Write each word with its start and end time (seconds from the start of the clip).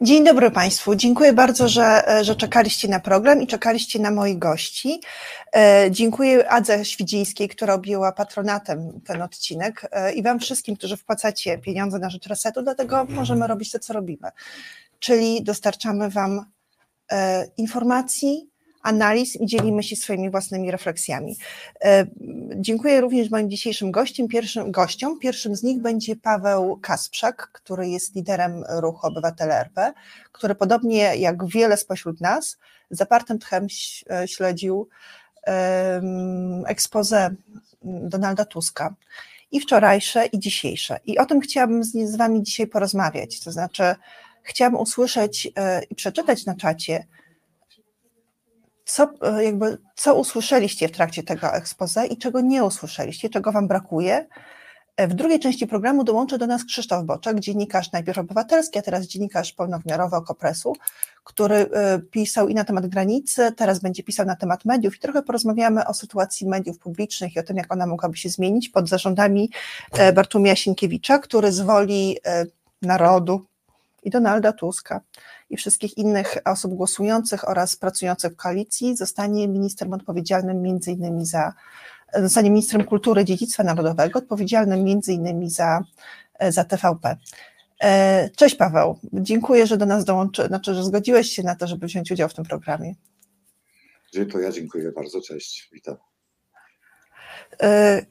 Dzień 0.00 0.24
dobry 0.24 0.50
Państwu. 0.50 0.94
Dziękuję 0.94 1.32
bardzo, 1.32 1.68
że, 1.68 2.02
że 2.22 2.36
czekaliście 2.36 2.88
na 2.88 3.00
program 3.00 3.42
i 3.42 3.46
czekaliście 3.46 3.98
na 3.98 4.10
moich 4.10 4.38
gości. 4.38 5.00
E, 5.56 5.88
dziękuję 5.90 6.50
Adze 6.50 6.84
Świdzińskiej, 6.84 7.48
która 7.48 7.74
objęła 7.74 8.12
patronatem 8.12 9.00
ten 9.00 9.22
odcinek 9.22 9.88
e, 9.92 10.12
i 10.12 10.22
Wam 10.22 10.40
wszystkim, 10.40 10.76
którzy 10.76 10.96
wpłacacie 10.96 11.58
pieniądze 11.58 11.98
na 11.98 12.10
rzecz 12.10 12.26
resetu, 12.26 12.62
dlatego 12.62 13.04
możemy 13.04 13.46
robić 13.46 13.72
to, 13.72 13.78
co 13.78 13.92
robimy. 13.92 14.28
Czyli 14.98 15.42
dostarczamy 15.42 16.10
Wam 16.10 16.44
e, 17.12 17.46
informacji, 17.56 18.50
analiz 18.88 19.36
i 19.36 19.46
dzielimy 19.46 19.82
się 19.82 19.96
swoimi 19.96 20.30
własnymi 20.30 20.70
refleksjami. 20.70 21.36
E, 21.84 22.06
dziękuję 22.56 23.00
również 23.00 23.30
moim 23.30 23.50
dzisiejszym 23.50 23.90
gościom. 23.90 24.28
Pierwszym, 24.28 24.70
gościom. 24.70 25.18
Pierwszym 25.18 25.56
z 25.56 25.62
nich 25.62 25.82
będzie 25.82 26.16
Paweł 26.16 26.78
Kasprzak, 26.82 27.50
który 27.52 27.88
jest 27.88 28.14
liderem 28.14 28.64
ruchu 28.68 29.06
Obywatele 29.06 29.60
RP, 29.60 29.92
który 30.32 30.54
podobnie 30.54 31.16
jak 31.16 31.46
wiele 31.46 31.76
spośród 31.76 32.20
nas 32.20 32.58
zapartym 32.90 33.38
tchem 33.38 33.66
e, 34.10 34.28
śledził 34.28 34.88
ekspozę 36.66 37.30
Donalda 37.82 38.44
Tuska 38.44 38.94
i 39.52 39.60
wczorajsze, 39.60 40.26
i 40.26 40.38
dzisiejsze. 40.38 41.00
I 41.04 41.18
o 41.18 41.26
tym 41.26 41.40
chciałabym 41.40 41.84
z, 41.84 41.92
z 41.92 42.16
Wami 42.16 42.42
dzisiaj 42.42 42.66
porozmawiać. 42.66 43.40
To 43.40 43.52
znaczy, 43.52 43.82
chciałabym 44.42 44.80
usłyszeć 44.80 45.48
e, 45.56 45.82
i 45.90 45.94
przeczytać 45.94 46.46
na 46.46 46.54
czacie, 46.54 47.06
co, 48.88 49.08
e, 49.22 49.44
jakby, 49.44 49.78
co 49.94 50.14
usłyszeliście 50.14 50.88
w 50.88 50.92
trakcie 50.92 51.22
tego 51.22 51.54
expose 51.54 52.06
i 52.06 52.16
czego 52.16 52.40
nie 52.40 52.64
usłyszeliście, 52.64 53.28
czego 53.28 53.52
Wam 53.52 53.68
brakuje. 53.68 54.26
E, 54.96 55.08
w 55.08 55.14
drugiej 55.14 55.40
części 55.40 55.66
programu 55.66 56.04
dołączy 56.04 56.38
do 56.38 56.46
nas 56.46 56.64
Krzysztof 56.64 57.04
Boczek, 57.04 57.40
dziennikarz 57.40 57.92
najpierw 57.92 58.18
obywatelski, 58.18 58.78
a 58.78 58.82
teraz 58.82 59.06
dziennikarz 59.06 59.52
pełnowymiarowy 59.52 60.16
Okopresu, 60.16 60.72
który 61.24 61.54
e, 61.56 61.98
pisał 61.98 62.48
i 62.48 62.54
na 62.54 62.64
temat 62.64 62.86
granicy, 62.86 63.52
teraz 63.56 63.78
będzie 63.78 64.02
pisał 64.02 64.26
na 64.26 64.36
temat 64.36 64.64
mediów 64.64 64.96
i 64.96 64.98
trochę 64.98 65.22
porozmawiamy 65.22 65.86
o 65.86 65.94
sytuacji 65.94 66.48
mediów 66.48 66.78
publicznych 66.78 67.36
i 67.36 67.38
o 67.38 67.42
tym, 67.42 67.56
jak 67.56 67.72
ona 67.72 67.86
mogłaby 67.86 68.16
się 68.16 68.28
zmienić 68.28 68.68
pod 68.68 68.88
zarządami 68.88 69.50
Bartłomieja 70.14 70.56
Sienkiewicza, 70.56 71.18
który 71.18 71.52
z 71.52 71.60
woli 71.60 72.16
narodu 72.82 73.46
i 74.02 74.10
Donalda 74.10 74.52
Tuska 74.52 75.00
i 75.50 75.56
wszystkich 75.56 75.98
innych 75.98 76.36
osób 76.44 76.74
głosujących 76.74 77.48
oraz 77.48 77.76
pracujących 77.76 78.32
w 78.32 78.36
koalicji 78.36 78.96
zostanie 78.96 79.48
ministrem 79.48 79.92
odpowiedzialnym 79.92 80.62
między 80.62 80.92
innymi 80.92 81.26
za, 81.26 81.52
zostanie 82.14 82.50
ministrem 82.50 82.84
kultury 82.84 83.24
dziedzictwa 83.24 83.62
narodowego, 83.62 84.18
odpowiedzialnym 84.18 84.84
między 84.84 85.12
innymi 85.12 85.50
za, 85.50 85.84
za 86.48 86.64
TVP. 86.64 87.16
E, 87.80 88.30
cześć 88.36 88.54
Paweł, 88.54 88.98
dziękuję, 89.12 89.66
że 89.66 89.76
do 89.76 89.86
nas 89.86 90.04
dołączy, 90.04 90.46
znaczy, 90.46 90.74
że 90.74 90.84
zgodziłeś 90.84 91.30
się 91.30 91.42
na 91.42 91.54
to, 91.54 91.66
żeby 91.66 91.86
wziąć 91.86 92.10
udział 92.10 92.28
w 92.28 92.34
tym 92.34 92.44
programie. 92.44 92.94
To 94.32 94.38
ja 94.38 94.52
dziękuję 94.52 94.92
bardzo, 94.92 95.20
cześć, 95.20 95.68
witam. 95.72 95.96
E, 97.62 98.06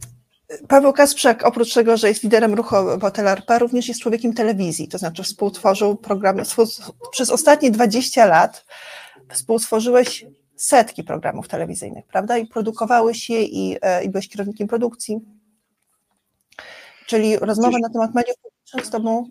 Paweł 0.68 0.94
Kasprzak, 0.94 1.46
oprócz 1.46 1.74
tego, 1.74 1.98
że 1.98 2.08
jest 2.08 2.24
liderem 2.24 2.54
ruchu 2.54 2.76
Obywatela 2.76 3.32
RP, 3.32 3.60
również 3.60 3.88
jest 3.88 4.02
człowiekiem 4.02 4.34
telewizji, 4.34 4.88
to 4.88 4.98
znaczy 4.98 5.24
współtworzył 5.24 5.96
programy, 5.96 6.44
przez 7.12 7.30
ostatnie 7.30 7.72
20 7.72 8.26
lat 8.26 8.66
współtworzyłeś 9.30 10.26
setki 10.56 11.04
programów 11.04 11.48
telewizyjnych, 11.48 12.06
prawda? 12.06 12.38
I 12.38 12.48
produkowałeś 12.48 13.30
je 13.30 13.44
i, 13.44 13.78
e, 13.82 14.04
i 14.04 14.10
byłeś 14.10 14.30
kierownikiem 14.30 14.68
produkcji. 14.68 15.20
Czyli 17.08 17.38
rozmowa 17.38 17.78
na 17.82 17.90
temat 17.90 18.16
mediów 18.16 18.36
publicznych 18.38 18.86
z 18.86 18.90
tobą 18.90 19.30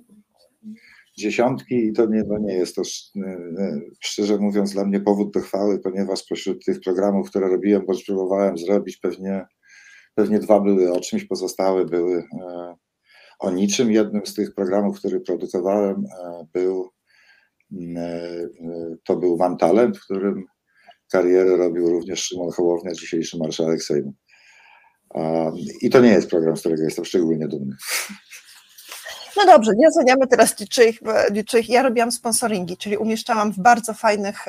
dziesiątki 1.18 1.74
i 1.74 1.92
to 1.92 2.06
nie, 2.06 2.24
to 2.24 2.38
nie 2.38 2.54
jest 2.54 2.76
to, 2.76 2.82
e, 2.82 3.36
szczerze 4.00 4.38
mówiąc, 4.38 4.72
dla 4.72 4.84
mnie 4.84 5.00
powód 5.00 5.34
do 5.34 5.40
chwały, 5.40 5.78
ponieważ 5.78 6.18
spośród 6.18 6.64
tych 6.64 6.80
programów, 6.80 7.30
które 7.30 7.48
robiłem, 7.48 7.86
bądź 7.86 8.04
próbowałem 8.04 8.58
zrobić, 8.58 8.96
pewnie 8.96 9.46
Pewnie 10.16 10.38
dwa 10.38 10.60
były 10.60 10.92
o 10.92 11.00
czymś, 11.00 11.24
pozostałe 11.24 11.84
były 11.84 12.18
e, 12.18 12.74
o 13.38 13.50
niczym. 13.50 13.92
Jednym 13.92 14.26
z 14.26 14.34
tych 14.34 14.54
programów, 14.54 14.98
który 14.98 15.20
produkowałem, 15.20 15.96
e, 15.96 16.46
był 16.52 16.90
mm, 17.72 17.96
e, 17.96 18.96
to 19.04 19.16
był 19.16 19.36
Mam 19.36 19.56
Talent, 19.56 19.98
w 19.98 20.04
którym 20.04 20.44
karierę 21.12 21.56
robił 21.56 21.90
również 21.90 22.22
Szymon 22.22 22.50
Hołownia, 22.50 22.92
dzisiejszy 22.92 23.38
marszałek 23.38 23.82
Sejmu. 23.82 24.14
I 25.82 25.90
to 25.90 26.00
nie 26.00 26.08
jest 26.08 26.30
program, 26.30 26.56
z 26.56 26.60
którego 26.60 26.82
jestem 26.82 27.04
szczególnie 27.04 27.48
dumny. 27.48 27.76
No 29.36 29.46
dobrze, 29.46 29.72
nie 29.76 29.88
oceniamy 29.88 30.26
teraz 30.26 30.60
niczyich. 30.60 31.00
Ja 31.68 31.82
robiłam 31.82 32.12
sponsoringi, 32.12 32.76
czyli 32.76 32.96
umieszczałam 32.96 33.52
w 33.52 33.58
bardzo 33.58 33.94
fajnych 33.94 34.44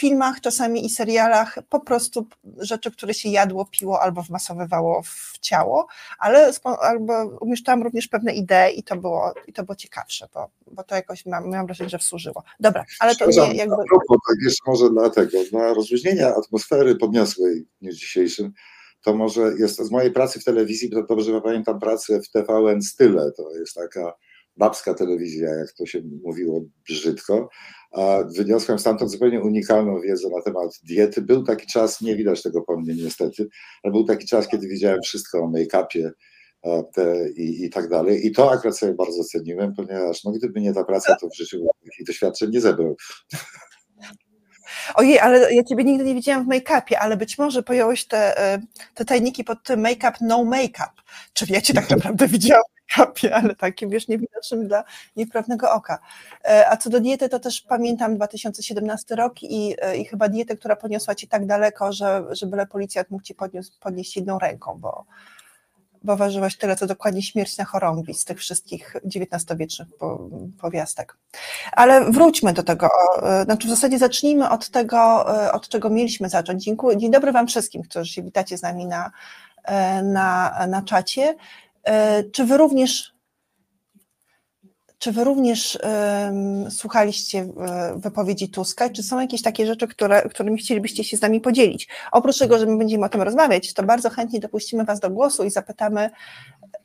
filmach, 0.00 0.40
czasami 0.40 0.86
i 0.86 0.90
serialach 0.90 1.58
po 1.68 1.80
prostu 1.80 2.26
rzeczy, 2.58 2.90
które 2.90 3.14
się 3.14 3.28
jadło, 3.28 3.64
piło 3.70 4.00
albo 4.00 4.22
wmasowywało 4.22 5.02
w 5.02 5.38
ciało, 5.40 5.86
ale 6.18 6.52
albo 6.80 7.24
umieszczałam 7.40 7.82
również 7.82 8.08
pewne 8.08 8.32
idee 8.32 8.78
i 8.78 8.82
to 8.82 8.96
było, 8.96 9.34
i 9.46 9.52
to 9.52 9.62
było 9.62 9.76
ciekawsze, 9.76 10.28
bo, 10.34 10.50
bo 10.66 10.84
to 10.84 10.94
jakoś 10.94 11.26
mam, 11.26 11.50
miałam 11.50 11.66
wrażenie, 11.66 11.90
że 11.90 11.98
wsłużyło. 11.98 12.42
Dobra, 12.60 12.84
ale 13.00 13.16
to 13.16 13.26
nie 13.26 13.54
jakby... 13.54 13.74
A 13.74 13.76
propos, 13.76 14.18
tak 14.28 14.36
jeszcze 14.44 14.70
może 14.70 14.90
dlatego, 14.90 15.38
dla 15.50 15.74
rozluźnienia 15.74 16.34
atmosfery 16.34 16.96
podniosłej 16.96 17.62
w 17.62 17.80
dniu 17.80 17.92
dzisiejszym, 17.92 18.52
to 19.02 19.14
może 19.14 19.52
jest 19.58 19.76
z 19.76 19.90
mojej 19.90 20.12
pracy 20.12 20.40
w 20.40 20.44
telewizji, 20.44 20.90
to 20.90 21.02
dobrze 21.02 21.40
pamiętam 21.40 21.80
pracę 21.80 22.20
w 22.20 22.30
TVN 22.30 22.82
Style, 22.82 23.32
to 23.36 23.56
jest 23.56 23.74
taka 23.74 24.12
babska 24.56 24.94
telewizja, 24.94 25.54
jak 25.54 25.72
to 25.72 25.86
się 25.86 26.02
mówiło 26.24 26.60
brzydko, 26.88 27.48
wyniosłem 28.36 28.78
stamtąd 28.78 29.10
zupełnie 29.10 29.40
unikalną 29.40 30.00
wiedzę 30.00 30.28
na 30.28 30.42
temat 30.42 30.80
diety. 30.82 31.22
Był 31.22 31.44
taki 31.44 31.66
czas, 31.66 32.00
nie 32.00 32.16
widać 32.16 32.42
tego 32.42 32.62
po 32.62 32.80
mnie 32.80 32.94
niestety, 32.94 33.48
ale 33.82 33.92
był 33.92 34.04
taki 34.04 34.26
czas, 34.26 34.48
kiedy 34.48 34.68
wiedziałem 34.68 35.00
wszystko 35.02 35.38
o 35.38 35.50
make-upie 35.50 36.10
i, 37.36 37.64
i 37.64 37.70
tak 37.70 37.88
dalej. 37.88 38.26
I 38.26 38.32
to 38.32 38.52
akurat 38.52 38.78
sobie 38.78 38.94
bardzo 38.94 39.24
ceniłem, 39.24 39.74
ponieważ 39.74 40.24
no, 40.24 40.32
gdyby 40.32 40.60
nie 40.60 40.74
ta 40.74 40.84
praca, 40.84 41.16
to 41.20 41.28
w 41.28 41.36
życiu 41.36 41.66
takich 41.84 42.06
doświadczeń 42.06 42.50
nie 42.50 42.60
zebrał. 42.60 42.96
Ojej, 44.94 45.18
ale 45.18 45.54
ja 45.54 45.64
ciebie 45.64 45.84
nigdy 45.84 46.04
nie 46.04 46.14
widziałam 46.14 46.44
w 46.44 46.48
make-upie, 46.48 46.94
ale 46.94 47.16
być 47.16 47.38
może 47.38 47.62
pojąłeś 47.62 48.06
te, 48.06 48.38
e, 48.38 48.60
te 48.94 49.04
tajniki 49.04 49.44
pod 49.44 49.64
tym 49.64 49.80
make-up, 49.80 50.12
no 50.20 50.44
make-up. 50.44 50.90
Czy 51.32 51.46
ja 51.48 51.60
cię 51.60 51.74
tak 51.74 51.90
naprawdę 51.96 52.28
widziałam 52.28 52.62
ale 53.40 53.54
takim 53.54 53.90
wiesz, 53.90 54.08
niewidocznym 54.08 54.68
dla 54.68 54.84
niewprawnego 55.16 55.72
oka. 55.72 55.98
E, 56.44 56.70
a 56.70 56.76
co 56.76 56.90
do 56.90 57.00
diety, 57.00 57.28
to 57.28 57.40
też 57.40 57.60
pamiętam 57.60 58.16
2017 58.16 59.16
rok 59.16 59.42
i, 59.42 59.76
e, 59.82 59.96
i 59.96 60.04
chyba 60.04 60.28
dietę, 60.28 60.56
która 60.56 60.76
poniosła 60.76 61.14
ci 61.14 61.28
tak 61.28 61.46
daleko, 61.46 61.92
że, 61.92 62.24
że 62.30 62.46
byle 62.46 62.66
policjant 62.66 63.10
mógł 63.10 63.24
ci 63.24 63.34
podnieść 63.80 64.16
jedną 64.16 64.38
ręką, 64.38 64.78
bo, 64.80 65.04
bo 66.02 66.16
ważyłaś 66.16 66.56
tyle, 66.56 66.76
co 66.76 66.86
dokładnie 66.86 67.22
śmierć 67.22 67.58
na 67.58 67.64
chorągwi 67.64 68.14
z 68.14 68.24
tych 68.24 68.38
wszystkich 68.38 68.96
XIX-wiecznych 69.04 69.88
powiastek. 70.60 71.16
Ale 71.72 72.10
wróćmy 72.10 72.52
do 72.52 72.62
tego, 72.62 72.88
e, 73.22 73.44
znaczy 73.44 73.66
w 73.66 73.70
zasadzie 73.70 73.98
zacznijmy 73.98 74.50
od 74.50 74.70
tego, 74.70 75.26
od 75.52 75.68
czego 75.68 75.90
mieliśmy 75.90 76.28
zacząć. 76.28 76.64
Dziękuję. 76.64 76.96
Dzień 76.96 77.10
dobry 77.10 77.32
Wam 77.32 77.46
wszystkim, 77.46 77.82
którzy 77.82 78.12
się 78.12 78.22
witacie 78.22 78.58
z 78.58 78.62
nami 78.62 78.86
na, 78.86 79.10
na, 80.02 80.66
na 80.68 80.82
czacie. 80.82 81.34
E, 81.84 82.24
czy 82.24 82.44
wy 82.44 82.56
również 82.56 83.20
czy 85.00 85.12
wy 85.12 85.24
również 85.24 85.78
um, 85.82 86.70
słuchaliście 86.70 87.38
e, 87.38 87.94
wypowiedzi 87.96 88.48
Tuska? 88.48 88.90
Czy 88.90 89.02
są 89.02 89.20
jakieś 89.20 89.42
takie 89.42 89.66
rzeczy, 89.66 89.88
które, 89.88 90.22
którymi 90.22 90.58
chcielibyście 90.58 91.04
się 91.04 91.16
z 91.16 91.20
nami 91.20 91.40
podzielić? 91.40 91.88
Oprócz 92.12 92.38
tego, 92.38 92.58
że 92.58 92.66
my 92.66 92.78
będziemy 92.78 93.06
o 93.06 93.08
tym 93.08 93.22
rozmawiać, 93.22 93.74
to 93.74 93.82
bardzo 93.82 94.10
chętnie 94.10 94.40
dopuścimy 94.40 94.84
Was 94.84 95.00
do 95.00 95.10
głosu 95.10 95.44
i 95.44 95.50
zapytamy 95.50 96.10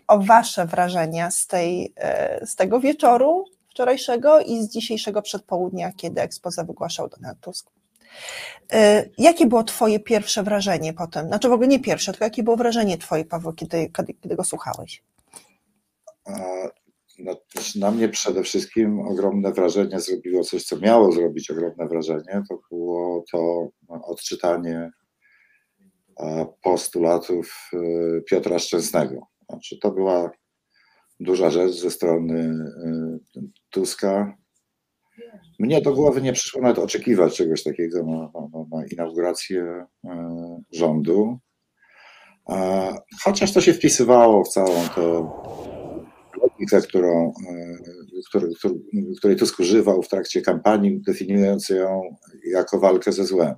o 0.08 0.20
Wasze 0.20 0.66
wrażenia 0.66 1.32
z, 1.32 1.48
tej, 1.48 1.94
e, 1.96 2.48
z 2.48 2.56
tego 2.56 2.80
wieczoru 2.80 3.46
wczorajszego 3.70 4.40
i 4.40 4.64
z 4.64 4.70
dzisiejszego 4.70 5.22
przedpołudnia, 5.22 5.92
kiedy 5.92 6.22
ekspoza 6.22 6.64
wygłaszał 6.64 7.10
Donald 7.10 7.40
Tusk. 7.40 7.70
E, 8.74 9.10
jakie 9.18 9.46
było 9.46 9.64
Twoje 9.64 10.00
pierwsze 10.00 10.44
wrażenie 10.44 10.94
potem? 10.94 11.28
Znaczy 11.28 11.50
w 11.50 11.52
ogóle 11.52 11.68
nie 11.68 11.80
pierwsze, 11.80 12.12
tylko 12.12 12.26
jakie 12.26 12.44
było 12.44 12.58
wrażenie 12.58 12.98
Twoje, 12.98 13.26
Paweł, 13.26 13.54
kiedy, 13.54 13.90
kiedy, 13.98 14.14
kiedy 14.14 14.36
go 14.36 14.44
słuchałeś? 14.44 15.04
No, 17.20 17.36
na 17.76 17.92
mnie 17.92 18.10
przede 18.10 18.44
wszystkim 18.44 19.00
ogromne 19.00 19.52
wrażenie 19.52 20.00
zrobiło 20.00 20.44
coś, 20.44 20.64
co 20.64 20.80
miało 20.80 21.12
zrobić 21.12 21.52
ogromne 21.52 21.88
wrażenie. 21.88 22.44
To 22.50 22.60
było 22.72 23.24
to 23.32 23.70
no, 23.90 24.06
odczytanie 24.06 24.92
postulatów 26.64 27.70
e, 27.74 28.22
Piotra 28.22 28.60
Szczęsnego. 28.60 29.28
Znaczy, 29.50 29.78
to 29.82 29.92
była 29.92 30.32
duża 31.20 31.50
rzecz 31.50 31.72
ze 31.72 31.92
strony 31.92 32.40
e, 32.86 33.42
Tuska, 33.70 34.38
mnie 35.60 35.82
do 35.82 35.94
głowy 35.94 36.22
nie 36.22 36.34
przyszło 36.34 36.62
nawet 36.62 36.80
oczekiwać 36.80 37.36
czegoś 37.36 37.64
takiego 37.64 38.04
na, 38.04 38.18
na, 38.18 38.78
na 38.78 38.86
inaugurację 38.92 39.86
e, 40.06 40.62
rządu. 40.72 41.40
Chociaż 43.24 43.54
to 43.54 43.62
się 43.62 43.74
wpisywało 43.74 44.44
w 44.44 44.50
całą 44.50 44.90
tę 44.96 45.28
logikę, 46.42 46.82
którą 46.82 47.34
e, 47.50 47.76
który, 48.30 48.50
który, 48.60 48.76
której 49.18 49.38
Tusk 49.38 49.60
używał 49.60 50.02
w 50.02 50.08
trakcie 50.08 50.42
kampanii, 50.42 51.02
definiując 51.08 51.70
ją 51.70 52.02
jako 52.52 52.80
walkę 52.80 53.12
ze 53.12 53.26
złem. 53.26 53.56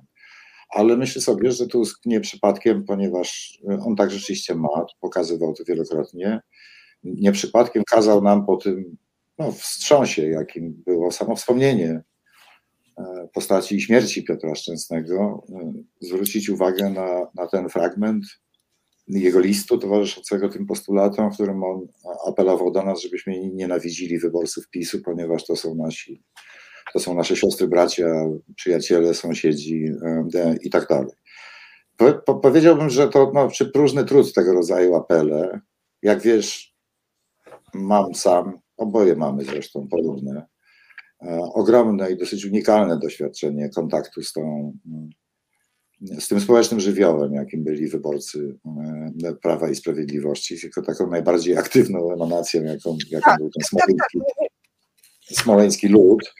Ale 0.74 0.96
myślę 0.96 1.22
sobie, 1.22 1.52
że 1.52 1.66
Tusk 1.66 2.06
nie 2.06 2.20
przypadkiem, 2.20 2.84
ponieważ 2.84 3.58
on 3.86 3.96
tak 3.96 4.10
rzeczywiście 4.10 4.54
ma, 4.54 4.86
pokazywał 5.00 5.54
to 5.54 5.64
wielokrotnie, 5.64 6.40
nie 7.02 7.32
przypadkiem 7.32 7.82
kazał 7.90 8.22
nam 8.22 8.46
po 8.46 8.56
tym 8.56 8.96
no, 9.38 9.52
wstrząsie, 9.52 10.28
jakim 10.28 10.82
było 10.86 11.10
samo 11.10 11.36
wspomnienie 11.36 12.02
e, 12.98 13.28
postaci 13.34 13.76
i 13.76 13.80
śmierci 13.80 14.24
Piotra 14.24 14.54
Szczęsnego, 14.54 15.44
e, 15.48 15.72
zwrócić 16.00 16.48
uwagę 16.48 16.90
na, 16.90 17.26
na 17.34 17.46
ten 17.46 17.68
fragment 17.68 18.24
jego 19.08 19.40
listu 19.40 19.78
towarzyszącego 19.78 20.48
tym 20.48 20.66
postulatom, 20.66 21.30
w 21.30 21.34
którym 21.34 21.64
on 21.64 21.86
apelował 22.26 22.70
do 22.70 22.82
nas, 22.82 23.00
żebyśmy 23.00 23.50
nienawidzili 23.50 24.18
wyborców 24.18 24.68
PiSu, 24.70 25.02
ponieważ 25.02 25.46
to 25.46 25.56
są 25.56 25.74
nasi, 25.74 26.22
to 26.92 27.00
są 27.00 27.14
nasze 27.14 27.36
siostry, 27.36 27.68
bracia, 27.68 28.06
przyjaciele, 28.56 29.14
sąsiedzi 29.14 29.84
e, 30.34 30.56
i 30.62 30.70
tak 30.70 30.88
dalej. 30.88 31.12
Po, 32.26 32.34
powiedziałbym, 32.34 32.90
że 32.90 33.08
to 33.08 33.32
no, 33.34 33.48
próżny 33.72 34.04
trud 34.04 34.34
tego 34.34 34.52
rodzaju 34.52 34.94
apele. 34.94 35.60
Jak 36.02 36.20
wiesz, 36.20 36.74
mam 37.74 38.14
sam, 38.14 38.58
oboje 38.78 39.16
mamy 39.16 39.44
zresztą 39.44 39.88
podobne, 39.90 40.46
e, 41.22 41.38
ogromne 41.54 42.12
i 42.12 42.16
dosyć 42.16 42.44
unikalne 42.44 42.98
doświadczenie 42.98 43.68
kontaktu 43.68 44.22
z 44.22 44.32
tą 44.32 44.72
z 46.00 46.28
tym 46.28 46.40
społecznym 46.40 46.80
żywiołem, 46.80 47.34
jakim 47.34 47.64
byli 47.64 47.88
wyborcy 47.88 48.58
e, 49.24 49.34
Prawa 49.34 49.70
i 49.70 49.74
Sprawiedliwości, 49.74 50.56
jako 50.64 50.82
taką 50.82 51.10
najbardziej 51.10 51.56
aktywną 51.56 52.12
emanacją, 52.12 52.62
jaką, 52.62 52.96
jaką 53.10 53.24
tak, 53.24 53.38
był 53.38 53.50
ten 53.50 53.62
tak, 53.62 53.70
tak, 53.70 54.10
smoleński, 54.10 54.18
smoleński 55.42 55.88
lud. 55.88 56.34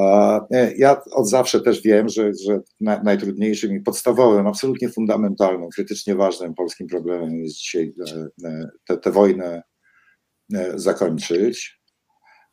E, 0.00 0.72
ja 0.76 1.02
od 1.12 1.28
zawsze 1.28 1.60
też 1.60 1.82
wiem, 1.82 2.08
że, 2.08 2.30
że 2.46 2.60
najtrudniejszym 2.80 3.76
i 3.76 3.80
podstawowym, 3.80 4.46
absolutnie 4.46 4.88
fundamentalnym, 4.88 5.68
krytycznie 5.68 6.14
ważnym 6.14 6.54
polskim 6.54 6.86
problemem 6.86 7.38
jest 7.38 7.56
dzisiaj 7.56 7.94
tę 9.02 9.12
wojnę 9.12 9.62
zakończyć. 10.74 11.84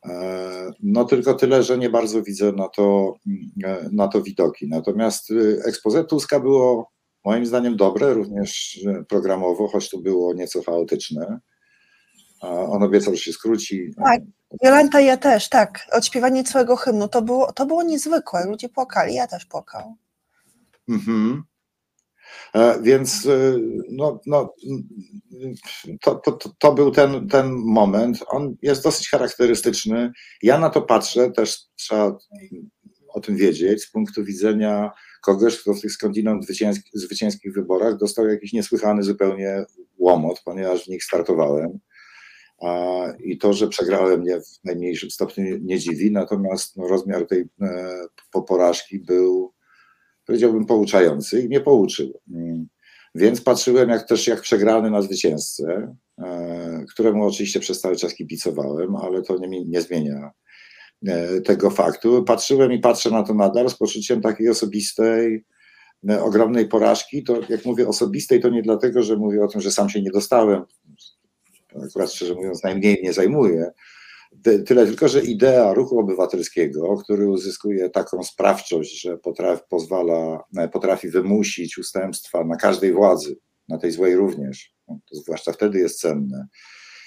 E, 0.05 0.71
no 0.83 1.05
tylko 1.05 1.33
tyle, 1.33 1.63
że 1.63 1.77
nie 1.77 1.89
bardzo 1.89 2.23
widzę 2.23 2.51
na 2.51 2.67
to, 2.67 3.15
e, 3.63 3.89
na 3.91 4.07
to 4.07 4.21
widoki. 4.21 4.67
Natomiast 4.67 5.33
ekspoze 5.65 6.03
Tuska 6.03 6.39
było 6.39 6.91
moim 7.25 7.45
zdaniem 7.45 7.77
dobre, 7.77 8.13
również 8.13 8.79
e, 8.87 9.03
programowo, 9.03 9.67
choć 9.67 9.89
to 9.89 9.97
było 9.97 10.33
nieco 10.33 10.63
chaotyczne. 10.63 11.39
On 12.43 12.83
obiecał, 12.83 13.15
że 13.15 13.21
się 13.21 13.33
skróci. 13.33 13.93
Tak, 14.03 14.21
Jolanta 14.63 15.01
ja 15.01 15.17
też, 15.17 15.49
tak. 15.49 15.79
Odśpiewanie 15.91 16.43
całego 16.43 16.75
hymnu, 16.75 17.07
to 17.07 17.21
było, 17.21 17.53
to 17.53 17.65
było 17.65 17.83
niezwykłe. 17.83 18.45
Ludzie 18.45 18.69
płakali, 18.69 19.15
ja 19.15 19.27
też 19.27 19.45
płakał. 19.45 19.95
Mhm. 20.89 21.43
E, 22.55 22.81
więc 22.81 23.25
e, 23.25 23.57
no, 23.89 24.21
no, 24.25 24.53
to, 26.01 26.15
to, 26.15 26.37
to 26.59 26.73
był 26.73 26.91
ten, 26.91 27.27
ten 27.27 27.51
moment. 27.51 28.23
On 28.27 28.55
jest 28.61 28.83
dosyć 28.83 29.09
charakterystyczny. 29.09 30.11
Ja 30.43 30.59
na 30.59 30.69
to 30.69 30.81
patrzę, 30.81 31.31
też 31.31 31.57
trzeba 31.75 32.17
o 33.13 33.19
tym 33.19 33.35
wiedzieć, 33.35 33.83
z 33.83 33.91
punktu 33.91 34.23
widzenia 34.23 34.91
kogoś, 35.21 35.61
kto 35.61 35.73
w 35.73 35.81
tych 35.81 35.91
skądinąd 35.91 36.45
zwycięskich, 36.93 37.53
wyborach 37.53 37.97
dostał 37.97 38.27
jakiś 38.27 38.53
niesłychany 38.53 39.03
zupełnie 39.03 39.65
łomot, 39.97 40.41
ponieważ 40.45 40.85
w 40.85 40.87
nich 40.87 41.03
startowałem. 41.03 41.79
I 43.23 43.37
to, 43.37 43.53
że 43.53 43.67
przegrałem 43.67 44.19
mnie 44.19 44.41
w 44.41 44.63
najmniejszym 44.63 45.11
stopniu 45.11 45.57
nie 45.61 45.79
dziwi, 45.79 46.11
natomiast 46.11 46.77
no, 46.77 46.87
rozmiar 46.87 47.27
tej 47.27 47.45
e, 47.61 48.41
porażki 48.47 48.99
był 48.99 49.53
powiedziałbym, 50.25 50.65
pouczający 50.65 51.41
i 51.41 51.47
mnie 51.47 51.59
pouczył. 51.59 52.21
Więc 53.15 53.41
patrzyłem 53.41 53.89
jak 53.89 54.07
też 54.07 54.27
jak 54.27 54.41
przegrany 54.41 54.91
na 54.91 55.01
zwycięzcę, 55.01 55.95
e, 56.17 56.85
któremu 56.89 57.25
oczywiście 57.25 57.59
przez 57.59 57.81
cały 57.81 57.95
czas 57.95 58.13
kibicowałem, 58.13 58.95
ale 58.95 59.21
to 59.21 59.37
nie, 59.37 59.65
nie 59.65 59.81
zmienia 59.81 60.31
e, 61.07 61.41
tego 61.41 61.69
faktu. 61.69 62.23
Patrzyłem 62.23 62.71
i 62.71 62.79
patrzę 62.79 63.11
na 63.11 63.23
to 63.23 63.33
nadal 63.33 63.69
z 63.69 63.77
poczuciem 63.77 64.21
takiej 64.21 64.49
osobistej, 64.49 65.45
e, 66.09 66.23
ogromnej 66.23 66.67
porażki. 66.67 67.23
To 67.23 67.39
jak 67.49 67.65
mówię 67.65 67.87
osobistej, 67.87 68.41
to 68.41 68.49
nie 68.49 68.61
dlatego, 68.61 69.03
że 69.03 69.17
mówię 69.17 69.43
o 69.43 69.47
tym, 69.47 69.61
że 69.61 69.71
sam 69.71 69.89
się 69.89 70.01
nie 70.01 70.11
dostałem. 70.11 70.63
Akurat 71.85 72.13
szczerze 72.13 72.35
mówiąc, 72.35 72.63
najmniej 72.63 72.99
mnie 73.01 73.13
zajmuje, 73.13 73.71
Tyle 74.43 74.85
tylko, 74.85 75.07
że 75.07 75.21
idea 75.21 75.73
ruchu 75.73 75.99
obywatelskiego, 75.99 76.97
który 76.97 77.29
uzyskuje 77.29 77.89
taką 77.89 78.23
sprawczość, 78.23 79.01
że 79.01 79.17
potrafi, 79.17 79.63
pozwala, 79.69 80.43
e, 80.57 80.67
potrafi 80.67 81.09
wymusić 81.09 81.77
ustępstwa 81.77 82.43
na 82.43 82.55
każdej 82.55 82.93
władzy, 82.93 83.37
na 83.67 83.77
tej 83.77 83.91
złej 83.91 84.15
również, 84.15 84.73
no, 84.87 84.99
zwłaszcza 85.11 85.51
wtedy 85.51 85.79
jest 85.79 85.99
cenne, 85.99 86.47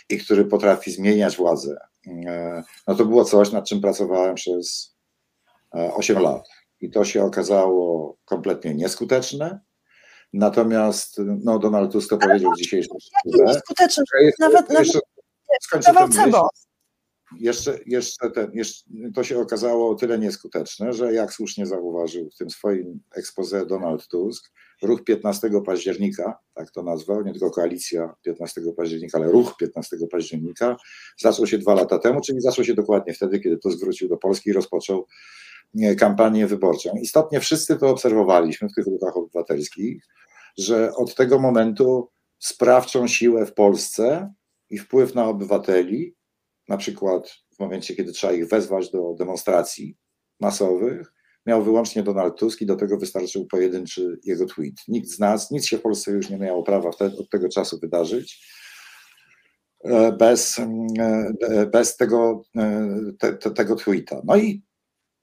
i 0.08 0.18
który 0.18 0.44
potrafi 0.44 0.90
zmieniać 0.90 1.36
władzę, 1.36 1.76
e, 2.06 2.62
no 2.88 2.94
to 2.94 3.04
było 3.04 3.24
coś, 3.24 3.52
nad 3.52 3.68
czym 3.68 3.80
pracowałem 3.80 4.34
przez 4.34 4.94
8 5.70 6.16
e, 6.16 6.20
lat. 6.20 6.48
I 6.80 6.90
to 6.90 7.04
się 7.04 7.24
okazało 7.24 8.16
kompletnie 8.24 8.74
nieskuteczne. 8.74 9.60
Natomiast 10.32 11.20
no, 11.44 11.58
Donald 11.58 11.92
Tusk 11.92 12.10
to 12.10 12.18
powiedział 12.18 12.52
w 12.52 12.58
dzisiejszym 12.58 12.96
Nieskuteczne, 13.24 14.04
nawet, 14.38 14.70
nawet 14.70 14.88
skończę 15.60 15.92
ten 15.94 16.32
jeszcze, 17.40 17.78
jeszcze, 17.86 18.30
ten, 18.30 18.50
jeszcze 18.54 18.90
to 19.14 19.24
się 19.24 19.38
okazało 19.40 19.90
o 19.90 19.94
tyle 19.94 20.18
nieskuteczne, 20.18 20.92
że 20.92 21.14
jak 21.14 21.32
słusznie 21.32 21.66
zauważył 21.66 22.30
w 22.30 22.36
tym 22.36 22.50
swoim 22.50 23.00
expose 23.16 23.66
Donald 23.66 24.08
Tusk, 24.08 24.52
ruch 24.82 25.04
15 25.04 25.50
października, 25.66 26.38
tak 26.54 26.70
to 26.70 26.82
nazwał, 26.82 27.22
nie 27.22 27.32
tylko 27.32 27.50
koalicja 27.50 28.14
15 28.22 28.60
października, 28.76 29.18
ale 29.18 29.32
ruch 29.32 29.56
15 29.56 29.96
października, 30.10 30.76
zaczął 31.18 31.46
się 31.46 31.58
dwa 31.58 31.74
lata 31.74 31.98
temu, 31.98 32.20
czyli 32.20 32.40
zaczął 32.40 32.64
się 32.64 32.74
dokładnie 32.74 33.14
wtedy, 33.14 33.40
kiedy 33.40 33.58
Tusk 33.58 33.80
wrócił 33.80 34.08
do 34.08 34.16
Polski 34.16 34.50
i 34.50 34.52
rozpoczął 34.52 35.06
kampanię 35.98 36.46
wyborczą. 36.46 36.90
Istotnie 37.02 37.40
wszyscy 37.40 37.76
to 37.76 37.88
obserwowaliśmy 37.88 38.68
w 38.68 38.74
tych 38.74 38.86
ruchach 38.86 39.16
obywatelskich, 39.16 40.04
że 40.58 40.94
od 40.94 41.14
tego 41.14 41.38
momentu 41.38 42.08
sprawczą 42.38 43.08
siłę 43.08 43.46
w 43.46 43.54
Polsce 43.54 44.32
i 44.70 44.78
wpływ 44.78 45.14
na 45.14 45.24
obywateli 45.24 46.14
na 46.68 46.76
przykład 46.76 47.30
w 47.56 47.58
momencie, 47.58 47.94
kiedy 47.94 48.12
trzeba 48.12 48.32
ich 48.32 48.48
wezwać 48.48 48.90
do 48.90 49.14
demonstracji 49.18 49.96
masowych, 50.40 51.12
miał 51.46 51.64
wyłącznie 51.64 52.02
Donald 52.02 52.38
Tusk 52.38 52.60
i 52.60 52.66
do 52.66 52.76
tego 52.76 52.98
wystarczył 52.98 53.46
pojedynczy 53.46 54.18
jego 54.24 54.46
tweet. 54.46 54.74
Nikt 54.88 55.08
z 55.08 55.18
nas, 55.18 55.50
nic 55.50 55.66
się 55.66 55.78
w 55.78 55.82
Polsce 55.82 56.10
już 56.10 56.30
nie 56.30 56.38
miało 56.38 56.62
prawa 56.62 56.92
wtedy, 56.92 57.16
od 57.16 57.30
tego 57.30 57.48
czasu 57.48 57.80
wydarzyć 57.80 58.48
e, 59.84 60.12
bez, 60.12 60.58
e, 60.58 61.66
bez 61.66 61.96
tego, 61.96 62.42
e, 62.56 62.88
te, 63.18 63.32
te, 63.32 63.50
tego 63.50 63.76
tweeta. 63.76 64.22
No 64.24 64.36
i 64.36 64.62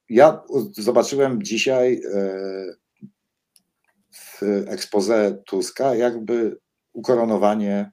ja 0.10 0.44
zobaczyłem 0.72 1.44
dzisiaj 1.44 2.02
w 4.14 4.44
expose 4.68 5.44
Tuska 5.46 5.96
jakby 5.96 6.58
ukoronowanie 6.94 7.92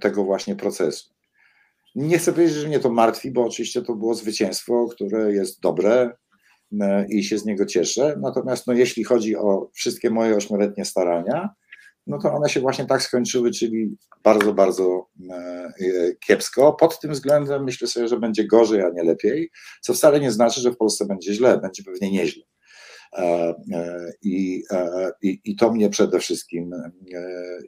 tego 0.00 0.24
właśnie 0.24 0.56
procesu. 0.56 1.19
Nie 1.94 2.18
chcę 2.18 2.32
powiedzieć, 2.32 2.56
że 2.56 2.68
mnie 2.68 2.80
to 2.80 2.90
martwi, 2.90 3.30
bo 3.30 3.44
oczywiście 3.44 3.82
to 3.82 3.94
było 3.94 4.14
zwycięstwo, 4.14 4.88
które 4.88 5.32
jest 5.32 5.60
dobre 5.60 6.16
e, 6.80 7.06
i 7.08 7.24
się 7.24 7.38
z 7.38 7.44
niego 7.44 7.66
cieszę. 7.66 8.16
Natomiast 8.20 8.66
no, 8.66 8.72
jeśli 8.72 9.04
chodzi 9.04 9.36
o 9.36 9.70
wszystkie 9.74 10.10
moje 10.10 10.36
ośmioletnie 10.36 10.84
starania, 10.84 11.48
no 12.06 12.18
to 12.18 12.32
one 12.32 12.48
się 12.48 12.60
właśnie 12.60 12.86
tak 12.86 13.02
skończyły, 13.02 13.50
czyli 13.50 13.96
bardzo, 14.24 14.52
bardzo 14.52 15.06
e, 15.30 15.34
e, 15.34 15.72
kiepsko. 16.26 16.72
Pod 16.72 17.00
tym 17.00 17.12
względem 17.12 17.64
myślę 17.64 17.88
sobie, 17.88 18.08
że 18.08 18.18
będzie 18.18 18.46
gorzej, 18.46 18.82
a 18.82 18.90
nie 18.90 19.02
lepiej, 19.02 19.50
co 19.80 19.94
wcale 19.94 20.20
nie 20.20 20.32
znaczy, 20.32 20.60
że 20.60 20.70
w 20.70 20.76
Polsce 20.76 21.06
będzie 21.06 21.34
źle, 21.34 21.58
będzie 21.58 21.82
pewnie 21.82 22.10
nieźle. 22.10 22.42
I, 24.22 24.64
i, 25.22 25.40
i 25.44 25.56
to 25.56 25.72
mnie 25.72 25.90
przede 25.90 26.18
wszystkim 26.18 26.70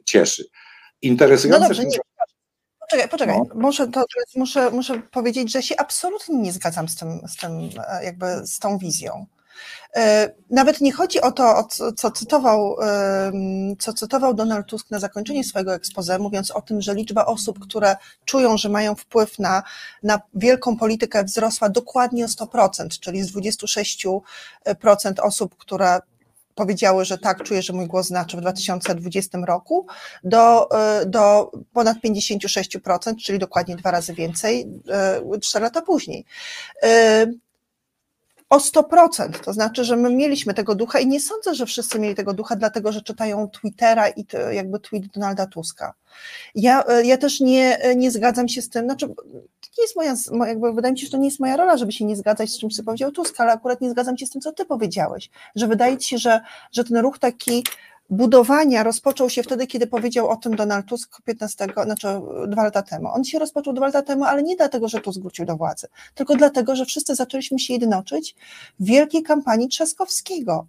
cieszy. 0.05 0.45
Interesujące 1.01 1.61
no 1.61 1.67
dobrze, 1.67 1.85
nie, 1.85 1.97
Poczekaj, 2.93 3.09
poczekaj. 3.09 3.37
No. 3.37 3.61
Muszę, 3.61 3.87
to, 3.87 4.05
muszę, 4.35 4.71
muszę 4.71 5.01
powiedzieć, 5.11 5.51
że 5.51 5.61
się 5.61 5.75
absolutnie 5.77 6.37
nie 6.37 6.53
zgadzam 6.53 6.89
z 6.89 6.95
tym, 6.95 7.21
z 7.27 7.35
tym 7.35 7.69
e, 7.87 8.03
jakby 8.03 8.25
z 8.47 8.59
tą 8.59 8.77
wizją. 8.77 9.25
E, 9.95 10.31
nawet 10.49 10.81
nie 10.81 10.91
chodzi 10.91 11.21
o 11.21 11.31
to, 11.31 11.67
co 11.97 12.11
cytował, 12.11 12.77
co 13.79 13.93
cytował 13.93 14.33
Donald 14.33 14.67
Tusk 14.67 14.91
na 14.91 14.99
zakończenie 14.99 15.43
swojego 15.43 15.75
expose, 15.75 16.19
mówiąc 16.19 16.51
o 16.51 16.61
tym, 16.61 16.81
że 16.81 16.93
liczba 16.93 17.25
osób, 17.25 17.59
które 17.59 17.95
czują, 18.25 18.57
że 18.57 18.69
mają 18.69 18.95
wpływ 18.95 19.39
na, 19.39 19.63
na 20.03 20.21
wielką 20.33 20.77
politykę 20.77 21.23
wzrosła 21.23 21.69
dokładnie 21.69 22.25
o 22.25 22.27
100%, 22.27 22.99
czyli 22.99 23.23
z 23.23 23.33
26% 23.35 24.21
osób, 25.21 25.55
które 25.57 25.99
powiedziały, 26.55 27.05
że 27.05 27.17
tak, 27.17 27.43
czuję, 27.43 27.61
że 27.61 27.73
mój 27.73 27.87
głos 27.87 28.07
znaczy 28.07 28.37
w 28.37 28.41
2020 28.41 29.37
roku, 29.47 29.87
do, 30.23 30.69
do 31.05 31.51
ponad 31.73 31.97
56%, 31.97 33.15
czyli 33.15 33.39
dokładnie 33.39 33.75
dwa 33.75 33.91
razy 33.91 34.13
więcej, 34.13 34.67
4 35.41 35.63
lata 35.63 35.81
później 35.81 36.25
o 38.53 38.57
100%. 38.57 39.39
To 39.39 39.53
znaczy, 39.53 39.83
że 39.83 39.95
my 39.95 40.15
mieliśmy 40.15 40.53
tego 40.53 40.75
ducha 40.75 40.99
i 40.99 41.07
nie 41.07 41.19
sądzę, 41.19 41.55
że 41.55 41.65
wszyscy 41.65 41.99
mieli 41.99 42.15
tego 42.15 42.33
ducha, 42.33 42.55
dlatego 42.55 42.91
że 42.91 43.01
czytają 43.01 43.49
Twittera 43.49 44.09
i 44.09 44.25
jakby 44.51 44.79
tweet 44.79 45.07
Donalda 45.07 45.45
Tuska. 45.45 45.93
Ja, 46.55 46.83
ja 47.03 47.17
też 47.17 47.39
nie, 47.39 47.79
nie 47.95 48.11
zgadzam 48.11 48.47
się 48.47 48.61
z 48.61 48.69
tym, 48.69 48.85
znaczy, 48.85 49.07
nie 49.77 49.83
jest 49.83 49.95
moja, 50.31 50.47
jakby 50.47 50.73
wydaje 50.73 50.91
mi 50.91 50.99
się, 50.99 51.05
że 51.05 51.11
to 51.11 51.17
nie 51.17 51.27
jest 51.27 51.39
moja 51.39 51.57
rola, 51.57 51.77
żeby 51.77 51.91
się 51.91 52.05
nie 52.05 52.15
zgadzać 52.15 52.49
z 52.49 52.59
czymś, 52.59 52.75
co 52.75 52.83
powiedział 52.83 53.11
Tusk, 53.11 53.39
ale 53.39 53.51
akurat 53.51 53.81
nie 53.81 53.89
zgadzam 53.89 54.17
się 54.17 54.25
z 54.25 54.29
tym, 54.29 54.41
co 54.41 54.51
ty 54.51 54.65
powiedziałeś, 54.65 55.29
że 55.55 55.67
wydaje 55.67 55.97
ci 55.97 56.09
się, 56.09 56.17
że, 56.17 56.41
że 56.71 56.83
ten 56.83 56.97
ruch 56.97 57.19
taki 57.19 57.63
budowania 58.09 58.83
rozpoczął 58.83 59.29
się 59.29 59.43
wtedy, 59.43 59.67
kiedy 59.67 59.87
powiedział 59.87 60.29
o 60.29 60.35
tym 60.35 60.55
Donald 60.55 60.85
Tusk 60.85 61.21
15, 61.25 61.67
znaczy 61.83 62.07
dwa 62.47 62.63
lata 62.63 62.81
temu. 62.81 63.07
On 63.13 63.23
się 63.23 63.39
rozpoczął 63.39 63.73
dwa 63.73 63.85
lata 63.85 64.01
temu, 64.01 64.23
ale 64.23 64.43
nie 64.43 64.55
dlatego, 64.55 64.87
że 64.87 64.99
Tusk 64.99 65.21
wrócił 65.21 65.45
do 65.45 65.57
władzy, 65.57 65.87
tylko 66.15 66.35
dlatego, 66.35 66.75
że 66.75 66.85
wszyscy 66.85 67.15
zaczęliśmy 67.15 67.59
się 67.59 67.73
jednoczyć 67.73 68.35
w 68.79 68.85
wielkiej 68.85 69.23
kampanii 69.23 69.67
Trzaskowskiego. 69.67 70.67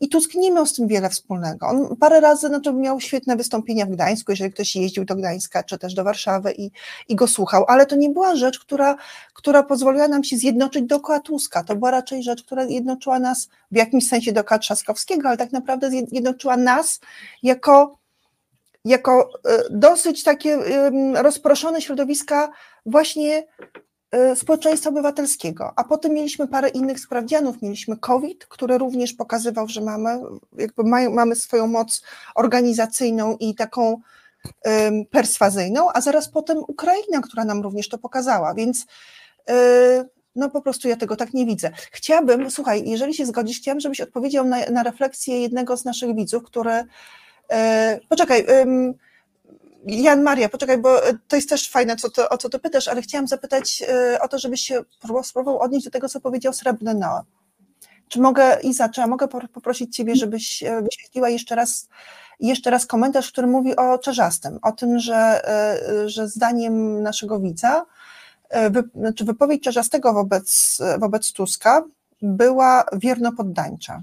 I 0.00 0.08
Tusk 0.08 0.34
nie 0.34 0.50
miał 0.50 0.66
z 0.66 0.72
tym 0.72 0.88
wiele 0.88 1.10
wspólnego. 1.10 1.66
On 1.66 1.96
parę 1.96 2.20
razy 2.20 2.48
znaczy, 2.48 2.72
miał 2.72 3.00
świetne 3.00 3.36
wystąpienia 3.36 3.86
w 3.86 3.90
Gdańsku, 3.90 4.32
jeżeli 4.32 4.52
ktoś 4.52 4.76
jeździł 4.76 5.04
do 5.04 5.16
Gdańska 5.16 5.62
czy 5.62 5.78
też 5.78 5.94
do 5.94 6.04
Warszawy 6.04 6.52
i, 6.52 6.70
i 7.08 7.16
go 7.16 7.26
słuchał, 7.26 7.64
ale 7.68 7.86
to 7.86 7.96
nie 7.96 8.10
była 8.10 8.36
rzecz, 8.36 8.58
która, 8.58 8.96
która 9.34 9.62
pozwoliła 9.62 10.08
nam 10.08 10.24
się 10.24 10.36
zjednoczyć 10.36 10.82
dookoła 10.82 11.20
Tuska. 11.20 11.64
To 11.64 11.76
była 11.76 11.90
raczej 11.90 12.22
rzecz, 12.22 12.42
która 12.42 12.64
jednoczyła 12.64 13.18
nas 13.18 13.48
w 13.70 13.76
jakimś 13.76 14.08
sensie 14.08 14.32
dookoła 14.32 14.58
Trzaskowskiego, 14.58 15.28
ale 15.28 15.36
tak 15.36 15.52
naprawdę 15.52 15.90
zjednoczyła 15.90 16.56
nas 16.56 17.00
jako 17.42 17.98
jako 18.84 19.30
e, 19.44 19.62
dosyć 19.70 20.22
takie 20.22 20.58
rozproszone 21.14 21.82
środowiska 21.82 22.50
właśnie 22.86 23.46
społeczeństwa 24.34 24.90
obywatelskiego, 24.90 25.72
a 25.76 25.84
potem 25.84 26.12
mieliśmy 26.12 26.48
parę 26.48 26.68
innych 26.68 27.00
sprawdzianów. 27.00 27.62
Mieliśmy 27.62 27.96
COVID, 27.96 28.46
który 28.46 28.78
również 28.78 29.12
pokazywał, 29.12 29.68
że 29.68 29.80
mamy, 29.80 30.20
jakby 30.58 30.84
mamy 31.10 31.36
swoją 31.36 31.66
moc 31.66 32.02
organizacyjną 32.34 33.36
i 33.40 33.54
taką 33.54 34.00
um, 34.64 35.06
perswazyjną, 35.06 35.88
a 35.94 36.00
zaraz 36.00 36.28
potem 36.28 36.58
Ukraina, 36.58 37.20
która 37.22 37.44
nam 37.44 37.62
również 37.62 37.88
to 37.88 37.98
pokazała, 37.98 38.54
więc 38.54 38.86
yy, 39.48 39.54
no 40.36 40.50
po 40.50 40.62
prostu 40.62 40.88
ja 40.88 40.96
tego 40.96 41.16
tak 41.16 41.34
nie 41.34 41.46
widzę. 41.46 41.70
Chciałabym, 41.92 42.50
słuchaj, 42.50 42.82
jeżeli 42.86 43.14
się 43.14 43.26
zgodzisz, 43.26 43.58
chciałabym, 43.58 43.80
żebyś 43.80 44.00
odpowiedział 44.00 44.44
na, 44.44 44.66
na 44.70 44.82
refleksję 44.82 45.42
jednego 45.42 45.76
z 45.76 45.84
naszych 45.84 46.16
widzów, 46.16 46.42
który, 46.42 46.72
yy, 47.50 47.56
poczekaj, 48.08 48.46
yy, 48.48 48.94
Jan 49.86 50.22
Maria, 50.22 50.48
poczekaj, 50.48 50.78
bo 50.78 51.00
to 51.28 51.36
jest 51.36 51.48
też 51.48 51.70
fajne, 51.70 51.96
co 51.96 52.10
ty, 52.10 52.28
o 52.28 52.38
co 52.38 52.48
ty 52.48 52.58
pytasz, 52.58 52.88
ale 52.88 53.02
chciałam 53.02 53.28
zapytać 53.28 53.82
e, 53.88 54.20
o 54.20 54.28
to, 54.28 54.38
żebyś 54.38 54.60
się 54.60 54.84
spróbował 55.24 55.60
odnieść 55.60 55.84
do 55.84 55.90
tego, 55.90 56.08
co 56.08 56.20
powiedział 56.20 56.52
Srebrny 56.52 56.94
Noa. 56.94 57.24
Czy 58.08 58.20
mogę, 58.20 58.60
Iza, 58.62 58.88
czy 58.88 59.00
ja 59.00 59.06
mogę 59.06 59.28
poprosić 59.28 59.96
Ciebie, 59.96 60.16
żebyś 60.16 60.62
e, 60.62 60.82
wyświetliła 60.82 61.28
jeszcze 61.28 61.54
raz, 61.54 61.88
jeszcze 62.40 62.70
raz 62.70 62.86
komentarz, 62.86 63.32
który 63.32 63.46
mówi 63.46 63.76
o 63.76 63.98
Czarzastym, 63.98 64.58
o 64.62 64.72
tym, 64.72 64.98
że, 64.98 65.48
e, 65.48 66.08
że 66.08 66.28
zdaniem 66.28 67.02
naszego 67.02 67.40
widza, 67.40 67.86
wy, 68.70 68.82
znaczy 68.94 69.24
wypowiedź 69.24 69.62
Czarzastego 69.62 70.12
wobec, 70.12 70.78
wobec 70.98 71.32
Tuska 71.32 71.84
była 72.22 72.84
wiernopoddańcza. 72.92 74.02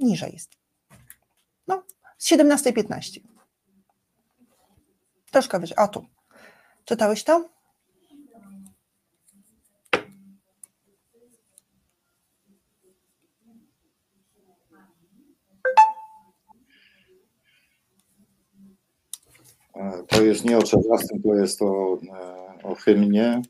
Niżej 0.00 0.32
jest. 0.32 0.50
No, 1.68 1.82
z 2.18 2.30
17.15. 2.30 3.35
Troszkę 5.36 5.60
wyżej. 5.60 5.76
O 5.76 5.88
tu. 5.88 6.06
Czytałeś 6.84 7.24
to? 7.24 7.48
E, 19.74 20.02
to 20.08 20.22
jest 20.22 20.44
nie 20.44 20.58
o 20.58 20.62
Czarzastym, 20.62 21.22
to 21.22 21.34
jest 21.34 21.62
o, 21.62 21.98
e, 22.12 22.62
o 22.62 22.74
hymnie. 22.74 23.42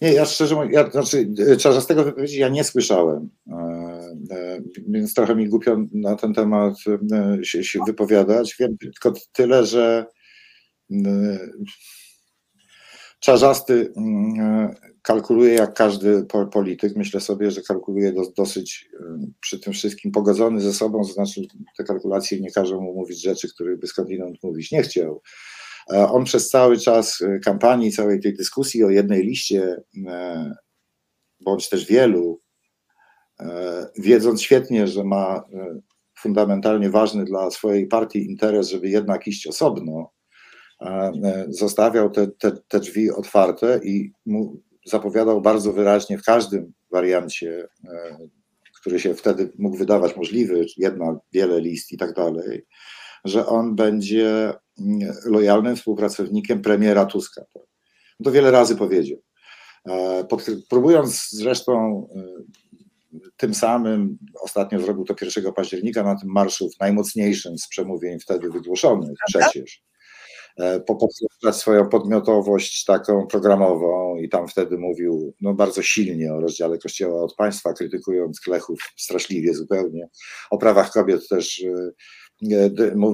Nie, 0.00 0.12
ja 0.12 0.24
szczerze 0.24 0.54
mówiąc, 0.54 0.74
ja, 0.74 0.90
znaczy 0.90 1.28
Czarzastego 1.58 2.04
wypowiedzi 2.04 2.40
ja 2.40 2.48
nie 2.48 2.64
słyszałem, 2.64 3.30
e, 3.50 4.60
więc 4.88 5.14
trochę 5.14 5.34
mi 5.34 5.48
głupio 5.48 5.76
na 5.92 6.16
ten 6.16 6.34
temat 6.34 6.74
się, 7.42 7.64
się 7.64 7.78
wypowiadać. 7.86 8.56
Wiem 8.58 8.78
tylko 8.78 9.12
tyle, 9.32 9.66
że 9.66 10.06
Czarzasty 13.22 13.92
mm, 13.96 14.74
kalkuluje 15.02 15.54
jak 15.54 15.74
każdy 15.74 16.26
polityk. 16.52 16.96
Myślę 16.96 17.20
sobie, 17.20 17.50
że 17.50 17.62
kalkuluje 17.62 18.12
dosyć 18.36 18.88
przy 19.40 19.60
tym 19.60 19.72
wszystkim 19.72 20.12
pogodzony 20.12 20.60
ze 20.60 20.72
sobą, 20.72 20.98
to 20.98 21.12
znaczy 21.12 21.40
te 21.76 21.84
kalkulacje 21.84 22.40
nie 22.40 22.50
każą 22.50 22.80
mu 22.80 22.94
mówić 22.94 23.22
rzeczy, 23.22 23.48
których 23.54 23.78
by 23.78 23.86
skądinąd 23.86 24.42
mówić 24.42 24.72
nie 24.72 24.82
chciał. 24.82 25.22
On 25.88 26.24
przez 26.24 26.48
cały 26.48 26.78
czas 26.78 27.22
kampanii, 27.44 27.92
całej 27.92 28.20
tej 28.20 28.34
dyskusji 28.34 28.84
o 28.84 28.90
jednej 28.90 29.22
liście, 29.22 29.82
e, 30.06 30.54
bądź 31.40 31.68
też 31.68 31.86
wielu, 31.86 32.40
e, 33.40 33.86
wiedząc 33.98 34.42
świetnie, 34.42 34.86
że 34.86 35.04
ma 35.04 35.36
e, 35.36 35.80
fundamentalnie 36.18 36.90
ważny 36.90 37.24
dla 37.24 37.50
swojej 37.50 37.86
partii 37.86 38.24
interes, 38.24 38.68
żeby 38.68 38.88
jednak 38.88 39.26
iść 39.26 39.46
osobno, 39.46 40.12
E, 40.12 40.21
zostawiał 41.48 42.10
te, 42.10 42.26
te, 42.26 42.52
te 42.68 42.80
drzwi 42.80 43.10
otwarte 43.10 43.80
i 43.84 44.12
zapowiadał 44.86 45.40
bardzo 45.40 45.72
wyraźnie 45.72 46.18
w 46.18 46.24
każdym 46.24 46.72
wariancie, 46.90 47.68
e, 47.84 48.18
który 48.80 49.00
się 49.00 49.14
wtedy 49.14 49.52
mógł 49.58 49.76
wydawać 49.76 50.16
możliwy, 50.16 50.66
jedna, 50.76 51.18
wiele 51.32 51.60
list 51.60 51.92
i 51.92 51.96
tak 51.96 52.14
dalej, 52.14 52.66
że 53.24 53.46
on 53.46 53.76
będzie 53.76 54.52
mm, 54.80 55.12
lojalnym 55.24 55.76
współpracownikiem 55.76 56.62
premiera 56.62 57.06
Tuska. 57.06 57.42
To 58.24 58.32
wiele 58.32 58.50
razy 58.50 58.76
powiedział. 58.76 59.18
E, 59.88 60.26
próbując 60.68 61.28
zresztą 61.30 62.06
tym 63.36 63.54
samym, 63.54 64.18
ostatnio 64.40 64.80
zrobił 64.80 65.04
to 65.04 65.14
1 65.22 65.52
października 65.52 66.02
na 66.02 66.16
tym 66.16 66.28
marszu 66.28 66.68
najmocniejszym 66.80 67.58
z 67.58 67.68
przemówień 67.68 68.20
wtedy 68.20 68.50
wygłoszonych 68.50 69.18
przecież 69.26 69.82
E, 70.56 70.80
podkreślać 70.80 71.56
swoją 71.56 71.88
podmiotowość 71.88 72.84
taką 72.84 73.26
programową 73.26 74.16
i 74.16 74.28
tam 74.28 74.48
wtedy 74.48 74.78
mówił 74.78 75.34
no, 75.40 75.54
bardzo 75.54 75.82
silnie 75.82 76.34
o 76.34 76.40
rozdziale 76.40 76.78
Kościoła 76.78 77.22
od 77.22 77.34
państwa, 77.34 77.72
krytykując 77.72 78.40
Klechów 78.40 78.78
straszliwie 78.96 79.54
zupełnie, 79.54 80.08
o 80.50 80.58
prawach 80.58 80.92
kobiet 80.92 81.28
też 81.28 81.64
e, 81.64 81.92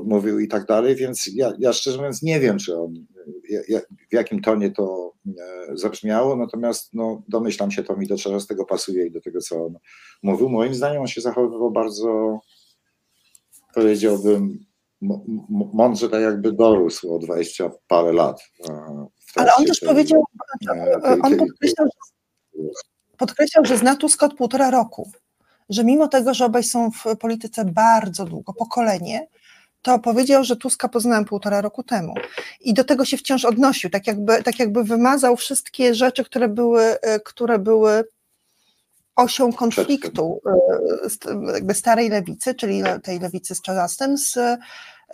mówił 0.04 0.38
i 0.38 0.48
tak 0.48 0.66
dalej, 0.66 0.96
więc 0.96 1.30
ja, 1.34 1.52
ja 1.58 1.72
szczerze 1.72 1.96
mówiąc 1.96 2.22
nie 2.22 2.40
wiem, 2.40 2.58
czy 2.58 2.78
on, 2.78 2.94
w 4.10 4.14
jakim 4.14 4.40
tonie 4.40 4.70
to 4.70 5.12
e, 5.26 5.76
zabrzmiało, 5.76 6.36
natomiast 6.36 6.94
no, 6.94 7.22
domyślam 7.28 7.70
się, 7.70 7.82
to 7.82 7.96
mi 7.96 8.06
do 8.06 8.16
tego 8.48 8.64
pasuje 8.64 9.06
i 9.06 9.10
do 9.10 9.20
tego, 9.20 9.40
co 9.40 9.66
on 9.66 9.78
mówił. 10.22 10.48
Moim 10.48 10.74
zdaniem 10.74 11.00
on 11.00 11.06
się 11.06 11.20
zachowywał 11.20 11.70
bardzo, 11.70 12.40
powiedziałbym, 13.74 14.67
mądrze 15.72 16.08
tak 16.08 16.20
jakby 16.22 16.52
dorósł 16.52 17.14
o 17.14 17.18
20 17.18 17.70
parę 17.88 18.12
lat. 18.12 18.42
Ale 19.36 19.54
on 19.54 19.64
też 19.64 19.80
tej, 19.80 19.88
powiedział, 19.88 20.24
tej, 20.66 21.02
tej, 21.02 21.12
on 21.22 21.36
podkreślał, 21.36 21.86
że, 21.86 22.68
podkreślał, 23.18 23.64
że 23.64 23.78
zna 23.78 23.96
Tuska 23.96 24.26
od 24.26 24.34
półtora 24.34 24.70
roku, 24.70 25.10
że 25.68 25.84
mimo 25.84 26.08
tego, 26.08 26.34
że 26.34 26.44
obaj 26.44 26.64
są 26.64 26.90
w 26.90 27.16
polityce 27.16 27.64
bardzo 27.64 28.24
długo, 28.24 28.52
pokolenie, 28.52 29.28
to 29.82 29.98
powiedział, 29.98 30.44
że 30.44 30.56
Tuska 30.56 30.88
poznałem 30.88 31.24
półtora 31.24 31.60
roku 31.60 31.82
temu. 31.82 32.14
I 32.60 32.74
do 32.74 32.84
tego 32.84 33.04
się 33.04 33.16
wciąż 33.16 33.44
odnosił, 33.44 33.90
tak 33.90 34.06
jakby, 34.06 34.42
tak 34.42 34.58
jakby 34.58 34.84
wymazał 34.84 35.36
wszystkie 35.36 35.94
rzeczy, 35.94 36.24
które 36.24 36.48
były, 36.48 36.96
które 37.24 37.58
były 37.58 38.04
osią 39.18 39.52
konfliktu 39.52 40.40
e, 40.46 41.52
jakby 41.52 41.74
starej 41.74 42.08
lewicy, 42.08 42.54
czyli 42.54 42.82
tej 43.02 43.18
lewicy 43.18 43.54
z 43.54 43.62
Czarzastym, 43.62 44.18
z, 44.18 44.36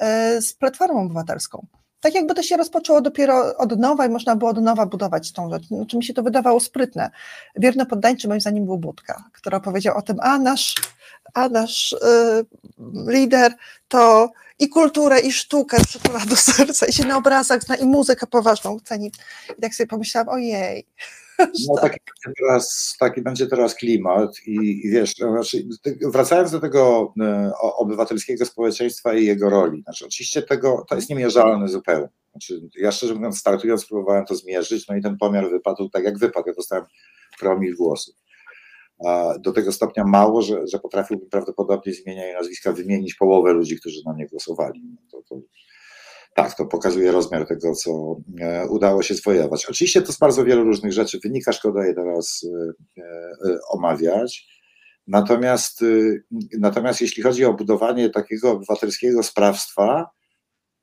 e, 0.00 0.42
z 0.42 0.54
Platformą 0.54 1.02
Obywatelską. 1.02 1.66
Tak 2.00 2.14
jakby 2.14 2.34
to 2.34 2.42
się 2.42 2.56
rozpoczęło 2.56 3.00
dopiero 3.00 3.56
od 3.56 3.78
nowa 3.78 4.06
i 4.06 4.08
można 4.08 4.37
było 4.37 4.50
od 4.50 4.62
nowa 4.62 4.87
budować 4.87 5.32
tą 5.32 5.50
rzecz. 5.50 5.66
Znaczy 5.66 5.96
mi 5.96 6.04
się 6.04 6.14
to 6.14 6.23
wydawało 6.23 6.61
sprytne. 6.61 7.11
Wierno 7.56 7.87
poddańczy 7.87 8.28
moim 8.28 8.40
zdaniem 8.40 8.64
był 8.64 8.78
Budka, 8.78 9.25
która 9.32 9.61
powiedział 9.61 9.96
o 9.96 10.02
tym, 10.02 10.16
a 10.20 10.38
nasz, 10.38 10.75
a 11.34 11.49
nasz 11.49 11.92
y, 11.92 11.96
lider 13.08 13.54
to 13.88 14.30
i 14.58 14.68
kulturę, 14.68 15.20
i 15.20 15.32
sztukę 15.32 15.84
przytula 15.84 16.20
do 16.26 16.37
serca, 16.37 16.87
i 16.87 16.92
się 16.92 17.04
na 17.04 17.16
obrazach 17.16 17.62
zna, 17.62 17.76
i 17.76 17.84
muzykę 17.84 18.26
poważną 18.26 18.80
ceni. 18.80 19.12
I 19.58 19.62
tak 19.62 19.75
sobie 19.75 19.87
pomyślałam, 19.87 20.28
ojej, 20.28 20.87
No 21.68 21.80
taki 21.80 21.98
będzie 22.06 22.40
teraz, 22.40 22.96
taki 22.98 23.22
będzie 23.22 23.46
teraz 23.46 23.74
klimat 23.74 24.30
i, 24.46 24.86
i 24.86 24.90
wiesz, 24.90 25.18
no, 25.18 25.30
znaczy, 25.30 25.68
wracając 26.02 26.50
do 26.50 26.60
tego 26.60 27.12
e, 27.20 27.52
obywatelskiego 27.58 28.46
społeczeństwa 28.46 29.14
i 29.14 29.24
jego 29.24 29.50
roli, 29.50 29.82
znaczy 29.82 30.06
oczywiście 30.06 30.42
tego, 30.42 30.84
to 30.88 30.94
jest 30.94 31.10
niemierzalne 31.10 31.68
zupełnie. 31.68 32.08
Znaczy, 32.30 32.68
ja 32.76 32.92
szczerze 32.92 33.14
mówiąc, 33.14 33.38
startując, 33.38 33.86
próbowałem 33.86 34.24
to 34.24 34.34
zmierzyć, 34.34 34.88
no 34.88 34.96
i 34.96 35.02
ten 35.02 35.16
pomiar 35.16 35.50
wypadł 35.50 35.88
tak, 35.88 36.04
jak 36.04 36.18
wypadł. 36.18 36.48
Ja 36.48 36.54
dostałem 36.54 36.84
promil 37.40 37.76
głosów. 37.76 38.14
Do 39.40 39.52
tego 39.52 39.72
stopnia 39.72 40.04
mało, 40.04 40.42
że, 40.42 40.66
że 40.66 40.78
potrafiłbym 40.78 41.28
prawdopodobnie 41.28 41.92
zmieniając 41.92 42.38
nazwiska 42.38 42.72
wymienić 42.72 43.14
połowę 43.14 43.52
ludzi, 43.52 43.76
którzy 43.76 44.00
na 44.06 44.12
mnie 44.12 44.26
głosowali. 44.26 44.82
No 44.84 45.02
to, 45.10 45.22
to, 45.28 45.40
tak, 46.34 46.54
to 46.56 46.66
pokazuje 46.66 47.12
rozmiar 47.12 47.46
tego, 47.46 47.74
co 47.74 48.16
e, 48.40 48.66
udało 48.68 49.02
się 49.02 49.14
zwojować. 49.14 49.66
Oczywiście 49.66 50.02
to 50.02 50.12
z 50.12 50.18
bardzo 50.18 50.44
wielu 50.44 50.64
różnych 50.64 50.92
rzeczy 50.92 51.18
wynika, 51.22 51.52
szkoda 51.52 51.86
je 51.86 51.94
teraz 51.94 52.46
e, 52.98 53.02
e, 53.02 53.58
omawiać. 53.70 54.54
Natomiast, 55.06 55.84
natomiast 56.58 57.00
jeśli 57.00 57.22
chodzi 57.22 57.44
o 57.44 57.54
budowanie 57.54 58.10
takiego 58.10 58.50
obywatelskiego 58.50 59.22
sprawstwa, 59.22 60.10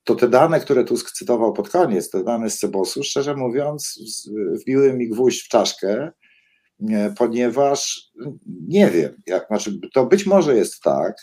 to 0.03 0.15
te 0.15 0.29
dane, 0.29 0.59
które 0.59 0.83
tu 0.83 0.97
cytował 0.97 1.53
pod 1.53 1.69
koniec, 1.69 2.09
te 2.09 2.23
dane 2.23 2.49
z 2.49 2.57
Cebosu, 2.57 3.03
szczerze 3.03 3.35
mówiąc, 3.35 3.99
wbiły 4.61 4.93
mi 4.93 5.09
gwóźdź 5.09 5.43
w 5.43 5.47
czaszkę, 5.47 6.11
ponieważ 7.17 8.09
nie 8.67 8.89
wiem, 8.89 9.21
jak, 9.27 9.47
znaczy, 9.47 9.79
to 9.93 10.05
być 10.05 10.25
może 10.25 10.55
jest 10.55 10.81
tak, 10.81 11.15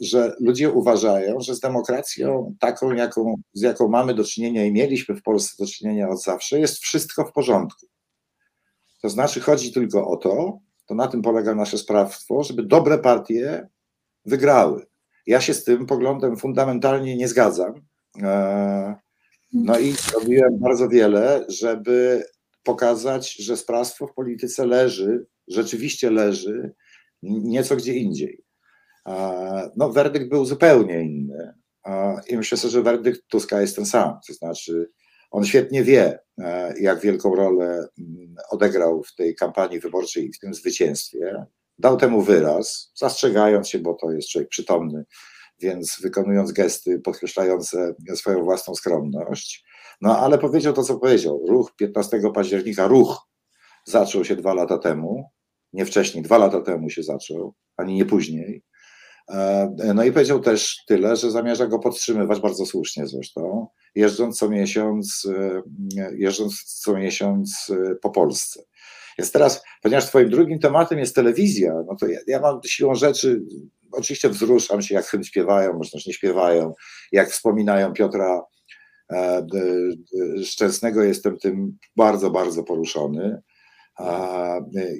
że 0.00 0.36
ludzie 0.40 0.70
uważają, 0.70 1.40
że 1.40 1.54
z 1.54 1.60
demokracją 1.60 2.54
taką, 2.60 2.92
jaką, 2.92 3.34
z 3.52 3.62
jaką 3.62 3.88
mamy 3.88 4.14
do 4.14 4.24
czynienia 4.24 4.64
i 4.64 4.72
mieliśmy 4.72 5.14
w 5.14 5.22
Polsce 5.22 5.64
do 5.64 5.70
czynienia 5.70 6.08
od 6.08 6.22
zawsze, 6.22 6.60
jest 6.60 6.78
wszystko 6.78 7.24
w 7.24 7.32
porządku. 7.32 7.86
To 9.02 9.08
znaczy 9.08 9.40
chodzi 9.40 9.72
tylko 9.72 10.08
o 10.08 10.16
to, 10.16 10.58
to 10.86 10.94
na 10.94 11.08
tym 11.08 11.22
polega 11.22 11.54
nasze 11.54 11.78
sprawstwo, 11.78 12.42
żeby 12.42 12.62
dobre 12.62 12.98
partie 12.98 13.68
wygrały. 14.24 14.86
Ja 15.26 15.40
się 15.40 15.54
z 15.54 15.64
tym 15.64 15.86
poglądem 15.86 16.36
fundamentalnie 16.36 17.16
nie 17.16 17.28
zgadzam. 17.28 17.74
E, 18.22 18.94
no 19.52 19.78
i 19.78 19.94
robiłem 20.14 20.58
bardzo 20.58 20.88
wiele, 20.88 21.44
żeby 21.48 22.24
pokazać, 22.62 23.36
że 23.36 23.56
sprawstwo 23.56 24.06
w 24.06 24.14
polityce 24.14 24.66
leży, 24.66 25.26
rzeczywiście 25.48 26.10
leży 26.10 26.74
nieco 27.22 27.76
gdzie 27.76 27.94
indziej. 27.94 28.49
No, 29.76 29.90
werdykt 29.92 30.28
był 30.28 30.44
zupełnie 30.44 31.00
inny. 31.00 31.54
I 32.28 32.36
myślę 32.36 32.58
sobie, 32.58 32.72
że 32.72 32.82
werdykt 32.82 33.28
Tuska 33.28 33.60
jest 33.60 33.76
ten 33.76 33.86
sam. 33.86 34.18
To 34.26 34.32
znaczy, 34.32 34.90
on 35.30 35.44
świetnie 35.44 35.84
wie, 35.84 36.18
e, 36.38 36.74
jak 36.80 37.00
wielką 37.00 37.34
rolę 37.34 37.88
mm, 37.98 38.34
odegrał 38.50 39.02
w 39.02 39.14
tej 39.14 39.34
kampanii 39.34 39.80
wyborczej 39.80 40.26
i 40.26 40.32
w 40.32 40.38
tym 40.38 40.54
zwycięstwie. 40.54 41.46
Dał 41.78 41.96
temu 41.96 42.22
wyraz, 42.22 42.92
zastrzegając 42.94 43.68
się, 43.68 43.78
bo 43.78 43.94
to 43.94 44.12
jest 44.12 44.28
człowiek 44.28 44.48
przytomny, 44.48 45.04
więc 45.60 45.98
wykonując 46.02 46.52
gesty 46.52 46.98
podkreślające 46.98 47.94
swoją 48.14 48.44
własną 48.44 48.74
skromność. 48.74 49.64
No 50.00 50.18
ale 50.18 50.38
powiedział 50.38 50.72
to, 50.72 50.82
co 50.82 50.98
powiedział. 50.98 51.46
Ruch 51.48 51.76
15 51.76 52.20
października, 52.34 52.86
ruch 52.86 53.28
zaczął 53.84 54.24
się 54.24 54.36
dwa 54.36 54.54
lata 54.54 54.78
temu, 54.78 55.24
nie 55.72 55.86
wcześniej, 55.86 56.22
dwa 56.24 56.38
lata 56.38 56.60
temu 56.60 56.90
się 56.90 57.02
zaczął, 57.02 57.54
ani 57.76 57.94
nie 57.94 58.04
później. 58.04 58.62
E, 59.30 59.94
no 59.94 60.04
i 60.04 60.12
powiedział 60.12 60.40
też 60.40 60.84
tyle, 60.86 61.16
że 61.16 61.30
zamierza 61.30 61.66
go 61.66 61.78
podtrzymywać 61.78 62.40
bardzo 62.40 62.66
słusznie 62.66 63.06
zresztą, 63.06 63.66
jeżdżąc 63.94 64.38
co 64.38 64.48
miesiąc, 64.48 65.28
e, 65.36 65.62
jeżdżąc 66.16 66.62
co 66.62 66.94
miesiąc 66.94 67.70
e, 67.70 67.94
po 67.94 68.10
Polsce. 68.10 68.62
Więc 69.18 69.32
teraz, 69.32 69.62
ponieważ 69.82 70.06
Twoim 70.06 70.30
drugim 70.30 70.58
tematem 70.58 70.98
jest 70.98 71.14
telewizja, 71.14 71.74
no 71.86 71.96
to 72.00 72.06
ja, 72.06 72.18
ja 72.26 72.40
mam 72.40 72.60
siłą 72.66 72.94
rzeczy, 72.94 73.42
oczywiście 73.92 74.28
wzruszam 74.28 74.82
się, 74.82 74.94
jak 74.94 75.06
hymn 75.06 75.24
śpiewają, 75.24 75.72
może 75.72 75.90
też 75.90 76.06
nie 76.06 76.12
śpiewają, 76.12 76.74
jak 77.12 77.30
wspominają 77.30 77.92
Piotra 77.92 78.42
Szczęsnego 80.44 81.02
jestem 81.02 81.38
tym 81.38 81.78
bardzo, 81.96 82.30
bardzo 82.30 82.64
poruszony. 82.64 83.42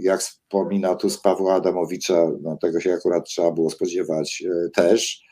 Jak 0.01 0.21
wspomina 0.21 0.95
tu 0.95 1.11
z 1.11 1.19
Pawła 1.19 1.55
Adamowicza, 1.55 2.27
no 2.43 2.57
tego 2.57 2.81
się 2.81 2.93
akurat 2.93 3.25
trzeba 3.25 3.53
było 3.53 3.71
spodziewać 3.71 4.43
e, 4.47 4.71
też 4.71 5.23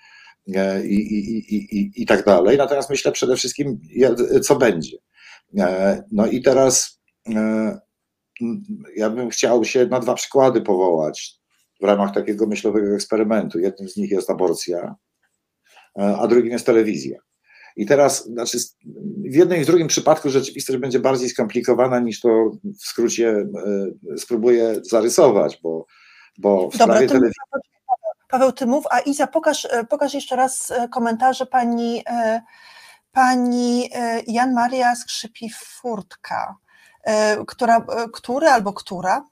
e, 0.54 0.87
i, 0.87 0.94
i, 0.94 1.57
i, 1.57 2.02
i 2.02 2.07
tak 2.07 2.24
dalej. 2.24 2.59
Natomiast 2.59 2.90
myślę 2.90 3.12
przede 3.12 3.37
wszystkim, 3.37 3.81
co 4.42 4.57
będzie. 4.57 4.96
No 6.12 6.26
i 6.26 6.42
teraz 6.42 7.00
ja 8.96 9.11
bym 9.11 9.31
chciał 9.31 9.64
się 9.64 9.87
na 9.87 10.00
dwa 10.00 10.14
przykłady 10.14 10.61
powołać 10.61 11.35
w 11.81 11.85
ramach 11.85 12.14
takiego 12.14 12.46
myślowego 12.46 12.94
eksperymentu. 12.94 13.59
Jednym 13.59 13.88
z 13.88 13.96
nich 13.96 14.11
jest 14.11 14.31
aborcja, 14.31 14.94
a 15.94 16.26
drugim 16.26 16.52
jest 16.52 16.66
telewizja. 16.66 17.18
I 17.78 17.86
teraz, 17.86 18.24
znaczy, 18.24 18.58
w 19.30 19.34
jednym 19.34 19.60
i 19.60 19.64
w 19.64 19.66
drugim 19.66 19.88
przypadku 19.88 20.30
rzeczywistość 20.30 20.78
będzie 20.78 20.98
bardziej 20.98 21.28
skomplikowana 21.28 22.00
niż 22.00 22.20
to 22.20 22.50
w 22.80 22.86
skrócie 22.86 23.28
e, 23.30 24.18
spróbuję 24.18 24.74
zarysować, 24.82 25.60
bo, 25.62 25.86
bo 26.38 26.70
w 26.70 26.72
Dobra, 26.72 26.86
sprawie 26.86 27.06
telewizji. 27.06 27.34
Paweł, 28.28 28.52
ty 28.52 28.66
mów, 28.66 28.84
a 28.90 29.00
Iza, 29.00 29.26
pokaż, 29.26 29.64
e, 29.64 29.84
pokaż 29.84 30.14
jeszcze 30.14 30.36
raz 30.36 30.70
e, 30.70 30.88
komentarze 30.88 31.46
pani, 31.46 32.04
pani 33.12 33.90
Jan 34.26 34.54
Maria 34.54 34.94
Skrzypi-Furtka, 34.94 36.54
która, 37.46 37.86
który 38.12 38.46
albo 38.48 38.72
która 38.72 39.24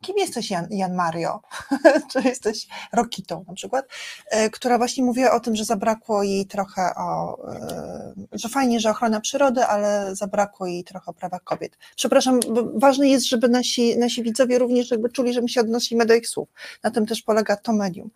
kim 0.00 0.16
jesteś 0.18 0.50
Jan, 0.50 0.66
Jan 0.70 0.94
Mario, 0.94 1.40
czy 2.12 2.22
jesteś 2.22 2.66
Rokitą 2.92 3.44
na 3.48 3.54
przykład, 3.54 3.86
e, 4.30 4.50
która 4.50 4.78
właśnie 4.78 5.04
mówiła 5.04 5.32
o 5.32 5.40
tym, 5.40 5.56
że 5.56 5.64
zabrakło 5.64 6.22
jej 6.22 6.46
trochę 6.46 6.82
o, 6.96 7.38
e, 7.52 8.14
że 8.32 8.48
fajnie, 8.48 8.80
że 8.80 8.90
ochrona 8.90 9.20
przyrody, 9.20 9.64
ale 9.64 10.16
zabrakło 10.16 10.66
jej 10.66 10.84
trochę 10.84 11.06
o 11.06 11.14
prawach 11.14 11.44
kobiet. 11.44 11.78
Przepraszam, 11.96 12.40
ważne 12.74 13.08
jest, 13.08 13.28
żeby 13.28 13.48
nasi, 13.48 13.98
nasi 13.98 14.22
widzowie 14.22 14.58
również 14.58 14.90
jakby 14.90 15.08
czuli, 15.08 15.32
że 15.32 15.42
my 15.42 15.48
się 15.48 15.60
odnosimy 15.60 16.06
do 16.06 16.14
ich 16.14 16.28
słów. 16.28 16.48
Na 16.82 16.90
tym 16.90 17.06
też 17.06 17.22
polega 17.22 17.56
to 17.56 17.72
medium. 17.72 18.10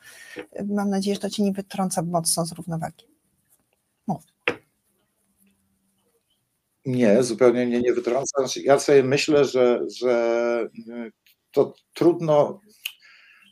Mam 0.65 0.91
nadzieję, 0.91 1.15
że 1.15 1.21
to 1.21 1.31
Cię 1.31 1.43
nie 1.43 1.53
wytrąca 1.53 2.03
mocno 2.03 2.47
z 2.47 2.53
równowagi. 2.53 3.07
Mów. 4.07 4.23
Nie, 6.87 7.23
zupełnie 7.23 7.67
mnie 7.67 7.81
nie 7.81 7.93
wytrąca. 7.93 8.39
Znaczy, 8.39 8.63
ja 8.63 8.79
sobie 8.79 9.03
myślę, 9.03 9.45
że, 9.45 9.81
że 9.97 10.69
to 11.53 11.75
trudno, 11.95 12.61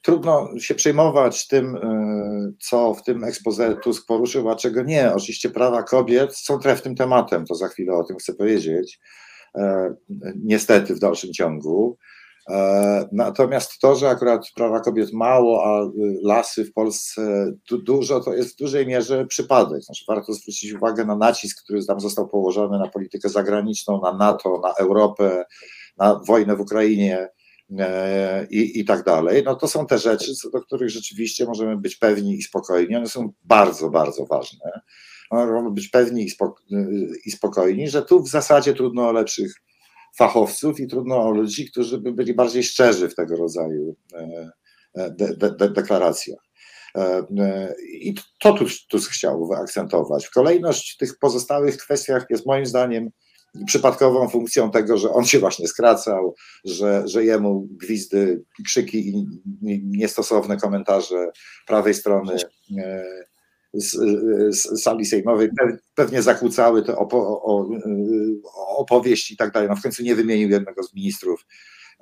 trudno 0.05 0.49
się 0.59 0.75
przejmować 0.75 1.47
tym, 1.47 1.77
e, 1.77 2.53
co 2.61 2.95
w 2.95 3.03
tym 3.03 3.25
ekspoze 3.25 3.77
Tusk 3.77 4.07
poruszył, 4.07 4.51
a 4.51 4.57
czego 4.57 4.83
nie. 4.83 5.15
Oczywiście 5.15 5.51
prawa 5.51 5.83
kobiet 5.83 6.37
są 6.37 6.59
trefnym 6.59 6.95
tematem, 6.95 7.45
to 7.47 7.55
za 7.55 7.69
chwilę 7.69 7.97
o 7.97 8.05
tym 8.05 8.17
chcę 8.17 8.35
powiedzieć. 8.35 9.01
E, 9.55 9.95
niestety 10.45 10.95
w 10.95 10.99
dalszym 10.99 11.33
ciągu. 11.33 11.99
E, 12.51 13.09
natomiast 13.13 13.81
to, 13.81 13.95
że 13.95 14.09
akurat 14.09 14.47
prawa 14.55 14.81
kobiet 14.81 15.13
mało, 15.13 15.65
a 15.65 15.91
lasy 16.23 16.65
w 16.65 16.73
Polsce 16.73 17.53
dużo, 17.71 18.21
to 18.21 18.35
jest 18.35 18.55
w 18.55 18.59
dużej 18.59 18.87
mierze 18.87 19.27
przypadek. 19.27 19.83
Znaczy, 19.83 20.05
warto 20.09 20.33
zwrócić 20.33 20.73
uwagę 20.73 21.05
na 21.05 21.17
nacisk, 21.17 21.65
który 21.65 21.87
tam 21.87 22.01
został 22.01 22.29
położony 22.29 22.79
na 22.79 22.89
politykę 22.89 23.29
zagraniczną, 23.29 24.01
na 24.01 24.13
NATO, 24.13 24.61
na 24.63 24.73
Europę, 24.73 25.45
na 25.99 26.21
wojnę 26.27 26.57
w 26.57 26.61
Ukrainie. 26.61 27.29
E, 27.79 28.47
i, 28.51 28.81
i 28.81 28.85
tak 28.85 29.05
dalej, 29.05 29.43
no 29.45 29.55
to 29.55 29.69
są 29.69 29.87
te 29.87 29.99
rzeczy, 29.99 30.35
co 30.35 30.51
do 30.51 30.61
których 30.61 30.91
rzeczywiście 30.91 31.45
możemy 31.45 31.77
być 31.77 31.97
pewni 31.97 32.35
i 32.35 32.43
spokojni. 32.43 32.97
One 32.97 33.09
są 33.09 33.33
bardzo, 33.45 33.91
bardzo 33.91 34.27
ważne. 34.27 34.81
Możemy 35.31 35.71
być 35.71 35.89
pewni 35.89 36.25
i, 36.25 36.31
spoko 36.31 36.63
i 37.25 37.31
spokojni, 37.31 37.89
że 37.89 38.03
tu 38.03 38.23
w 38.23 38.29
zasadzie 38.29 38.75
trudno 38.75 39.09
o 39.09 39.13
lepszych 39.13 39.55
fachowców 40.17 40.81
i 40.81 40.87
trudno 40.87 41.23
o 41.23 41.31
ludzi, 41.31 41.71
którzy 41.71 41.99
by 41.99 42.13
byli 42.13 42.35
bardziej 42.35 42.63
szczerzy 42.63 43.09
w 43.09 43.15
tego 43.15 43.37
rodzaju 43.37 43.97
e, 44.15 44.51
e, 44.95 45.11
de, 45.11 45.37
de, 45.37 45.51
de 45.51 45.71
deklaracjach. 45.71 46.39
I 47.93 48.15
to 48.41 48.53
tu, 48.53 48.65
tu 48.89 48.99
chciał. 48.99 49.51
Kolejność 50.35 50.95
w 50.95 50.97
tych 50.97 51.19
pozostałych 51.19 51.77
kwestiach 51.77 52.27
jest 52.31 52.47
moim 52.47 52.67
zdaniem 52.67 53.11
przypadkową 53.67 54.29
funkcją 54.29 54.71
tego, 54.71 54.99
że 54.99 55.11
on 55.11 55.25
się 55.25 55.39
właśnie 55.39 55.69
skracał, 55.69 56.35
że, 56.65 57.03
że 57.09 57.25
jemu 57.25 57.69
gwizdy, 57.71 58.45
krzyki 58.65 59.09
i 59.09 59.27
niestosowne 59.85 60.57
komentarze 60.57 61.31
prawej 61.67 61.95
strony 61.95 62.37
e, 62.79 63.05
z, 63.75 63.93
z 64.57 64.83
sali 64.83 65.07
sejmowej 65.07 65.51
pewnie 65.95 66.23
zakłócały 66.23 66.83
te 66.83 66.97
opo, 66.97 67.43
o, 67.45 67.69
opowieść 68.77 69.31
i 69.31 69.37
tak 69.37 69.53
dalej. 69.53 69.69
No 69.69 69.77
w 69.77 69.83
końcu 69.83 70.03
nie 70.03 70.15
wymienił 70.15 70.49
jednego 70.49 70.83
z 70.83 70.95
ministrów, 70.95 71.47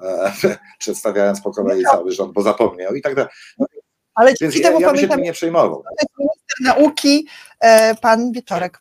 e, 0.03 0.33
przedstawiając 0.79 1.41
po 1.41 1.51
kolei 1.51 1.83
no 1.83 1.91
cały 1.91 2.13
rząd, 2.13 2.33
bo 2.33 2.43
zapomniał 2.43 2.95
i 2.95 3.03
tak 3.03 3.15
dalej. 3.15 3.31
No, 3.59 3.67
Ale 4.15 4.35
Więc 4.41 4.57
ja, 4.59 4.71
ja 4.71 4.93
bym 4.93 5.01
się 5.01 5.09
tym 5.09 5.23
nie 5.23 5.33
przejmował. 5.33 5.85
Minister 6.19 6.61
nauki, 6.61 7.27
e, 7.61 7.95
pan 7.95 8.33
Wieczorek, 8.33 8.79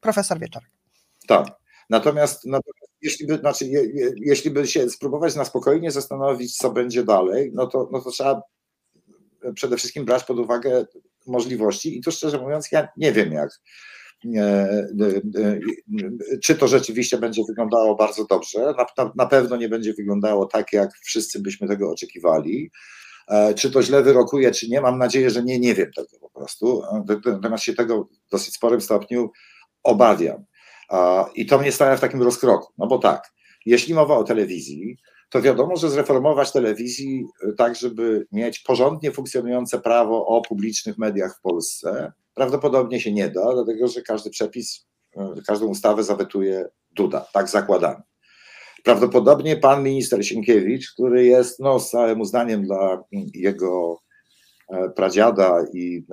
profesor 0.00 0.38
Wieczorek. 0.38 0.70
Tak. 1.26 1.58
Natomiast, 1.90 2.44
natomiast 2.44 2.92
jeśli 3.02 3.26
by, 3.26 3.36
znaczy, 3.36 3.66
je, 3.66 3.84
je, 3.84 4.12
jeśli 4.16 4.50
by 4.50 4.66
się 4.66 4.90
spróbować 4.90 5.34
na 5.34 5.44
spokojnie 5.44 5.90
zastanowić, 5.90 6.56
co 6.56 6.70
będzie 6.70 7.04
dalej, 7.04 7.50
no 7.54 7.66
to, 7.66 7.88
no 7.92 8.00
to 8.00 8.10
trzeba 8.10 8.42
przede 9.54 9.76
wszystkim 9.76 10.04
brać 10.04 10.24
pod 10.24 10.38
uwagę 10.38 10.86
możliwości 11.26 11.98
i 11.98 12.00
tu 12.00 12.12
szczerze 12.12 12.38
mówiąc, 12.38 12.72
ja 12.72 12.88
nie 12.96 13.12
wiem 13.12 13.32
jak. 13.32 13.50
Czy 16.42 16.54
to 16.54 16.68
rzeczywiście 16.68 17.18
będzie 17.18 17.42
wyglądało 17.48 17.94
bardzo 17.94 18.24
dobrze? 18.24 18.60
Na, 18.60 19.04
na, 19.04 19.12
na 19.16 19.26
pewno 19.26 19.56
nie 19.56 19.68
będzie 19.68 19.94
wyglądało 19.94 20.46
tak, 20.46 20.72
jak 20.72 20.90
wszyscy 21.04 21.40
byśmy 21.40 21.68
tego 21.68 21.90
oczekiwali. 21.90 22.70
E, 23.28 23.54
czy 23.54 23.70
to 23.70 23.82
źle 23.82 24.02
wyrokuje, 24.02 24.50
czy 24.50 24.68
nie? 24.68 24.80
Mam 24.80 24.98
nadzieję, 24.98 25.30
że 25.30 25.42
nie, 25.42 25.58
nie 25.58 25.74
wiem 25.74 25.90
tego 25.92 26.18
po 26.20 26.30
prostu. 26.30 26.82
Natomiast 27.26 27.64
się 27.64 27.74
tego 27.74 28.04
w 28.04 28.30
dosyć 28.30 28.54
sporym 28.54 28.80
stopniu 28.80 29.30
obawiam. 29.82 30.44
I 31.34 31.46
to 31.46 31.58
mnie 31.58 31.72
stawia 31.72 31.96
w 31.96 32.00
takim 32.00 32.22
rozkroku. 32.22 32.72
No 32.78 32.86
bo 32.86 32.98
tak, 32.98 33.32
jeśli 33.66 33.94
mowa 33.94 34.16
o 34.16 34.24
telewizji, 34.24 34.96
to 35.30 35.42
wiadomo, 35.42 35.76
że 35.76 35.90
zreformować 35.90 36.52
telewizji 36.52 37.26
e, 37.42 37.52
tak, 37.52 37.76
żeby 37.76 38.26
mieć 38.32 38.58
porządnie 38.58 39.12
funkcjonujące 39.12 39.78
prawo 39.78 40.26
o 40.26 40.42
publicznych 40.42 40.98
mediach 40.98 41.36
w 41.38 41.40
Polsce, 41.40 42.12
prawdopodobnie 42.34 43.00
się 43.00 43.12
nie 43.12 43.28
da, 43.28 43.52
dlatego 43.52 43.88
że 43.88 44.02
każdy 44.02 44.30
przepis, 44.30 44.86
e, 45.16 45.34
każdą 45.46 45.66
ustawę 45.66 46.04
zawetuje 46.04 46.68
Duda, 46.90 47.26
tak 47.32 47.48
zakładamy. 47.48 48.02
Prawdopodobnie 48.84 49.56
pan 49.56 49.82
minister 49.82 50.26
Sienkiewicz, 50.26 50.92
który 50.92 51.26
jest 51.26 51.60
no, 51.60 51.80
z 51.80 51.90
całym 51.90 52.20
uznaniem 52.20 52.62
dla 52.62 53.02
jego 53.34 54.00
e, 54.68 54.90
pradziada 54.90 55.64
i 55.74 56.06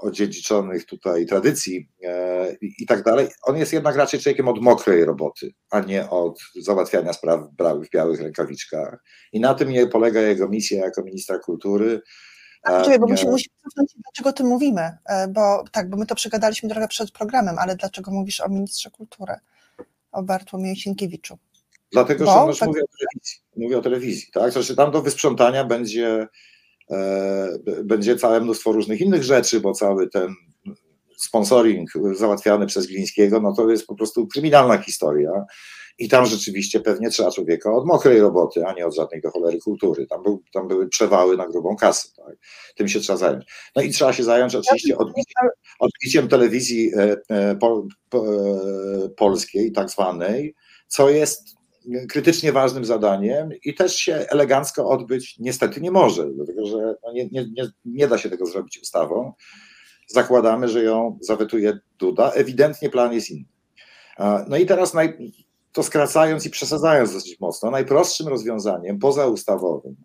odziedziczonych 0.00 0.86
tutaj 0.86 1.26
tradycji 1.26 1.88
e, 2.04 2.56
i 2.60 2.86
tak 2.86 3.02
dalej, 3.02 3.28
on 3.42 3.56
jest 3.56 3.72
jednak 3.72 3.96
raczej 3.96 4.20
człowiekiem 4.20 4.48
od 4.48 4.62
mokrej 4.62 5.04
roboty, 5.04 5.52
a 5.70 5.80
nie 5.80 6.10
od 6.10 6.40
załatwiania 6.60 7.12
spraw 7.12 7.40
w 7.82 7.90
białych 7.90 8.20
rękawiczkach. 8.20 9.04
I 9.32 9.40
na 9.40 9.54
tym 9.54 9.68
nie 9.68 9.86
polega 9.86 10.20
jego 10.20 10.48
misja 10.48 10.84
jako 10.84 11.02
ministra 11.02 11.38
kultury. 11.38 12.00
Czekaj, 12.66 12.98
bo 12.98 13.06
musimy 13.06 13.30
musi 13.30 13.50
cofnąć, 13.64 13.94
dlaczego 14.04 14.30
o 14.30 14.32
tym 14.32 14.46
mówimy, 14.46 14.98
e, 15.06 15.28
bo 15.28 15.64
tak, 15.72 15.90
bo 15.90 15.96
my 15.96 16.06
to 16.06 16.14
przegadaliśmy 16.14 16.68
trochę 16.68 16.88
przed 16.88 17.10
programem, 17.10 17.58
ale 17.58 17.76
dlaczego 17.76 18.10
mówisz 18.10 18.40
o 18.40 18.48
ministrze 18.48 18.90
kultury, 18.90 19.34
o 20.12 20.22
Bartłomieju 20.22 20.76
Sienkiewiczu? 20.76 21.38
Dlatego, 21.92 22.24
bo, 22.24 22.52
że 22.52 22.58
tak... 22.58 22.68
mówię 22.68 22.82
o 22.82 22.86
telewizji, 22.98 23.40
mówię 23.56 23.78
o 23.78 23.82
telewizji, 23.82 24.28
tak? 24.32 24.52
Znaczy 24.52 24.76
tam 24.76 24.90
do 24.90 25.02
wysprzątania 25.02 25.64
będzie 25.64 26.28
będzie 27.84 28.16
całe 28.16 28.40
mnóstwo 28.40 28.72
różnych 28.72 29.00
innych 29.00 29.22
rzeczy, 29.22 29.60
bo 29.60 29.72
cały 29.72 30.08
ten 30.08 30.34
sponsoring 31.18 31.90
załatwiany 32.12 32.66
przez 32.66 32.86
Glińskiego, 32.86 33.40
no 33.40 33.54
to 33.56 33.70
jest 33.70 33.86
po 33.86 33.94
prostu 33.94 34.26
kryminalna 34.26 34.78
historia. 34.78 35.30
I 35.98 36.08
tam 36.08 36.26
rzeczywiście 36.26 36.80
pewnie 36.80 37.10
trzeba 37.10 37.30
człowieka 37.30 37.72
od 37.72 37.86
mokrej 37.86 38.20
roboty, 38.20 38.66
a 38.66 38.72
nie 38.72 38.86
od 38.86 38.94
żadnej 38.94 39.20
do 39.20 39.30
cholery 39.30 39.58
kultury. 39.58 40.06
Tam, 40.06 40.22
był, 40.22 40.42
tam 40.52 40.68
były 40.68 40.88
przewały 40.88 41.36
na 41.36 41.48
grubą 41.48 41.76
kasę. 41.76 42.08
Tak? 42.16 42.36
Tym 42.76 42.88
się 42.88 43.00
trzeba 43.00 43.16
zająć. 43.16 43.44
No 43.76 43.82
i 43.82 43.90
trzeba 43.90 44.12
się 44.12 44.24
zająć 44.24 44.54
oczywiście 44.54 44.98
odbiciem, 44.98 45.48
odbiciem 45.78 46.28
telewizji 46.28 46.90
e, 46.96 47.16
e, 47.28 47.56
po, 47.56 47.86
po, 48.10 48.24
polskiej, 49.16 49.72
tak 49.72 49.90
zwanej, 49.90 50.54
co 50.88 51.10
jest 51.10 51.59
krytycznie 52.08 52.52
ważnym 52.52 52.84
zadaniem 52.84 53.50
i 53.64 53.74
też 53.74 53.96
się 53.96 54.14
elegancko 54.14 54.88
odbyć 54.88 55.38
niestety 55.38 55.80
nie 55.80 55.90
może, 55.90 56.30
dlatego 56.30 56.66
że 56.66 56.94
no 57.02 57.12
nie, 57.12 57.28
nie, 57.28 57.46
nie, 57.84 58.08
da 58.08 58.18
się 58.18 58.30
tego 58.30 58.46
zrobić 58.46 58.82
ustawą. 58.82 59.32
Zakładamy, 60.06 60.68
że 60.68 60.82
ją 60.82 61.18
zawetuje 61.20 61.78
Duda. 61.98 62.30
Ewidentnie 62.30 62.90
plan 62.90 63.12
jest 63.12 63.30
inny. 63.30 63.48
No 64.48 64.56
i 64.56 64.66
teraz 64.66 64.94
naj, 64.94 65.32
to 65.72 65.82
skracając 65.82 66.46
i 66.46 66.50
przesadzając 66.50 67.12
dosyć 67.12 67.40
mocno, 67.40 67.70
najprostszym 67.70 68.28
rozwiązaniem 68.28 68.98
pozaustawowym, 68.98 69.96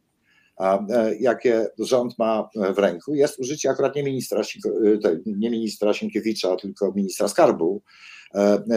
e, 0.59 1.15
jakie 1.19 1.67
rząd 1.79 2.19
ma 2.19 2.49
w 2.75 2.79
ręku, 2.79 3.15
jest 3.15 3.39
użycie 3.39 3.69
akurat 3.69 3.95
nie 3.95 4.03
ministra, 4.03 4.41
nie 5.25 5.49
ministra 5.49 5.93
Sienkiewicza, 5.93 6.55
tylko 6.55 6.91
ministra 6.91 7.27
skarbu, 7.27 7.81
E, 7.81 7.83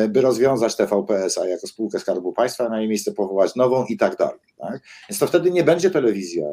by 0.09 0.21
rozwiązać 0.21 0.77
TVPS-a 0.77 1.47
jako 1.47 1.67
spółkę 1.67 1.99
Skarbu 1.99 2.33
Państwa, 2.33 2.69
na 2.69 2.79
jej 2.79 2.89
miejsce 2.89 3.13
powołać 3.13 3.55
nową 3.55 3.85
i 3.85 3.97
tak 3.97 4.17
dalej. 4.17 4.39
Tak? 4.59 4.81
Więc 5.11 5.19
to 5.19 5.27
wtedy 5.27 5.51
nie 5.51 5.65
będzie 5.65 5.91
telewizja 5.91 6.47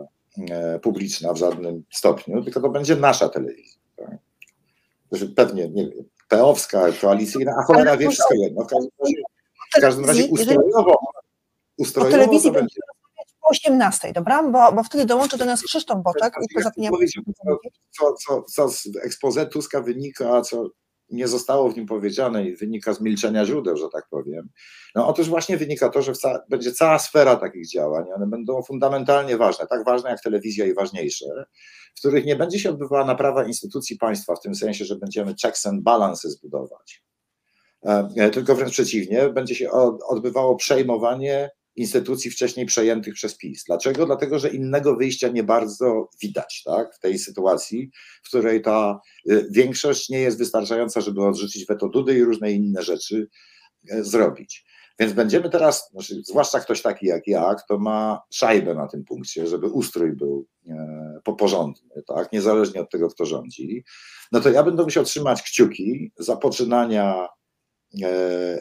e, 0.52 0.80
publiczna 0.80 1.34
w 1.34 1.38
żadnym 1.38 1.84
stopniu, 1.92 2.44
tylko 2.44 2.62
to 2.62 2.70
będzie 2.70 2.96
nasza 2.96 3.30
telewizja. 3.30 3.82
Tak? 3.96 4.18
Pewnie, 5.36 5.70
nie 5.70 5.88
wiem, 5.90 6.06
peowska, 6.28 6.86
koalicyjna, 7.02 7.52
a 7.60 7.64
cholera 7.64 7.98
wie 7.98 8.10
wszystko 8.10 8.34
jedno. 8.34 8.64
W 8.64 8.68
każdym 8.68 8.92
razie, 9.00 9.22
w 9.78 9.82
każdym 9.82 10.06
razie 10.06 10.26
ustrojowo, 10.26 11.00
ustrojowo 11.78 12.12
telewizji 12.12 12.52
to 12.52 12.60
będzie 12.60 12.76
po 13.46 13.50
18, 13.50 14.14
dobra? 14.14 14.44
Bo, 14.44 14.72
bo 14.72 14.84
wtedy 14.84 15.06
dołączy 15.06 15.38
do 15.38 15.46
nas 15.46 15.62
Krzysztof 15.62 16.04
Boczek 16.04 16.34
i 16.42 16.56
poza 16.56 16.72
tym 16.72 16.86
co, 17.92 18.14
co, 18.14 18.44
co 18.44 18.70
z 18.70 18.88
expose 19.04 19.46
Tuska 19.46 19.82
wynika, 19.82 20.42
co 20.42 20.70
nie 21.10 21.28
zostało 21.28 21.70
w 21.70 21.78
nim 21.78 21.86
powiedziane 21.86 22.46
i 22.46 22.56
wynika 22.56 22.94
z 22.94 23.02
milczenia 23.02 23.46
źródeł, 23.46 23.78
że 23.78 23.90
tak 23.94 24.08
powiem. 24.10 24.50
No 24.96 25.08
otóż 25.08 25.30
właśnie 25.30 25.58
wynika 25.58 25.90
to, 25.90 26.02
że 26.02 26.14
ca 26.14 26.44
będzie 26.50 26.72
cała 26.72 27.00
sfera 27.00 27.36
takich 27.36 27.70
działań, 27.70 28.06
one 28.16 28.28
będą 28.28 28.64
fundamentalnie 28.64 29.38
ważne, 29.38 29.68
tak 29.68 29.86
ważne 29.86 30.10
jak 30.10 30.22
telewizja 30.22 30.66
i 30.66 30.74
ważniejsze, 30.74 31.26
w 31.96 32.00
których 32.00 32.26
nie 32.26 32.36
będzie 32.36 32.60
się 32.60 32.70
odbywała 32.70 33.06
naprawa 33.06 33.46
instytucji 33.46 33.98
państwa, 33.98 34.36
w 34.36 34.42
tym 34.42 34.56
sensie, 34.56 34.86
że 34.86 34.96
będziemy 34.96 35.36
checks 35.42 35.66
and 35.66 35.84
balances 35.84 36.42
budować, 36.42 37.04
e, 37.86 38.10
e, 38.18 38.30
tylko 38.30 38.56
wręcz 38.56 38.72
przeciwnie, 38.72 39.30
będzie 39.30 39.56
się 39.56 39.72
odbywało 40.08 40.56
przejmowanie 40.56 41.50
instytucji 41.76 42.32
wcześniej 42.32 42.66
przejętych 42.66 43.14
przez 43.14 43.38
PiS. 43.38 43.64
Dlaczego? 43.64 44.06
Dlatego, 44.06 44.40
że 44.40 44.50
innego 44.50 44.96
wyjścia 44.96 45.28
nie 45.28 45.44
bardzo 45.44 46.10
widać 46.22 46.64
tak, 46.66 46.96
w 46.96 47.00
tej 47.00 47.20
sytuacji, 47.20 47.92
w 48.24 48.28
której 48.28 48.62
ta 48.62 49.00
y, 49.30 49.48
większość 49.52 50.10
nie 50.10 50.20
jest 50.20 50.38
wystarczająca, 50.38 51.02
żeby 51.02 51.26
odrzucić 51.26 51.66
weto 51.66 51.90
Dudy 51.90 52.18
i 52.18 52.24
różne 52.24 52.52
inne 52.52 52.84
rzeczy 52.84 53.28
e, 53.90 54.04
zrobić. 54.04 54.66
Więc 55.00 55.14
będziemy 55.14 55.50
teraz, 55.50 55.90
znaczy, 55.92 56.22
zwłaszcza 56.24 56.60
ktoś 56.60 56.82
taki 56.82 57.06
jak 57.06 57.28
ja, 57.28 57.56
kto 57.66 57.78
ma 57.78 58.22
szajbę 58.34 58.76
na 58.76 58.88
tym 58.88 59.04
punkcie, 59.04 59.48
żeby 59.48 59.68
ustrój 59.68 60.14
był 60.14 60.48
e, 60.68 61.36
porządny, 61.38 62.04
tak, 62.08 62.32
niezależnie 62.32 62.82
od 62.82 62.92
tego, 62.92 63.10
kto 63.10 63.26
rządzi, 63.26 63.84
no 64.32 64.40
to 64.40 64.50
ja 64.50 64.64
będę 64.64 64.84
musiał 64.84 65.04
trzymać 65.04 65.42
kciuki 65.42 66.12
za 66.18 66.38
poczynania 66.38 67.28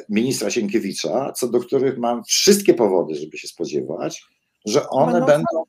ministra 0.08 0.50
Sienkiewicza, 0.50 1.32
co 1.32 1.48
do 1.48 1.60
których 1.60 1.98
mam 1.98 2.24
wszystkie 2.24 2.74
powody, 2.74 3.14
żeby 3.14 3.38
się 3.38 3.48
spodziewać, 3.48 4.22
że 4.66 4.88
one 4.88 5.12
będą, 5.12 5.26
będą, 5.26 5.64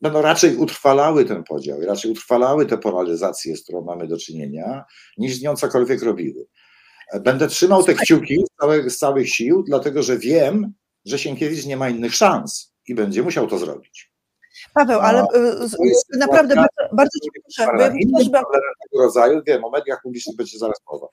będą 0.00 0.22
raczej 0.22 0.56
utrwalały 0.56 1.24
ten 1.24 1.44
podział 1.44 1.82
i 1.82 1.84
raczej 1.84 2.10
utrwalały 2.10 2.66
tę 2.66 2.78
polaryzację, 2.78 3.56
z 3.56 3.62
którą 3.62 3.84
mamy 3.84 4.08
do 4.08 4.18
czynienia, 4.18 4.84
niż 5.18 5.34
z 5.34 5.42
nią 5.42 5.56
cokolwiek 5.56 6.02
robiły. 6.02 6.46
E, 7.12 7.20
będę 7.20 7.48
trzymał 7.48 7.82
te 7.82 7.94
kciuki 7.94 8.36
z 8.36 8.60
całych, 8.60 8.90
z 8.90 8.98
całych 8.98 9.28
sił, 9.28 9.62
dlatego 9.62 10.02
że 10.02 10.18
wiem, 10.18 10.72
że 11.04 11.18
Sienkiewicz 11.18 11.66
nie 11.66 11.76
ma 11.76 11.88
innych 11.88 12.14
szans 12.14 12.74
i 12.88 12.94
będzie 12.94 13.22
musiał 13.22 13.46
to 13.46 13.58
zrobić. 13.58 14.13
Paweł, 14.74 15.00
ale 15.00 15.20
no, 15.20 15.28
naprawdę 16.18 16.54
bardzo, 16.54 16.94
bardzo 16.96 17.18
Cię 17.18 17.30
proszę. 17.56 17.92
Innym 17.98 18.30
problemem 18.30 18.74
tego 18.82 19.04
rodzaju, 19.04 19.42
wiem, 19.46 19.64
o 19.64 19.70
mediach 19.70 20.02
publicznych 20.02 20.36
będzie 20.36 20.58
zaraz 20.58 20.76
mowa. 20.92 21.06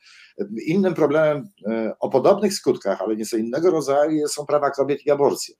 Innym 0.65 0.93
problemem 0.93 1.49
e, 1.67 1.93
o 1.99 2.09
podobnych 2.09 2.53
skutkach, 2.53 3.01
ale 3.01 3.15
nieco 3.15 3.37
innego 3.37 3.71
rodzaju 3.71 4.27
są 4.27 4.45
prawa 4.45 4.71
kobiet 4.71 5.05
i 5.05 5.11
aborcja. 5.11 5.55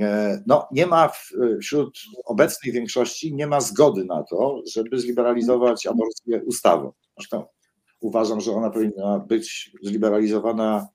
E, 0.00 0.42
no, 0.46 0.68
nie 0.72 0.86
ma 0.86 1.10
wśród 1.60 1.98
obecnej 2.24 2.72
większości 2.72 3.34
nie 3.34 3.46
ma 3.46 3.60
zgody 3.60 4.04
na 4.04 4.22
to, 4.22 4.60
żeby 4.72 4.98
zliberalizować 4.98 5.86
aborcję 5.86 6.44
ustawą. 6.44 6.92
Zresztą 7.18 7.44
uważam, 8.00 8.40
że 8.40 8.52
ona 8.52 8.70
powinna 8.70 9.18
być 9.18 9.72
zliberalizowana 9.82 10.88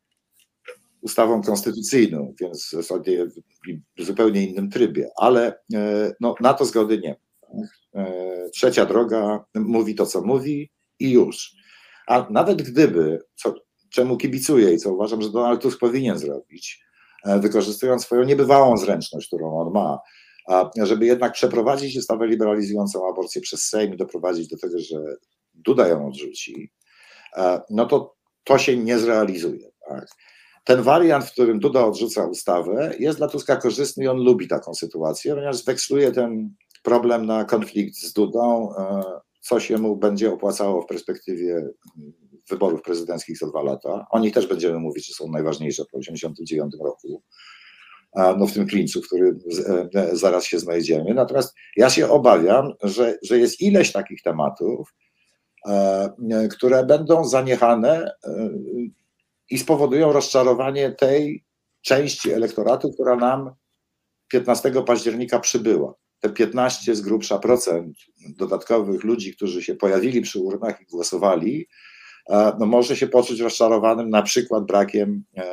ustawą 1.01 1.41
konstytucyjną, 1.41 2.33
więc 2.41 2.69
zasadzie 2.69 3.27
w 3.97 4.03
zupełnie 4.03 4.47
innym 4.47 4.69
trybie, 4.69 5.09
ale 5.15 5.59
e, 5.73 6.13
no, 6.19 6.35
na 6.39 6.53
to 6.53 6.65
zgody 6.65 6.99
nie 6.99 7.09
ma. 7.09 7.61
E, 7.95 8.49
trzecia 8.49 8.85
droga 8.85 9.45
mówi 9.55 9.95
to, 9.95 10.05
co 10.05 10.21
mówi 10.21 10.71
i 10.99 11.11
już. 11.11 11.55
A 12.07 12.27
nawet 12.29 12.61
gdyby, 12.61 13.19
co, 13.35 13.53
czemu 13.89 14.17
kibicuję 14.17 14.73
i 14.73 14.77
co 14.77 14.93
uważam, 14.93 15.21
że 15.21 15.29
Donald 15.29 15.61
Tusk 15.61 15.79
powinien 15.79 16.17
zrobić, 16.17 16.83
e, 17.25 17.39
wykorzystując 17.39 18.03
swoją 18.03 18.23
niebywałą 18.23 18.77
zręczność, 18.77 19.27
którą 19.27 19.59
on 19.59 19.73
ma, 19.73 19.99
żeby 20.83 21.05
jednak 21.05 21.33
przeprowadzić 21.33 21.97
ustawę 21.97 22.27
liberalizującą 22.27 23.09
aborcję 23.09 23.41
przez 23.41 23.63
Sejm 23.63 23.93
i 23.93 23.97
doprowadzić 23.97 24.47
do 24.47 24.57
tego, 24.57 24.79
że 24.79 24.97
Duda 25.53 25.87
ją 25.87 26.07
odrzuci, 26.07 26.71
no 27.69 27.85
to 27.85 28.15
to 28.43 28.57
się 28.57 28.77
nie 28.77 28.99
zrealizuje. 28.99 29.71
Tak? 29.89 30.07
Ten 30.63 30.81
wariant, 30.81 31.25
w 31.25 31.31
którym 31.31 31.59
Duda 31.59 31.85
odrzuca 31.85 32.25
ustawę, 32.25 32.95
jest 32.99 33.17
dla 33.17 33.27
Tuska 33.27 33.55
korzystny 33.55 34.03
i 34.03 34.07
on 34.07 34.17
lubi 34.17 34.47
taką 34.47 34.73
sytuację, 34.73 35.33
ponieważ 35.33 35.65
weksluje 35.65 36.11
ten 36.11 36.55
problem 36.83 37.25
na 37.25 37.45
konflikt 37.45 37.95
z 37.97 38.13
Dudą, 38.13 38.73
e, 38.77 39.01
co 39.41 39.59
się 39.59 39.77
mu 39.77 39.97
będzie 39.97 40.33
opłacało 40.33 40.81
w 40.81 40.85
perspektywie 40.85 41.69
wyborów 42.49 42.81
prezydenckich 42.81 43.37
za 43.37 43.47
dwa 43.47 43.63
lata. 43.63 44.05
O 44.11 44.19
nich 44.19 44.33
też 44.33 44.47
będziemy 44.47 44.79
mówić, 44.79 45.07
że 45.07 45.13
są 45.13 45.31
najważniejsze 45.31 45.83
po 45.91 45.99
1989 45.99 46.73
roku. 46.83 47.23
No 48.15 48.47
w 48.47 48.53
tym 48.53 48.67
klinczu, 48.67 49.01
w 49.01 49.05
którym 49.05 49.39
zaraz 50.13 50.45
się 50.45 50.59
znajdziemy. 50.59 51.13
Natomiast 51.13 51.55
ja 51.77 51.89
się 51.89 52.09
obawiam, 52.09 52.73
że, 52.83 53.17
że 53.23 53.39
jest 53.39 53.61
ileś 53.61 53.91
takich 53.91 54.21
tematów, 54.21 54.95
które 56.51 56.85
będą 56.85 57.25
zaniechane 57.25 58.11
i 59.51 59.57
spowodują 59.57 60.13
rozczarowanie 60.13 60.91
tej 60.91 61.45
części 61.81 62.31
elektoratu, 62.31 62.91
która 62.93 63.15
nam 63.15 63.51
15 64.27 64.71
października 64.85 65.39
przybyła. 65.39 65.93
Te 66.19 66.29
15 66.29 66.95
z 66.95 67.01
grubsza 67.01 67.39
procent 67.39 67.97
dodatkowych 68.37 69.03
ludzi, 69.03 69.35
którzy 69.35 69.63
się 69.63 69.75
pojawili 69.75 70.21
przy 70.21 70.39
urnach 70.39 70.81
i 70.81 70.85
głosowali, 70.85 71.67
e, 72.29 72.51
no 72.59 72.65
może 72.65 72.95
się 72.95 73.07
poczuć 73.07 73.39
rozczarowanym 73.39 74.09
na 74.09 74.21
przykład 74.21 74.65
brakiem 74.65 75.23
e, 75.37 75.43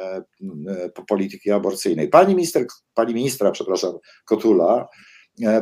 e, 0.69 0.91
polityki 1.09 1.51
aborcyjnej. 1.51 2.09
Pani, 2.09 2.35
minister, 2.35 2.67
pani 2.95 3.15
ministra, 3.15 3.51
przepraszam, 3.51 3.93
Kotula 4.25 4.89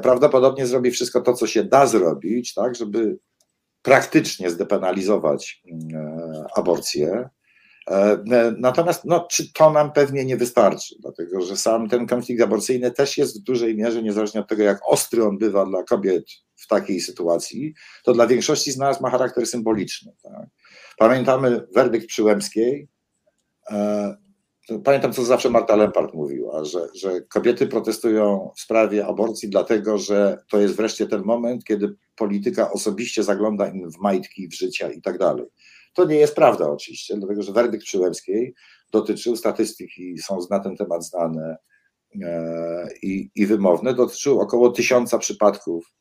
prawdopodobnie 0.03 0.67
zrobi 0.67 0.91
wszystko 0.91 1.21
to, 1.21 1.35
co 1.35 1.47
się 1.47 1.65
da 1.65 1.87
zrobić, 1.87 2.55
tak, 2.55 2.75
żeby 2.75 3.19
praktycznie 3.83 4.51
zdepenalizować 4.51 5.63
aborcję. 6.55 7.29
E, 7.91 8.19
natomiast 8.59 9.05
no, 9.05 9.27
czy 9.31 9.53
to 9.53 9.71
nam 9.71 9.93
pewnie 9.93 10.25
nie 10.25 10.37
wystarczy, 10.37 10.95
dlatego 11.01 11.41
że 11.41 11.57
sam 11.57 11.89
ten 11.89 12.07
konflikt 12.07 12.43
aborcyjny 12.43 12.91
też 12.91 13.19
jest 13.19 13.41
w 13.41 13.43
dużej 13.43 13.77
mierze, 13.77 14.03
niezależnie 14.03 14.41
od 14.41 14.49
tego, 14.49 14.63
jak 14.63 14.81
ostry 14.87 15.25
on 15.25 15.39
bywa 15.39 15.67
dla 15.67 15.83
kobiet 15.83 16.25
w 16.57 16.67
takiej 16.67 17.01
sytuacji, 17.01 17.75
to 18.05 18.13
dla 18.13 18.27
większości 18.27 18.73
z 18.73 18.77
nas 18.77 19.01
ma 19.01 19.11
charakter 19.11 19.47
symboliczny. 19.47 20.13
Tak? 20.23 20.47
Pamiętamy 20.99 21.67
werdykt 21.75 22.07
Przyłębskiej. 22.07 22.89
E, 23.71 24.17
pamiętam, 24.85 25.13
co 25.13 25.25
zawsze 25.25 25.51
Marta 25.51 25.77
Lempart 25.77 26.15
mówiła, 26.15 26.65
że, 26.65 26.89
że 26.95 27.21
kobiety 27.21 27.67
protestują 27.67 28.51
w 28.57 28.61
sprawie 28.61 29.07
aborcji, 29.07 29.49
dlatego 29.49 29.99
że 29.99 30.39
to 30.51 30.61
jest 30.61 30.77
wreszcie 30.77 31.07
ten 31.07 31.23
moment, 31.23 31.65
kiedy 31.65 31.95
polityka 32.17 32.73
osobiście 32.73 33.23
zagląda 33.23 33.69
im 33.69 33.91
w 33.91 33.99
majtki, 33.99 34.49
w 34.49 34.55
życia 34.55 34.91
i 34.91 35.03
tak 35.03 35.19
dalej. 35.19 35.47
To 35.97 36.05
nie 36.05 36.17
jest 36.17 36.35
prawda 36.35 36.71
oczywiście, 36.71 37.17
dlatego 37.17 37.43
że 37.43 37.53
werdykt 37.53 37.85
Przyłębskiej 37.85 38.55
dotyczył, 38.93 39.37
statystyki 39.37 40.19
są 40.19 40.39
na 40.51 40.61
ten 40.61 40.77
temat 40.77 41.05
znane 41.05 41.57
e, 42.23 42.89
i, 43.03 43.31
i 43.35 43.47
wymowne, 43.47 43.95
dotyczył 43.95 44.41
około 44.41 44.71
tysiąca 44.71 45.19
przypadków 45.19 45.93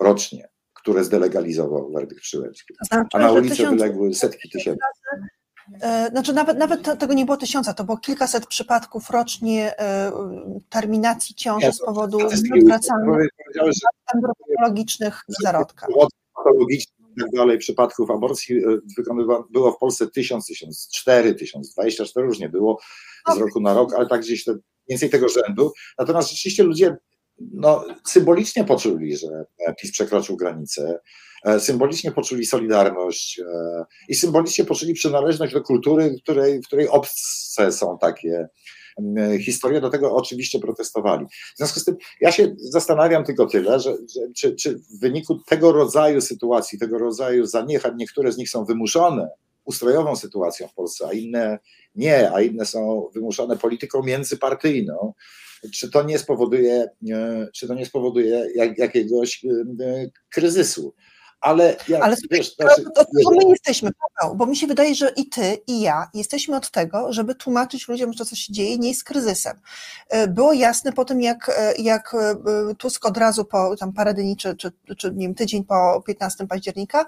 rocznie, 0.00 0.48
które 0.74 1.04
zdelegalizował 1.04 1.92
werdykt 1.92 2.22
Przyłębski. 2.22 2.74
Znaczy, 2.86 3.08
A 3.12 3.18
na 3.18 3.32
ulicę 3.32 3.70
wyległy 3.70 4.14
setki 4.14 4.50
tysięcy. 4.50 4.80
E, 5.80 6.08
znaczy 6.10 6.32
nawet, 6.32 6.58
nawet 6.58 6.98
tego 6.98 7.14
nie 7.14 7.24
było 7.24 7.36
tysiąca, 7.36 7.74
to 7.74 7.84
było 7.84 7.98
kilkaset 7.98 8.46
przypadków 8.46 9.10
rocznie 9.10 9.78
e, 9.78 10.12
terminacji 10.68 11.34
ciąży 11.34 11.72
z 11.72 11.78
powodu 11.78 12.18
zwracania 12.30 13.16
embryologicznych 14.14 15.22
zarodka. 15.42 15.86
Patologicznych 16.34 17.01
tak 17.20 17.30
dalej 17.34 17.58
przypadków 17.58 18.10
aborcji 18.10 18.56
e, 18.56 18.78
było 19.50 19.72
w 19.72 19.78
Polsce 19.78 20.10
1000, 20.10 20.46
1004, 20.46 21.34
1024, 21.34 22.26
różnie 22.26 22.48
było 22.48 22.78
z 23.34 23.38
roku 23.38 23.60
na 23.60 23.74
rok, 23.74 23.94
ale 23.94 24.06
tak 24.08 24.20
gdzieś 24.20 24.44
więcej 24.88 25.10
tego 25.10 25.28
rzędu. 25.28 25.72
Natomiast 25.98 26.30
rzeczywiście 26.30 26.62
ludzie 26.62 26.96
no, 27.38 27.84
symbolicznie 28.06 28.64
poczuli, 28.64 29.16
że 29.16 29.44
PiS 29.80 29.92
przekroczył 29.92 30.36
granicę, 30.36 31.00
e, 31.44 31.60
symbolicznie 31.60 32.12
poczuli 32.12 32.46
solidarność 32.46 33.40
e, 33.40 33.84
i 34.08 34.14
symbolicznie 34.14 34.64
poczuli 34.64 34.94
przynależność 34.94 35.52
do 35.52 35.62
kultury, 35.62 36.16
w 36.18 36.22
której, 36.22 36.62
w 36.62 36.66
której 36.66 36.88
obce 36.88 37.72
są 37.72 37.98
takie 37.98 38.48
historię, 39.40 39.80
do 39.80 39.90
tego 39.90 40.14
oczywiście 40.16 40.58
protestowali. 40.58 41.26
W 41.54 41.56
związku 41.56 41.80
z 41.80 41.84
tym 41.84 41.96
ja 42.20 42.32
się 42.32 42.54
zastanawiam 42.58 43.24
tylko 43.24 43.46
tyle, 43.46 43.80
że, 43.80 43.92
że 43.92 44.20
czy, 44.36 44.54
czy 44.54 44.78
w 44.78 45.00
wyniku 45.00 45.38
tego 45.46 45.72
rodzaju 45.72 46.20
sytuacji, 46.20 46.78
tego 46.78 46.98
rodzaju 46.98 47.46
zaniechań, 47.46 47.92
niektóre 47.96 48.32
z 48.32 48.36
nich 48.36 48.50
są 48.50 48.64
wymuszone 48.64 49.28
ustrojową 49.64 50.16
sytuacją 50.16 50.68
w 50.68 50.74
Polsce, 50.74 51.06
a 51.08 51.12
inne 51.12 51.58
nie, 51.94 52.32
a 52.32 52.40
inne 52.40 52.66
są 52.66 53.08
wymuszone 53.14 53.56
polityką 53.56 54.02
międzypartyjną, 54.02 55.12
czy 55.74 55.90
to 55.90 56.02
nie 56.02 56.18
spowoduje, 56.18 56.88
czy 57.54 57.68
to 57.68 57.74
nie 57.74 57.86
spowoduje 57.86 58.46
jak, 58.54 58.78
jakiegoś 58.78 59.44
kryzysu 60.30 60.94
ale 61.42 61.76
jak, 61.88 62.02
ale 62.02 62.16
wiesz, 62.30 62.56
to, 62.56 62.64
znaczy, 62.64 62.82
to, 62.94 63.04
to 63.04 63.30
my 63.30 63.50
jesteśmy, 63.50 63.90
bo 64.34 64.46
mi 64.46 64.56
się 64.56 64.66
wydaje, 64.66 64.94
że 64.94 65.12
i 65.16 65.28
ty, 65.28 65.58
i 65.66 65.80
ja 65.80 66.10
jesteśmy 66.14 66.56
od 66.56 66.70
tego, 66.70 67.12
żeby 67.12 67.34
tłumaczyć 67.34 67.88
ludziom, 67.88 68.12
że 68.12 68.24
co 68.24 68.36
się 68.36 68.52
dzieje, 68.52 68.78
nie 68.78 68.88
jest 68.88 69.04
kryzysem. 69.04 69.60
E, 70.08 70.28
było 70.28 70.52
jasne 70.52 70.92
po 70.92 71.04
tym, 71.04 71.20
jak, 71.20 71.48
e, 71.48 71.74
jak 71.78 72.14
e, 72.14 72.74
Tusk 72.74 73.06
od 73.06 73.16
razu 73.16 73.44
po 73.44 73.76
tam 73.76 73.92
parę 73.92 74.14
dni, 74.14 74.36
czy, 74.36 74.56
czy, 74.56 74.72
czy 74.98 75.12
nie 75.14 75.26
wiem, 75.26 75.34
tydzień 75.34 75.64
po 75.64 76.02
15 76.06 76.46
października, 76.46 77.06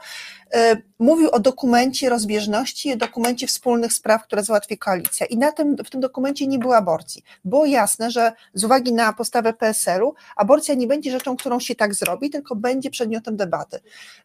mówił 0.99 1.31
o 1.31 1.41
dokumencie 1.41 2.09
rozbieżności, 2.09 2.97
dokumencie 2.97 3.47
wspólnych 3.47 3.93
spraw, 3.93 4.23
które 4.23 4.45
załatwi 4.45 4.79
koalicja. 4.79 5.27
I 5.27 5.39
na 5.39 5.53
tym, 5.53 5.77
w 5.77 5.91
tym 5.91 6.01
dokumencie 6.01 6.47
nie 6.47 6.59
było 6.59 6.77
aborcji. 6.77 7.23
Było 7.45 7.67
jasne, 7.67 8.11
że 8.11 8.33
z 8.55 8.65
uwagi 8.65 8.93
na 8.93 9.13
postawę 9.13 9.53
PSL-u, 9.53 10.15
aborcja 10.37 10.75
nie 10.75 10.87
będzie 10.87 11.11
rzeczą, 11.11 11.37
którą 11.37 11.61
się 11.61 11.75
tak 11.75 11.95
zrobi, 11.95 12.31
tylko 12.31 12.57
będzie 12.57 12.91
przedmiotem 12.91 13.37
debaty. 13.37 13.81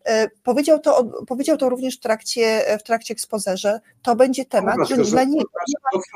E, 0.05 0.29
powiedział 0.43 0.79
to, 0.79 1.03
powiedział 1.27 1.57
to 1.57 1.69
również 1.69 1.97
w 1.97 1.99
trakcie, 1.99 2.77
w 2.79 2.83
trakcie 2.83 3.13
ekspozerze. 3.13 3.79
To 4.01 4.15
będzie 4.15 4.45
temat, 4.45 4.75
no, 4.77 4.85
że 4.85 4.97
dla 4.97 5.23
niego 5.23 5.49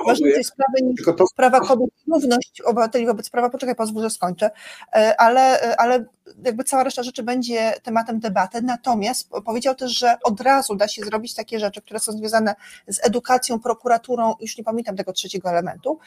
ważniejszej 0.08 0.44
sprawy 0.44 0.82
niż 0.82 1.06
to... 1.18 1.28
sprawa 1.28 1.60
kobiet, 1.60 1.90
równość 2.08 2.62
obywateli 2.62 3.06
wobec 3.06 3.30
prawa. 3.30 3.50
Poczekaj, 3.50 3.76
pozwól, 3.76 4.04
że 4.04 4.10
skończę. 4.10 4.52
E, 4.94 5.22
ale, 5.22 5.76
ale 5.78 6.06
jakby 6.44 6.64
cała 6.64 6.84
reszta 6.84 7.04
rzeczy 7.04 7.24
będzie 7.24 7.74
tematem 7.84 8.20
debaty. 8.20 8.62
Natomiast 8.62 9.30
powiedział 9.46 9.76
też, 9.76 9.92
że 10.00 10.18
od 10.24 10.42
razu 10.42 10.76
da 10.76 10.88
się 10.88 11.06
zrobić 11.06 11.36
takie 11.36 11.60
rzeczy, 11.60 11.82
które 11.82 12.00
są 12.00 12.12
związane 12.12 12.56
z 12.88 13.06
edukacją, 13.06 13.60
prokuraturą, 13.60 14.36
już 14.40 14.58
nie 14.58 14.64
pamiętam 14.64 14.98
tego 14.98 15.14
trzeciego 15.14 15.50
elementu, 15.50 16.00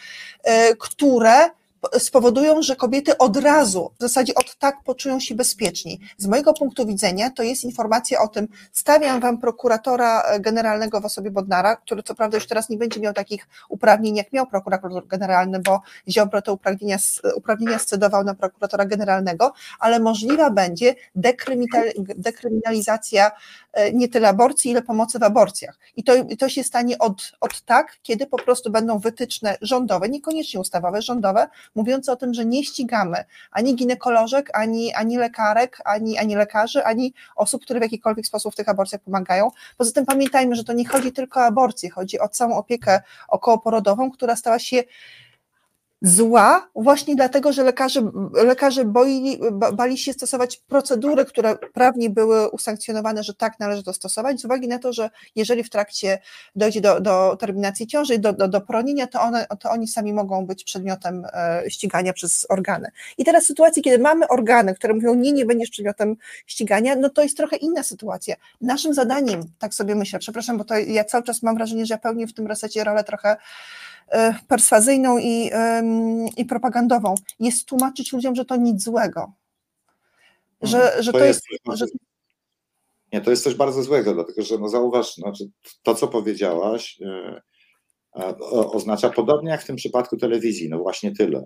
e, 0.43 0.77
które 0.77 1.51
spowodują, 1.99 2.63
że 2.63 2.77
kobiety 2.77 3.19
od 3.19 3.37
razu, 3.37 3.91
w 3.99 4.03
zasadzie 4.03 4.35
od 4.35 4.57
tak 4.57 4.77
poczują 4.85 5.21
się 5.21 5.35
bezpieczniej. 5.35 6.01
Z 6.19 6.27
mojego 6.27 6.55
punktu 6.55 6.87
widzenia 6.87 7.31
to 7.31 7.43
jest 7.43 7.65
informacja 7.65 8.23
o 8.23 8.29
tym, 8.29 8.49
stawiam 8.73 9.21
wam 9.21 9.39
prokuratora 9.39 10.39
generalnego 10.41 11.01
w 11.01 11.05
osobie 11.05 11.31
Bodnara, 11.31 11.77
który 11.77 12.03
co 12.03 12.15
prawda 12.15 12.37
już 12.37 12.47
teraz 12.47 12.69
nie 12.69 12.77
będzie 12.77 13.01
miał 13.01 13.13
takich 13.13 13.49
uprawnień, 13.69 14.17
jak 14.17 14.33
miał 14.33 14.47
prokurator 14.47 15.07
generalny, 15.07 15.61
bo 15.61 15.81
Ziobro 16.09 16.43
te 16.43 16.53
uprawnienia, 16.53 16.99
uprawnienia 17.37 17.79
scedował 17.79 18.25
na 18.25 18.35
prokuratora 18.35 18.85
generalnego, 18.85 19.53
ale 19.79 20.01
możliwa 20.01 20.51
będzie 20.51 20.95
dekryminalizacja 22.17 23.31
e, 23.73 23.93
nie 23.93 24.09
tyle 24.09 24.29
aborcji, 24.29 24.71
ile 24.71 24.83
pomocy 24.83 25.19
w 25.19 25.23
aborcjach. 25.23 25.79
I 25.97 26.05
to, 26.05 26.13
to 26.39 26.49
się 26.49 26.65
stanie 26.65 26.99
od, 26.99 27.33
od 27.41 27.63
tak, 27.63 27.97
kiedy 28.03 28.27
po 28.27 28.39
prostu 28.39 28.71
będą 28.71 28.99
wytyczne 28.99 29.57
rządowe, 29.63 30.09
niekoniecznie 30.09 30.61
ustawowe, 30.61 31.03
rządowe, 31.03 31.49
mówiące 31.75 32.13
o 32.13 32.17
tym, 32.17 32.35
że 32.35 32.45
nie 32.45 32.65
ścigamy 32.65 33.25
ani 33.51 33.77
ginekolożek, 33.77 34.51
ani, 34.53 34.95
ani 34.95 35.17
lekarek, 35.17 35.79
ani, 35.85 36.19
ani 36.19 36.37
lekarzy, 36.37 36.85
ani 36.85 37.15
osób, 37.37 37.63
które 37.63 37.81
w 37.81 37.83
jakikolwiek 37.83 38.27
sposób 38.27 38.53
w 38.53 38.57
tych 38.57 38.69
aborcjach 38.69 39.01
pomagają. 39.01 39.51
Poza 39.77 39.93
tym 39.93 40.07
pamiętajmy, 40.07 40.57
że 40.57 40.65
to 40.65 40.73
nie 40.73 40.89
chodzi 40.89 41.13
tylko 41.13 41.41
o 41.41 41.45
aborcję, 41.45 41.91
chodzi 41.91 42.21
o 42.21 42.29
całą 42.29 42.57
opiekę 42.57 43.01
okołoporodową, 43.29 44.11
która 44.11 44.37
stała 44.37 44.59
się 44.59 44.83
zła 46.03 46.69
właśnie 46.75 47.17
dlatego, 47.17 47.53
że 47.53 47.65
lekarze, 47.65 48.11
lekarze 48.33 48.85
boi, 48.85 49.41
bali 49.75 49.99
się 49.99 50.13
stosować 50.13 50.57
procedury, 50.57 51.25
które 51.25 51.57
prawnie 51.57 52.11
były 52.11 52.51
usankcjonowane, 52.51 53.23
że 53.23 53.35
tak 53.35 53.61
należy 53.61 53.83
to 53.83 53.93
stosować, 53.93 54.41
z 54.41 54.45
uwagi 54.45 54.69
na 54.69 54.79
to, 54.79 54.93
że 54.93 55.11
jeżeli 55.37 55.65
w 55.65 55.71
trakcie 55.71 56.19
dojdzie 56.57 56.81
do, 56.81 57.01
do 57.01 57.37
terminacji 57.41 57.87
ciąży, 57.87 58.19
do, 58.19 58.33
do, 58.33 58.49
do 58.49 58.61
poronienia, 58.61 59.07
to, 59.07 59.23
one, 59.23 59.47
to 59.61 59.71
oni 59.71 59.89
sami 59.89 60.13
mogą 60.13 60.47
być 60.47 60.65
przedmiotem 60.65 61.27
e, 61.33 61.63
ścigania 61.69 62.13
przez 62.13 62.47
organy. 62.49 62.89
I 63.19 63.25
teraz 63.25 63.45
w 63.45 63.47
sytuacji, 63.47 63.83
kiedy 63.83 63.99
mamy 63.99 64.29
organy, 64.29 64.75
które 64.75 64.95
mówią, 64.95 65.15
nie, 65.15 65.33
nie 65.33 65.47
będziesz 65.47 65.71
przedmiotem 65.71 66.17
ścigania, 66.47 66.97
no 66.97 67.11
to 67.11 67.23
jest 67.23 67.37
trochę 67.37 67.57
inna 67.57 67.83
sytuacja. 67.83 68.37
Naszym 68.61 68.95
zadaniem, 68.95 69.41
tak 69.59 69.75
sobie 69.75 69.95
myślę, 69.95 70.19
przepraszam, 70.19 70.59
bo 70.59 70.65
to 70.65 70.79
ja 70.79 71.05
cały 71.05 71.25
czas 71.25 71.43
mam 71.43 71.57
wrażenie, 71.57 71.87
że 71.87 71.95
ja 71.95 71.99
pełnię 71.99 72.27
w 72.27 72.35
tym 72.35 72.47
resecie 72.47 72.85
rolę 72.85 73.05
trochę 73.05 73.37
perswazyjną 74.49 75.19
i, 75.19 75.51
i 76.37 76.45
propagandową, 76.45 77.15
jest 77.41 77.67
tłumaczyć 77.67 78.13
ludziom, 78.13 78.35
że 78.35 78.45
to 78.45 78.57
nic 78.57 78.83
złego. 78.83 79.33
Że, 80.63 80.83
mhm. 80.83 81.03
że 81.03 81.13
to, 81.13 81.19
to 81.19 81.25
jest. 81.25 81.43
jest 81.51 81.79
że... 81.79 81.87
Nie, 83.13 83.21
to 83.21 83.31
jest 83.31 83.45
coś 83.45 83.55
bardzo 83.55 83.83
złego, 83.83 84.15
dlatego 84.15 84.43
że 84.43 84.59
no 84.59 84.69
zauważ, 84.69 85.15
znaczy, 85.15 85.45
to, 85.83 85.95
co 85.95 86.09
powiedziałaś, 86.09 86.99
e, 87.03 87.41
oznacza 88.51 89.11
podobnie 89.11 89.51
jak 89.51 89.63
w 89.63 89.67
tym 89.67 89.77
przypadku 89.77 90.17
telewizji, 90.17 90.69
no 90.69 90.79
właśnie 90.79 91.13
tyle, 91.15 91.45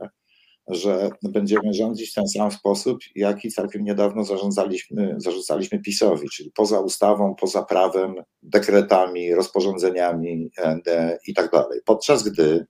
że 0.75 1.11
będziemy 1.23 1.75
rządzić 1.75 2.11
w 2.11 2.15
ten 2.15 2.29
sam 2.29 2.51
sposób, 2.51 2.99
jaki 3.15 3.51
całkiem 3.51 3.85
niedawno 3.85 4.25
zarządzaliśmy, 4.25 5.15
zarzucaliśmy 5.17 5.81
PiSowi, 5.81 6.29
czyli 6.29 6.51
poza 6.55 6.81
ustawą, 6.81 7.35
poza 7.35 7.63
prawem, 7.63 8.15
dekretami, 8.43 9.35
rozporządzeniami 9.35 10.51
e, 10.59 11.19
i 11.27 11.35
tak 11.35 11.51
dalej. 11.51 11.81
Podczas 11.85 12.23
gdy 12.23 12.67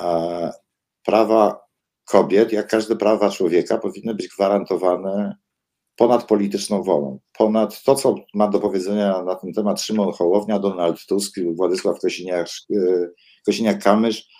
e, 0.00 0.50
prawa 1.04 1.60
kobiet, 2.04 2.52
jak 2.52 2.68
każde 2.68 2.96
prawa 2.96 3.30
człowieka, 3.30 3.78
powinny 3.78 4.14
być 4.14 4.28
gwarantowane 4.28 5.36
ponad 5.96 6.24
polityczną 6.26 6.82
wolą, 6.82 7.18
ponad 7.38 7.82
to, 7.82 7.94
co 7.94 8.14
ma 8.34 8.48
do 8.48 8.60
powiedzenia 8.60 9.22
na 9.22 9.34
ten 9.34 9.52
temat 9.52 9.80
Szymon 9.80 10.12
Hołownia, 10.12 10.58
Donald 10.58 11.06
Tusk, 11.06 11.40
Władysław 11.54 11.98
Kosiniak-Kamysz, 13.48 14.18
e, 14.18 14.39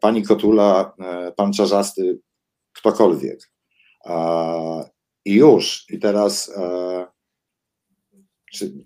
pani 0.00 0.22
Kotula, 0.22 0.94
e, 0.98 1.32
pan 1.32 1.52
Czarzasty, 1.52 2.20
ktokolwiek. 2.72 3.50
I 5.24 5.34
już, 5.34 5.86
i 5.90 5.98
teraz 5.98 6.52
e, 6.56 7.06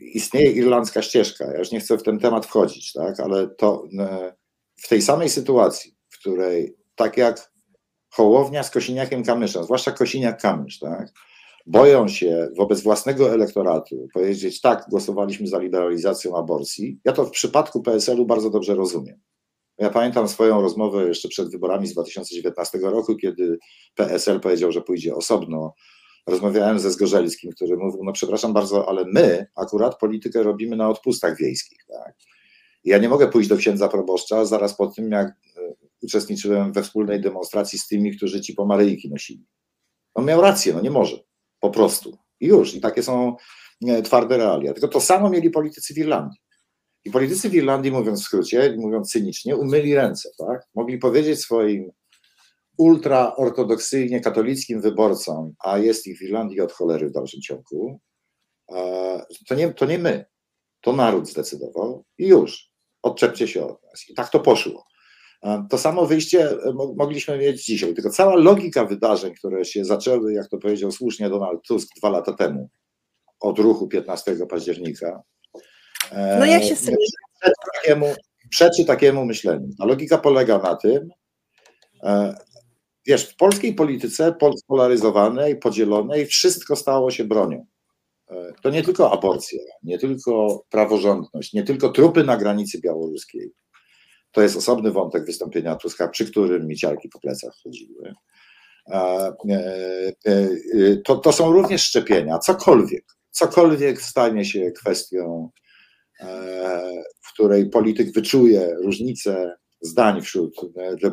istnieje 0.00 0.50
irlandzka 0.50 1.02
ścieżka, 1.02 1.52
ja 1.52 1.58
już 1.58 1.70
nie 1.70 1.80
chcę 1.80 1.98
w 1.98 2.02
ten 2.02 2.18
temat 2.18 2.46
wchodzić, 2.46 2.92
tak, 2.92 3.20
ale 3.20 3.48
to 3.48 3.84
w 4.76 4.88
tej 4.88 5.02
samej 5.02 5.28
sytuacji, 5.28 5.94
w 6.08 6.18
której 6.18 6.76
tak 6.94 7.16
jak 7.16 7.52
Hołownia 8.10 8.62
z 8.62 8.70
Kosiniakiem 8.70 9.24
Kamyszem, 9.24 9.64
zwłaszcza 9.64 9.90
Kosiniak-Kamysz, 9.90 10.78
tak, 10.80 11.12
boją 11.66 12.08
się 12.08 12.48
wobec 12.56 12.80
własnego 12.80 13.32
elektoratu 13.34 14.08
powiedzieć 14.14 14.60
tak, 14.60 14.86
głosowaliśmy 14.90 15.46
za 15.46 15.58
liberalizacją 15.58 16.36
aborcji, 16.36 17.00
ja 17.04 17.12
to 17.12 17.24
w 17.24 17.30
przypadku 17.30 17.82
PSL-u 17.82 18.26
bardzo 18.26 18.50
dobrze 18.50 18.74
rozumiem. 18.74 19.20
Ja 19.82 19.90
pamiętam 19.90 20.28
swoją 20.28 20.60
rozmowę 20.60 21.08
jeszcze 21.08 21.28
przed 21.28 21.50
wyborami 21.50 21.86
z 21.86 21.92
2019 21.92 22.78
roku, 22.78 23.16
kiedy 23.16 23.58
PSL 23.94 24.40
powiedział, 24.40 24.72
że 24.72 24.80
pójdzie 24.80 25.14
osobno. 25.14 25.74
Rozmawiałem 26.26 26.78
ze 26.78 26.90
Zgorzelskim, 26.90 27.52
który 27.52 27.76
mówił, 27.76 28.04
no 28.04 28.12
przepraszam 28.12 28.52
bardzo, 28.52 28.88
ale 28.88 29.04
my 29.04 29.46
akurat 29.56 29.98
politykę 29.98 30.42
robimy 30.42 30.76
na 30.76 30.88
odpustach 30.88 31.38
wiejskich. 31.38 31.78
Tak? 31.88 32.14
Ja 32.84 32.98
nie 32.98 33.08
mogę 33.08 33.28
pójść 33.28 33.48
do 33.48 33.56
księdza 33.56 33.88
proboszcza 33.88 34.44
zaraz 34.44 34.76
po 34.76 34.86
tym, 34.86 35.10
jak 35.10 35.28
e, 35.28 35.60
uczestniczyłem 36.02 36.72
we 36.72 36.82
wspólnej 36.82 37.20
demonstracji 37.20 37.78
z 37.78 37.88
tymi, 37.88 38.16
którzy 38.16 38.40
ci 38.40 38.54
pomaryjki 38.54 39.10
nosili. 39.10 39.46
On 40.14 40.24
miał 40.24 40.40
rację, 40.40 40.72
no 40.74 40.80
nie 40.80 40.90
może. 40.90 41.16
Po 41.60 41.70
prostu. 41.70 42.18
I 42.40 42.46
już. 42.46 42.74
I 42.74 42.80
takie 42.80 43.02
są 43.02 43.36
e, 43.86 44.02
twarde 44.02 44.36
realia. 44.36 44.72
Tylko 44.72 44.88
to 44.88 45.00
samo 45.00 45.30
mieli 45.30 45.50
politycy 45.50 45.94
w 45.94 45.98
Irlandii. 45.98 46.41
I 47.04 47.10
politycy 47.10 47.50
w 47.50 47.54
Irlandii, 47.54 47.92
mówiąc 47.92 48.20
w 48.20 48.24
skrócie, 48.24 48.76
mówiąc 48.78 49.10
cynicznie, 49.10 49.56
umyli 49.56 49.94
ręce. 49.94 50.30
Tak? 50.38 50.62
Mogli 50.74 50.98
powiedzieć 50.98 51.40
swoim 51.40 51.90
ultraortodoksyjnie 52.78 54.20
katolickim 54.20 54.80
wyborcom, 54.80 55.54
a 55.58 55.78
jest 55.78 56.06
ich 56.06 56.18
w 56.18 56.22
Irlandii 56.22 56.60
od 56.60 56.72
cholery 56.72 57.08
w 57.08 57.12
dalszym 57.12 57.40
ciągu, 57.40 58.00
e, 58.72 59.24
to 59.48 59.54
nie, 59.54 59.74
to 59.74 59.86
nie 59.86 59.98
my, 59.98 60.24
to 60.80 60.92
naród 60.92 61.28
zdecydował 61.28 62.04
i 62.18 62.26
już, 62.28 62.70
odczepcie 63.02 63.48
się 63.48 63.64
od 63.64 63.82
nas. 63.82 64.04
I 64.08 64.14
tak 64.14 64.30
to 64.30 64.40
poszło. 64.40 64.84
To 65.70 65.78
samo 65.78 66.06
wyjście 66.06 66.50
e, 66.50 66.72
mogliśmy 66.96 67.38
mieć 67.38 67.64
dzisiaj, 67.64 67.94
tylko 67.94 68.10
cała 68.10 68.36
logika 68.36 68.84
wydarzeń, 68.84 69.34
które 69.34 69.64
się 69.64 69.84
zaczęły, 69.84 70.32
jak 70.32 70.48
to 70.48 70.58
powiedział 70.58 70.92
słusznie 70.92 71.28
Donald 71.28 71.60
Tusk 71.68 71.88
dwa 71.96 72.08
lata 72.08 72.32
temu, 72.32 72.70
od 73.40 73.58
ruchu 73.58 73.88
15 73.88 74.36
października. 74.50 75.22
E, 76.12 76.36
no 76.38 76.46
jak 76.46 76.62
się 76.62 76.74
przeczy 76.74 77.52
takiemu, 77.74 78.06
przeczy 78.50 78.84
takiemu 78.84 79.24
myśleniu. 79.24 79.68
Ta 79.78 79.84
logika 79.84 80.18
polega 80.18 80.58
na 80.58 80.76
tym, 80.76 81.08
e, 82.02 82.34
wiesz, 83.06 83.30
w 83.30 83.36
polskiej 83.36 83.74
polityce 83.74 84.34
polaryzowanej, 84.68 85.56
podzielonej, 85.56 86.26
wszystko 86.26 86.76
stało 86.76 87.10
się 87.10 87.24
bronią. 87.24 87.66
To 88.62 88.70
nie 88.70 88.82
tylko 88.82 89.12
aborcja, 89.12 89.58
nie 89.82 89.98
tylko 89.98 90.64
praworządność, 90.70 91.52
nie 91.52 91.62
tylko 91.62 91.88
trupy 91.88 92.24
na 92.24 92.36
granicy 92.36 92.80
białoruskiej, 92.80 93.52
to 94.32 94.42
jest 94.42 94.56
osobny 94.56 94.90
wątek 94.90 95.24
wystąpienia 95.24 95.76
Tuska, 95.76 96.08
przy 96.08 96.30
którym 96.30 96.66
mi 96.66 96.76
ciarki 96.76 97.08
po 97.08 97.20
plecach 97.20 97.54
chodziły. 97.62 98.14
E, 98.88 99.32
e, 100.26 100.96
to, 101.04 101.16
to 101.16 101.32
są 101.32 101.52
również 101.52 101.82
szczepienia, 101.82 102.38
cokolwiek, 102.38 103.04
cokolwiek 103.30 104.02
stanie 104.02 104.44
się 104.44 104.70
kwestią, 104.70 105.50
e, 105.56 105.61
w 107.20 107.32
której 107.32 107.70
polityk 107.70 108.12
wyczuje 108.12 108.74
różnice 108.84 109.56
zdań 109.80 110.22
wśród 110.22 110.60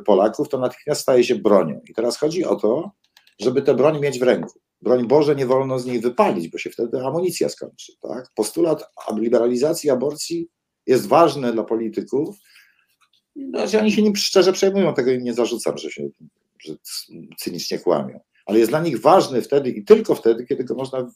Polaków, 0.06 0.50
to 0.50 0.58
natychmiast 0.58 1.02
staje 1.02 1.24
się 1.24 1.36
bronią. 1.36 1.82
I 1.90 1.94
teraz 1.94 2.18
chodzi 2.18 2.46
o 2.46 2.56
to, 2.56 2.92
żeby 3.40 3.62
tę 3.62 3.74
broń 3.74 4.00
mieć 4.00 4.20
w 4.20 4.24
ręku. 4.24 4.60
Broń 4.82 5.08
Boże, 5.08 5.36
nie 5.36 5.46
wolno 5.46 5.80
z 5.80 5.86
niej 5.86 6.00
wypalić, 6.00 6.48
bo 6.48 6.58
się 6.58 6.70
wtedy 6.70 7.00
amunicja 7.00 7.50
skończy. 7.50 7.94
Tak? 8.02 8.28
Postulat 8.36 8.84
liberalizacji 9.18 9.90
aborcji 9.90 10.48
jest 10.88 11.08
ważny 11.08 11.54
dla 11.54 11.64
polityków, 11.64 12.36
no, 13.36 13.60
oni 13.80 13.92
się 13.92 14.02
nim 14.02 14.16
szczerze 14.16 14.54
przejmują, 14.54 14.94
tego 14.94 15.12
im 15.12 15.24
nie 15.24 15.34
zarzucam, 15.34 15.78
że 15.78 15.92
się 15.92 16.10
że 16.60 16.74
cynicznie 17.38 17.80
kłamią. 17.80 18.20
Ale 18.46 18.60
jest 18.60 18.72
dla 18.72 18.82
nich 18.82 19.02
ważny 19.02 19.42
wtedy 19.42 19.70
i 19.70 19.86
tylko 19.86 20.16
wtedy, 20.16 20.46
kiedy 20.46 20.64
go 20.64 20.76
można 20.76 21.12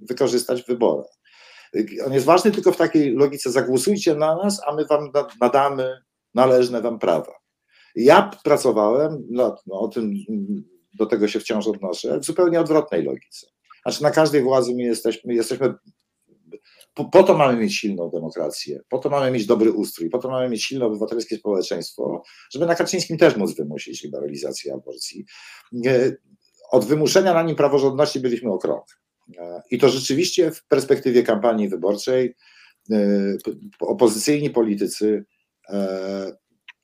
wykorzystać 0.00 0.62
w 0.62 0.66
wyborach. 0.66 1.18
On 2.06 2.12
jest 2.12 2.26
ważny 2.26 2.52
tylko 2.52 2.72
w 2.72 2.76
takiej 2.76 3.12
logice: 3.12 3.50
zagłosujcie 3.50 4.14
na 4.14 4.36
nas, 4.36 4.60
a 4.66 4.74
my 4.74 4.86
wam 4.86 5.10
nadamy 5.40 5.98
należne 6.34 6.82
wam 6.82 6.98
prawa. 6.98 7.32
Ja 7.94 8.30
pracowałem, 8.44 9.26
no, 9.30 9.56
no, 9.66 9.80
o 9.80 9.88
tym 9.88 10.14
do 10.94 11.06
tego 11.06 11.28
się 11.28 11.40
wciąż 11.40 11.66
odnoszę, 11.66 12.20
w 12.20 12.24
zupełnie 12.24 12.60
odwrotnej 12.60 13.02
logice. 13.02 13.46
Znaczy, 13.82 14.02
na 14.02 14.10
każdej 14.10 14.42
władzy 14.42 14.74
my 14.74 14.82
jesteśmy, 14.82 15.34
jesteśmy 15.34 15.74
po, 16.94 17.04
po, 17.04 17.22
to 17.22 17.38
mamy 17.38 17.60
mieć 17.60 17.74
silną 17.74 18.10
demokrację, 18.10 18.80
po 18.88 18.98
to 18.98 19.10
mamy 19.10 19.30
mieć 19.30 19.46
dobry 19.46 19.72
ustrój, 19.72 20.10
po 20.10 20.18
to 20.18 20.28
mamy 20.30 20.48
mieć 20.48 20.64
silne 20.64 20.86
obywatelskie 20.86 21.36
społeczeństwo, 21.36 22.22
żeby 22.50 22.66
na 22.66 22.74
Kaczyńskim 22.74 23.18
też 23.18 23.36
móc 23.36 23.56
wymusić 23.56 24.02
liberalizację 24.02 24.74
aborcji. 24.74 25.24
Od 26.70 26.84
wymuszenia 26.84 27.34
na 27.34 27.42
nim 27.42 27.56
praworządności 27.56 28.20
byliśmy 28.20 28.52
o 28.52 28.58
krok. 28.58 28.84
I 29.70 29.78
to 29.78 29.88
rzeczywiście 29.88 30.50
w 30.50 30.64
perspektywie 30.64 31.22
kampanii 31.22 31.68
wyborczej 31.68 32.34
e, 32.90 32.96
opozycyjni 33.80 34.50
politycy 34.50 35.24
e, 35.68 36.36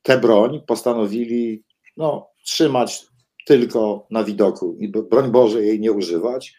tę 0.03 0.19
broń 0.19 0.61
postanowili 0.67 1.65
no, 1.97 2.31
trzymać 2.45 3.07
tylko 3.47 4.07
na 4.11 4.25
widoku 4.25 4.77
i 4.79 4.89
broń 4.89 5.31
Boże 5.31 5.65
jej 5.65 5.81
nie 5.81 5.93
używać, 5.93 6.57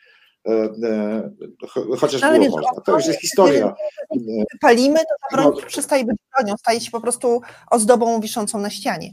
E, 0.48 0.52
e, 0.84 1.98
chociaż 1.98 2.24
Ale 2.24 2.40
było 2.40 2.58
wiesz, 2.58 2.66
można. 2.68 2.82
To 2.82 2.96
już 2.96 3.06
jest 3.06 3.20
historia. 3.20 3.74
Palimy, 4.62 5.00
to 5.00 5.16
ta 5.30 5.38
broń 5.38 5.52
no. 5.56 5.68
przestaje 5.68 6.06
być 6.06 6.18
bronią, 6.38 6.58
staje 6.58 6.82
się 6.82 6.92
po 6.92 7.02
prostu 7.02 7.42
ozdobą 7.72 8.22
wiszącą 8.22 8.60
na 8.60 8.70
ścianie. 8.70 9.12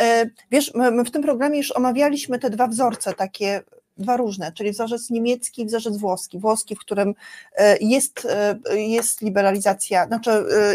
E, 0.00 0.30
wiesz, 0.50 0.72
my 0.74 1.04
w 1.04 1.10
tym 1.10 1.22
programie 1.22 1.58
już 1.58 1.72
omawialiśmy 1.72 2.38
te 2.38 2.50
dwa 2.50 2.66
wzorce, 2.66 3.12
takie 3.14 3.62
dwa 3.96 4.16
różne, 4.16 4.52
czyli 4.52 4.70
wzorzec 4.70 5.10
niemiecki 5.10 5.62
i 5.62 5.66
wzorzec 5.66 5.96
włoski. 5.96 6.38
Włoski, 6.38 6.76
w 6.76 6.78
którym 6.78 7.14
jest, 7.80 8.28
jest 8.74 9.22
liberalizacja, 9.22 10.06
znaczy 10.06 10.30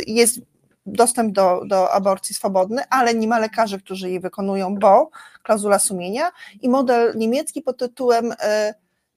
jest 0.08 0.40
dostęp 0.86 1.34
do, 1.34 1.62
do 1.66 1.92
aborcji 1.92 2.36
swobodny, 2.36 2.82
ale 2.90 3.14
nie 3.14 3.28
ma 3.28 3.40
lekarzy, 3.40 3.80
którzy 3.80 4.10
jej 4.10 4.20
wykonują, 4.20 4.76
bo 4.76 5.10
klauzula 5.44 5.80
sumienia 5.80 6.32
i 6.62 6.70
model 6.70 7.14
niemiecki 7.18 7.62
pod 7.62 7.78
tytułem 7.78 8.34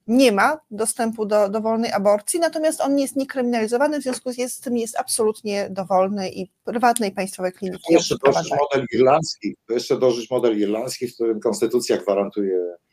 nie 0.07 0.31
ma 0.31 0.59
dostępu 0.71 1.25
do, 1.25 1.49
do 1.49 1.61
wolnej 1.61 1.91
aborcji, 1.91 2.39
natomiast 2.39 2.81
on 2.81 2.99
jest 2.99 3.15
niekryminalizowany, 3.15 3.99
w 3.99 4.03
związku 4.03 4.31
z 4.47 4.59
tym 4.59 4.77
jest 4.77 4.99
absolutnie 4.99 5.67
dowolny 5.69 6.29
i 6.29 6.51
prywatne 6.63 7.07
i 7.07 7.11
państwowe 7.11 7.51
kliniki. 7.51 7.93
Jeszcze 7.93 8.15
dożyć 8.25 8.51
model 8.51 8.85
irlandzki, 8.93 9.55
jeszcze 9.69 9.99
dożyć 9.99 10.29
model 10.31 10.59
irlandzki, 10.59 11.07
w 11.07 11.13
którym 11.13 11.39
konstytucja 11.39 11.97
gwarantuje 11.97 12.55
e, 12.55 12.90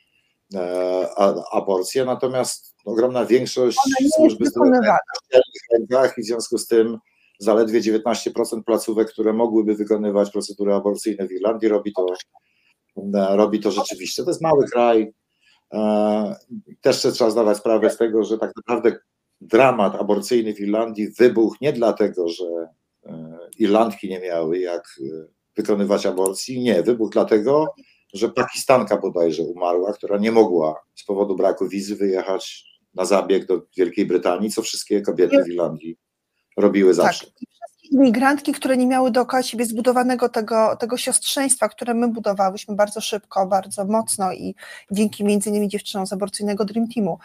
aborcję, 1.53 2.05
natomiast 2.05 2.75
ogromna 2.85 3.27
większość 3.27 3.79
służby 4.17 4.47
zdrowia 4.47 4.97
w 5.31 5.73
rękach 5.73 6.19
i 6.19 6.23
w 6.23 6.27
związku 6.27 6.59
z 6.59 6.67
tym 6.67 6.99
zaledwie 7.39 7.81
19% 7.81 8.63
placówek, 8.67 9.13
które 9.13 9.33
mogłyby 9.33 9.75
wykonywać 9.75 10.31
procedury 10.31 10.75
aborcyjne 10.75 11.29
w 11.29 11.33
Irlandii, 11.33 11.69
robi 11.69 11.93
to, 11.93 12.07
e, 13.15 13.37
robi 13.37 13.61
to 13.61 13.71
rzeczywiście. 13.71 14.25
To 14.25 14.31
jest 14.31 14.43
mały 14.43 14.67
kraj, 14.67 15.13
E, 15.75 16.37
też 16.81 16.97
trzeba 16.97 17.31
zdawać 17.31 17.59
sprawę 17.59 17.91
z 17.91 17.97
tego, 17.97 18.25
że 18.25 18.39
tak 18.39 18.53
naprawdę 18.57 18.99
dramat 19.41 19.95
aborcyjny 19.95 20.55
w 20.55 20.61
Irlandii 20.61 21.09
wybuchł 21.09 21.57
nie 21.61 21.73
dlatego, 21.73 22.29
że 22.29 22.45
e, 23.07 23.39
Irlandki 23.59 24.09
nie 24.09 24.21
miały 24.21 24.59
jak 24.59 24.83
e, 24.83 25.27
wykonywać 25.57 26.07
aborcji, 26.07 26.61
nie, 26.61 26.83
wybuchł 26.83 27.11
dlatego, 27.11 27.75
że 28.15 28.29
Pakistanka 28.29 28.97
bodajże 28.97 29.43
umarła, 29.43 29.93
która 29.93 30.19
nie 30.19 30.33
mogła 30.33 30.83
z 30.95 31.05
powodu 31.05 31.37
braku 31.37 31.69
wizy 31.69 31.97
wyjechać 31.97 32.65
na 32.95 33.05
zabieg 33.05 33.47
do 33.47 33.63
Wielkiej 33.77 34.07
Brytanii, 34.07 34.51
co 34.51 34.63
wszystkie 34.63 35.03
kobiety 35.03 35.45
w 35.45 35.49
Irlandii 35.49 35.99
robiły 36.57 36.97
tak. 36.97 37.05
zawsze. 37.05 37.27
Tak 37.27 37.68
imigrantki, 37.91 38.53
które 38.53 38.77
nie 38.77 38.87
miały 38.87 39.11
dookoła 39.11 39.43
siebie 39.43 39.65
zbudowanego 39.65 40.29
tego, 40.29 40.77
tego 40.77 40.97
siostrzeństwa, 40.97 41.69
które 41.69 41.95
my 41.95 42.09
budowałyśmy 42.09 42.75
bardzo 42.75 43.01
szybko, 43.01 43.47
bardzo 43.47 43.85
mocno 43.85 44.33
i 44.33 44.55
dzięki 44.91 45.25
między 45.25 45.51
innymi 45.51 45.69
dziewczynom 45.69 46.07
z 46.07 46.13
aborcyjnego 46.13 46.65
Dream 46.65 46.89
Teamu. 46.89 47.19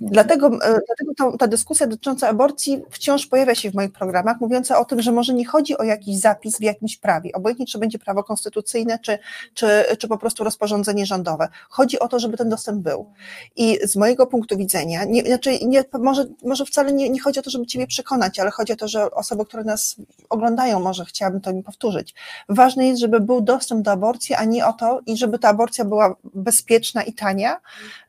Dlatego, 0.00 0.50
dlatego 0.86 1.14
ta, 1.16 1.36
ta 1.38 1.46
dyskusja 1.46 1.86
dotycząca 1.86 2.28
aborcji 2.28 2.82
wciąż 2.90 3.26
pojawia 3.26 3.54
się 3.54 3.70
w 3.70 3.74
moich 3.74 3.92
programach, 3.92 4.40
mówiąca 4.40 4.78
o 4.78 4.84
tym, 4.84 5.02
że 5.02 5.12
może 5.12 5.34
nie 5.34 5.46
chodzi 5.46 5.78
o 5.78 5.82
jakiś 5.82 6.20
zapis 6.20 6.58
w 6.58 6.62
jakimś 6.62 6.96
prawie, 6.96 7.32
obojętnie 7.32 7.66
czy 7.66 7.78
będzie 7.78 7.98
prawo 7.98 8.24
konstytucyjne, 8.24 8.98
czy, 8.98 9.18
czy, 9.54 9.84
czy 9.98 10.08
po 10.08 10.18
prostu 10.18 10.44
rozporządzenie 10.44 11.06
rządowe. 11.06 11.48
Chodzi 11.68 11.98
o 11.98 12.08
to, 12.08 12.18
żeby 12.18 12.36
ten 12.36 12.48
dostęp 12.48 12.82
był. 12.82 13.12
I 13.56 13.78
z 13.84 13.96
mojego 13.96 14.26
punktu 14.26 14.56
widzenia, 14.56 15.04
nie, 15.04 15.22
znaczy 15.22 15.58
nie, 15.66 15.84
może, 16.00 16.24
może 16.44 16.64
wcale 16.64 16.92
nie, 16.92 17.10
nie 17.10 17.20
chodzi 17.20 17.40
o 17.40 17.42
to, 17.42 17.50
żeby 17.50 17.66
Ciebie 17.66 17.86
przekonać, 17.86 18.38
ale 18.38 18.50
chodzi 18.50 18.72
o 18.72 18.76
to, 18.76 18.88
że 18.88 19.10
osoby, 19.10 19.44
które 19.44 19.57
nas 19.64 19.96
oglądają, 20.28 20.80
może 20.80 21.04
chciałabym 21.04 21.40
to 21.40 21.52
mi 21.52 21.62
powtórzyć. 21.62 22.14
Ważne 22.48 22.86
jest, 22.86 23.00
żeby 23.00 23.20
był 23.20 23.40
dostęp 23.40 23.82
do 23.82 23.90
aborcji, 23.90 24.34
a 24.34 24.44
nie 24.44 24.66
o 24.66 24.72
to, 24.72 25.00
i 25.06 25.16
żeby 25.16 25.38
ta 25.38 25.48
aborcja 25.48 25.84
była 25.84 26.16
bezpieczna 26.34 27.02
i 27.02 27.12
tania. 27.12 27.60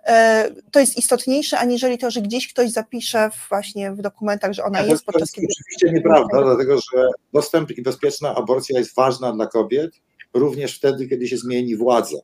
E, 0.06 0.50
to 0.72 0.80
jest 0.80 0.98
istotniejsze, 0.98 1.60
aniżeli 1.60 1.98
to, 1.98 2.12
że 2.12 2.22
gdzieś 2.22 2.54
ktoś 2.54 2.72
zapisze 2.72 3.30
właśnie 3.50 3.92
w 3.92 4.02
dokumentach, 4.02 4.54
że 4.54 4.64
ona 4.64 4.82
jest 4.82 5.06
podczas 5.06 5.32
kiedy. 5.32 5.48
To 5.48 5.52
jest 5.52 5.62
oczywiście 5.62 5.92
nieprawda, 5.92 6.44
dlatego 6.44 6.78
że 6.78 7.08
dostęp 7.34 7.72
i 7.72 7.82
bezpieczna 7.82 8.36
aborcja 8.36 8.80
jest 8.80 8.96
ważna 8.96 9.32
dla 9.32 9.48
kobiet 9.48 9.92
również 10.34 10.78
wtedy, 10.78 11.08
kiedy 11.08 11.28
się 11.28 11.38
zmieni 11.38 11.76
władza 11.76 12.18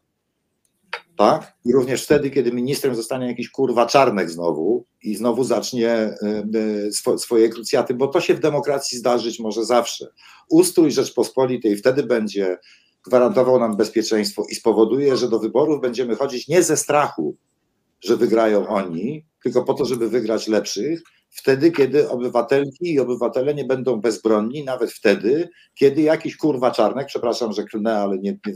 tak? 1.18 1.53
I 1.66 1.74
również 1.74 2.03
wtedy, 2.03 2.30
kiedy 2.30 2.51
ministrem 2.51 2.95
zostanie 2.95 3.28
jakiś 3.28 3.49
kurwa 3.49 3.86
czarnek 3.86 4.30
znowu 4.30 4.86
i 5.03 5.16
znowu 5.16 5.43
zacznie 5.43 5.89
y, 5.93 7.07
y, 7.09 7.18
swoje 7.20 7.49
krucjaty, 7.49 7.93
bo 7.93 8.07
to 8.07 8.22
się 8.22 8.34
w 8.34 8.39
demokracji 8.39 8.97
zdarzyć 8.97 9.39
może 9.39 9.66
zawsze. 9.66 10.07
Ustrój 10.49 10.91
Rzeczpospolitej 10.91 11.78
wtedy 11.78 12.03
będzie 12.03 12.57
gwarantował 13.05 13.59
nam 13.59 13.78
bezpieczeństwo 13.78 14.45
i 14.49 14.55
spowoduje, 14.55 15.18
że 15.18 15.30
do 15.30 15.39
wyborów 15.39 15.82
będziemy 15.82 16.16
chodzić 16.16 16.47
nie 16.47 16.63
ze 16.63 16.78
strachu, 16.78 17.36
że 18.01 18.18
wygrają 18.18 18.68
oni, 18.68 19.26
tylko 19.43 19.63
po 19.63 19.74
to, 19.74 19.86
żeby 19.86 20.09
wygrać 20.09 20.47
lepszych, 20.47 21.01
wtedy, 21.30 21.72
kiedy 21.72 22.09
obywatelki 22.09 22.93
i 22.93 22.99
obywatele 22.99 23.53
nie 23.53 23.66
będą 23.66 24.01
bezbronni, 24.01 24.63
nawet 24.63 24.91
wtedy, 24.91 25.49
kiedy 25.76 26.01
jakiś 26.01 26.38
kurwa 26.38 26.72
czarnek, 26.72 27.07
przepraszam, 27.07 27.53
że 27.53 27.63
klnę, 27.63 27.99
ale 27.99 28.18
nie, 28.18 28.38
nie, 28.47 28.53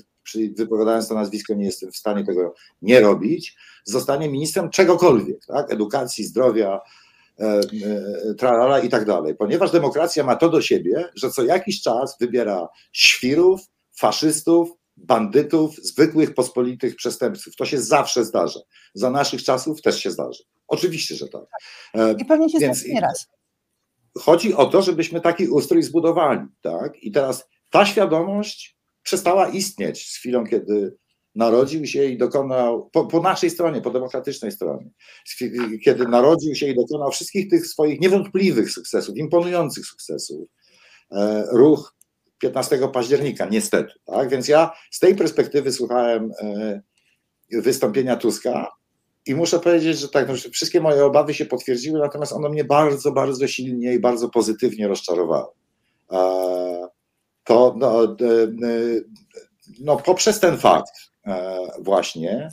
wypowiadając 0.56 1.08
to 1.08 1.16
nazwisko 1.16 1.54
nie 1.54 1.66
jestem 1.66 1.92
w 1.92 1.98
stanie 1.98 2.26
tego 2.26 2.54
nie 2.82 3.00
robić, 3.00 3.56
zostanie 3.84 4.30
ministrem 4.30 4.70
czegokolwiek, 4.70 5.46
tak? 5.46 5.72
edukacji, 5.74 6.26
zdrowia, 6.26 6.82
e, 7.40 7.46
e, 7.46 8.34
tralala 8.34 8.80
i 8.80 8.90
tak 8.90 9.06
dalej. 9.06 9.36
Ponieważ 9.36 9.72
demokracja 9.72 10.24
ma 10.24 10.36
to 10.36 10.50
do 10.50 10.62
siebie, 10.62 11.10
że 11.16 11.32
co 11.32 11.44
jakiś 11.44 11.82
czas 11.82 12.18
wybiera 12.20 12.68
świrów, 12.92 13.62
faszystów, 13.96 14.80
bandytów, 14.98 15.76
zwykłych 15.76 16.34
pospolitych 16.34 16.96
przestępców. 16.96 17.56
To 17.56 17.66
się 17.66 17.82
zawsze 17.82 18.26
zdarza. 18.26 18.60
Za 18.94 19.10
naszych 19.10 19.44
czasów 19.44 19.82
też 19.82 20.00
się 20.00 20.12
zdarzy. 20.12 20.44
Oczywiście, 20.68 21.16
że 21.16 21.28
tak. 21.28 21.44
E, 21.94 22.16
I 22.18 22.26
pewnie 22.26 22.50
się 22.50 22.60
Więc 22.60 22.86
nie 22.86 23.02
raz. 23.02 23.28
Chodzi 24.18 24.54
o 24.54 24.66
to, 24.66 24.82
żebyśmy 24.82 25.22
taki 25.22 25.48
ustrój 25.48 25.84
zbudowali. 25.84 26.48
Tak? 26.62 27.04
I 27.04 27.12
teraz 27.12 27.48
ta 27.70 27.86
świadomość 27.86 28.79
przestała 29.04 29.50
istnieć 29.50 30.12
z 30.12 30.18
chwilą, 30.18 30.46
kiedy 30.46 30.96
narodził 31.36 31.86
się 31.86 32.06
i 32.06 32.18
dokonał, 32.18 32.90
po, 32.90 33.06
po, 33.06 33.22
naszej 33.22 33.50
stronie, 33.50 33.82
po 33.82 33.90
demokratycznej 33.90 34.52
stronie, 34.52 34.90
kiedy 35.86 36.08
narodził 36.08 36.56
się 36.56 36.68
i 36.68 36.76
dokonał 36.76 37.12
wszystkich 37.12 37.50
tych 37.50 37.68
swoich 37.68 38.00
niewątpliwych 38.02 38.72
sukcesów, 38.72 39.18
imponujących 39.18 39.86
sukcesów, 39.86 40.48
e, 41.12 41.44
ruch 41.52 41.96
15 42.40 42.88
października, 42.88 43.46
niestety. 43.46 43.94
Tak? 44.06 44.30
Więc 44.30 44.48
ja 44.48 44.72
z 44.92 45.00
tej 45.00 45.16
perspektywy 45.16 45.72
słuchałem 45.72 46.32
e, 46.42 46.82
wystąpienia 47.52 48.16
Tuska 48.16 48.68
i 49.26 49.36
muszę 49.36 49.60
powiedzieć, 49.60 50.00
że 50.00 50.10
tak, 50.10 50.28
no, 50.28 50.34
wszystkie 50.52 50.82
moje 50.82 51.06
obawy 51.06 51.34
się 51.34 51.46
potwierdziły, 51.46 52.00
natomiast 52.00 52.34
ono 52.34 52.50
mnie 52.50 52.64
bardzo, 52.64 53.12
bardzo 53.12 53.48
silnie 53.48 53.94
i 53.94 54.00
bardzo 54.00 54.30
pozytywnie 54.30 54.88
rozczarowało. 54.88 55.56
E, 57.50 57.54
to 57.54 57.76
no, 57.78 58.16
no, 59.80 59.98
poprzez 59.98 60.40
ten 60.40 60.58
fakt 60.58 60.94
e, 61.26 61.58
właśnie, 61.80 62.50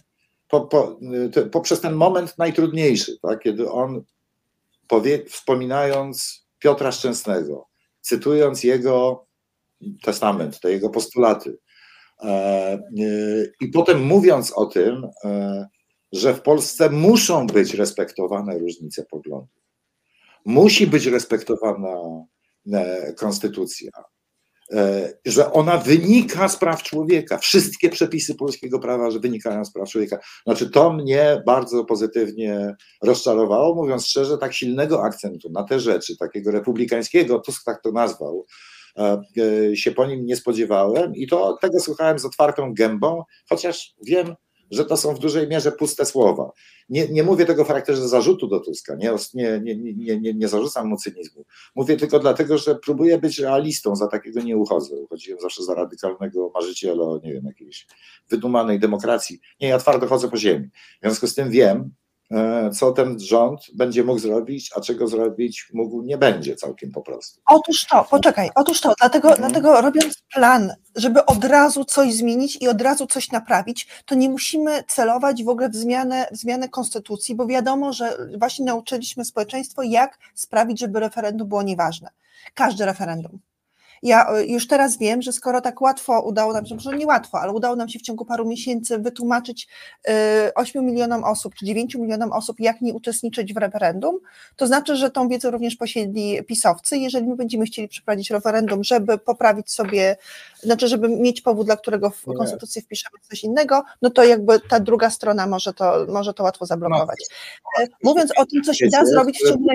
po, 0.49 0.61
po, 0.61 0.99
poprzez 1.53 1.81
ten 1.81 1.95
moment 1.95 2.39
najtrudniejszy, 2.39 3.19
tak, 3.23 3.41
kiedy 3.43 3.71
on 3.71 4.03
powie, 4.89 5.25
wspominając 5.25 6.47
Piotra 6.59 6.93
Szczęsnego, 6.93 7.67
cytując 8.01 8.65
jego 8.65 9.27
testament, 10.03 10.61
te 10.61 10.73
jego 10.73 10.91
postulaty, 10.91 11.59
e, 12.23 12.79
i 13.61 13.69
potem 13.69 14.03
mówiąc 14.03 14.53
o 14.53 14.67
tym, 14.67 15.09
e, 15.25 15.67
że 16.13 16.35
w 16.35 16.43
Polsce 16.43 16.91
muszą 16.91 17.47
być 17.47 17.75
respektowane 17.75 18.59
różnice 18.59 19.05
poglądów, 19.11 19.63
musi 20.45 20.87
być 20.87 21.07
respektowana 21.07 21.95
konstytucja, 23.17 23.91
E, 23.91 24.16
że 25.25 25.53
ona 25.53 25.79
wynika 25.79 26.49
z 26.49 26.57
praw 26.57 26.83
człowieka. 26.83 27.39
Wszystkie 27.39 27.91
przepisy 27.91 28.35
polskiego 28.35 28.79
prawa, 28.79 29.11
że 29.11 29.21
wynikają 29.21 29.65
z 29.65 29.73
praw 29.73 29.89
człowieka. 29.89 30.19
Znaczy, 30.47 30.71
to 30.71 30.93
mnie 30.93 31.43
bardzo 31.47 31.85
pozytywnie 31.85 32.75
rozczarowało, 33.03 33.75
mówiąc 33.75 34.07
szczerze, 34.07 34.39
tak 34.39 34.55
silnego 34.55 35.03
akcentu 35.03 35.51
na 35.51 35.65
te 35.65 35.81
rzeczy, 35.81 36.17
takiego 36.17 36.51
republikańskiego, 36.51 37.39
Tusk 37.39 37.65
tak 37.65 37.83
to 37.83 37.93
nazwał, 37.93 38.47
e, 38.99 39.23
e, 39.71 39.77
się 39.77 39.93
po 39.93 40.07
nim 40.07 40.27
nie 40.27 40.37
spodziewałem 40.37 41.15
i 41.15 41.27
to 41.27 41.59
tego 41.61 41.81
słuchałem 41.81 42.19
z 42.19 42.25
otwartą 42.25 42.75
gębą, 42.75 43.23
chociaż 43.49 43.95
wiem, 44.07 44.35
że 44.71 44.85
to 44.85 44.97
są 44.97 45.15
w 45.15 45.19
dużej 45.19 45.49
mierze 45.49 45.73
puste 45.73 46.07
słowa. 46.07 46.53
Nie, 46.89 47.09
nie 47.09 47.23
mówię 47.23 47.45
tego 47.45 47.65
w 47.65 47.69
charakterze 47.69 48.09
zarzutu 48.09 48.49
do 48.49 48.61
Tuska, 48.61 48.95
nie, 48.95 49.13
nie, 49.35 49.61
nie, 49.77 50.21
nie, 50.21 50.35
nie 50.35 50.49
zarzucam 50.49 50.89
mu 50.89 50.97
cynizmu. 50.97 51.45
Mówię 51.75 51.97
tylko 51.97 52.19
dlatego, 52.19 52.59
że 52.59 52.75
próbuję 52.75 53.19
być 53.19 53.39
realistą, 53.39 53.97
za 53.97 54.07
takiego 54.07 54.41
nie 54.41 54.57
uchodzę. 54.57 54.97
Uchodziłem 54.97 55.41
zawsze 55.41 55.65
za 55.65 55.75
radykalnego 55.75 56.51
marzyciela, 56.55 57.05
nie 57.23 57.33
wiem, 57.33 57.45
jakiejś 57.47 57.87
wydumanej 58.31 58.81
demokracji. 58.81 59.41
Nie, 59.61 59.69
ja 59.69 59.79
twardo 59.79 60.07
chodzę 60.07 60.29
po 60.29 60.37
ziemi. 60.37 60.69
W 60.69 61.03
związku 61.03 61.27
z 61.27 61.35
tym 61.35 61.51
wiem, 61.51 61.91
co 62.73 62.93
ten 62.93 63.21
rząd 63.21 63.61
będzie 63.75 64.05
mógł 64.05 64.19
zrobić, 64.19 64.71
a 64.77 64.81
czego 64.81 65.07
zrobić 65.09 65.69
mógł 65.75 66.03
nie 66.03 66.19
będzie 66.19 66.57
całkiem 66.57 66.93
po 66.93 67.03
prostu. 67.03 67.41
Otóż 67.47 67.87
to, 67.87 68.07
poczekaj, 68.11 68.51
otóż 68.55 68.81
to, 68.81 68.95
dlatego, 69.01 69.29
mhm. 69.29 69.53
dlatego 69.53 69.81
robiąc 69.81 70.23
plan, 70.35 70.73
żeby 70.97 71.27
od 71.27 71.45
razu 71.45 71.85
coś 71.85 72.15
zmienić 72.15 72.63
i 72.63 72.69
od 72.69 72.83
razu 72.83 73.07
coś 73.07 73.31
naprawić, 73.31 73.89
to 74.07 74.15
nie 74.15 74.29
musimy 74.29 74.85
celować 74.89 75.45
w 75.45 75.49
ogóle 75.49 75.69
w 75.69 75.77
zmianę, 75.77 76.29
w 76.33 76.37
zmianę 76.37 76.69
konstytucji, 76.69 77.35
bo 77.35 77.47
wiadomo, 77.47 77.93
że 77.93 78.19
właśnie 78.39 78.65
nauczyliśmy 78.65 79.25
społeczeństwo, 79.25 79.83
jak 79.83 80.19
sprawić, 80.35 80.81
żeby 80.81 81.01
referendum 81.01 81.49
było 81.49 81.63
nieważne. 81.63 82.11
Każde 82.55 82.87
referendum. 82.87 83.39
Ja 84.03 84.31
e, 84.31 84.47
już 84.47 84.67
teraz 84.67 84.99
wiem, 84.99 85.23
że 85.23 85.33
skoro 85.33 85.61
tak 85.61 85.81
łatwo 85.81 86.23
udało 86.23 86.53
nam 86.53 86.67
się, 86.67 86.75
może 86.75 86.97
nie 86.97 87.07
łatwo, 87.07 87.41
ale 87.41 87.53
udało 87.53 87.77
nam 87.77 87.89
się 87.89 87.99
w 87.99 88.03
ciągu 88.03 88.25
paru 88.25 88.45
miesięcy 88.45 88.99
wytłumaczyć 88.99 89.69
8 90.55 90.83
e, 90.83 90.85
milionom 90.85 91.25
osób 91.25 91.55
czy 91.55 91.67
9 91.67 91.95
milionom 91.95 92.33
osób, 92.33 92.61
jak 92.61 92.81
nie 92.81 92.95
uczestniczyć 92.95 93.55
w 93.55 93.57
referendum, 93.57 94.19
to 94.57 94.67
znaczy, 94.67 94.97
że 94.97 95.11
tą 95.11 95.29
wiedzę 95.29 95.51
również 95.51 95.77
posiedli 95.77 96.45
pisowcy. 96.45 96.99
Jeżeli 96.99 97.27
my 97.27 97.37
będziemy 97.37 97.65
chcieli 97.65 97.89
przeprowadzić 97.89 98.31
referendum, 98.31 98.85
żeby 98.85 99.19
poprawić 99.19 99.73
sobie, 99.73 100.17
znaczy, 100.63 100.89
żeby 100.89 101.09
mieć 101.09 101.41
powód, 101.41 101.67
dla 101.67 101.77
którego 101.77 102.11
w 102.11 102.25
Konstytucji 102.25 102.83
wpiszemy 102.83 103.19
coś 103.23 103.45
innego, 103.45 103.85
no 104.03 104.11
to 104.11 104.25
jakby 104.25 104.61
ta 104.61 104.81
druga 104.81 105.11
strona 105.11 105.47
może 105.47 105.73
to, 105.73 106.07
może 106.09 106.35
to 106.35 106.43
łatwo 106.43 106.67
zablokować. 106.67 107.19
No, 107.79 107.85
e, 107.85 107.89
mówiąc 108.03 108.33
o 108.39 108.47
tym, 108.47 108.63
co 108.63 108.75
się 108.75 108.89
da 108.89 109.05
zrobić 109.05 109.39
w 109.39 109.49
ciągu 109.49 109.69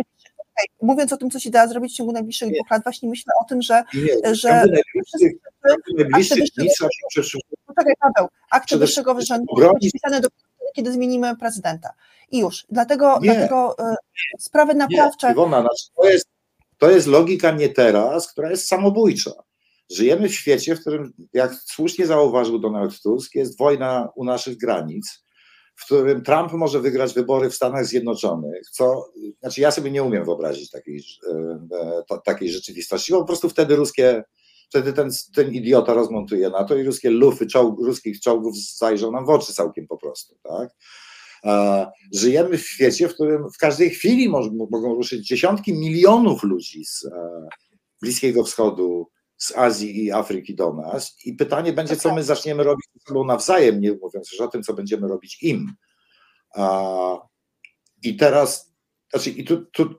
mówiąc 0.82 1.14
o 1.14 1.18
tym, 1.18 1.30
co 1.30 1.40
się 1.40 1.50
da 1.50 1.68
zrobić 1.68 1.94
w 1.94 1.96
ciągu 1.96 2.12
najbliższych 2.12 2.54
dwóch 2.54 2.72
lat, 2.72 2.84
właśnie 2.84 3.10
myślę 3.10 3.34
o 3.42 3.46
tym, 3.50 3.62
że. 3.62 3.84
Nie, 3.94 4.36
że 4.36 4.50
najbliższych, 4.50 5.34
najbliższych 5.98 6.44
Poczekaj, 7.66 7.94
Paweł, 8.00 8.30
akty 8.52 8.78
wyższego 8.78 9.22
rządu 9.22 9.56
podpisane 9.56 10.22
do 10.22 10.28
kiedy 10.76 10.92
zmienimy 10.92 11.38
prezydenta. 11.38 11.94
I 12.32 12.40
już. 12.40 12.66
Dlatego, 12.70 13.20
nie, 13.22 13.34
dlatego 13.34 13.76
e, 13.80 13.96
sprawy 14.40 14.74
naprawcze. 14.74 15.28
Nie, 15.28 15.34
Iwona, 15.34 15.62
znaczy 15.62 15.86
to, 15.96 16.10
jest, 16.10 16.28
to 16.78 16.92
jest 16.92 17.08
logika 17.08 17.52
nie 17.52 17.70
teraz, 17.70 18.32
która 18.32 18.50
jest 18.50 18.68
samobójcza. 18.68 19.32
Żyjemy 19.92 20.30
w 20.30 20.36
świecie, 20.36 20.76
w 20.76 20.82
którym, 20.82 21.14
jak 21.34 21.54
słusznie 21.54 22.06
zauważył 22.06 22.60
Donald 22.60 23.02
Tusk, 23.02 23.36
jest 23.36 23.58
wojna 23.58 24.10
u 24.16 24.26
naszych 24.26 24.58
granic 24.58 25.24
w 25.82 25.86
którym 25.86 26.24
Trump 26.24 26.54
może 26.54 26.80
wygrać 26.80 27.14
wybory 27.14 27.50
w 27.50 27.56
Stanach 27.56 27.86
Zjednoczonych, 27.86 28.70
co, 28.72 29.12
znaczy 29.40 29.62
ja 29.62 29.72
sobie 29.72 29.92
nie 29.92 30.04
umiem 30.04 30.26
wyobrazić 30.26 30.70
takiej, 30.70 31.04
e, 32.10 32.20
takiej 32.26 32.52
rzeczywistości, 32.52 33.12
bo 33.12 33.20
po 33.20 33.26
prostu 33.26 33.50
wtedy 33.50 33.76
ruskie, 33.76 34.24
wtedy 34.70 34.94
ten, 34.94 35.10
ten 35.36 35.54
idiota 35.54 35.94
rozmontuje 35.94 36.50
na 36.50 36.64
to 36.64 36.76
i 36.76 36.84
ruskie 36.84 37.10
lufy 37.10 37.48
ruskich 37.80 38.20
czołgów 38.20 38.56
zajrzą 38.58 39.12
nam 39.12 39.26
w 39.26 39.30
oczy 39.30 39.54
całkiem 39.54 39.88
po 39.88 39.98
prostu, 39.98 40.36
tak? 40.44 40.70
Żyjemy 42.14 42.58
w 42.58 42.68
świecie, 42.68 43.08
w 43.08 43.14
którym 43.14 43.52
w 43.52 43.58
każdej 43.58 43.90
chwili 43.90 44.30
mogą 44.70 44.96
ruszyć 44.96 45.28
dziesiątki 45.28 45.74
milionów 45.74 46.44
ludzi 46.44 46.86
z, 46.86 47.08
Bliskiego 48.02 48.44
Wschodu, 48.44 49.08
z 49.42 49.58
Azji 49.58 50.06
i 50.06 50.12
Afryki 50.12 50.56
do 50.56 50.74
nas. 50.74 51.18
I 51.26 51.34
pytanie 51.34 51.74
będzie, 51.74 51.96
co 51.96 52.16
my 52.16 52.24
zaczniemy 52.24 52.64
robić 52.64 52.86
ze 52.94 53.00
sobą 53.08 53.26
nawzajem, 53.26 53.82
nie 53.82 53.92
mówiąc 53.92 54.32
już 54.32 54.42
o 54.42 54.48
tym, 54.48 54.64
co 54.64 54.74
będziemy 54.74 55.08
robić 55.08 55.44
im. 55.44 55.74
I 58.04 58.18
teraz, 58.18 58.74
znaczy, 59.12 59.30
i 59.30 59.44
tu, 59.44 59.66
tu, 59.66 59.96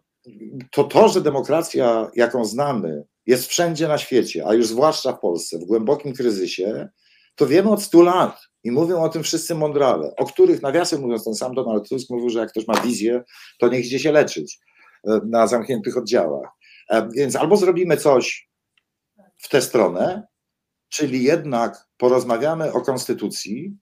to 0.71 0.85
to, 0.85 1.09
że 1.09 1.21
demokracja, 1.21 2.11
jaką 2.15 2.45
znamy, 2.45 3.05
jest 3.27 3.47
wszędzie 3.47 3.89
na 3.89 3.99
świecie, 3.99 4.47
a 4.47 4.55
już 4.55 4.67
zwłaszcza 4.67 5.13
w 5.13 5.21
Polsce, 5.21 5.59
w 5.59 5.65
głębokim 5.65 6.13
kryzysie, 6.13 6.89
to 7.37 7.47
wiemy 7.47 7.71
od 7.71 7.83
100 7.83 8.03
lat 8.03 8.41
i 8.65 8.71
mówią 8.71 9.03
o 9.03 9.09
tym 9.09 9.23
wszyscy 9.23 9.55
mądrale, 9.55 10.17
o 10.17 10.27
których, 10.27 10.63
nawiasem 10.63 11.01
mówiąc, 11.01 11.25
ten 11.25 11.35
sam 11.35 11.55
Donald 11.55 11.89
Tusk 11.89 12.11
mówił, 12.11 12.31
że 12.31 12.39
jak 12.39 12.51
ktoś 12.51 12.67
ma 12.67 12.81
wizję, 12.81 13.23
to 13.59 13.69
niech 13.69 13.87
idzie 13.87 13.99
się 13.99 14.13
leczyć 14.13 14.59
e, 15.09 15.21
na 15.27 15.47
zamkniętych 15.47 15.97
oddziałach. 15.97 16.49
E, 16.91 17.09
więc 17.17 17.37
albo 17.37 17.57
zrobimy 17.57 17.97
coś 17.97 18.52
w 19.43 19.49
tę 19.49 19.63
stronę, 19.63 20.27
czyli 20.89 21.23
jednak 21.23 21.89
porozmawiamy 21.97 22.73
o 22.73 22.81
konstytucji. 22.81 23.77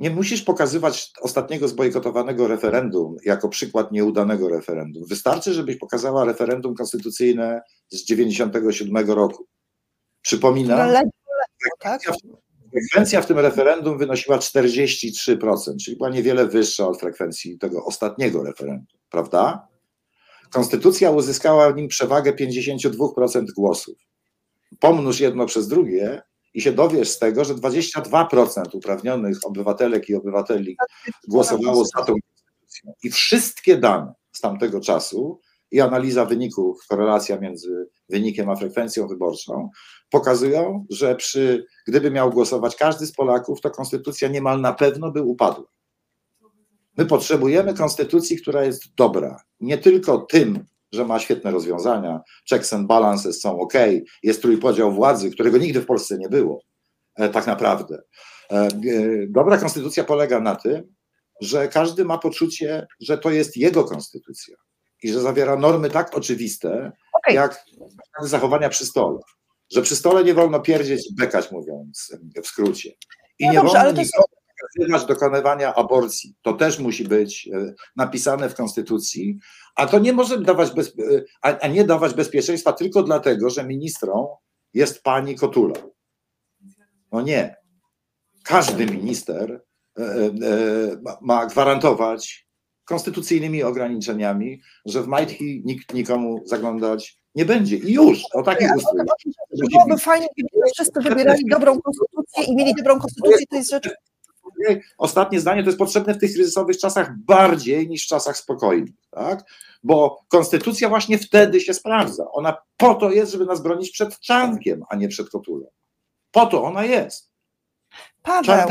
Nie 0.00 0.10
musisz 0.10 0.42
pokazywać 0.42 1.12
ostatniego 1.20 1.68
zbojkotowanego 1.68 2.48
referendum 2.48 3.16
jako 3.24 3.48
przykład 3.48 3.92
nieudanego 3.92 4.48
referendum. 4.48 5.04
Wystarczy, 5.06 5.52
żebyś 5.52 5.76
pokazała 5.76 6.24
referendum 6.24 6.74
konstytucyjne 6.74 7.62
z 7.88 8.04
97 8.04 9.10
roku. 9.10 9.46
Przypominam, 10.22 10.92
tak? 11.78 12.00
frekwencja 12.72 13.22
w 13.22 13.26
tym 13.26 13.38
referendum 13.38 13.98
wynosiła 13.98 14.38
43%, 14.38 15.76
czyli 15.84 15.96
była 15.96 16.10
niewiele 16.10 16.46
wyższa 16.46 16.88
od 16.88 17.00
frekwencji 17.00 17.58
tego 17.58 17.84
ostatniego 17.84 18.42
referendum, 18.42 18.98
prawda? 19.10 19.68
Konstytucja 20.50 21.10
uzyskała 21.10 21.72
w 21.72 21.76
nim 21.76 21.88
przewagę 21.88 22.32
52% 22.32 23.44
głosów 23.56 24.06
pomnóż 24.80 25.20
jedno 25.20 25.46
przez 25.46 25.68
drugie 25.68 26.22
i 26.54 26.60
się 26.60 26.72
dowiesz 26.72 27.08
z 27.08 27.18
tego, 27.18 27.44
że 27.44 27.54
22% 27.54 28.62
uprawnionych 28.72 29.38
obywatelek 29.44 30.08
i 30.08 30.14
obywateli 30.14 30.76
głosowało 31.28 31.84
za 31.84 32.04
tą 32.04 32.14
konstytucją. 32.14 32.92
I 33.02 33.10
wszystkie 33.10 33.76
dane 33.76 34.12
z 34.32 34.40
tamtego 34.40 34.80
czasu 34.80 35.40
i 35.70 35.80
analiza 35.80 36.24
wyników, 36.24 36.86
korelacja 36.88 37.38
między 37.38 37.88
wynikiem 38.08 38.50
a 38.50 38.56
frekwencją 38.56 39.08
wyborczą 39.08 39.70
pokazują, 40.10 40.86
że 40.90 41.14
przy, 41.14 41.66
gdyby 41.86 42.10
miał 42.10 42.30
głosować 42.30 42.76
każdy 42.76 43.06
z 43.06 43.12
Polaków, 43.12 43.60
to 43.60 43.70
konstytucja 43.70 44.28
niemal 44.28 44.60
na 44.60 44.72
pewno 44.72 45.10
by 45.10 45.22
upadła. 45.22 45.66
My 46.96 47.06
potrzebujemy 47.06 47.74
konstytucji, 47.74 48.36
która 48.36 48.64
jest 48.64 48.94
dobra. 48.94 49.40
Nie 49.60 49.78
tylko 49.78 50.18
tym, 50.18 50.64
że 50.92 51.04
ma 51.04 51.18
świetne 51.18 51.50
rozwiązania, 51.50 52.20
checks 52.50 52.72
and 52.72 52.86
balances 52.86 53.40
są 53.40 53.60
ok, 53.60 53.72
jest 54.22 54.42
trójpodział 54.42 54.92
władzy, 54.92 55.30
którego 55.30 55.58
nigdy 55.58 55.80
w 55.80 55.86
Polsce 55.86 56.18
nie 56.18 56.28
było, 56.28 56.60
e, 57.16 57.28
tak 57.28 57.46
naprawdę. 57.46 58.02
E, 58.50 58.54
e, 58.54 58.68
dobra 59.28 59.58
konstytucja 59.58 60.04
polega 60.04 60.40
na 60.40 60.56
tym, 60.56 60.94
że 61.40 61.68
każdy 61.68 62.04
ma 62.04 62.18
poczucie, 62.18 62.86
że 63.00 63.18
to 63.18 63.30
jest 63.30 63.56
jego 63.56 63.84
konstytucja 63.84 64.56
i 65.02 65.12
że 65.12 65.20
zawiera 65.20 65.56
normy 65.56 65.90
tak 65.90 66.16
oczywiste, 66.16 66.92
okay. 67.12 67.34
jak 67.34 67.64
zachowania 68.20 68.68
przy 68.68 68.86
stole. 68.86 69.18
Że 69.72 69.82
przy 69.82 69.96
stole 69.96 70.24
nie 70.24 70.34
wolno 70.34 70.60
pierdzieć, 70.60 71.08
bekać, 71.18 71.52
mówiąc 71.52 72.16
w 72.42 72.46
skrócie. 72.46 72.92
I 73.38 73.46
no 73.46 73.52
nie 73.52 73.58
dobrze, 73.58 73.78
wolno 73.78 74.02
nikogo 74.02 74.35
wskazywać 74.68 75.04
dokonywania 75.04 75.74
aborcji. 75.74 76.34
To 76.42 76.52
też 76.52 76.78
musi 76.78 77.04
być 77.04 77.48
napisane 77.96 78.48
w 78.48 78.54
Konstytucji, 78.54 79.38
a 79.74 79.86
to 79.86 79.98
nie 79.98 80.12
może 80.12 80.40
dawać, 80.40 80.70
bez, 80.70 80.92
a 81.42 81.68
nie 81.68 81.84
dawać 81.84 82.14
bezpieczeństwa 82.14 82.72
tylko 82.72 83.02
dlatego, 83.02 83.50
że 83.50 83.64
ministrą 83.64 84.28
jest 84.74 85.02
pani 85.02 85.34
Kotula. 85.34 85.74
No 87.12 87.20
nie. 87.20 87.56
Każdy 88.44 88.86
minister 88.86 89.60
e, 89.98 90.02
e, 90.02 90.30
ma 91.20 91.46
gwarantować 91.46 92.46
konstytucyjnymi 92.84 93.62
ograniczeniami, 93.62 94.60
że 94.86 95.02
w 95.02 95.06
majtki 95.06 95.62
nikt 95.64 95.94
nikomu 95.94 96.42
zaglądać 96.44 97.18
nie 97.34 97.44
będzie. 97.44 97.76
I 97.76 97.92
już, 97.92 98.22
o 98.34 98.42
takiej 98.42 98.68
ustrój. 98.76 99.02
Byłoby 99.70 99.98
fajnie, 99.98 100.26
gdyby 100.36 100.66
wszyscy 100.74 101.00
wybierali 101.00 101.44
dobrą 101.50 101.80
konstytucję 101.80 102.44
i 102.44 102.56
mieli 102.56 102.74
dobrą 102.74 102.98
konstytucję, 102.98 103.46
to 103.50 103.56
jest 103.56 103.70
rzecz 103.70 103.88
ostatnie 104.98 105.40
zdanie, 105.40 105.62
to 105.62 105.68
jest 105.68 105.78
potrzebne 105.78 106.14
w 106.14 106.18
tych 106.18 106.32
kryzysowych 106.34 106.78
czasach 106.78 107.18
bardziej 107.18 107.88
niż 107.88 108.04
w 108.04 108.08
czasach 108.08 108.36
spokojnych, 108.36 108.94
tak? 109.10 109.44
Bo 109.82 110.24
konstytucja 110.28 110.88
właśnie 110.88 111.18
wtedy 111.18 111.60
się 111.60 111.74
sprawdza. 111.74 112.24
Ona 112.32 112.56
po 112.76 112.94
to 112.94 113.10
jest, 113.10 113.32
żeby 113.32 113.46
nas 113.46 113.62
bronić 113.62 113.90
przed 113.90 114.20
czankiem, 114.20 114.84
a 114.88 114.96
nie 114.96 115.08
przed 115.08 115.30
kotulą. 115.30 115.66
Po 116.30 116.46
to 116.46 116.64
ona 116.64 116.84
jest. 116.84 117.30
Paweł, 118.22 118.66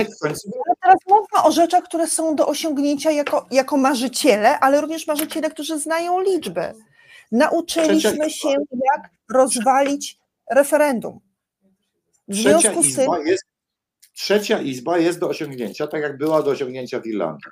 teraz 0.81 0.99
mowa 1.07 1.43
o 1.43 1.51
rzeczach, 1.51 1.83
które 1.83 2.07
są 2.07 2.35
do 2.35 2.47
osiągnięcia 2.47 3.11
jako, 3.11 3.47
jako 3.51 3.77
marzyciele, 3.77 4.59
ale 4.59 4.81
również 4.81 5.07
marzyciele, 5.07 5.49
którzy 5.49 5.79
znają 5.79 6.19
liczby. 6.19 6.73
Nauczyliśmy 7.31 8.29
się, 8.29 8.49
jak 8.71 9.09
rozwalić 9.29 10.19
referendum. 10.51 11.19
W 12.27 12.35
związku 12.35 12.83
z 12.83 12.95
tym. 12.95 13.11
Jest 13.25 13.45
Trzecia 14.15 14.61
izba 14.61 14.97
jest 14.97 15.19
do 15.19 15.29
osiągnięcia, 15.29 15.87
tak 15.87 16.01
jak 16.01 16.17
była 16.17 16.43
do 16.43 16.51
osiągnięcia 16.51 16.99
w 16.99 17.07
Irlandii. 17.07 17.51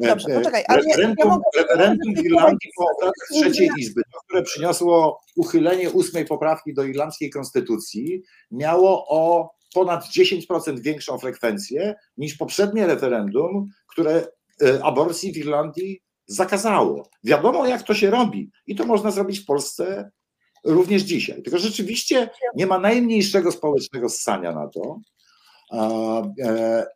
Dobrze, 0.00 0.28
e, 0.28 0.38
poczekaj, 0.38 0.64
ale 0.68 0.82
referendum, 0.82 1.16
ja 1.18 1.24
mogę, 1.26 1.44
referendum 1.56 2.14
w 2.14 2.24
Irlandii 2.24 2.70
po 2.76 2.84
obradach 2.84 3.14
trzeciej 3.32 3.70
izby, 3.78 4.02
które 4.28 4.42
przyniosło 4.42 5.20
uchylenie 5.36 5.90
ósmej 5.90 6.24
poprawki 6.24 6.74
do 6.74 6.84
irlandzkiej 6.84 7.30
konstytucji, 7.30 8.22
miało 8.50 9.06
o 9.08 9.50
ponad 9.74 10.04
10% 10.04 10.80
większą 10.80 11.18
frekwencję 11.18 11.94
niż 12.16 12.34
poprzednie 12.34 12.86
referendum, 12.86 13.68
które 13.86 14.26
e, 14.62 14.84
aborcji 14.84 15.32
w 15.32 15.36
Irlandii 15.36 16.00
zakazało. 16.26 17.08
Wiadomo, 17.24 17.66
jak 17.66 17.82
to 17.82 17.94
się 17.94 18.10
robi 18.10 18.50
i 18.66 18.74
to 18.74 18.86
można 18.86 19.10
zrobić 19.10 19.40
w 19.40 19.44
Polsce 19.44 20.10
również 20.64 21.02
dzisiaj. 21.02 21.42
Tylko 21.42 21.58
rzeczywiście 21.58 22.30
nie 22.54 22.66
ma 22.66 22.78
najmniejszego 22.78 23.52
społecznego 23.52 24.08
ssania 24.08 24.52
na 24.52 24.68
to, 24.68 25.00
E, 25.13 25.13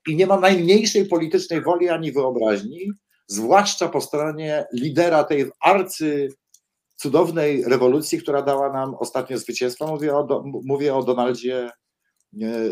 i 0.09 0.17
nie 0.17 0.27
ma 0.27 0.41
najmniejszej 0.41 1.07
politycznej 1.07 1.63
woli 1.63 1.89
ani 1.89 2.13
wyobraźni, 2.13 2.93
zwłaszcza 3.27 3.89
po 3.89 4.01
stronie 4.01 4.67
lidera 4.73 5.25
tej 5.25 5.51
arcy 5.61 6.29
cudownej 6.97 7.65
rewolucji, 7.65 8.19
która 8.19 8.43
dała 8.43 8.73
nam 8.73 8.95
ostatnio 8.95 9.39
zwycięstwo. 9.39 9.87
Mówię 9.87 10.17
o, 10.17 10.45
mówię 10.65 10.95
o 10.95 11.03
Donaldzie, 11.03 11.71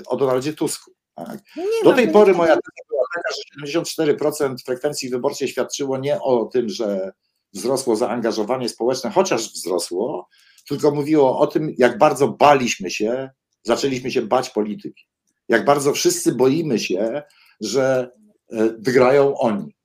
o 0.06 0.16
Donaldzie 0.16 0.52
Tusku. 0.52 0.90
Tak? 1.14 1.38
Do 1.84 1.92
tej 1.92 2.08
pory 2.08 2.34
moja 2.34 2.54
teza 2.54 2.88
była 2.88 3.04
taka, 3.16 3.30
że 3.66 3.80
74% 3.80 4.54
frekwencji 4.64 5.10
wyborczej 5.10 5.48
świadczyło 5.48 5.98
nie 5.98 6.20
o 6.20 6.44
tym, 6.44 6.68
że 6.68 7.12
wzrosło 7.52 7.96
zaangażowanie 7.96 8.68
społeczne, 8.68 9.10
chociaż 9.10 9.52
wzrosło, 9.52 10.28
tylko 10.68 10.90
mówiło 10.90 11.38
o 11.38 11.46
tym, 11.46 11.74
jak 11.78 11.98
bardzo 11.98 12.28
baliśmy 12.28 12.90
się, 12.90 13.30
zaczęliśmy 13.62 14.10
się 14.10 14.22
bać 14.22 14.50
polityki 14.50 15.04
jak 15.48 15.64
bardzo 15.64 15.92
wszyscy 15.92 16.32
boimy 16.32 16.78
się, 16.78 17.22
że 17.60 18.10
e, 18.52 18.68
wygrają 18.78 19.38
oni. 19.38 19.76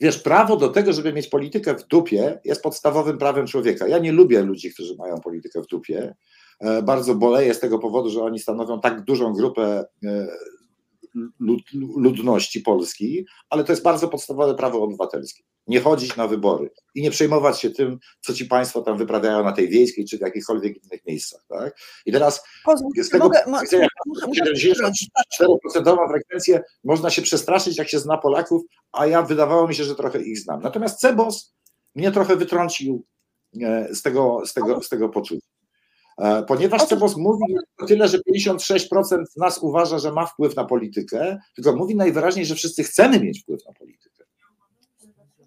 Wiesz, 0.00 0.18
prawo 0.18 0.56
do 0.56 0.68
tego, 0.68 0.92
żeby 0.92 1.12
mieć 1.12 1.28
politykę 1.28 1.74
w 1.74 1.86
dupie, 1.86 2.40
jest 2.44 2.62
podstawowym 2.62 3.18
prawem 3.18 3.46
człowieka. 3.46 3.88
Ja 3.88 3.98
nie 3.98 4.12
lubię 4.12 4.42
ludzi, 4.42 4.74
którzy 4.74 4.96
mają 4.96 5.20
politykę 5.20 5.62
w 5.62 5.66
dupie. 5.66 6.14
E, 6.60 6.82
bardzo 6.82 7.14
boleję 7.14 7.54
z 7.54 7.60
tego 7.60 7.78
powodu, 7.78 8.10
że 8.10 8.22
oni 8.22 8.38
stanowią 8.38 8.80
tak 8.80 9.04
dużą 9.04 9.32
grupę 9.32 9.84
e, 11.16 11.20
ludności 11.96 12.60
Polski, 12.60 13.26
ale 13.50 13.64
to 13.64 13.72
jest 13.72 13.82
bardzo 13.82 14.08
podstawowe 14.08 14.54
prawo 14.54 14.82
obywatelskie. 14.82 15.42
Nie 15.66 15.80
chodzić 15.80 16.16
na 16.16 16.28
wybory 16.28 16.70
i 16.94 17.02
nie 17.02 17.10
przejmować 17.10 17.60
się 17.60 17.70
tym, 17.70 17.98
co 18.20 18.34
ci 18.34 18.44
państwo 18.44 18.82
tam 18.82 18.98
wyprawiają 18.98 19.44
na 19.44 19.52
tej 19.52 19.68
wiejskiej 19.68 20.04
czy 20.04 20.18
w 20.18 20.20
jakichkolwiek 20.20 20.84
innych 20.84 21.06
miejscach. 21.06 21.44
Tak? 21.48 21.78
I 22.06 22.12
teraz 22.12 22.44
Pozwól, 22.64 22.90
z 23.02 23.08
tego 23.08 23.24
mogę, 23.24 23.60
widzenia 23.62 23.86
74% 25.80 26.08
frekwencję 26.10 26.62
można 26.84 27.10
się 27.10 27.22
przestraszyć, 27.22 27.78
jak 27.78 27.88
się 27.88 27.98
zna 27.98 28.18
Polaków, 28.18 28.62
a 28.92 29.06
ja 29.06 29.22
wydawało 29.22 29.68
mi 29.68 29.74
się, 29.74 29.84
że 29.84 29.94
trochę 29.94 30.22
ich 30.22 30.38
znam. 30.38 30.62
Natomiast 30.62 31.00
Cebos 31.00 31.54
mnie 31.94 32.12
trochę 32.12 32.36
wytrącił 32.36 33.06
e, 33.62 33.94
z 33.94 34.02
tego, 34.02 34.42
z 34.46 34.54
tego, 34.54 34.82
z 34.82 34.88
tego 34.88 35.08
poczucia. 35.08 35.46
E, 36.18 36.42
ponieważ 36.42 36.84
Cebos 36.84 37.16
mówi 37.16 37.54
tyle, 37.88 38.08
że 38.08 38.18
56% 38.18 39.24
nas 39.36 39.58
uważa, 39.58 39.98
że 39.98 40.12
ma 40.12 40.26
wpływ 40.26 40.56
na 40.56 40.64
politykę, 40.64 41.38
tylko 41.54 41.76
mówi 41.76 41.96
najwyraźniej, 41.96 42.46
że 42.46 42.54
wszyscy 42.54 42.84
chcemy 42.84 43.20
mieć 43.20 43.42
wpływ 43.42 43.66
na 43.66 43.72
politykę. 43.72 44.24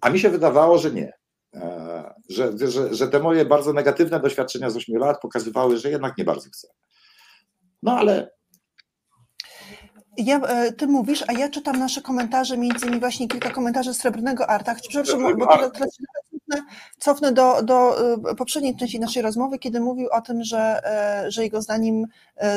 A 0.00 0.10
mi 0.10 0.20
się 0.20 0.30
wydawało, 0.30 0.78
że 0.78 0.90
nie. 0.90 1.12
E, 1.54 2.14
że, 2.28 2.52
że, 2.68 2.94
że 2.94 3.08
te 3.08 3.20
moje 3.20 3.44
bardzo 3.44 3.72
negatywne 3.72 4.20
doświadczenia 4.20 4.70
z 4.70 4.76
8 4.76 4.96
lat 4.96 5.20
pokazywały, 5.20 5.78
że 5.78 5.90
jednak 5.90 6.18
nie 6.18 6.24
bardzo 6.24 6.50
chcę. 6.50 6.68
No 7.82 7.98
ale 7.98 8.30
ja, 10.18 10.40
e, 10.40 10.72
ty 10.72 10.86
mówisz, 10.86 11.24
a 11.26 11.32
ja 11.32 11.48
czytam 11.48 11.78
nasze 11.78 12.02
komentarze, 12.02 12.56
między 12.56 12.86
innymi 12.86 13.00
właśnie 13.00 13.28
kilka 13.28 13.50
komentarzy 13.50 13.94
Srebrnego 13.94 14.46
Arta. 14.50 14.74
Przepraszam, 14.74 15.38
bo 15.38 15.46
teraz 15.46 15.98
cofnę, 16.48 16.66
cofnę 16.98 17.32
do, 17.32 17.62
do 17.62 17.96
poprzedniej 18.34 18.76
części 18.76 19.00
naszej 19.00 19.22
rozmowy, 19.22 19.58
kiedy 19.58 19.80
mówił 19.80 20.08
o 20.12 20.20
tym, 20.20 20.44
że, 20.44 20.82
że 21.28 21.42
jego 21.42 21.62
zdaniem 21.62 22.04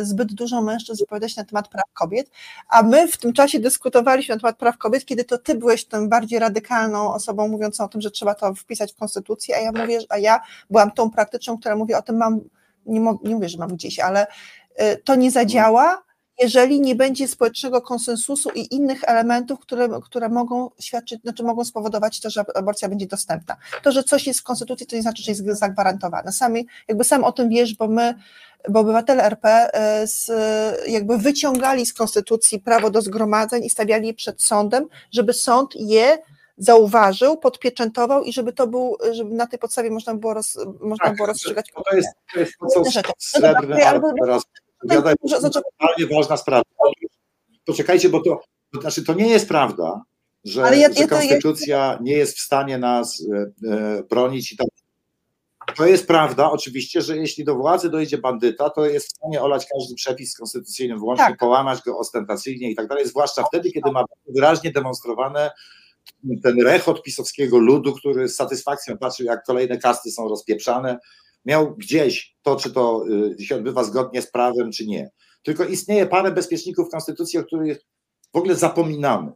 zbyt 0.02 0.34
dużo 0.34 0.62
mężczyzn 0.62 1.04
wypowiada 1.04 1.30
się 1.30 1.42
na 1.42 1.46
temat 1.46 1.68
praw 1.68 1.86
kobiet, 1.94 2.30
a 2.70 2.84
my 2.84 3.08
w 3.08 3.18
tym 3.18 3.34
czasie 3.34 3.60
dyskutowaliśmy 3.60 4.36
na 4.36 4.42
temat 4.42 4.58
praw 4.58 4.78
kobiet, 4.78 5.06
kiedy 5.06 5.24
to 5.24 5.38
ty 5.38 5.56
byłeś 5.56 5.86
tą 5.86 6.10
bardziej 6.10 6.40
radykalną 6.40 7.14
osobą 7.14 7.48
mówiącą 7.48 7.84
o 7.84 7.88
tym, 7.88 8.02
że 8.02 8.12
trzeba 8.12 8.36
to 8.36 8.54
wpisać 8.54 8.94
w 8.94 8.96
konstytucję, 8.96 9.56
a 9.56 9.60
ja 9.60 9.72
mówię, 9.72 10.00
a 10.10 10.18
ja 10.18 10.40
byłam 10.70 10.92
tą 10.92 11.10
praktyczną, 11.10 11.58
która 11.58 11.76
mówi 11.76 11.94
o 11.94 12.02
tym 12.02 12.18
mam, 12.18 12.40
nie, 12.86 13.00
nie 13.24 13.36
mówię, 13.36 13.50
że 13.50 13.58
mam 13.58 13.70
gdzieś, 13.70 14.00
ale 14.00 14.28
to 15.04 15.16
nie 15.16 15.32
zadziała, 15.32 16.04
jeżeli 16.40 16.82
nie 16.82 16.96
będzie 16.96 17.28
społecznego 17.28 17.82
konsensusu 17.82 18.50
i 18.50 18.76
innych 18.76 19.04
elementów, 19.04 19.60
które, 19.60 19.90
które 20.04 20.30
mogą 20.30 20.70
świadczyć, 20.80 21.22
znaczy 21.22 21.44
mogą 21.44 21.66
spowodować 21.66 22.20
to, 22.20 22.30
że 22.30 22.44
aborcja 22.56 22.90
będzie 22.90 23.08
dostępna. 23.08 23.58
To, 23.84 23.92
że 23.92 24.04
coś 24.04 24.28
jest 24.28 24.40
w 24.40 24.44
konstytucji, 24.44 24.88
to 24.88 24.96
nie 24.96 25.02
znaczy, 25.02 25.24
że 25.24 25.32
jest 25.32 25.46
zagwarantowane. 25.60 26.32
Sami, 26.32 26.68
jakby 26.88 27.04
sam 27.04 27.24
o 27.24 27.32
tym 27.32 27.50
wiesz, 27.50 27.76
bo 27.76 27.88
my, 27.88 28.14
bo 28.70 28.80
obywatele 28.80 29.24
RP 29.24 29.70
e, 29.74 30.08
z, 30.08 30.32
jakby 30.88 31.18
wyciągali 31.18 31.86
z 31.86 31.94
konstytucji 31.94 32.60
prawo 32.60 32.90
do 32.90 33.02
zgromadzeń 33.02 33.64
i 33.64 33.70
stawiali 33.70 34.08
je 34.08 34.14
przed 34.14 34.42
sądem, 34.42 34.88
żeby 35.12 35.34
sąd 35.34 35.76
je 35.76 36.18
zauważył, 36.58 37.38
podpieczętował 37.38 38.24
i 38.24 38.34
żeby 38.34 38.54
to 38.54 38.68
był, 38.68 38.98
żeby 39.12 39.34
na 39.36 39.48
tej 39.48 39.60
podstawie 39.60 39.92
można 39.92 40.16
było, 40.16 40.34
roz, 40.34 40.58
można 40.80 41.06
tak, 41.06 41.16
było 41.16 41.28
rozstrzygać. 41.28 41.72
To 41.90 41.96
jest, 41.96 42.10
to 42.34 42.40
jest 42.40 42.54
to, 42.60 42.70
co 43.18 43.40
no 43.40 43.54
dobra, 43.62 44.02
teraz 44.20 44.44
Odpowiada, 44.84 45.14
jest 45.32 45.42
bardzo 45.42 46.16
ważna 46.16 46.38
sprawa. 46.38 46.64
Poczekajcie, 47.66 48.10
bo 48.10 48.20
to, 48.20 48.42
to, 48.74 48.82
znaczy 48.82 49.04
to 49.04 49.14
nie 49.14 49.28
jest 49.28 49.48
prawda, 49.48 50.02
że, 50.44 50.78
ja, 50.78 50.94
że 50.94 51.08
konstytucja 51.08 52.00
nie 52.02 52.14
jest 52.14 52.38
w 52.38 52.42
stanie 52.42 52.78
nas 52.78 53.24
e, 53.34 53.70
e, 53.72 54.04
bronić 54.04 54.52
i 54.52 54.58
tak. 54.58 54.68
To 55.76 55.86
jest 55.86 56.08
prawda, 56.08 56.52
oczywiście, 56.52 57.02
że 57.02 57.18
jeśli 57.18 57.44
do 57.44 57.56
władzy 57.56 57.90
dojdzie 57.90 58.18
bandyta, 58.18 58.70
to 58.70 58.86
jest 58.86 59.08
w 59.08 59.18
stanie 59.18 59.42
olać 59.42 59.68
każdy 59.74 59.96
przepis 59.96 60.38
konstytucyjny, 60.38 60.98
włącznie 60.98 61.26
tak. 61.26 61.38
połamać 61.38 61.82
go 61.82 61.98
ostentacyjnie 61.98 62.72
i 62.72 62.76
tak 62.76 62.88
dalej, 62.88 63.08
zwłaszcza 63.08 63.44
wtedy, 63.44 63.72
kiedy 63.72 63.92
ma 63.92 64.04
wyraźnie 64.28 64.72
demonstrowane 64.72 65.52
ten 66.44 66.62
rechot 66.62 67.04
pisowskiego 67.04 67.58
ludu, 67.58 67.94
który 67.94 68.30
z 68.30 68.36
satysfakcją 68.36 68.98
patrzy, 68.98 69.24
jak 69.24 69.44
kolejne 69.44 69.78
kasty 69.78 70.12
są 70.12 70.30
rozpieprzane, 70.30 71.00
miał 71.46 71.76
gdzieś 71.76 72.36
to, 72.42 72.56
czy 72.56 72.72
to 72.72 73.04
y, 73.40 73.44
się 73.44 73.56
odbywa 73.56 73.84
zgodnie 73.84 74.22
z 74.22 74.32
prawem, 74.32 74.72
czy 74.72 74.86
nie. 74.88 75.10
Tylko 75.44 75.66
istnieje 75.66 76.06
parę 76.06 76.32
bezpieczników 76.32 76.90
konstytucji, 76.90 77.40
o 77.40 77.44
których 77.44 77.82
w 78.34 78.38
ogóle 78.38 78.56
zapominamy. 78.56 79.32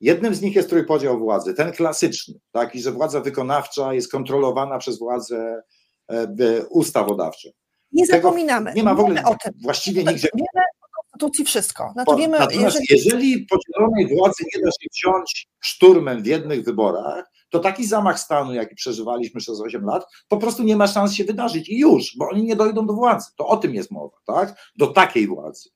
Jednym 0.00 0.34
z 0.34 0.42
nich 0.42 0.56
jest 0.56 0.68
trójpodział 0.68 1.18
władzy, 1.18 1.54
ten 1.54 1.72
klasyczny, 1.72 2.34
taki, 2.52 2.80
że 2.82 2.92
władza 2.92 3.20
wykonawcza 3.20 3.94
jest 3.94 4.10
kontrolowana 4.10 4.78
przez 4.78 4.98
władzę 4.98 5.62
e, 6.08 6.66
ustawodawczą. 6.70 7.48
Nie 7.92 8.06
Tego 8.06 8.28
zapominamy. 8.28 8.72
Nie 8.74 8.82
ma 8.82 8.94
w 8.94 9.00
ogóle 9.00 9.24
o 9.24 9.36
tym. 9.44 9.52
właściwie 9.62 10.04
nigdzie. 10.04 10.28
Wiemy 10.34 10.66
o 10.82 11.02
konstytucji 11.02 11.44
wszystko. 11.44 11.90
Znaczy 11.92 12.16
wiemy, 12.18 12.38
Natomiast 12.38 12.76
jeżeli... 12.90 13.04
jeżeli 13.04 13.46
podzielonej 13.46 14.16
władzy 14.16 14.44
nie 14.54 14.62
da 14.62 14.70
się 14.70 14.86
wziąć 14.92 15.46
szturmem 15.60 16.22
w 16.22 16.26
jednych 16.26 16.64
wyborach, 16.64 17.24
to 17.54 17.60
taki 17.60 17.86
zamach 17.86 18.20
stanu, 18.20 18.54
jaki 18.54 18.74
przeżywaliśmy 18.74 19.40
przez 19.40 19.60
8 19.60 19.84
lat, 19.84 20.06
po 20.28 20.36
prostu 20.36 20.62
nie 20.62 20.76
ma 20.76 20.86
szans 20.86 21.12
się 21.12 21.24
wydarzyć 21.24 21.68
i 21.68 21.78
już, 21.78 22.16
bo 22.18 22.28
oni 22.28 22.44
nie 22.44 22.56
dojdą 22.56 22.86
do 22.86 22.92
władzy. 22.92 23.30
To 23.36 23.46
o 23.46 23.56
tym 23.56 23.74
jest 23.74 23.90
mowa, 23.90 24.16
tak? 24.26 24.72
Do 24.76 24.86
takiej 24.86 25.26
władzy. 25.26 25.70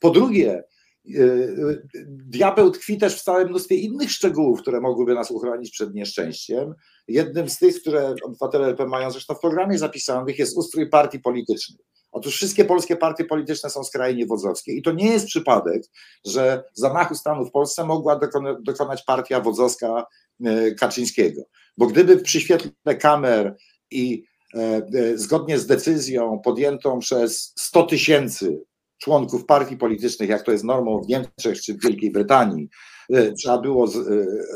Po 0.00 0.10
drugie, 0.10 0.64
e, 1.14 1.22
e, 1.22 1.76
diabeł 2.06 2.70
tkwi 2.70 2.98
też 2.98 3.20
w 3.20 3.22
całym 3.22 3.48
mnóstwie 3.48 3.76
innych 3.76 4.10
szczegółów, 4.10 4.62
które 4.62 4.80
mogłyby 4.80 5.14
nas 5.14 5.30
uchronić 5.30 5.70
przed 5.70 5.94
nieszczęściem. 5.94 6.74
Jednym 7.08 7.48
z 7.48 7.58
tych, 7.58 7.80
które 7.80 8.14
obywatele 8.24 8.66
LP 8.66 8.86
mają 8.86 9.10
zresztą 9.10 9.34
w 9.34 9.40
programie 9.40 9.78
zapisanych, 9.78 10.38
jest 10.38 10.56
ustrój 10.56 10.90
partii 10.90 11.20
politycznych. 11.20 11.86
Otóż 12.16 12.34
wszystkie 12.34 12.64
polskie 12.64 12.96
partie 12.96 13.24
polityczne 13.24 13.70
są 13.70 13.84
skrajnie 13.84 14.26
wodzowskie 14.26 14.72
i 14.72 14.82
to 14.82 14.92
nie 14.92 15.06
jest 15.06 15.26
przypadek, 15.26 15.82
że 16.26 16.64
zamachu 16.74 17.14
stanu 17.14 17.46
w 17.46 17.50
Polsce 17.50 17.84
mogła 17.84 18.20
dokonać 18.62 19.02
partia 19.02 19.40
wodzowska 19.40 20.06
E, 20.44 20.74
Kaczyńskiego. 20.74 21.42
Bo 21.78 21.86
gdyby 21.86 22.16
przy 22.16 22.40
świetle 22.40 22.94
kamer 22.94 23.56
i 23.90 24.24
e, 24.54 24.58
e, 24.58 25.18
zgodnie 25.18 25.58
z 25.58 25.66
decyzją 25.66 26.40
podjętą 26.44 26.98
przez 26.98 27.52
100 27.58 27.82
tysięcy 27.82 28.64
członków 28.98 29.46
partii 29.46 29.76
politycznych, 29.76 30.28
jak 30.28 30.42
to 30.42 30.52
jest 30.52 30.64
normą 30.64 31.00
w 31.00 31.08
Niemczech 31.08 31.60
czy 31.60 31.74
w 31.74 31.82
Wielkiej 31.82 32.10
Brytanii, 32.10 32.68
trzeba 33.38 33.58
było 33.58 33.88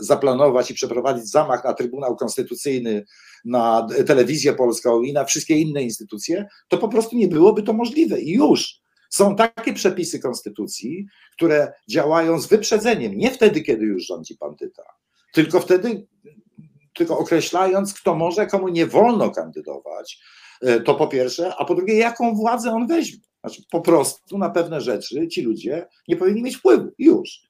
zaplanować 0.00 0.70
i 0.70 0.74
przeprowadzić 0.74 1.30
zamach 1.30 1.64
na 1.64 1.74
Trybunał 1.74 2.16
Konstytucyjny, 2.16 3.04
na 3.44 3.86
telewizję 4.06 4.52
polską 4.52 5.02
i 5.02 5.12
na 5.12 5.24
wszystkie 5.24 5.58
inne 5.58 5.82
instytucje, 5.82 6.46
to 6.68 6.78
po 6.78 6.88
prostu 6.88 7.16
nie 7.16 7.28
byłoby 7.28 7.62
to 7.62 7.72
możliwe 7.72 8.20
i 8.20 8.32
już. 8.32 8.80
Są 9.10 9.36
takie 9.36 9.72
przepisy 9.72 10.20
konstytucji, 10.20 11.06
które 11.32 11.72
działają 11.88 12.40
z 12.40 12.46
wyprzedzeniem, 12.46 13.16
nie 13.16 13.30
wtedy, 13.30 13.60
kiedy 13.60 13.84
już 13.84 14.06
rządzi 14.06 14.36
bandyta, 14.40 14.82
tylko 15.32 15.60
wtedy, 15.60 16.06
tylko 16.94 17.18
określając, 17.18 17.94
kto 17.94 18.14
może, 18.14 18.46
komu 18.46 18.68
nie 18.68 18.86
wolno 18.86 19.30
kandydować, 19.30 20.18
e, 20.62 20.80
to 20.80 20.94
po 20.94 21.08
pierwsze, 21.08 21.54
a 21.58 21.64
po 21.64 21.74
drugie, 21.74 21.94
jaką 21.94 22.34
władzę 22.34 22.70
on 22.70 22.86
weźmie. 22.86 23.20
Znaczy, 23.40 23.62
po 23.70 23.80
prostu 23.80 24.38
na 24.38 24.50
pewne 24.50 24.80
rzeczy 24.80 25.28
ci 25.28 25.42
ludzie 25.42 25.86
nie 26.08 26.16
powinni 26.16 26.42
mieć 26.42 26.56
wpływu. 26.56 26.90
Już. 26.98 27.49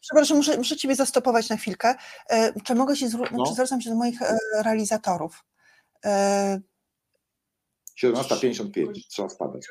Przepraszam, 0.00 0.36
muszę, 0.36 0.56
muszę 0.56 0.76
Ciebie 0.76 0.94
zastopować 0.94 1.48
na 1.48 1.56
chwilkę. 1.56 1.94
E, 2.30 2.60
czy 2.60 2.74
mogę 2.74 2.96
się 2.96 3.08
zwrócić, 3.08 3.36
no. 3.38 3.46
zwracam 3.46 3.80
się 3.80 3.90
do 3.90 3.96
moich 3.96 4.22
e, 4.22 4.38
realizatorów. 4.62 5.44
17.55, 8.02 9.06
trzeba 9.08 9.28
wpadać. 9.28 9.66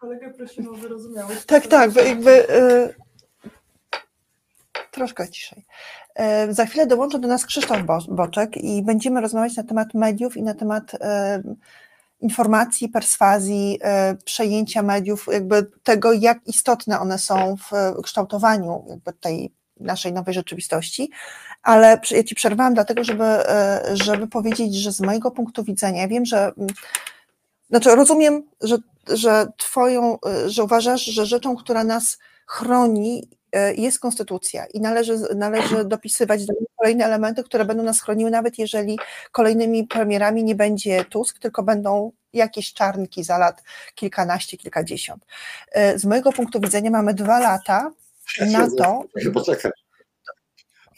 Kolegę 0.00 0.34
prosimy 0.34 0.70
o 0.70 0.74
wyrozumiałość. 0.74 1.44
Tak, 1.44 1.66
tak, 1.66 1.94
jakby 1.96 2.46
troszkę 4.92 5.28
ciszej. 5.28 5.64
E, 6.14 6.54
za 6.54 6.66
chwilę 6.66 6.86
dołączy 6.86 7.18
do 7.18 7.28
nas 7.28 7.46
Krzysztof 7.46 7.78
Boczek 8.08 8.56
i 8.56 8.82
będziemy 8.82 9.20
rozmawiać 9.20 9.56
na 9.56 9.62
temat 9.62 9.94
mediów 9.94 10.36
i 10.36 10.42
na 10.42 10.54
temat 10.54 10.94
e, 11.00 11.42
informacji, 12.22 12.88
perswazji, 12.88 13.78
e, 13.82 14.16
przejęcia 14.24 14.82
mediów, 14.82 15.26
jakby 15.32 15.70
tego, 15.82 16.12
jak 16.12 16.38
istotne 16.46 17.00
one 17.00 17.18
są 17.18 17.56
w 17.56 18.02
kształtowaniu 18.02 18.84
jakby 18.88 19.12
tej 19.12 19.52
naszej 19.80 20.12
nowej 20.12 20.34
rzeczywistości, 20.34 21.10
ale 21.62 22.00
ja 22.10 22.24
Ci 22.24 22.34
przerwałam 22.34 22.74
dlatego, 22.74 23.04
żeby, 23.04 23.24
żeby 23.92 24.28
powiedzieć, 24.28 24.74
że 24.74 24.92
z 24.92 25.00
mojego 25.00 25.30
punktu 25.30 25.64
widzenia, 25.64 26.08
wiem, 26.08 26.24
że 26.24 26.52
znaczy 27.70 27.94
rozumiem, 27.94 28.42
że, 28.60 28.76
że 29.08 29.46
Twoją, 29.56 30.18
że 30.46 30.64
uważasz, 30.64 31.04
że 31.04 31.26
rzeczą, 31.26 31.56
która 31.56 31.84
nas 31.84 32.18
chroni 32.46 33.28
E, 33.41 33.41
jest 33.76 34.00
konstytucja 34.00 34.66
i 34.66 34.80
należy, 34.80 35.18
należy 35.36 35.84
dopisywać 35.94 36.46
do 36.46 36.52
niej 36.52 36.66
kolejne 36.76 37.04
elementy, 37.04 37.44
które 37.44 37.64
będą 37.64 37.82
nas 37.82 38.00
chroniły, 38.00 38.30
nawet 38.30 38.58
jeżeli 38.58 38.98
kolejnymi 39.32 39.86
premierami 39.86 40.44
nie 40.44 40.54
będzie 40.54 41.04
Tusk, 41.04 41.38
tylko 41.38 41.62
będą 41.62 42.12
jakieś 42.32 42.72
czarnki 42.72 43.24
za 43.24 43.38
lat 43.38 43.62
kilkanaście, 43.94 44.56
kilkadziesiąt. 44.56 45.26
E, 45.72 45.98
z 45.98 46.04
mojego 46.04 46.32
punktu 46.32 46.60
widzenia 46.60 46.90
mamy 46.90 47.14
dwa 47.14 47.38
lata 47.38 47.90
na 48.40 48.68
to. 48.78 49.04
Poczekaj. 49.34 49.72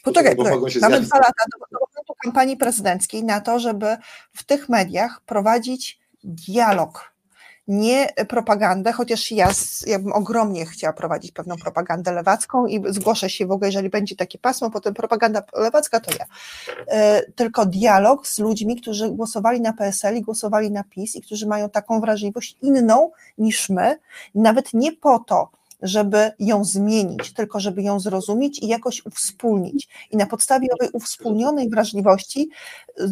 Poczekaj, 0.05 0.37
poczekaj. 0.37 0.81
mamy 0.81 1.01
dwa 1.01 1.19
lata 1.19 1.45
do, 1.53 1.67
do 1.73 1.87
momentu 1.87 2.15
kampanii 2.25 2.57
prezydenckiej 2.57 3.25
na 3.25 3.41
to, 3.41 3.59
żeby 3.59 3.97
w 4.33 4.45
tych 4.45 4.69
mediach 4.69 5.21
prowadzić 5.27 5.99
dialog 6.25 7.14
nie 7.69 8.09
propagandę, 8.29 8.93
chociaż 8.93 9.31
ja, 9.31 9.51
ja 9.87 9.99
bym 9.99 10.13
ogromnie 10.13 10.67
chciała 10.67 10.93
prowadzić 10.93 11.33
pewną 11.33 11.57
propagandę 11.57 12.13
lewacką 12.13 12.67
i 12.67 12.83
zgłoszę 12.89 13.31
się 13.31 13.47
w 13.47 13.51
ogóle, 13.51 13.69
jeżeli 13.69 13.91
będzie 13.91 14.17
takie 14.17 14.39
pasmo, 14.39 14.71
potem 14.71 14.95
propaganda 14.95 15.43
lewacka 15.53 16.01
to 16.01 16.11
ja. 16.19 16.25
E, 16.87 17.23
tylko 17.33 17.67
dialog 17.67 18.27
z 18.27 18.39
ludźmi, 18.39 18.77
którzy 18.77 19.11
głosowali 19.11 19.61
na 19.61 19.73
PSL 19.73 20.17
i 20.17 20.23
głosowali 20.23 20.71
na 20.71 20.85
PiS 20.85 21.17
i 21.17 21.23
którzy 21.23 21.47
mają 21.47 21.71
taką 21.71 22.01
wrażliwość 22.01 22.57
inną 22.63 23.11
niż 23.39 23.69
my, 23.69 23.99
nawet 24.35 24.75
nie 24.75 24.93
po 24.93 25.19
to, 25.19 25.51
żeby 25.83 26.31
ją 26.39 26.65
zmienić, 26.65 27.33
tylko 27.33 27.61
żeby 27.61 27.83
ją 27.83 28.01
zrozumieć 28.01 28.63
i 28.63 28.67
jakoś 28.67 29.07
uwspólnić. 29.07 29.89
I 30.11 30.17
na 30.17 30.27
podstawie 30.27 30.69
owej 30.81 30.89
uwspólnionej 30.93 31.71
wrażliwości 31.71 32.51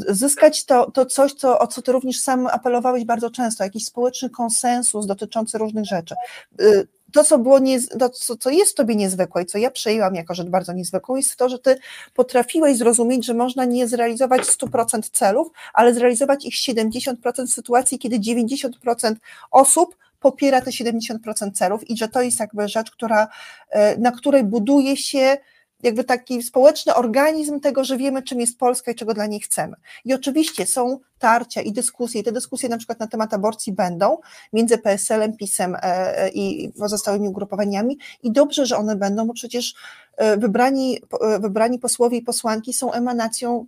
zyskać 0.08 0.64
to, 0.64 0.90
to 0.90 1.06
coś, 1.06 1.32
co, 1.32 1.58
o 1.58 1.66
co 1.66 1.82
ty 1.82 1.92
również 1.92 2.20
sam 2.20 2.46
apelowałeś 2.46 3.04
bardzo 3.04 3.30
często, 3.30 3.64
jakiś 3.64 3.84
społeczny 3.84 4.30
konsensus 4.30 5.06
dotyczący 5.06 5.58
różnych 5.58 5.84
rzeczy. 5.84 6.14
Y, 6.60 6.88
to, 7.12 7.24
co 7.24 7.38
było 7.38 7.58
nie, 7.58 7.82
to, 7.82 8.08
co, 8.08 8.36
co 8.36 8.50
jest 8.50 8.76
tobie 8.76 8.96
niezwykłe 8.96 9.42
i 9.42 9.46
co 9.46 9.58
ja 9.58 9.70
przejęłam 9.70 10.14
jako 10.14 10.34
rzecz 10.34 10.48
bardzo 10.48 10.72
niezwykłą, 10.72 11.16
jest 11.16 11.36
to, 11.36 11.48
że 11.48 11.58
ty 11.58 11.78
potrafiłeś 12.14 12.76
zrozumieć, 12.76 13.26
że 13.26 13.34
można 13.34 13.64
nie 13.64 13.88
zrealizować 13.88 14.42
100% 14.42 15.10
celów, 15.12 15.48
ale 15.74 15.94
zrealizować 15.94 16.44
ich 16.44 16.54
70% 16.54 17.46
w 17.46 17.52
sytuacji, 17.52 17.98
kiedy 17.98 18.18
90% 18.18 19.14
osób 19.50 19.96
popiera 20.22 20.60
te 20.60 20.70
70% 20.70 21.52
celów 21.52 21.90
i 21.90 21.96
że 21.96 22.08
to 22.08 22.22
jest 22.22 22.40
jakby 22.40 22.68
rzecz, 22.68 22.90
która, 22.90 23.28
e, 23.70 23.96
na 23.96 24.12
której 24.12 24.44
buduje 24.44 24.96
się 24.96 25.36
jakby 25.82 26.04
taki 26.04 26.42
społeczny 26.42 26.94
organizm 26.94 27.60
tego, 27.60 27.84
że 27.84 27.96
wiemy, 27.96 28.22
czym 28.22 28.40
jest 28.40 28.58
Polska 28.58 28.90
i 28.92 28.94
czego 28.94 29.14
dla 29.14 29.26
niej 29.26 29.40
chcemy. 29.40 29.76
I 30.04 30.14
oczywiście 30.14 30.66
są 30.66 30.98
tarcia 31.18 31.60
i 31.60 31.72
dyskusje, 31.72 32.20
i 32.20 32.24
te 32.24 32.32
dyskusje 32.32 32.68
na 32.68 32.78
przykład 32.78 33.00
na 33.00 33.06
temat 33.06 33.34
aborcji 33.34 33.72
będą 33.72 34.18
między 34.52 34.78
PSL-em, 34.78 35.36
PiSem 35.36 35.76
e, 35.82 36.28
i 36.28 36.72
pozostałymi 36.78 37.28
ugrupowaniami 37.28 37.98
i 38.22 38.32
dobrze, 38.32 38.66
że 38.66 38.76
one 38.76 38.96
będą, 38.96 39.26
bo 39.26 39.34
przecież 39.34 39.74
e, 40.16 40.36
wybrani, 40.36 41.02
wybrani 41.40 41.78
posłowie 41.78 42.18
i 42.18 42.22
posłanki 42.22 42.72
są 42.72 42.92
emanacją 42.92 43.66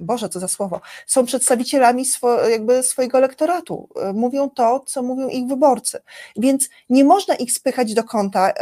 Boże, 0.00 0.28
co 0.28 0.40
za 0.40 0.48
słowo, 0.48 0.80
są 1.06 1.26
przedstawicielami 1.26 2.04
swo, 2.04 2.48
jakby 2.48 2.82
swojego 2.82 3.18
elektoratu. 3.18 3.88
Mówią 4.14 4.50
to, 4.50 4.80
co 4.86 5.02
mówią 5.02 5.28
ich 5.28 5.46
wyborcy. 5.46 5.98
Więc 6.36 6.68
nie 6.88 7.04
można 7.04 7.34
ich 7.34 7.52
spychać 7.52 7.94
do 7.94 8.04
kąta 8.04 8.52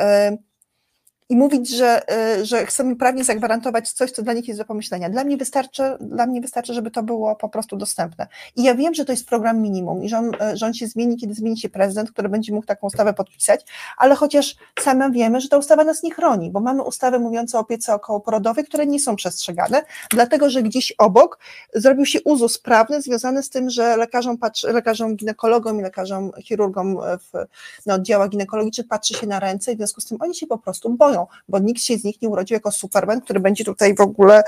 i 1.28 1.36
mówić, 1.36 1.68
że, 1.70 2.02
y, 2.38 2.44
że 2.44 2.66
chcemy 2.66 2.96
prawnie 2.96 3.24
zagwarantować 3.24 3.90
coś, 3.90 4.10
co 4.10 4.22
dla 4.22 4.32
nich 4.32 4.48
jest 4.48 4.60
do 4.60 4.64
pomyślenia. 4.64 5.10
Dla 5.10 5.24
mnie, 5.24 5.36
wystarczy, 5.36 5.82
dla 6.00 6.26
mnie 6.26 6.40
wystarczy, 6.40 6.74
żeby 6.74 6.90
to 6.90 7.02
było 7.02 7.36
po 7.36 7.48
prostu 7.48 7.76
dostępne. 7.76 8.26
I 8.56 8.62
ja 8.62 8.74
wiem, 8.74 8.94
że 8.94 9.04
to 9.04 9.12
jest 9.12 9.28
program 9.28 9.62
minimum 9.62 10.04
i 10.04 10.08
że 10.08 10.18
on, 10.18 10.34
y, 10.34 10.56
że 10.56 10.66
on 10.66 10.74
się 10.74 10.86
zmieni, 10.86 11.16
kiedy 11.16 11.34
zmieni 11.34 11.58
się 11.58 11.68
prezydent, 11.68 12.10
który 12.10 12.28
będzie 12.28 12.52
mógł 12.52 12.66
taką 12.66 12.86
ustawę 12.86 13.14
podpisać, 13.14 13.64
ale 13.96 14.14
chociaż 14.14 14.56
same 14.80 15.10
wiemy, 15.10 15.40
że 15.40 15.48
ta 15.48 15.58
ustawa 15.58 15.84
nas 15.84 16.02
nie 16.02 16.14
chroni, 16.14 16.50
bo 16.50 16.60
mamy 16.60 16.82
ustawy 16.82 17.18
mówiące 17.18 17.58
o 17.58 17.60
opiece 17.60 17.94
okołoporodowej, 17.94 18.64
które 18.64 18.86
nie 18.86 19.00
są 19.00 19.16
przestrzegane, 19.16 19.82
dlatego 20.10 20.50
że 20.50 20.62
gdzieś 20.62 20.92
obok 20.98 21.38
zrobił 21.74 22.06
się 22.06 22.18
uzus 22.24 22.58
prawny 22.58 23.02
związany 23.02 23.42
z 23.42 23.50
tym, 23.50 23.70
że 23.70 23.96
lekarzom, 23.96 24.38
patrzy, 24.38 24.72
lekarzom 24.72 25.16
ginekologom 25.16 25.80
i 25.80 25.82
lekarzom 25.82 26.30
chirurgom 26.42 26.98
w 27.32 27.46
na 27.86 27.94
oddziałach 27.94 28.28
ginekologicznych 28.28 28.88
patrzy 28.88 29.14
się 29.14 29.26
na 29.26 29.40
ręce 29.40 29.72
i 29.72 29.74
w 29.74 29.78
związku 29.78 30.00
z 30.00 30.04
tym 30.04 30.18
oni 30.20 30.34
się 30.34 30.46
po 30.46 30.58
prostu 30.58 30.90
boją 30.90 31.17
bo 31.48 31.58
nikt 31.58 31.82
się 31.82 31.96
z 31.98 32.04
nich 32.04 32.22
nie 32.22 32.28
urodził 32.28 32.54
jako 32.54 32.70
Superman, 32.70 33.20
który 33.20 33.40
będzie 33.40 33.64
tutaj 33.64 33.94
w 33.94 34.00
ogóle 34.00 34.42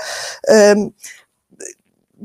um, 0.47 0.91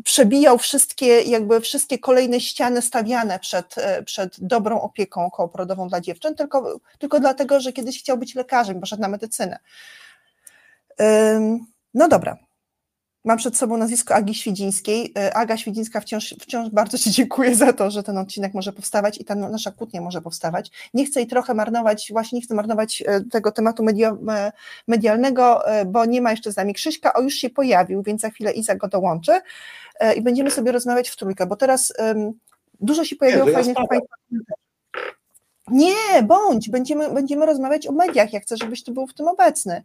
przebijał 0.05 0.59
wszystkie, 0.59 1.23
jakby 1.23 1.61
wszystkie 1.61 1.99
kolejne 1.99 2.41
ściany 2.41 2.83
stawiane 2.83 3.39
przed, 3.39 3.79
e, 3.79 4.03
przed 4.03 4.37
dobrą 4.41 4.81
opieką 4.81 5.27
okołoporodową 5.27 5.89
dla 5.89 6.01
dziewczyn, 6.01 6.35
tylko, 6.35 6.81
tylko 6.99 7.21
dlatego, 7.21 7.61
że 7.61 7.73
kiedyś 7.73 7.99
chciał 7.99 8.19
być 8.19 8.35
lekarzem, 8.35 8.81
poszedł 8.81 9.03
na 9.03 9.09
medycynę. 9.09 9.59
Um, 10.99 11.67
no 11.95 12.09
dobra, 12.09 12.37
Mam 13.27 13.39
przed 13.39 13.57
sobą 13.57 13.77
nazwisko 13.77 14.15
Agi 14.15 14.35
Świdzińskiej. 14.35 15.13
E, 15.19 15.37
Aga 15.37 15.57
Świdzińska 15.57 16.01
wciąż, 16.01 16.35
wciąż 16.41 16.71
bardzo 16.71 16.99
Ci 16.99 17.11
dziękuję 17.11 17.57
za 17.57 17.73
to, 17.73 17.91
że 17.91 18.03
ten 18.03 18.19
odcinek 18.19 18.55
może 18.55 18.73
powstawać 18.73 19.21
i 19.21 19.25
ta 19.25 19.35
nasza 19.35 19.71
kłótnia 19.71 20.01
może 20.01 20.23
powstawać. 20.23 20.71
Nie 20.95 21.07
chcę 21.07 21.21
jej 21.21 21.27
trochę 21.27 21.55
marnować, 21.55 22.09
właśnie 22.13 22.37
nie 22.37 22.43
chcę 22.43 22.55
marnować 22.55 23.03
e, 23.07 23.21
tego 23.21 23.53
tematu 23.53 23.83
media, 23.83 24.17
medialnego, 24.87 25.69
e, 25.69 25.85
bo 25.85 26.05
nie 26.05 26.23
ma 26.23 26.31
jeszcze 26.31 26.53
z 26.53 26.57
nami 26.57 26.75
Krzyśka, 26.75 27.13
o 27.13 27.21
już 27.21 27.35
się 27.35 27.51
pojawił, 27.51 28.03
więc 28.03 28.21
za 28.21 28.31
chwilę 28.31 28.53
Iza 28.53 28.75
go 28.75 28.89
dołączy 28.89 29.33
i 30.17 30.23
będziemy 30.23 30.51
sobie 30.51 30.73
rozmawiać 30.73 31.09
w 31.09 31.17
trójkę, 31.17 31.47
bo 31.47 31.57
teraz 31.57 31.93
um, 31.99 32.33
dużo 32.81 33.05
się 33.05 33.17
pojawiło 33.17 33.47
fajnych, 33.47 33.77
ja 34.31 34.57
nie, 35.71 36.23
bądź, 36.23 36.71
będziemy, 36.71 37.11
będziemy 37.11 37.47
rozmawiać 37.47 37.87
o 37.87 37.93
mediach. 37.93 38.33
Ja 38.33 38.41
chcę, 38.41 38.57
żebyś 38.57 38.85
był 38.85 39.07
w 39.07 39.15
tym 39.15 39.29
obecny 39.29 39.83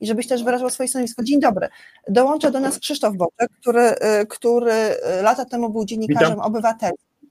i 0.00 0.06
żebyś 0.06 0.26
też 0.26 0.44
wyrażał 0.44 0.70
swoje 0.70 0.88
stanowisko. 0.88 1.22
Dzień 1.24 1.40
dobry. 1.40 1.68
Dołącza 2.08 2.50
do 2.50 2.60
nas 2.60 2.78
Krzysztof 2.78 3.16
Boczek, 3.16 3.50
który, 3.60 3.94
y, 4.22 4.26
który 4.28 4.72
y, 4.72 5.22
lata 5.22 5.44
temu 5.44 5.70
był 5.70 5.84
dziennikarzem 5.84 6.30
Witam. 6.30 6.46
obywatelskim, 6.46 7.30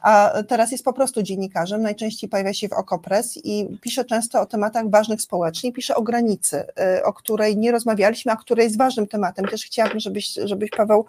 a 0.00 0.32
teraz 0.48 0.72
jest 0.72 0.84
po 0.84 0.92
prostu 0.92 1.22
dziennikarzem. 1.22 1.82
Najczęściej 1.82 2.30
pojawia 2.30 2.52
się 2.52 2.68
w 2.68 2.72
Okopres 2.72 3.38
i 3.44 3.78
pisze 3.80 4.04
często 4.04 4.40
o 4.40 4.46
tematach 4.46 4.90
ważnych 4.90 5.22
społecznie. 5.22 5.72
Pisze 5.72 5.94
o 5.94 6.02
granicy, 6.02 6.64
y, 6.98 7.04
o 7.04 7.12
której 7.12 7.56
nie 7.56 7.72
rozmawialiśmy, 7.72 8.32
a 8.32 8.36
która 8.36 8.62
jest 8.62 8.78
ważnym 8.78 9.06
tematem. 9.06 9.44
Też 9.44 9.64
chciałabym, 9.64 10.00
żebyś, 10.00 10.34
żebyś 10.44 10.70
Paweł. 10.70 11.06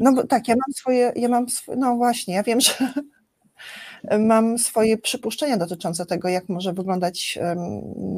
No, 0.00 0.10
no 0.10 0.26
tak, 0.26 0.48
ja 0.48 0.54
mam 0.54 0.74
swoje, 0.74 1.12
ja 1.16 1.28
mam, 1.28 1.48
swoje, 1.48 1.78
no 1.78 1.96
właśnie, 1.96 2.34
ja 2.34 2.42
wiem, 2.42 2.60
że 2.60 2.72
mam 4.18 4.58
swoje 4.58 4.98
przypuszczenia 4.98 5.56
dotyczące 5.56 6.06
tego, 6.06 6.28
jak 6.28 6.48
może 6.48 6.72
wyglądać, 6.72 7.38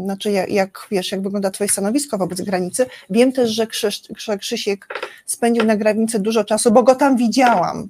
znaczy 0.04 0.30
jak, 0.30 0.86
wiesz, 0.90 1.12
jak 1.12 1.22
wygląda 1.22 1.50
twoje 1.50 1.70
stanowisko 1.70 2.18
wobec 2.18 2.40
granicy. 2.40 2.86
Wiem 3.10 3.32
też, 3.32 3.50
że, 3.50 3.66
Krzyś, 3.66 4.02
Krzysiek 4.40 4.86
spędził 5.26 5.64
na 5.64 5.76
granicy 5.76 6.18
dużo 6.18 6.44
czasu, 6.44 6.72
bo 6.72 6.82
go 6.82 6.94
tam 6.94 7.16
widziałam 7.16 7.88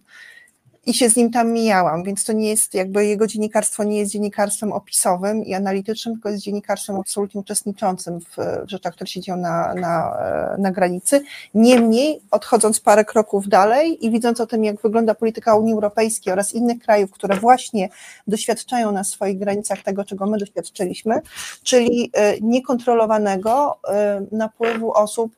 i 0.88 0.94
się 0.94 1.08
z 1.10 1.16
nim 1.16 1.30
tam 1.30 1.52
mijałam, 1.52 2.04
więc 2.04 2.24
to 2.24 2.32
nie 2.32 2.48
jest 2.48 2.74
jakby 2.74 3.06
jego 3.06 3.26
dziennikarstwo 3.26 3.84
nie 3.84 3.98
jest 3.98 4.12
dziennikarstwem 4.12 4.72
opisowym 4.72 5.44
i 5.44 5.54
analitycznym, 5.54 6.14
tylko 6.14 6.28
jest 6.28 6.42
dziennikarstwem 6.42 6.96
absolutnie 6.96 7.40
uczestniczącym 7.40 8.20
w, 8.20 8.36
w 8.66 8.70
rzeczach, 8.70 8.94
które 8.94 9.08
się 9.08 9.20
dzieją 9.20 9.38
na, 9.38 9.74
na, 9.74 10.16
na 10.58 10.72
granicy. 10.72 11.24
Niemniej, 11.54 12.20
odchodząc 12.30 12.80
parę 12.80 13.04
kroków 13.04 13.48
dalej 13.48 14.06
i 14.06 14.10
widząc 14.10 14.40
o 14.40 14.46
tym, 14.46 14.64
jak 14.64 14.82
wygląda 14.82 15.14
polityka 15.14 15.54
Unii 15.54 15.74
Europejskiej 15.74 16.32
oraz 16.32 16.54
innych 16.54 16.78
krajów, 16.78 17.10
które 17.10 17.36
właśnie 17.36 17.88
doświadczają 18.26 18.92
na 18.92 19.04
swoich 19.04 19.38
granicach 19.38 19.82
tego, 19.82 20.04
czego 20.04 20.26
my 20.26 20.38
doświadczyliśmy, 20.38 21.20
czyli 21.62 22.10
e, 22.14 22.40
niekontrolowanego 22.40 23.78
e, 23.88 24.26
napływu 24.32 24.92
osób, 24.92 25.36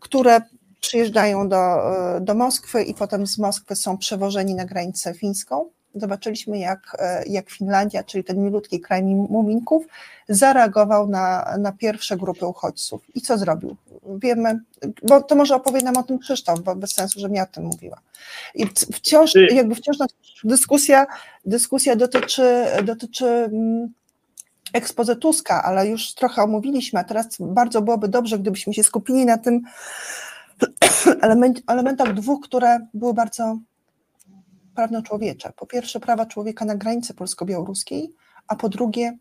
które 0.00 0.40
przyjeżdżają 0.84 1.48
do, 1.48 1.62
do 2.20 2.34
Moskwy 2.34 2.82
i 2.82 2.94
potem 2.94 3.26
z 3.26 3.38
Moskwy 3.38 3.76
są 3.76 3.98
przewożeni 3.98 4.54
na 4.54 4.64
granicę 4.64 5.14
fińską. 5.14 5.70
Zobaczyliśmy, 5.94 6.58
jak, 6.58 6.96
jak 7.26 7.50
Finlandia, 7.50 8.04
czyli 8.04 8.24
ten 8.24 8.44
milutki 8.44 8.80
kraj 8.80 9.02
muminków, 9.04 9.86
zareagował 10.28 11.08
na, 11.08 11.56
na 11.58 11.72
pierwsze 11.72 12.16
grupy 12.16 12.46
uchodźców. 12.46 13.02
I 13.14 13.20
co 13.20 13.38
zrobił? 13.38 13.76
Wiemy, 14.06 14.60
bo 15.02 15.22
to 15.22 15.34
może 15.34 15.54
opowie 15.54 15.82
nam 15.82 15.96
o 15.96 16.02
tym 16.02 16.18
Krzysztof, 16.18 16.60
bo 16.60 16.76
bez 16.76 16.92
sensu, 16.92 17.20
żebym 17.20 17.36
ja 17.36 17.42
o 17.42 17.46
tym 17.46 17.64
mówiła. 17.64 18.00
I 18.54 18.66
wciąż, 18.94 19.32
jakby 19.50 19.74
wciąż 19.74 19.96
dyskusja, 20.44 21.06
dyskusja 21.44 21.96
dotyczy, 21.96 22.66
dotyczy 22.84 23.26
mm, 23.26 23.92
ekspoze 24.72 25.16
Tuska, 25.16 25.62
ale 25.62 25.88
już 25.88 26.14
trochę 26.14 26.42
omówiliśmy, 26.42 27.00
a 27.00 27.04
teraz 27.04 27.26
bardzo 27.40 27.82
byłoby 27.82 28.08
dobrze, 28.08 28.38
gdybyśmy 28.38 28.74
się 28.74 28.84
skupili 28.84 29.24
na 29.24 29.38
tym, 29.38 29.60
element, 31.22 31.62
elementach 31.66 32.14
dwóch, 32.14 32.44
które 32.44 32.86
były 32.94 33.14
bardzo 33.14 33.58
prawno-człowiecze. 34.74 35.52
Po 35.56 35.66
pierwsze, 35.66 36.00
prawa 36.00 36.26
człowieka 36.26 36.64
na 36.64 36.74
granicy 36.74 37.14
polsko-białoruskiej, 37.14 38.14
a 38.48 38.56
po 38.56 38.68
drugie, 38.68 39.18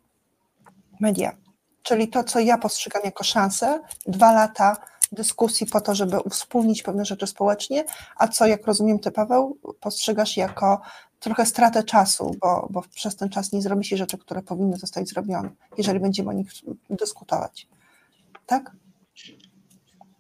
media. 0.99 1.38
Czyli 1.84 2.07
to, 2.07 2.23
co 2.23 2.39
ja 2.39 2.57
postrzegam 2.57 3.01
jako 3.05 3.23
szansę, 3.23 3.79
dwa 4.07 4.31
lata 4.31 4.77
dyskusji 5.11 5.67
po 5.67 5.81
to, 5.81 5.95
żeby 5.95 6.19
uwspólnić 6.19 6.84
pewne 6.84 7.05
rzeczy 7.05 7.27
społecznie, 7.27 7.84
a 8.17 8.27
co, 8.27 8.47
jak 8.47 8.67
rozumiem, 8.67 8.99
ty, 8.99 9.11
Paweł, 9.11 9.57
postrzegasz 9.79 10.38
jako 10.38 10.81
trochę 11.19 11.45
stratę 11.45 11.84
czasu, 11.84 12.36
bo, 12.41 12.67
bo 12.69 12.81
przez 12.95 13.15
ten 13.15 13.29
czas 13.29 13.51
nie 13.51 13.61
zrobi 13.61 13.86
się 13.86 13.97
rzeczy, 13.97 14.17
które 14.17 14.41
powinny 14.41 14.77
zostać 14.77 15.09
zrobione, 15.09 15.49
jeżeli 15.77 15.99
będziemy 15.99 16.29
o 16.29 16.34
nich 16.34 16.51
dyskutować. 16.89 17.67
Tak? 18.45 18.71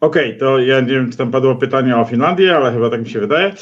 Okej, 0.03 0.27
okay, 0.27 0.39
to 0.39 0.59
ja 0.59 0.81
nie 0.81 0.87
wiem, 0.87 1.11
czy 1.11 1.17
tam 1.17 1.31
padło 1.31 1.55
pytanie 1.55 1.97
o 1.97 2.05
Finlandię, 2.05 2.55
ale 2.55 2.71
chyba 2.71 2.89
tak 2.89 3.03
mi 3.03 3.09
się 3.09 3.19
wydaje. 3.19 3.53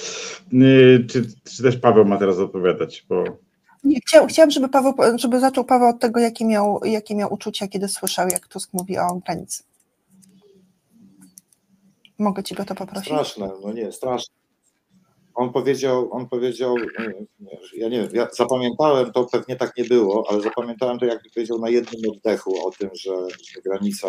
Y, 0.53 1.05
czy, 1.09 1.23
czy 1.43 1.63
też 1.63 1.77
Paweł 1.77 2.05
ma 2.05 2.17
teraz 2.17 2.37
odpowiadać? 2.37 3.05
Bo... 3.09 3.23
Nie, 3.83 3.99
chciał, 3.99 4.27
chciałam, 4.27 4.51
żeby, 4.51 4.69
Paweł, 4.69 4.93
żeby 5.15 5.39
zaczął 5.39 5.63
Paweł 5.63 5.89
od 5.89 5.99
tego, 5.99 6.19
jakie 6.19 6.45
miał, 6.45 6.79
jakie 6.85 7.15
miał 7.15 7.33
uczucia, 7.33 7.67
kiedy 7.67 7.87
słyszał, 7.87 8.27
jak 8.27 8.47
Tusk 8.47 8.73
mówi 8.73 8.97
o 8.97 9.21
granicy. 9.25 9.63
Mogę 12.19 12.43
Ci 12.43 12.55
go 12.55 12.65
to 12.65 12.75
poprosić? 12.75 13.05
Straszne, 13.05 13.49
no 13.63 13.73
nie, 13.73 13.91
straszne. 13.91 14.35
On 15.33 15.53
powiedział, 15.53 16.09
on 16.11 16.29
powiedział, 16.29 16.75
ja 17.77 17.89
nie 17.89 18.01
wiem, 18.01 18.09
ja 18.13 18.27
zapamiętałem 18.31 19.11
to, 19.11 19.25
pewnie 19.25 19.55
tak 19.55 19.77
nie 19.77 19.83
było, 19.83 20.25
ale 20.29 20.41
zapamiętałem 20.41 20.99
to, 20.99 21.05
jakby 21.05 21.29
powiedział 21.29 21.59
na 21.59 21.69
jednym 21.69 22.11
oddechu 22.11 22.67
o 22.67 22.71
tym, 22.71 22.89
że, 22.93 23.11
że 23.29 23.61
granica 23.65 24.07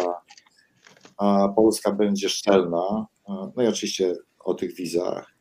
Polska 1.56 1.92
będzie 1.92 2.28
szczelna, 2.28 3.06
no 3.28 3.62
i 3.62 3.66
oczywiście 3.66 4.14
o 4.38 4.54
tych 4.54 4.74
wizach 4.74 5.32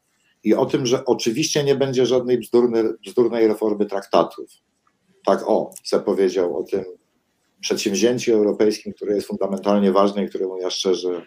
i 0.44 0.54
o 0.54 0.66
tym, 0.66 0.86
że 0.86 1.06
oczywiście 1.06 1.64
nie 1.64 1.76
będzie 1.76 2.06
żadnej 2.06 2.38
bzdurnej, 2.38 2.84
bzdurnej 3.08 3.48
reformy 3.48 3.86
traktatów. 3.86 4.50
Tak 5.26 5.44
o, 5.48 5.72
co 5.84 6.00
powiedział 6.00 6.58
o 6.58 6.64
tym 6.64 6.84
przedsięwzięciu 7.60 8.34
europejskim, 8.34 8.94
które 8.94 9.16
jest 9.16 9.28
fundamentalnie 9.28 9.92
ważne 9.92 10.24
i 10.24 10.30
któremu 10.30 10.58
ja 10.58 10.70
szczerze 10.70 11.26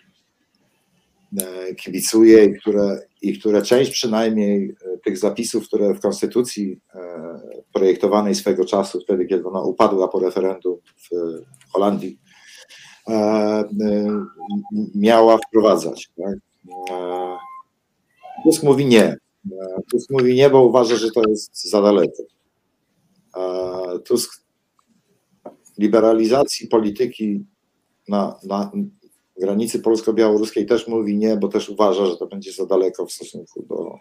e, 1.43 1.75
kibicuję 1.75 2.45
i 2.45 2.55
które, 2.55 3.01
i 3.23 3.39
które 3.39 3.63
część 3.63 3.91
przynajmniej 3.91 4.75
e, 4.95 4.99
tych 4.99 5.19
zapisów, 5.19 5.67
które 5.67 5.95
w 5.95 6.01
konstytucji 6.01 6.81
e, 6.95 7.01
projektowanej 7.73 8.35
swego 8.35 8.65
czasu, 8.65 9.01
wtedy 9.01 9.27
kiedy 9.27 9.49
ona 9.49 9.63
upadła 9.63 10.09
po 10.09 10.19
referendum 10.19 10.77
w 10.97 11.11
Holandii, 11.73 12.19
E, 12.19 12.24
e, 12.24 12.24
miała 14.95 15.39
wprowadzać. 15.39 16.11
Tak? 16.17 16.35
E, 16.91 17.39
Tusk 18.45 18.63
mówi 18.63 18.87
nie. 18.87 19.17
Tusk 19.91 20.11
mówi 20.11 20.35
nie, 20.35 20.51
bo 20.51 20.65
uważa, 20.65 20.97
że 20.97 21.11
to 21.11 21.23
jest 21.29 21.71
za 21.71 21.83
daleko. 21.83 22.23
Tusk 24.05 24.45
liberalizacji 25.79 26.69
polityki 26.69 27.45
na, 28.09 28.39
na, 28.45 28.71
granicy 29.41 29.81
polsko-białoruskiej 29.81 30.67
też 30.67 30.89
mówi 30.89 31.19
nie, 31.19 31.37
bo 31.37 31.49
też 31.49 31.69
uważa, 31.69 32.07
że 32.07 32.17
to 32.17 32.27
będzie 32.27 32.53
za 32.53 32.67
daleko 32.67 33.07
w 33.07 33.13
stosunku 33.13 33.63
do, 33.63 33.99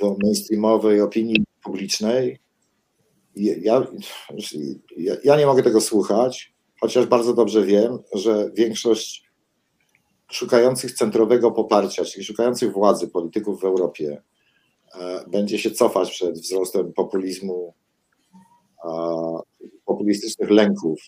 do 0.00 0.16
mainstreamowej 0.22 1.00
opinii 1.00 1.44
publicznej. 1.62 2.38
Ja, 3.36 3.86
ja, 4.96 5.16
ja 5.24 5.36
nie 5.36 5.46
mogę 5.46 5.62
tego 5.62 5.80
słuchać, 5.80 6.54
chociaż 6.80 7.06
bardzo 7.06 7.34
dobrze 7.34 7.64
wiem, 7.66 7.98
że 8.12 8.50
większość 8.54 9.28
szukających 10.30 10.92
centrowego 10.92 11.50
poparcia, 11.50 12.04
czyli 12.04 12.24
szukających 12.24 12.72
władzy 12.72 13.08
polityków 13.08 13.60
w 13.60 13.64
Europie, 13.64 14.22
e, 14.94 15.24
będzie 15.28 15.58
się 15.58 15.70
cofać 15.70 16.10
przed 16.10 16.38
wzrostem 16.38 16.92
populizmu, 16.92 17.74
populistycznych 19.84 20.50
lęków 20.50 21.00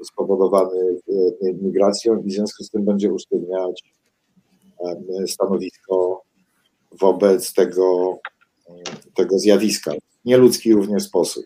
e, 0.00 0.04
spowodowanych 0.04 0.98
e, 1.42 1.52
migracją 1.52 2.20
i 2.20 2.28
w 2.28 2.32
związku 2.32 2.64
z 2.64 2.70
tym 2.70 2.84
będzie 2.84 3.12
usztywniać 3.12 3.82
stanowisko 5.26 6.22
wobec 7.00 7.52
tego, 7.52 8.18
tego 9.14 9.38
zjawiska. 9.38 9.92
Nieludzki 10.24 10.74
również 10.74 11.02
sposób. 11.02 11.44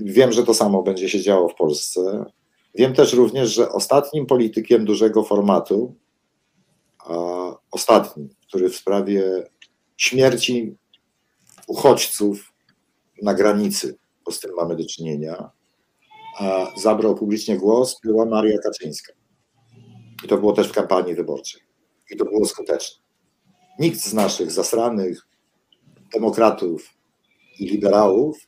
Wiem, 0.00 0.32
że 0.32 0.44
to 0.44 0.54
samo 0.54 0.82
będzie 0.82 1.08
się 1.08 1.20
działo 1.20 1.48
w 1.48 1.54
Polsce. 1.54 2.24
Wiem 2.74 2.94
też 2.94 3.12
również, 3.12 3.50
że 3.50 3.72
ostatnim 3.72 4.26
politykiem 4.26 4.84
dużego 4.84 5.22
formatu, 5.22 5.94
ostatnim, 7.70 8.28
który 8.48 8.68
w 8.68 8.76
sprawie 8.76 9.50
śmierci 9.96 10.76
uchodźców 11.66 12.52
na 13.22 13.34
granicy, 13.34 13.98
bo 14.24 14.32
z 14.32 14.40
tym 14.40 14.50
mamy 14.56 14.76
do 14.76 14.86
czynienia, 14.86 15.50
zabrał 16.76 17.14
publicznie 17.14 17.56
głos, 17.56 18.00
była 18.04 18.24
Maria 18.24 18.58
Kaczyńska. 18.58 19.12
I 20.24 20.28
to 20.28 20.38
było 20.38 20.52
też 20.52 20.68
w 20.68 20.72
kampanii 20.72 21.14
wyborczej. 21.14 21.60
I 22.10 22.16
to 22.16 22.24
było 22.24 22.44
skuteczne. 22.44 23.02
Nikt 23.78 24.00
z 24.00 24.14
naszych 24.14 24.50
zasranych 24.50 25.26
demokratów 26.12 26.90
i 27.58 27.66
liberałów 27.66 28.38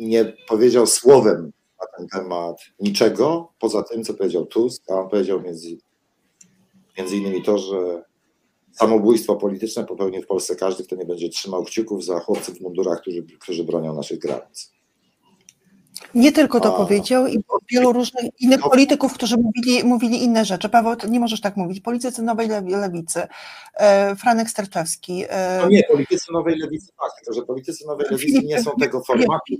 nie 0.00 0.24
powiedział 0.48 0.86
słowem 0.86 1.52
na 1.80 1.86
ten 1.96 2.08
temat 2.08 2.56
niczego, 2.80 3.52
poza 3.58 3.82
tym, 3.82 4.04
co 4.04 4.14
powiedział 4.14 4.46
Tusk, 4.46 4.90
a 4.90 4.94
on 4.94 5.08
powiedział 5.08 5.40
między, 5.40 5.78
między 6.98 7.16
innymi 7.16 7.42
to, 7.42 7.58
że 7.58 8.04
samobójstwo 8.72 9.36
polityczne 9.36 9.84
popełni 9.84 10.22
w 10.22 10.26
Polsce 10.26 10.56
każdy, 10.56 10.84
kto 10.84 10.96
nie 10.96 11.04
będzie 11.04 11.28
trzymał 11.28 11.64
kciuków 11.64 12.04
za 12.04 12.20
chłopców 12.20 12.58
w 12.58 12.60
mundurach, 12.60 13.00
którzy, 13.00 13.22
którzy 13.22 13.64
bronią 13.64 13.94
naszych 13.94 14.18
granic. 14.18 14.72
Nie 16.14 16.32
tylko 16.32 16.60
to 16.60 16.72
powiedział, 16.72 17.26
i 17.26 17.44
wielu 17.70 17.92
różnych 17.92 18.40
innych 18.40 18.60
polityków, 18.60 19.14
którzy 19.14 19.36
mówili, 19.36 19.84
mówili 19.84 20.24
inne 20.24 20.44
rzeczy. 20.44 20.68
Paweł, 20.68 20.96
nie 21.08 21.20
możesz 21.20 21.40
tak 21.40 21.56
mówić. 21.56 21.80
Politycy 21.80 22.22
Nowej 22.22 22.48
Lewicy, 22.66 23.22
e, 23.74 24.16
Franek 24.16 24.50
Sterczewski. 24.50 25.24
E, 25.28 25.58
no 25.62 25.68
nie, 25.68 25.82
politycy 25.82 26.32
Nowej 26.32 26.56
Lewicy 26.58 26.86
tak, 27.00 27.10
tylko 27.16 27.40
że 27.40 27.46
politycy 27.46 27.86
Nowej 27.86 28.06
Lewicy 28.10 28.46
nie 28.46 28.62
są 28.62 28.70
tego 28.80 29.02
formatu, 29.04 29.54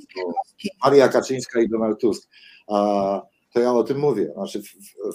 Maria 0.85 1.09
Kaczyńska 1.09 1.61
i 1.61 1.69
Donald 1.69 2.01
Tusk. 2.01 2.29
A, 2.69 3.23
to 3.53 3.61
ja 3.61 3.73
o 3.73 3.85
tym 3.85 3.99
mówię. 3.99 4.33
Znaczy, 4.35 4.63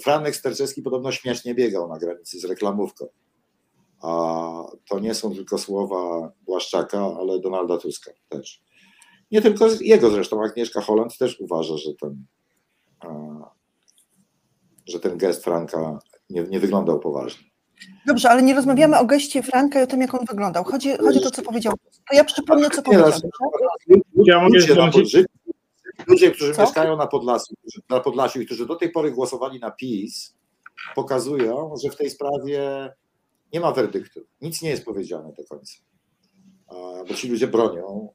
Franek 0.02 0.36
Sterczewski 0.36 0.82
podobno 0.82 1.12
śmiesznie 1.12 1.54
biegał 1.54 1.88
na 1.88 1.98
granicy 1.98 2.40
z 2.40 2.44
reklamówką. 2.44 3.06
A 4.02 4.08
to 4.88 4.98
nie 4.98 5.14
są 5.14 5.34
tylko 5.34 5.58
słowa 5.58 6.32
Błaszczaka, 6.46 6.98
ale 7.20 7.40
Donalda 7.40 7.78
Tuska 7.78 8.10
też. 8.28 8.65
Nie 9.30 9.42
tylko 9.42 9.68
jego 9.80 10.10
zresztą, 10.10 10.42
Agnieszka 10.42 10.80
Holland 10.80 11.18
też 11.18 11.40
uważa, 11.40 11.76
że 11.76 11.90
ten, 11.94 12.24
że 14.86 15.00
ten 15.00 15.18
gest 15.18 15.44
Franka 15.44 15.98
nie, 16.30 16.42
nie 16.42 16.60
wyglądał 16.60 17.00
poważnie. 17.00 17.46
Dobrze, 18.06 18.30
ale 18.30 18.42
nie 18.42 18.54
rozmawiamy 18.54 18.98
o 18.98 19.06
geście 19.06 19.42
Franka 19.42 19.80
i 19.80 19.82
o 19.82 19.86
tym, 19.86 20.00
jak 20.00 20.14
on 20.14 20.26
wyglądał. 20.26 20.64
Chodzi, 20.64 20.96
chodzi 20.96 21.18
o 21.18 21.22
to, 21.22 21.30
co 21.30 21.42
powiedział. 21.42 21.72
To 22.10 22.16
ja 22.16 22.24
przypomnę, 22.24 22.70
co 22.70 22.82
powiedział. 22.82 23.12
Ludzie, 24.14 25.24
ludzie 26.06 26.30
którzy 26.30 26.54
co? 26.54 26.62
mieszkają 26.62 26.96
na 26.96 27.06
Podlasiu, 27.06 27.54
na 27.90 28.00
Podlasiu 28.00 28.40
i 28.40 28.46
którzy 28.46 28.66
do 28.66 28.76
tej 28.76 28.90
pory 28.90 29.10
głosowali 29.10 29.60
na 29.60 29.70
PiS, 29.70 30.34
pokazują, 30.94 31.74
że 31.84 31.90
w 31.90 31.96
tej 31.96 32.10
sprawie 32.10 32.92
nie 33.52 33.60
ma 33.60 33.72
werdyktu. 33.72 34.20
Nic 34.40 34.62
nie 34.62 34.70
jest 34.70 34.84
powiedziane 34.84 35.32
do 35.32 35.44
końca 35.44 35.74
bo 37.08 37.14
ci 37.14 37.28
ludzie 37.28 37.46
bronią 37.46 38.08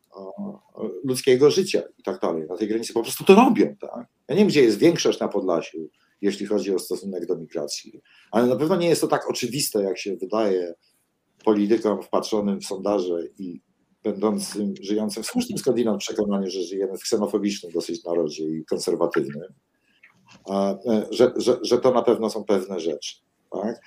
ludzkiego 1.03 1.51
życia 1.51 1.81
i 1.97 2.03
tak 2.03 2.21
dalej. 2.21 2.47
Na 2.49 2.57
tej 2.57 2.67
granicy 2.67 2.93
po 2.93 3.01
prostu 3.01 3.23
to 3.23 3.35
robią. 3.35 3.75
Tak? 3.79 4.05
Ja 4.27 4.35
nie 4.35 4.39
wiem, 4.39 4.47
gdzie 4.47 4.61
jest 4.61 4.77
większość 4.77 5.19
na 5.19 5.27
Podlasiu, 5.27 5.89
jeśli 6.21 6.45
chodzi 6.45 6.75
o 6.75 6.79
stosunek 6.79 7.25
do 7.25 7.37
migracji, 7.37 8.01
ale 8.31 8.47
na 8.47 8.55
pewno 8.55 8.75
nie 8.75 8.89
jest 8.89 9.01
to 9.01 9.07
tak 9.07 9.29
oczywiste, 9.29 9.83
jak 9.83 9.97
się 9.97 10.15
wydaje 10.15 10.73
politykom 11.45 12.01
wpatrzonym 12.01 12.61
w 12.61 12.65
sondaże 12.65 13.27
i 13.39 13.61
będącym, 14.03 14.73
żyjącym 14.81 15.23
w 15.23 15.25
słusznym 15.25 15.57
skądinąd 15.57 15.99
przekonaniu, 15.99 16.49
że 16.49 16.61
żyjemy 16.61 16.97
w 16.97 17.01
ksenofobicznym 17.01 17.71
dosyć 17.71 18.03
narodzie 18.03 18.43
i 18.43 18.65
konserwatywnym, 18.65 19.53
e, 20.49 20.77
że, 21.11 21.33
że, 21.35 21.59
że 21.61 21.77
to 21.77 21.91
na 21.91 22.01
pewno 22.01 22.29
są 22.29 22.43
pewne 22.43 22.79
rzeczy. 22.79 23.15
Tak? 23.51 23.81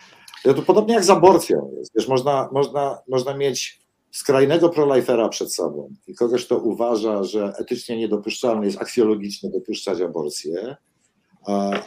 To 0.45 0.63
podobnie 0.63 0.95
jak 0.95 1.05
z 1.05 1.11
aborcją 1.11 1.71
jest. 1.79 1.93
Wiesz, 1.97 2.09
można, 2.09 2.49
można, 2.53 2.99
można 3.09 3.37
mieć 3.37 3.84
skrajnego 4.15 4.69
prolifera 4.69 5.29
przed 5.29 5.55
sobą 5.55 5.95
i 6.07 6.15
kogoś, 6.15 6.47
kto 6.47 6.59
uważa, 6.59 7.25
że 7.25 7.53
etycznie 7.59 7.97
niedopuszczalne 7.97 8.67
jest 8.67 8.83
aksjologicznie 8.83 9.51
dopuszczać 9.51 10.01
aborcję, 10.01 10.77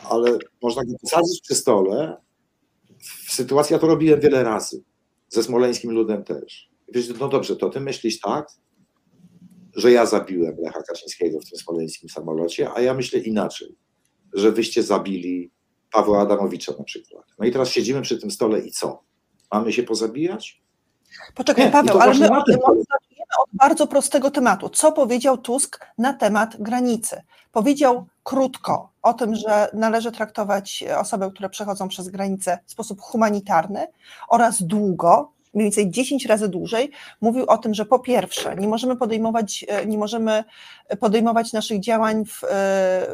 ale 0.10 0.38
można 0.62 0.84
go 0.86 0.94
posadzić 1.02 1.42
przy 1.42 1.56
stole. 1.56 2.18
W 3.28 3.32
sytuacji, 3.32 3.74
ja 3.74 3.80
to 3.80 3.88
robiłem 3.88 4.20
wiele 4.20 4.44
razy, 4.44 4.84
ze 5.30 5.44
smoleńskim 5.44 5.92
ludem 5.92 6.24
też. 6.24 6.70
Wiesz, 6.94 7.10
no 7.20 7.28
dobrze, 7.28 7.56
to 7.56 7.70
ty 7.70 7.80
myślisz 7.80 8.20
tak, 8.20 8.48
że 9.76 9.92
ja 9.92 10.06
zabiłem 10.06 10.58
Lecha 10.58 10.82
Kaczyńskiego 10.82 11.40
w 11.40 11.50
tym 11.50 11.60
smoleńskim 11.60 12.10
samolocie, 12.10 12.70
a 12.74 12.82
ja 12.82 12.94
myślę 12.94 13.20
inaczej, 13.20 13.76
że 14.34 14.52
wyście 14.52 14.84
zabili 14.84 15.52
Pawła 15.92 16.22
Adamowicza 16.22 16.74
na 16.78 16.84
przykład. 16.84 17.26
No 17.40 17.46
i 17.46 17.52
teraz 17.52 17.70
siedzimy 17.70 18.02
przy 18.02 18.18
tym 18.18 18.32
stole 18.32 18.60
i 18.60 18.72
co? 18.72 19.04
Mamy 19.52 19.74
się 19.74 19.84
pozabijać? 19.84 20.66
Poczekaj, 21.36 21.65
nie, 21.65 21.72
Paweł, 21.72 21.99
ale 21.99 22.13
my 22.13 22.28
zaczniemy 22.28 23.32
od 23.43 23.49
bardzo 23.53 23.88
prostego 23.88 24.32
tematu. 24.32 24.70
Co 24.70 24.91
powiedział 24.91 25.38
Tusk 25.38 25.86
na 25.97 26.13
temat 26.13 26.55
granicy? 26.59 27.22
Powiedział 27.51 28.05
krótko 28.24 28.89
o 29.01 29.13
tym, 29.13 29.36
że 29.36 29.70
należy 29.74 30.11
traktować 30.11 30.84
osoby, 30.97 31.32
które 31.32 31.49
przechodzą 31.49 31.88
przez 31.88 32.09
granicę 32.09 32.59
w 32.65 32.72
sposób 32.72 33.01
humanitarny 33.01 33.88
oraz 34.30 34.63
długo, 34.63 35.32
mniej 35.53 35.65
więcej 35.65 35.91
10 35.91 36.26
razy 36.26 36.47
dłużej, 36.47 36.91
mówił 37.22 37.45
o 37.47 37.57
tym, 37.57 37.74
że 37.74 37.86
po 37.86 37.99
pierwsze 37.99 38.55
nie 38.55 38.68
możemy 38.68 38.95
podejmować, 38.95 39.65
nie 39.86 39.97
możemy 39.97 40.43
podejmować 40.99 41.53
naszych 41.53 41.80
działań 41.80 42.26
w, 42.26 42.39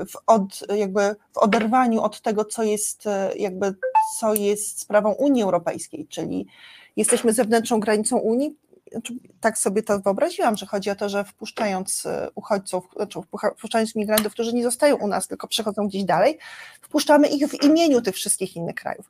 w, 0.10 0.16
od, 0.28 0.72
jakby 0.76 1.16
w 1.34 1.38
oderwaniu 1.38 2.02
od 2.02 2.22
tego, 2.22 2.46
co 2.46 2.64
jest, 2.64 3.04
jakby, 3.36 3.76
co 4.20 4.34
jest 4.34 4.80
sprawą 4.80 5.12
Unii 5.12 5.44
Europejskiej, 5.44 6.08
czyli 6.08 6.48
jesteśmy 6.96 7.34
zewnętrzną 7.34 7.80
granicą 7.80 8.18
Unii. 8.18 8.56
Znaczy, 8.92 9.14
tak 9.42 9.58
sobie 9.58 9.84
to 9.84 10.00
wyobraziłam, 10.00 10.58
że 10.58 10.66
chodzi 10.66 10.90
o 10.90 10.96
to, 10.96 11.10
że 11.10 11.24
wpuszczając 11.24 12.06
e, 12.06 12.30
uchodźców, 12.36 12.90
znaczy 12.96 13.20
wpuszczając 13.58 13.96
migrantów, 13.96 14.34
którzy 14.34 14.54
nie 14.54 14.64
zostają 14.64 14.96
u 14.96 15.08
nas, 15.08 15.28
tylko 15.28 15.48
przechodzą 15.48 15.88
gdzieś 15.88 16.04
dalej, 16.04 16.38
wpuszczamy 16.82 17.28
ich 17.28 17.48
w 17.48 17.64
imieniu 17.64 18.02
tych 18.02 18.16
wszystkich 18.16 18.56
innych 18.56 18.76
krajów. 18.76 19.10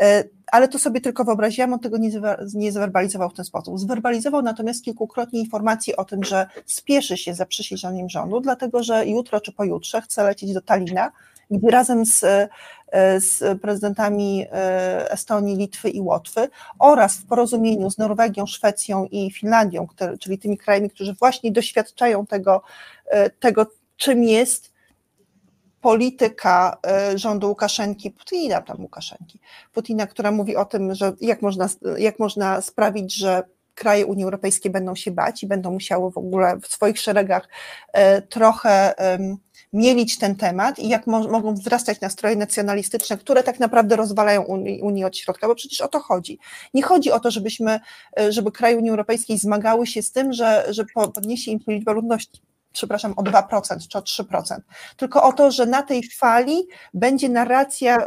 E, 0.00 0.24
ale 0.52 0.68
to 0.68 0.78
sobie 0.78 1.00
tylko 1.00 1.24
wyobraziłam, 1.24 1.72
on 1.72 1.78
tego 1.78 1.98
nie 2.54 2.72
zwerbalizował 2.72 3.30
w 3.30 3.34
ten 3.34 3.44
sposób. 3.44 3.78
Zwerbalizował 3.78 4.42
natomiast 4.42 4.84
kilkukrotnie 4.84 5.40
informacje 5.40 5.96
o 5.96 6.04
tym, 6.04 6.24
że 6.24 6.46
spieszy 6.66 7.16
się 7.16 7.34
za 7.34 7.46
przysiężeniem 7.46 8.08
rządu, 8.08 8.40
dlatego 8.40 8.82
że 8.82 9.06
jutro 9.06 9.40
czy 9.40 9.52
pojutrze 9.52 10.00
chce 10.00 10.24
lecieć 10.24 10.52
do 10.52 10.60
Talina, 10.60 11.12
gdzie 11.50 11.70
razem 11.70 12.06
z, 12.06 12.24
e, 12.24 13.20
z 13.20 13.60
prezydentami 13.60 14.46
e, 14.52 15.12
Estonii, 15.12 15.56
Litwy 15.56 15.90
i 15.90 16.00
Łotwy 16.00 16.48
oraz 16.78 17.16
w 17.16 17.26
porozumieniu 17.26 17.90
z 17.90 17.98
Norwegią, 17.98 18.46
Szwecją 18.46 19.06
i 19.10 19.30
Finlandią, 19.30 19.86
które, 19.86 20.18
czyli 20.18 20.38
tymi 20.38 20.58
krajami, 20.58 20.90
którzy 20.90 21.14
właśnie 21.14 21.52
doświadczają 21.52 22.26
tego, 22.26 22.62
e, 23.06 23.30
tego 23.30 23.66
czym 23.96 24.24
jest 24.24 24.74
polityka 25.80 26.76
rządu 27.14 27.48
Łukaszenki, 27.48 28.10
Putina, 28.10 28.62
tam 28.62 28.80
Łukaszenki, 28.80 29.40
Putina, 29.72 30.06
która 30.06 30.30
mówi 30.30 30.56
o 30.56 30.64
tym, 30.64 30.94
że 30.94 31.12
jak 31.20 31.42
można, 31.42 31.68
jak 31.98 32.18
można 32.18 32.60
sprawić, 32.60 33.16
że 33.16 33.42
kraje 33.74 34.06
Unii 34.06 34.24
Europejskiej 34.24 34.72
będą 34.72 34.94
się 34.94 35.10
bać 35.10 35.42
i 35.42 35.46
będą 35.46 35.70
musiały 35.70 36.10
w 36.10 36.18
ogóle 36.18 36.58
w 36.62 36.66
swoich 36.66 37.00
szeregach 37.00 37.48
trochę 38.28 38.94
mielić 39.74 40.18
ten 40.18 40.36
temat 40.36 40.78
i 40.78 40.88
jak 40.88 41.06
mo 41.06 41.28
mogą 41.28 41.54
wzrastać 41.54 42.00
nastroje 42.00 42.36
nacjonalistyczne, 42.36 43.18
które 43.18 43.42
tak 43.42 43.60
naprawdę 43.60 43.96
rozwalają 43.96 44.42
Unię, 44.42 44.84
Unię 44.84 45.06
od 45.06 45.16
środka, 45.16 45.48
bo 45.48 45.54
przecież 45.54 45.80
o 45.80 45.88
to 45.88 46.00
chodzi. 46.00 46.38
Nie 46.74 46.82
chodzi 46.82 47.12
o 47.12 47.20
to, 47.20 47.30
żebyśmy, 47.30 47.80
e, 48.20 48.32
żeby 48.32 48.52
kraje 48.52 48.76
Unii 48.76 48.90
Europejskiej 48.90 49.38
zmagały 49.38 49.86
się 49.86 50.02
z 50.02 50.12
tym, 50.12 50.32
że, 50.32 50.66
że 50.68 50.84
podniesie 51.14 51.50
im 51.50 51.60
liczba 51.68 51.92
ludności 51.92 52.40
przepraszam, 52.74 53.14
o 53.16 53.22
2% 53.22 53.88
czy 53.88 53.98
o 53.98 54.00
3%, 54.00 54.60
tylko 54.96 55.22
o 55.22 55.32
to, 55.32 55.50
że 55.50 55.66
na 55.66 55.82
tej 55.82 56.02
fali 56.02 56.66
będzie 56.94 57.28
narracja 57.28 58.02
y, 58.02 58.06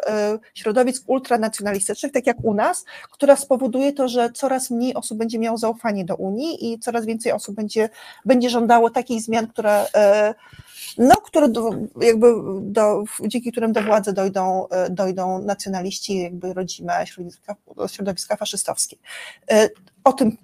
środowisk 0.54 1.04
ultranacjonalistycznych, 1.08 2.12
tak 2.12 2.28
jak 2.28 2.38
u 2.44 2.54
nas, 2.54 2.86
która 3.12 3.36
spowoduje 3.36 3.94
to, 3.94 4.08
że 4.08 4.30
coraz 4.32 4.72
mniej 4.72 4.94
osób 4.94 5.18
będzie 5.18 5.40
miało 5.40 5.58
zaufanie 5.58 6.06
do 6.06 6.16
Unii 6.16 6.74
i 6.74 6.80
coraz 6.80 7.06
więcej 7.06 7.32
osób 7.32 7.56
będzie, 7.56 7.90
będzie 8.26 8.50
żądało 8.50 8.90
takich 8.90 9.22
zmian, 9.22 9.48
które, 9.48 9.86
y, 9.86 10.67
no, 10.98 11.16
które 11.16 11.50
do, 11.50 11.70
jakby 12.02 12.34
do, 12.62 13.04
dzięki 13.22 13.52
którym 13.52 13.74
do 13.74 13.82
władzy 13.82 14.14
dojdą, 14.14 14.68
y, 14.88 14.90
dojdą 14.90 15.42
nacjonaliści, 15.42 16.22
jakby 16.22 16.54
rodzime 16.54 17.08
środowiska, 17.08 17.56
środowiska 17.88 18.36
faszystowskie. 18.36 18.98
O 20.04 20.14
tym 20.14 20.38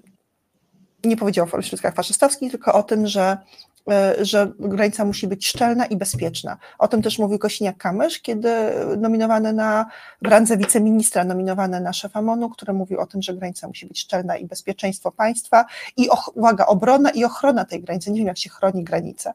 nie 1.04 1.18
powiedział 1.18 1.46
o 1.46 1.50
środowiskach 1.50 1.96
faszystowskich, 1.96 2.52
tylko 2.52 2.74
o 2.74 2.84
tym, 2.84 3.08
że 3.08 3.38
E, 3.38 3.73
że 4.22 4.52
granica 4.60 5.06
musi 5.06 5.28
być 5.28 5.48
szczelna 5.48 5.86
i 5.86 5.96
bezpieczna. 5.96 6.58
O 6.80 6.88
tym 6.88 7.02
też 7.02 7.20
mówił 7.20 7.38
Kosiniak-Kamysz, 7.38 8.22
kiedy 8.22 8.50
nominowany 8.98 9.54
na, 9.54 9.86
randze 10.22 10.58
wiceministra, 10.58 11.24
nominowany 11.24 11.82
na 11.82 11.94
szefa 11.94 12.22
MONU, 12.22 12.50
który 12.50 12.74
mówił 12.74 13.00
o 13.00 13.06
tym, 13.06 13.22
że 13.22 13.34
granica 13.34 13.68
musi 13.68 13.86
być 13.86 14.00
szczelna 14.00 14.38
i 14.38 14.46
bezpieczeństwo 14.46 15.12
państwa 15.12 15.66
i, 15.98 16.10
uwaga, 16.36 16.66
obrona 16.66 17.10
i 17.10 17.24
ochrona 17.24 17.66
tej 17.66 17.82
granicy. 17.82 18.12
Nie 18.12 18.18
wiem, 18.18 18.28
jak 18.28 18.38
się 18.38 18.50
chroni 18.50 18.84
granicę. 18.84 19.34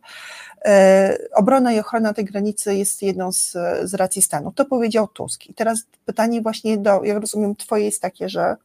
E, 0.65 1.19
obrona 1.35 1.73
i 1.73 1.79
ochrona 1.79 2.15
tej 2.15 2.25
granicy 2.25 2.75
jest 2.75 3.03
jedną 3.03 3.33
z, 3.33 3.57
z 3.83 3.95
racji 3.95 4.23
stanu. 4.23 4.53
To 4.53 4.65
powiedział 4.65 5.09
Tusk. 5.09 5.47
I 5.47 5.55
teraz 5.55 5.83
pytanie 6.05 6.43
właśnie 6.43 6.79
do, 6.79 7.05
jak 7.05 7.19
rozumiem, 7.21 7.57
twoje 7.57 7.85
jest 7.85 8.03
takie, 8.03 8.29
że 8.29 8.57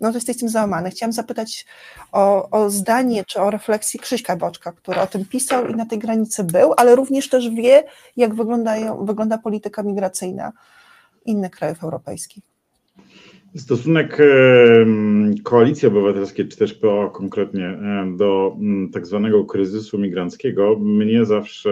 no 0.00 0.10
jesteś 0.10 0.36
tym 0.36 0.48
załamany. 0.48 0.90
Chciałam 0.90 1.12
zapytać 1.12 1.66
o, 2.12 2.50
o 2.50 2.70
zdanie 2.70 3.24
czy 3.24 3.40
o 3.40 3.50
refleksję 3.50 4.00
Krzyśka 4.00 4.36
Boczka, 4.36 4.72
który 4.72 5.00
o 5.00 5.06
tym 5.06 5.24
pisał 5.24 5.68
i 5.68 5.74
na 5.74 5.86
tej 5.86 5.98
granicy 5.98 6.44
był, 6.44 6.74
ale 6.76 6.96
również 6.96 7.28
też 7.28 7.50
wie, 7.50 7.84
jak 8.16 8.34
wygląda 9.04 9.38
polityka 9.38 9.82
migracyjna 9.82 10.52
innych 11.24 11.50
krajów 11.50 11.84
europejskich. 11.84 12.44
Stosunek 13.58 14.18
Koalicji 15.42 15.88
Obywatelskiej, 15.88 16.48
czy 16.48 16.56
też 16.56 16.74
PO 16.74 17.10
konkretnie, 17.10 17.78
do 18.16 18.56
mm, 18.60 18.90
tak 18.90 19.06
zwanego 19.06 19.44
kryzysu 19.44 19.98
migranckiego 19.98 20.78
mnie 20.78 21.24
zawsze 21.24 21.70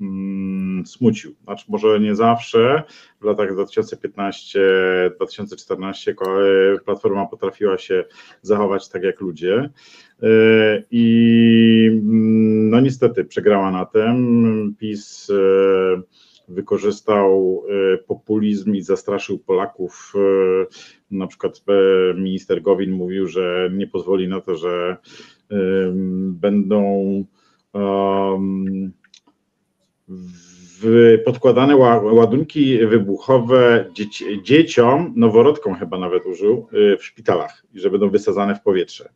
mm, 0.00 0.86
smucił. 0.86 1.34
Znaczy, 1.44 1.64
może 1.68 2.00
nie 2.00 2.14
zawsze. 2.14 2.82
W 3.20 3.24
latach 3.24 3.54
2015-2014 3.54 6.14
Platforma 6.84 7.26
potrafiła 7.26 7.78
się 7.78 8.04
zachować 8.42 8.88
tak 8.88 9.02
jak 9.02 9.20
ludzie. 9.20 9.70
E, 10.22 10.28
I 10.90 11.88
mm, 11.92 12.70
no 12.70 12.80
niestety 12.80 13.24
przegrała 13.24 13.70
na 13.70 13.86
tym. 13.86 14.74
PiS 14.78 15.30
e, 15.30 15.34
wykorzystał 16.48 17.62
e, 17.94 17.98
populizm 17.98 18.74
i 18.74 18.82
zastraszył 18.82 19.38
Polaków. 19.38 20.12
E, 20.16 20.18
na 21.10 21.26
przykład 21.26 21.62
e, 21.68 22.14
minister 22.14 22.62
Gowin 22.62 22.92
mówił, 22.92 23.26
że 23.26 23.70
nie 23.72 23.86
pozwoli 23.86 24.28
na 24.28 24.40
to, 24.40 24.56
że 24.56 24.96
będą 26.26 27.24
podkładane 31.24 31.76
ładunki 32.02 32.86
wybuchowe 32.86 33.90
dzieci, 33.94 34.42
dzieciom, 34.42 35.12
noworodkom 35.16 35.74
chyba 35.74 35.98
nawet 35.98 36.26
użył, 36.26 36.68
w 36.98 37.04
szpitalach 37.04 37.64
i 37.74 37.80
że 37.80 37.90
będą 37.90 38.10
wysadzane 38.10 38.54
w 38.54 38.62
powietrze 38.62 39.12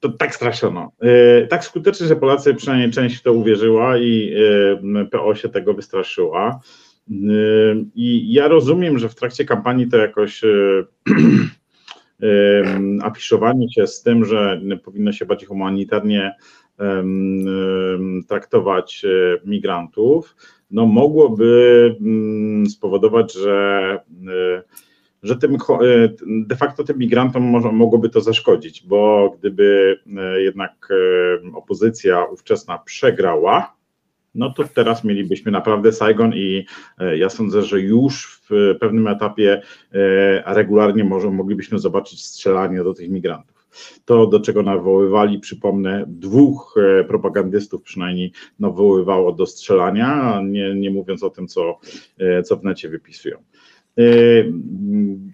to 0.00 0.08
tak 0.08 0.34
straszono. 0.34 0.92
E, 1.00 1.46
tak 1.46 1.64
skutecznie, 1.64 2.06
że 2.06 2.16
Polacy 2.16 2.54
przynajmniej 2.54 2.90
część 2.90 3.16
w 3.16 3.22
to 3.22 3.32
uwierzyła 3.32 3.98
i 3.98 4.34
e, 5.00 5.04
PO 5.04 5.34
się 5.34 5.48
tego 5.48 5.74
wystraszyła. 5.74 6.60
E, 7.10 7.14
I 7.94 8.32
ja 8.32 8.48
rozumiem, 8.48 8.98
że 8.98 9.08
w 9.08 9.14
trakcie 9.14 9.44
kampanii 9.44 9.88
to 9.88 9.96
jakoś 9.96 10.40
afiszowanie 13.02 13.72
się 13.72 13.86
z 13.86 14.02
tym, 14.02 14.24
że 14.24 14.60
powinno 14.84 15.12
się 15.12 15.26
bardziej 15.26 15.48
humanitarnie 15.48 16.34
traktować 18.28 19.06
migrantów, 19.44 20.36
no 20.70 20.86
mogłoby 20.86 21.96
mm, 22.00 22.66
spowodować, 22.66 23.34
że 23.34 23.98
że 25.22 25.36
tym, 25.36 25.54
e, 25.54 25.58
de 26.26 26.56
facto 26.56 26.84
tym 26.84 26.98
migrantom 26.98 27.42
może, 27.42 27.72
mogłoby 27.72 28.08
to 28.08 28.20
zaszkodzić, 28.20 28.86
bo 28.86 29.30
gdyby 29.38 29.98
e, 30.16 30.42
jednak 30.42 30.88
e, 30.90 31.56
opozycja 31.56 32.24
ówczesna 32.24 32.78
przegrała, 32.78 33.76
no 34.34 34.50
to 34.50 34.64
teraz 34.74 35.04
mielibyśmy 35.04 35.52
naprawdę 35.52 35.92
Saigon 35.92 36.34
i 36.34 36.66
ja 37.16 37.28
sądzę, 37.28 37.62
że 37.62 37.80
już 37.80 38.40
w 38.50 38.78
pewnym 38.80 39.08
etapie 39.08 39.62
regularnie 40.46 41.04
może 41.04 41.30
moglibyśmy 41.30 41.78
zobaczyć 41.78 42.26
strzelanie 42.26 42.84
do 42.84 42.94
tych 42.94 43.10
migrantów. 43.10 43.66
To, 44.04 44.26
do 44.26 44.40
czego 44.40 44.62
nawoływali, 44.62 45.38
przypomnę, 45.38 46.04
dwóch 46.08 46.74
propagandystów 47.08 47.82
przynajmniej 47.82 48.32
nawoływało 48.58 49.32
do 49.32 49.46
strzelania, 49.46 50.40
nie, 50.44 50.74
nie 50.74 50.90
mówiąc 50.90 51.22
o 51.22 51.30
tym, 51.30 51.48
co, 51.48 51.78
co 52.44 52.56
w 52.56 52.64
necie 52.64 52.88
wypisują. 52.88 53.38
Y, 53.98 54.52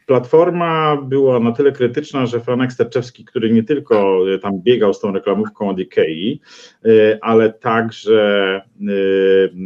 platforma 0.06 0.96
była 0.96 1.40
na 1.40 1.52
tyle 1.52 1.72
krytyczna, 1.72 2.26
że 2.26 2.40
Franek 2.40 2.72
Sterczewski, 2.72 3.24
który 3.24 3.52
nie 3.52 3.62
tylko 3.62 4.20
tam 4.42 4.60
biegał 4.62 4.94
z 4.94 5.00
tą 5.00 5.12
reklamówką 5.12 5.68
od 5.68 5.78
Ikei, 5.78 6.40
y, 6.86 7.18
ale 7.22 7.52
także 7.52 8.60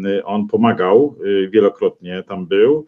y, 0.05 0.25
on 0.25 0.47
pomagał 0.47 1.17
wielokrotnie, 1.51 2.23
tam 2.29 2.47
był 2.47 2.87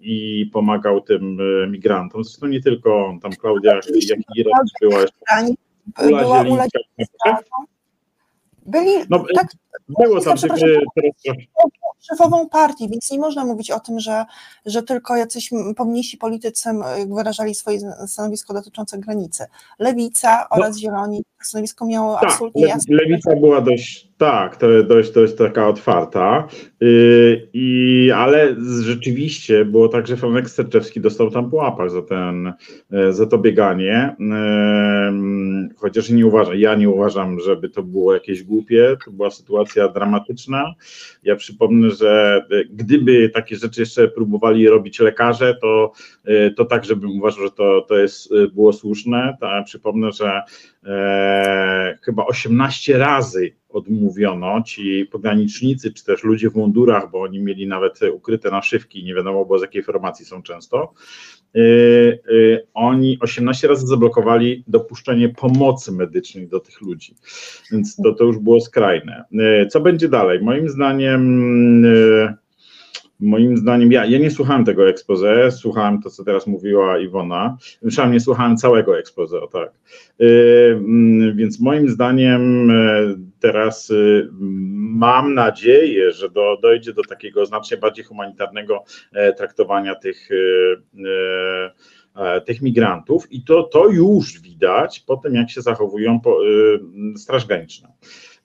i 0.00 0.50
pomagał 0.52 1.00
tym 1.00 1.38
migrantom. 1.70 2.24
Zresztą 2.24 2.46
nie 2.46 2.62
tylko 2.62 3.06
on, 3.06 3.20
tam 3.20 3.32
Klaudia, 3.32 3.74
jak 4.08 4.18
i 4.36 4.44
była 4.80 5.00
jeszcze. 5.00 5.54
Była 6.08 6.42
Ula 6.42 6.66
byli 8.66 8.90
no, 9.10 9.24
tak, 9.34 9.46
było 9.88 10.20
tam 10.20 10.36
teraz 10.38 10.60
szefową 12.10 12.48
partii, 12.48 12.88
więc 12.88 13.10
nie 13.10 13.18
można 13.18 13.44
mówić 13.44 13.70
o 13.70 13.80
tym, 13.80 14.00
że, 14.00 14.24
że 14.66 14.82
tylko 14.82 15.16
jacyś 15.16 15.50
pomniejsi 15.76 16.16
politycy 16.16 16.68
wyrażali 17.16 17.54
swoje 17.54 17.78
stanowisko 18.06 18.54
dotyczące 18.54 18.98
granicy. 18.98 19.44
Lewica 19.78 20.48
no. 20.50 20.56
oraz 20.56 20.78
Zieloni 20.78 21.22
stanowisko 21.42 21.86
miało 21.86 22.14
tak, 22.14 22.30
absolutnie 22.30 22.66
jasne. 22.66 22.96
Lewica 22.96 23.36
była 23.36 23.60
dość, 23.60 24.08
tak, 24.18 24.56
to 24.56 24.82
dość, 24.82 25.12
dość 25.12 25.34
taka 25.34 25.68
otwarta, 25.68 26.48
yy, 26.80 27.48
i, 27.52 28.10
ale 28.16 28.56
rzeczywiście 28.80 29.64
było 29.64 29.88
tak, 29.88 30.06
że 30.06 30.16
Franek 30.16 30.50
Sterczewski 30.50 31.00
dostał 31.00 31.30
tam 31.30 31.50
po 31.50 31.56
łapach 31.56 31.90
za, 31.90 32.02
ten, 32.02 32.52
yy, 32.90 33.12
za 33.12 33.26
to 33.26 33.38
bieganie, 33.38 34.16
yy, 34.18 35.74
chociaż 35.76 36.10
nie 36.10 36.26
uważam, 36.26 36.54
ja 36.56 36.74
nie 36.74 36.90
uważam, 36.90 37.40
żeby 37.40 37.68
to 37.68 37.82
było 37.82 38.14
jakieś 38.14 38.42
głupie, 38.42 38.96
to 39.04 39.10
była 39.10 39.30
sytuacja 39.30 39.65
dramatyczna. 39.94 40.74
Ja 41.22 41.36
przypomnę, 41.36 41.90
że 41.90 42.42
gdyby 42.70 43.28
takie 43.28 43.56
rzeczy 43.56 43.80
jeszcze 43.80 44.08
próbowali 44.08 44.68
robić 44.68 44.98
lekarze, 44.98 45.54
to, 45.60 45.92
to 46.56 46.64
tak, 46.64 46.84
żebym 46.84 47.10
uważał, 47.10 47.44
że 47.44 47.50
to, 47.50 47.80
to 47.80 47.98
jest, 47.98 48.30
było 48.54 48.72
słuszne. 48.72 49.36
To, 49.40 49.46
przypomnę, 49.64 50.12
że 50.12 50.42
e, 50.84 51.98
chyba 52.02 52.26
18 52.26 52.98
razy 52.98 53.52
odmówiono 53.68 54.62
ci 54.62 55.08
pogranicznicy, 55.12 55.92
czy 55.92 56.04
też 56.04 56.24
ludzie 56.24 56.50
w 56.50 56.54
mundurach, 56.54 57.10
bo 57.10 57.22
oni 57.22 57.40
mieli 57.40 57.66
nawet 57.66 58.00
ukryte 58.12 58.50
naszywki, 58.50 59.04
nie 59.04 59.14
wiadomo 59.14 59.44
było 59.44 59.58
z 59.58 59.62
jakiej 59.62 59.82
formacji 59.82 60.24
są 60.24 60.42
często. 60.42 60.92
E, 61.56 61.60
e, 61.60 62.18
oni 62.74 63.18
18 63.20 63.68
razy 63.68 63.86
zablokowali 63.86 64.64
dopuszczenie 64.66 65.28
pomocy 65.28 65.92
medycznej 65.92 66.48
do 66.48 66.60
tych 66.60 66.80
ludzi, 66.80 67.14
więc 67.72 67.96
to, 67.96 68.14
to 68.14 68.24
już 68.24 68.38
było 68.38 68.60
skrajne. 68.60 69.24
E, 69.38 69.66
co 69.66 69.80
będzie 69.80 70.08
dalej? 70.08 70.40
Moim 70.42 70.68
zdaniem 70.68 71.82
Moim 73.20 73.56
zdaniem, 73.56 73.92
ja, 73.92 74.04
ja 74.04 74.18
nie 74.18 74.30
słuchałem 74.30 74.64
tego 74.64 74.88
expose, 74.88 75.52
słuchałem 75.52 76.02
to, 76.02 76.10
co 76.10 76.24
teraz 76.24 76.46
mówiła 76.46 76.98
Iwona, 76.98 77.56
zresztą 77.82 78.10
nie 78.10 78.20
słuchałem 78.20 78.56
całego 78.56 78.98
expose, 78.98 79.40
o 79.40 79.46
tak. 79.46 79.70
Yy, 80.18 81.34
więc 81.34 81.60
moim 81.60 81.88
zdaniem 81.88 82.68
yy, 82.68 83.18
teraz 83.40 83.88
yy, 83.88 84.28
mam 84.96 85.34
nadzieję, 85.34 86.12
że 86.12 86.30
do, 86.30 86.58
dojdzie 86.62 86.92
do 86.92 87.02
takiego 87.02 87.46
znacznie 87.46 87.76
bardziej 87.76 88.04
humanitarnego 88.04 88.84
e, 89.12 89.32
traktowania 89.32 89.94
tych 89.94 90.28
e, 90.30 92.40
tych 92.40 92.62
migrantów 92.62 93.32
i 93.32 93.44
to, 93.44 93.62
to 93.62 93.88
już 93.88 94.40
widać 94.40 95.00
po 95.00 95.16
tym, 95.16 95.34
jak 95.34 95.50
się 95.50 95.62
zachowują 95.62 96.20
po, 96.20 96.38
Straż 97.16 97.46
Graniczna. 97.46 97.88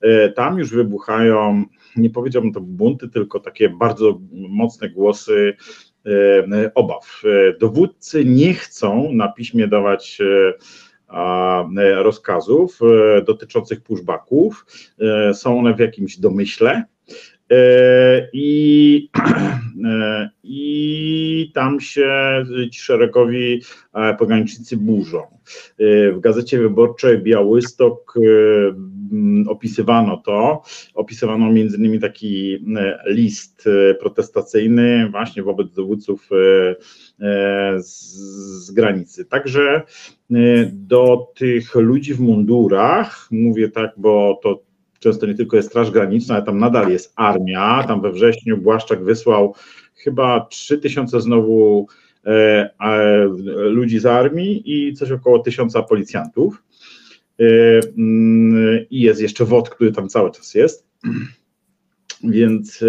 E, 0.01 0.29
tam 0.29 0.57
już 0.57 0.71
wybuchają 0.71 1.65
nie 1.95 2.09
powiedziałbym 2.09 2.53
to 2.53 2.61
bunty, 2.61 3.09
tylko 3.09 3.39
takie 3.39 3.69
bardzo 3.69 4.19
mocne 4.31 4.89
głosy 4.89 5.55
e, 6.51 6.71
obaw. 6.75 7.21
E, 7.25 7.57
dowódcy 7.57 8.25
nie 8.25 8.53
chcą 8.53 9.13
na 9.13 9.27
piśmie 9.27 9.67
dawać 9.67 10.17
rozkazów 11.95 12.79
dotyczących 13.25 13.81
pushbacków. 13.81 14.65
Są 15.33 15.59
one 15.59 15.73
w 15.73 15.79
jakimś 15.79 16.17
domyśle. 16.17 16.83
I, 18.33 19.09
I 20.43 21.51
tam 21.53 21.79
się 21.79 22.43
ci 22.71 22.79
szeregowi 22.79 23.61
pogranicznicy 24.19 24.77
burzą. 24.77 25.21
W 26.13 26.19
gazecie 26.19 26.59
wyborczej 26.59 27.19
Białystok 27.19 28.13
opisywano 29.47 30.17
to, 30.17 30.61
opisywano 30.93 31.51
między 31.51 31.77
innymi 31.77 31.99
taki 31.99 32.65
list 33.05 33.69
protestacyjny 33.99 35.09
właśnie 35.11 35.43
wobec 35.43 35.73
dowódców 35.73 36.29
z 37.77 38.71
granicy. 38.71 39.25
Także 39.25 39.81
do 40.71 41.27
tych 41.35 41.75
ludzi 41.75 42.13
w 42.13 42.19
mundurach, 42.19 43.27
mówię 43.31 43.69
tak, 43.69 43.91
bo 43.97 44.39
to 44.43 44.70
często 45.01 45.25
nie 45.25 45.35
tylko 45.35 45.57
jest 45.57 45.69
Straż 45.69 45.91
Graniczna, 45.91 46.35
ale 46.35 46.43
tam 46.43 46.59
nadal 46.59 46.91
jest 46.91 47.13
armia. 47.15 47.83
Tam 47.87 48.01
we 48.01 48.11
wrześniu 48.11 48.57
Błaszczak 48.57 49.03
wysłał 49.03 49.55
chyba 49.95 50.45
3000 50.49 51.21
znowu 51.21 51.87
e, 52.25 52.69
e, 52.79 53.25
ludzi 53.69 53.99
z 53.99 54.05
armii 54.05 54.63
i 54.65 54.93
coś 54.93 55.11
około 55.11 55.39
tysiąca 55.39 55.83
policjantów. 55.83 56.63
E, 57.39 57.43
mm, 57.97 58.85
I 58.89 59.01
jest 59.01 59.21
jeszcze 59.21 59.45
WOT, 59.45 59.69
który 59.69 59.91
tam 59.91 60.09
cały 60.09 60.31
czas 60.31 60.53
jest. 60.53 60.87
Więc 62.23 62.83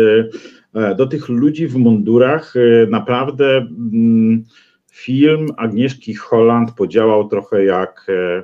e, 0.74 0.94
do 0.94 1.06
tych 1.06 1.28
ludzi 1.28 1.66
w 1.66 1.76
mundurach 1.76 2.54
e, 2.56 2.86
naprawdę 2.86 3.56
mm, 3.56 4.44
film 4.90 5.46
Agnieszki 5.56 6.14
Holland 6.14 6.72
podziałał 6.72 7.28
trochę 7.28 7.64
jak 7.64 8.06
e, 8.08 8.42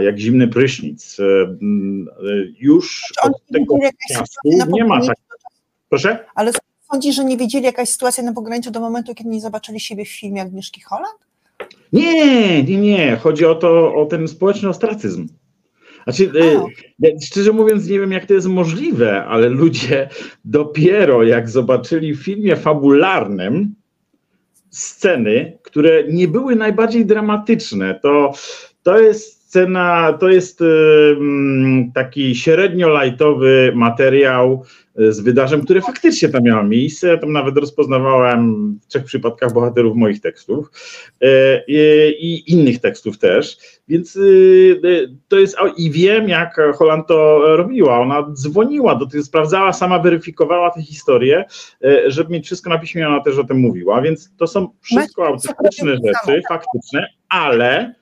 jak 0.00 0.18
zimny 0.18 0.48
prysznic. 0.48 1.16
Już 2.58 3.02
od 3.22 3.32
tego 3.52 3.78
nie 4.68 4.84
ma 4.84 5.06
tak. 5.06 5.16
Proszę? 5.88 6.24
Ale 6.34 6.52
sądzisz, 6.92 7.16
że 7.16 7.24
nie 7.24 7.36
wiedzieli 7.36 7.64
jakaś 7.64 7.88
sytuacja 7.88 8.24
na 8.24 8.32
pograniczu 8.32 8.70
do 8.70 8.80
momentu, 8.80 9.14
kiedy 9.14 9.30
nie 9.30 9.40
zobaczyli 9.40 9.80
siebie 9.80 10.04
w 10.04 10.08
filmie 10.08 10.42
Agnieszki 10.42 10.80
Holland? 10.80 11.18
Nie, 11.92 12.62
nie, 12.62 12.76
nie. 12.76 13.16
Chodzi 13.16 13.44
o 13.44 13.54
to, 13.54 13.94
o 13.94 14.06
ten 14.06 14.28
społeczny 14.28 14.68
ostracyzm. 14.68 15.28
Znaczy, 16.04 16.30
ja, 16.98 17.10
szczerze 17.26 17.52
mówiąc, 17.52 17.88
nie 17.88 18.00
wiem, 18.00 18.12
jak 18.12 18.26
to 18.26 18.34
jest 18.34 18.46
możliwe, 18.46 19.24
ale 19.24 19.48
ludzie 19.48 20.08
dopiero 20.44 21.22
jak 21.22 21.50
zobaczyli 21.50 22.14
w 22.14 22.24
filmie 22.24 22.56
fabularnym 22.56 23.74
sceny, 24.70 25.58
które 25.62 26.04
nie 26.04 26.28
były 26.28 26.56
najbardziej 26.56 27.06
dramatyczne, 27.06 28.00
to, 28.02 28.32
to 28.82 28.98
jest 28.98 29.37
scena 29.48 30.12
to 30.20 30.28
jest 30.28 30.60
taki 31.94 32.34
średnio 32.34 32.88
lajtowy 32.88 33.72
materiał 33.74 34.64
e, 34.98 35.12
z 35.12 35.20
wydarzeń, 35.20 35.64
które 35.64 35.80
faktycznie 35.80 36.28
tam 36.28 36.42
miały 36.42 36.68
miejsce. 36.68 37.08
Ja 37.08 37.16
tam 37.16 37.32
nawet 37.32 37.56
rozpoznawałem 37.56 38.72
w 38.82 38.86
trzech 38.86 39.04
przypadkach 39.04 39.52
bohaterów 39.52 39.96
moich 39.96 40.20
tekstów 40.20 40.70
e, 41.20 41.62
i 42.18 42.52
innych 42.52 42.80
tekstów 42.80 43.18
też. 43.18 43.58
Więc 43.88 44.18
to 45.28 45.38
jest, 45.38 45.56
i 45.76 45.90
wiem, 45.90 46.28
jak 46.28 46.60
Holland 46.74 47.06
to 47.06 47.40
robiła. 47.56 48.00
Ona 48.00 48.26
dzwoniła 48.32 48.94
do 48.94 49.06
tych, 49.06 49.22
sprawdzała, 49.22 49.72
sama 49.72 49.98
weryfikowała 49.98 50.70
tę 50.70 50.82
historię, 50.82 51.44
żeby 52.06 52.32
mieć 52.32 52.46
wszystko 52.46 52.70
na 52.70 52.78
piśmie, 52.78 53.08
ona 53.08 53.20
też 53.20 53.38
o 53.38 53.44
tym 53.44 53.58
mówiła. 53.58 54.02
Więc 54.02 54.32
to 54.36 54.46
są 54.46 54.68
wszystko 54.80 55.26
autentyczne 55.26 55.92
rzeczy, 55.92 56.42
faktyczne, 56.48 57.08
ale 57.28 57.94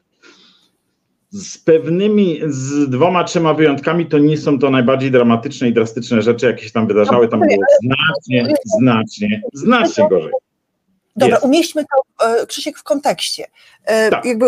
z 1.36 1.58
pewnymi, 1.58 2.40
z 2.46 2.90
dwoma, 2.90 3.24
trzema 3.24 3.54
wyjątkami, 3.54 4.06
to 4.06 4.18
nie 4.18 4.38
są 4.38 4.58
to 4.58 4.70
najbardziej 4.70 5.10
dramatyczne 5.10 5.68
i 5.68 5.72
drastyczne 5.72 6.22
rzeczy, 6.22 6.46
jakie 6.46 6.64
się 6.64 6.70
tam 6.70 6.86
wydarzały. 6.86 7.28
Tam 7.28 7.40
było 7.40 7.62
znacznie, 7.82 8.54
znacznie, 8.78 9.42
znacznie 9.52 10.08
gorzej. 10.08 10.32
Dobra, 11.16 11.34
jest. 11.34 11.44
umieśćmy 11.44 11.84
to, 11.84 12.26
e, 12.26 12.46
Krzysiek, 12.46 12.78
w 12.78 12.82
kontekście. 12.82 13.46
E, 13.84 14.10
tak. 14.10 14.24
Jakby 14.24 14.46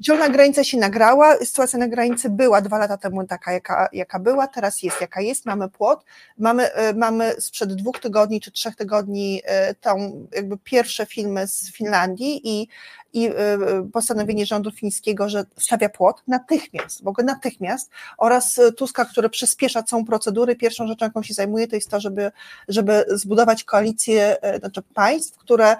Dzielna 0.00 0.26
e, 0.26 0.30
granica 0.30 0.64
się 0.64 0.78
nagrała, 0.78 1.36
sytuacja 1.36 1.78
na 1.78 1.88
granicy 1.88 2.30
była 2.30 2.60
dwa 2.60 2.78
lata 2.78 2.96
temu 2.96 3.26
taka, 3.26 3.52
jaka, 3.52 3.88
jaka 3.92 4.18
była, 4.18 4.46
teraz 4.46 4.82
jest 4.82 5.00
jaka 5.00 5.20
jest, 5.20 5.46
mamy 5.46 5.68
płot, 5.68 6.04
mamy, 6.38 6.68
mamy 6.96 7.34
sprzed 7.38 7.74
dwóch 7.74 7.98
tygodni 7.98 8.40
czy 8.40 8.52
trzech 8.52 8.76
tygodni 8.76 9.42
tą 9.80 10.26
jakby 10.34 10.58
pierwsze 10.64 11.06
filmy 11.06 11.46
z 11.46 11.72
Finlandii 11.72 12.40
i 12.44 12.68
i 13.12 13.26
y, 13.26 13.30
y, 13.30 13.90
postanowienie 13.92 14.46
rządu 14.46 14.70
fińskiego, 14.70 15.28
że 15.28 15.44
stawia 15.56 15.88
płot 15.88 16.22
natychmiast, 16.26 17.04
w 17.04 17.08
ogóle 17.08 17.24
natychmiast 17.24 17.90
oraz 18.18 18.58
y, 18.58 18.72
Tuska, 18.72 19.04
który 19.04 19.30
przyspiesza 19.30 19.82
całą 19.82 20.04
procedurę. 20.04 20.56
Pierwszą 20.56 20.86
rzeczą, 20.86 21.06
jaką 21.06 21.22
się 21.22 21.34
zajmuje, 21.34 21.68
to 21.68 21.76
jest 21.76 21.90
to, 21.90 22.00
żeby, 22.00 22.32
żeby 22.68 23.04
zbudować 23.08 23.64
koalicję 23.64 24.36
znaczy 24.58 24.82
państw, 24.94 25.38
które 25.38 25.76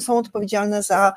są 0.00 0.18
odpowiedzialne 0.18 0.82
za, 0.82 1.12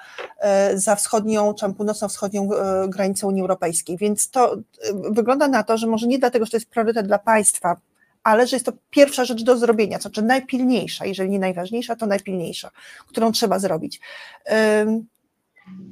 za 0.74 0.96
wschodnią 0.96 1.54
czy 1.54 1.74
północno-wschodnią 1.74 2.50
granicę 2.88 3.28
Unii 3.28 3.42
Europejskiej. 3.42 3.98
Więc 3.98 4.30
to 4.30 4.56
wygląda 4.94 5.48
na 5.48 5.64
to, 5.64 5.78
że 5.78 5.88
może 5.88 6.08
nie 6.08 6.20
dlatego, 6.20 6.46
że 6.46 6.52
to 6.52 6.58
jest 6.58 6.70
priorytet 6.70 7.08
dla 7.08 7.20
państwa, 7.20 7.76
ale 8.24 8.48
że 8.48 8.56
jest 8.56 8.66
to 8.66 8.74
pierwsza 8.90 9.26
rzecz 9.26 9.44
do 9.44 9.58
zrobienia, 9.58 9.98
to 9.98 10.02
znaczy 10.02 10.22
najpilniejsza, 10.22 11.06
jeżeli 11.06 11.30
nie 11.30 11.40
najważniejsza, 11.40 11.96
to 11.96 12.06
najpilniejsza, 12.06 12.72
którą 13.08 13.32
trzeba 13.32 13.60
zrobić. 13.60 14.00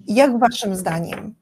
Jak 0.08 0.40
waszym 0.40 0.76
zdaniem 0.76 1.36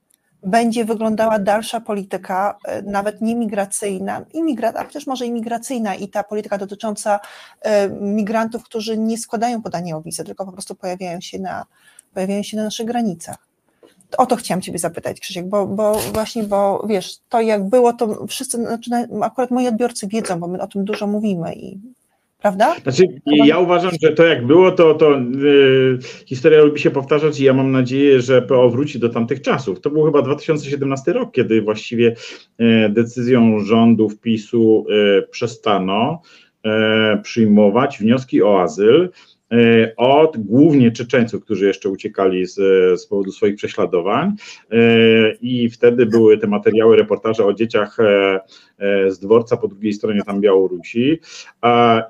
będzie 0.43 0.85
wyglądała 0.85 1.39
dalsza 1.39 1.81
polityka, 1.81 2.57
e, 2.65 2.81
nawet 2.81 3.21
nie 3.21 3.35
migracyjna, 3.35 4.25
imigra, 4.33 4.73
a 4.75 4.83
przecież 4.83 5.07
może 5.07 5.25
imigracyjna 5.25 5.95
i 5.95 6.07
ta 6.07 6.23
polityka 6.23 6.57
dotycząca 6.57 7.19
e, 7.61 7.89
migrantów, 7.89 8.63
którzy 8.63 8.97
nie 8.97 9.17
składają 9.17 9.61
podania 9.61 9.97
o 9.97 10.01
wizę, 10.01 10.23
tylko 10.23 10.45
po 10.45 10.51
prostu 10.51 10.75
pojawiają 10.75 11.21
się 11.21 11.39
na, 11.39 11.65
pojawiają 12.13 12.43
się 12.43 12.57
na 12.57 12.63
naszych 12.63 12.87
granicach? 12.87 13.49
O 14.17 14.25
to 14.25 14.35
chciałam 14.35 14.61
Ciebie 14.61 14.79
zapytać, 14.79 15.19
Krzysiek, 15.19 15.49
bo, 15.49 15.67
bo 15.67 15.99
właśnie, 16.13 16.43
bo 16.43 16.85
wiesz, 16.87 17.17
to 17.29 17.41
jak 17.41 17.69
było, 17.69 17.93
to 17.93 18.27
wszyscy, 18.27 18.57
znaczy 18.57 18.91
akurat 19.21 19.51
moi 19.51 19.67
odbiorcy 19.67 20.07
wiedzą, 20.07 20.39
bo 20.39 20.47
my 20.47 20.61
o 20.61 20.67
tym 20.67 20.85
dużo 20.85 21.07
mówimy 21.07 21.53
i 21.53 21.79
prawda? 22.41 22.75
Znaczy, 22.83 23.03
ja 23.25 23.59
uważam, 23.59 23.91
że 24.03 24.11
to 24.11 24.23
jak 24.23 24.45
było, 24.45 24.71
to, 24.71 24.93
to 24.93 25.11
yy, 25.11 25.99
historia 26.25 26.61
lubi 26.61 26.79
się 26.79 26.91
powtarzać 26.91 27.39
i 27.39 27.43
ja 27.43 27.53
mam 27.53 27.71
nadzieję, 27.71 28.21
że 28.21 28.41
PO 28.41 28.69
wróci 28.69 28.99
do 28.99 29.09
tamtych 29.09 29.41
czasów. 29.41 29.81
To 29.81 29.89
był 29.89 30.05
chyba 30.05 30.21
2017 30.21 31.13
rok, 31.13 31.31
kiedy 31.31 31.61
właściwie 31.61 32.15
yy, 32.59 32.89
decyzją 32.89 33.59
rządów 33.59 34.19
PiSu 34.19 34.85
yy, 34.89 35.27
przestano 35.31 36.21
yy, 36.63 36.71
przyjmować 37.23 37.97
wnioski 37.97 38.43
o 38.43 38.61
azyl 38.61 39.09
E, 39.53 39.93
od 39.97 40.37
głównie 40.37 40.91
Czeczeńców, 40.91 41.43
którzy 41.43 41.67
jeszcze 41.67 41.89
uciekali 41.89 42.45
z, 42.45 42.55
z 43.01 43.07
powodu 43.07 43.31
swoich 43.31 43.55
prześladowań. 43.55 44.33
E, 44.71 44.77
I 45.41 45.69
wtedy 45.69 46.05
były 46.05 46.37
te 46.37 46.47
materiały, 46.47 46.95
reportaże 46.95 47.45
o 47.45 47.53
dzieciach 47.53 47.99
e, 47.99 48.39
z 49.09 49.19
dworca 49.19 49.57
po 49.57 49.67
drugiej 49.67 49.93
stronie 49.93 50.21
tam 50.23 50.41
Białorusi. 50.41 51.19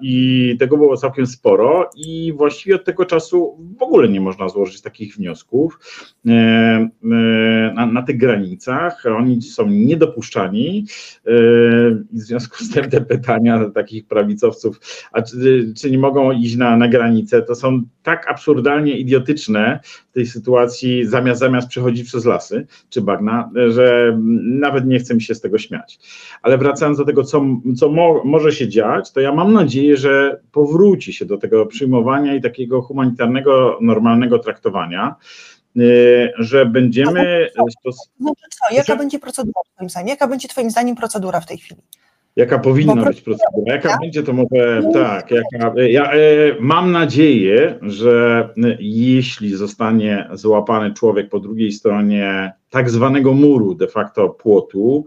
I 0.01 0.55
tego 0.59 0.77
było 0.77 0.97
całkiem 0.97 1.27
sporo, 1.27 1.89
i 1.95 2.33
właściwie 2.33 2.75
od 2.75 2.85
tego 2.85 3.05
czasu 3.05 3.57
w 3.79 3.83
ogóle 3.83 4.09
nie 4.09 4.21
można 4.21 4.49
złożyć 4.49 4.81
takich 4.81 5.15
wniosków 5.15 5.79
na, 7.73 7.85
na 7.85 8.01
tych 8.01 8.17
granicach. 8.17 9.03
Oni 9.17 9.41
są 9.41 9.67
niedopuszczani. 9.67 10.85
I 12.11 12.17
w 12.17 12.19
związku 12.19 12.63
z 12.63 12.71
tym 12.71 12.89
te 12.89 13.01
pytania 13.01 13.69
takich 13.69 14.07
prawicowców, 14.07 14.79
a 15.11 15.21
czy, 15.21 15.73
czy 15.77 15.91
nie 15.91 15.97
mogą 15.97 16.31
iść 16.31 16.55
na, 16.55 16.77
na 16.77 16.87
granicę? 16.87 17.41
to 17.41 17.55
są 17.55 17.81
tak 18.03 18.31
absurdalnie 18.31 18.97
idiotyczne 18.97 19.79
tej 20.19 20.27
sytuacji, 20.27 21.05
zamiast, 21.05 21.39
zamiast 21.39 21.67
przechodzić 21.67 22.07
przez 22.07 22.25
lasy 22.25 22.67
czy 22.89 23.01
bagna, 23.01 23.51
że 23.69 24.17
nawet 24.43 24.85
nie 24.85 24.99
chcę 24.99 25.15
mi 25.15 25.21
się 25.21 25.35
z 25.35 25.41
tego 25.41 25.57
śmiać. 25.57 25.99
Ale 26.41 26.57
wracając 26.57 26.97
do 26.97 27.05
tego, 27.05 27.23
co, 27.23 27.45
co 27.77 27.89
mo, 27.89 28.21
może 28.25 28.51
się 28.51 28.67
dziać, 28.67 29.11
to 29.11 29.19
ja 29.19 29.33
mam 29.33 29.53
nadzieję, 29.53 29.97
że 29.97 30.41
powróci 30.51 31.13
się 31.13 31.25
do 31.25 31.37
tego 31.37 31.65
przyjmowania 31.65 32.35
i 32.35 32.41
takiego 32.41 32.81
humanitarnego, 32.81 33.77
normalnego 33.81 34.39
traktowania 34.39 35.15
y, 35.77 36.31
że 36.37 36.65
będziemy. 36.65 37.49
Znaczy 38.19 38.35
co, 38.49 38.75
jaka 38.75 38.95
będzie 38.95 39.19
procedura 39.19 39.61
Twoim 39.75 39.89
zdaniem? 39.89 40.07
Jaka 40.07 40.27
będzie 40.27 40.47
Twoim 40.47 40.71
zdaniem 40.71 40.95
procedura 40.95 41.39
w 41.39 41.45
tej 41.45 41.57
chwili? 41.57 41.81
Jaka 42.39 42.59
powinna 42.59 43.05
być 43.05 43.21
procedura? 43.21 43.73
Jaka 43.73 43.97
będzie 44.01 44.23
to 44.23 44.33
może 44.33 44.83
tak? 44.93 45.31
Jaka, 45.31 45.73
ja 45.81 46.11
e, 46.11 46.17
mam 46.59 46.91
nadzieję, 46.91 47.79
że 47.81 48.49
jeśli 48.79 49.55
zostanie 49.55 50.29
złapany 50.33 50.93
człowiek 50.93 51.29
po 51.29 51.39
drugiej 51.39 51.71
stronie 51.71 52.51
tak 52.69 52.89
zwanego 52.89 53.33
muru, 53.33 53.75
de 53.75 53.87
facto 53.87 54.29
płotu, 54.29 55.05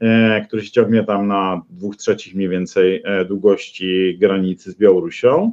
e, 0.00 0.40
który 0.46 0.62
się 0.62 0.70
ciągnie 0.70 1.04
tam 1.04 1.26
na 1.26 1.62
dwóch 1.70 1.96
trzecich 1.96 2.34
mniej 2.34 2.48
więcej 2.48 3.02
e, 3.04 3.24
długości 3.24 4.18
granicy 4.20 4.72
z 4.72 4.76
Białorusią, 4.76 5.52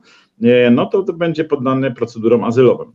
no 0.71 0.85
to, 0.85 1.03
to 1.03 1.13
będzie 1.13 1.43
poddany 1.43 1.91
procedurom 1.91 2.43
azylowym. 2.43 2.91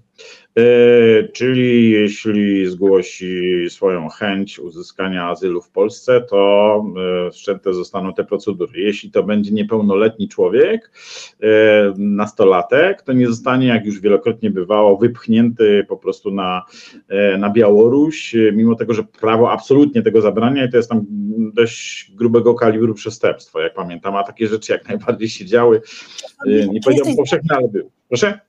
E, 0.58 1.28
czyli 1.28 1.90
jeśli 1.90 2.66
zgłosi 2.66 3.66
swoją 3.70 4.08
chęć 4.08 4.58
uzyskania 4.58 5.28
azylu 5.28 5.62
w 5.62 5.70
Polsce, 5.70 6.20
to 6.20 6.84
e, 7.26 7.30
wszczęte 7.30 7.74
zostaną 7.74 8.14
te 8.14 8.24
procedury. 8.24 8.80
Jeśli 8.80 9.10
to 9.10 9.22
będzie 9.22 9.50
niepełnoletni 9.50 10.28
człowiek, 10.28 10.90
e, 11.42 11.46
nastolatek, 11.98 13.02
to 13.02 13.12
nie 13.12 13.26
zostanie, 13.26 13.66
jak 13.66 13.86
już 13.86 14.00
wielokrotnie 14.00 14.50
bywało, 14.50 14.96
wypchnięty 14.96 15.86
po 15.88 15.96
prostu 15.96 16.30
na, 16.30 16.62
na 17.38 17.50
Białoruś, 17.50 18.34
mimo 18.52 18.74
tego, 18.74 18.94
że 18.94 19.04
prawo 19.04 19.52
absolutnie 19.52 20.02
tego 20.02 20.20
zabrania 20.20 20.64
i 20.64 20.70
to 20.70 20.76
jest 20.76 20.88
tam 20.88 21.04
dość 21.54 22.12
grubego 22.14 22.54
kalibru 22.54 22.94
przestępstwo, 22.94 23.60
jak 23.60 23.74
pamiętam, 23.74 24.16
a 24.16 24.22
takie 24.22 24.46
rzeczy 24.46 24.72
jak 24.72 24.88
najbardziej 24.88 25.28
się 25.28 25.44
działy, 25.44 25.80
nie 26.46 26.80
powiedziałbym 26.80 27.16
powszechne, 27.16 27.56
ale 27.56 27.68
były. 27.68 27.90
Proszę? 28.08 28.40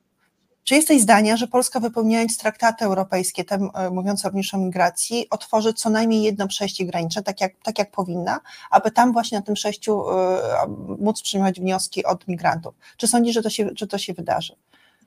Czy 0.68 0.76
jesteś 0.76 1.02
zdania, 1.02 1.38
że 1.38 1.48
Polska 1.48 1.80
wypełniając 1.80 2.38
traktaty 2.38 2.86
europejskie, 2.86 3.44
te 3.44 3.70
mówiące 3.92 4.28
również 4.28 4.54
o 4.54 4.58
migracji, 4.58 5.28
otworzy 5.30 5.74
co 5.74 5.90
najmniej 5.90 6.24
jedno 6.24 6.48
przejście 6.48 6.86
graniczne, 6.86 7.24
tak 7.24 7.42
jak, 7.42 7.54
tak 7.64 7.80
jak 7.80 7.92
powinna, 7.92 8.40
aby 8.72 8.92
tam 8.92 9.14
właśnie 9.14 9.38
na 9.38 9.42
tym 9.42 9.56
przejściu 9.56 10.02
y, 10.02 10.04
móc 11.00 11.22
przyjmować 11.22 11.60
wnioski 11.60 12.06
od 12.06 12.28
migrantów? 12.28 12.76
Czy 12.98 13.08
sądzisz, 13.08 13.34
że 13.34 13.42
to 13.42 13.50
się, 13.50 13.70
że 13.76 13.88
to 13.88 13.98
się 13.98 14.14
wydarzy? 14.14 14.54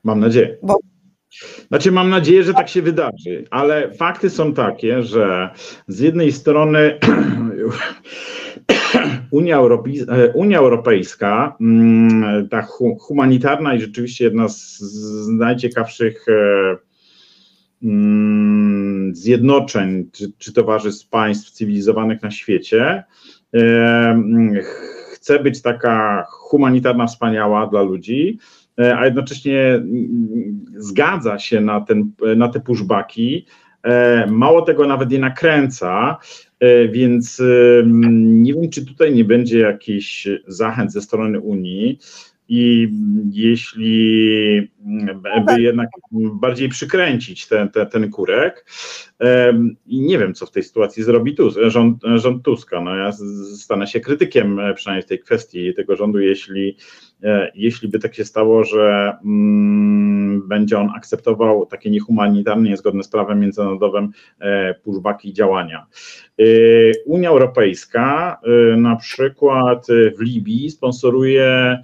Mam 0.05 0.20
nadzieję. 0.20 0.57
Bo 0.62 0.77
znaczy, 1.69 1.93
mam 1.93 2.11
nadzieję, 2.11 2.45
że 2.45 2.55
tak 2.55 2.69
się 2.69 2.82
wydarzy, 2.82 3.45
ale 3.51 3.95
fakty 3.95 4.31
są 4.31 4.55
takie, 4.55 5.03
że 5.03 5.51
z 5.89 5.99
jednej 5.99 6.32
strony 6.32 6.99
Unia, 9.31 9.57
Europej, 9.57 10.01
e, 10.09 10.32
Unia 10.32 10.59
Europejska, 10.59 11.57
mm, 11.61 12.48
ta 12.48 12.66
humanitarna 13.01 13.74
i 13.74 13.81
rzeczywiście 13.81 14.24
jedna 14.24 14.48
z 14.48 14.82
najciekawszych 15.28 16.27
e, 16.28 16.77
mm, 17.82 19.15
zjednoczeń 19.15 20.11
czy, 20.12 20.32
czy 20.39 20.52
towarzystw 20.52 21.09
państw 21.09 21.51
cywilizowanych 21.51 22.23
na 22.23 22.31
świecie, 22.31 23.05
e, 23.55 24.23
chce 25.12 25.39
być 25.39 25.62
taka 25.62 26.27
humanitarna, 26.31 27.07
wspaniała 27.07 27.66
dla 27.66 27.82
ludzi, 27.82 28.39
a 28.97 29.05
jednocześnie 29.05 29.82
zgadza 30.77 31.39
się 31.39 31.61
na, 31.61 31.81
ten, 31.81 32.12
na 32.36 32.48
te 32.48 32.61
pushbacki, 32.61 33.47
mało 34.28 34.62
tego 34.62 34.86
nawet 34.86 35.12
je 35.12 35.19
nakręca, 35.19 36.19
więc 36.93 37.43
nie 38.23 38.55
wiem, 38.55 38.70
czy 38.70 38.87
tutaj 38.87 39.15
nie 39.15 39.24
będzie 39.24 39.59
jakichś 39.59 40.28
zachęt 40.47 40.93
ze 40.93 41.03
strony 41.03 41.41
Unii. 41.41 41.99
I 42.53 42.89
jeśli 43.32 44.70
by 45.47 45.62
jednak 45.62 45.89
bardziej 46.15 46.69
przykręcić 46.69 47.49
ten, 47.49 47.69
ten, 47.69 47.87
ten 47.87 48.11
kurek, 48.11 48.66
i 49.87 50.01
nie 50.01 50.19
wiem, 50.19 50.35
co 50.35 50.47
w 50.47 50.51
tej 50.51 50.62
sytuacji 50.62 51.03
zrobi 51.03 51.35
Tusk, 51.35 51.59
rząd, 51.66 52.03
rząd 52.15 52.43
Tuska. 52.43 52.81
No 52.81 52.97
ja 52.97 53.12
stanę 53.57 53.87
się 53.87 54.01
krytykiem 54.01 54.59
e, 54.59 54.74
przynajmniej 54.74 55.03
w 55.03 55.09
tej 55.09 55.19
kwestii 55.19 55.74
tego 55.74 55.97
rządu, 55.97 56.19
jeśli, 56.19 56.69
e, 56.69 56.74
jeśli 57.55 57.88
by 57.88 57.98
tak 57.98 58.14
się 58.14 58.24
stało, 58.24 58.64
że 58.64 59.16
mm, 59.24 60.48
będzie 60.48 60.78
on 60.78 60.90
akceptował 60.97 61.66
takie 61.66 61.90
niehumanitarne, 61.90 62.70
niezgodne 62.70 63.02
z 63.02 63.09
prawem 63.09 63.40
międzynarodowym 63.40 64.12
e, 64.38 64.74
pushbacki 64.74 65.32
działania. 65.32 65.86
Unia 67.06 67.28
Europejska 67.28 68.40
na 68.76 68.97
przykład 68.97 69.86
w 70.18 70.20
Libii 70.20 70.70
sponsoruje 70.70 71.78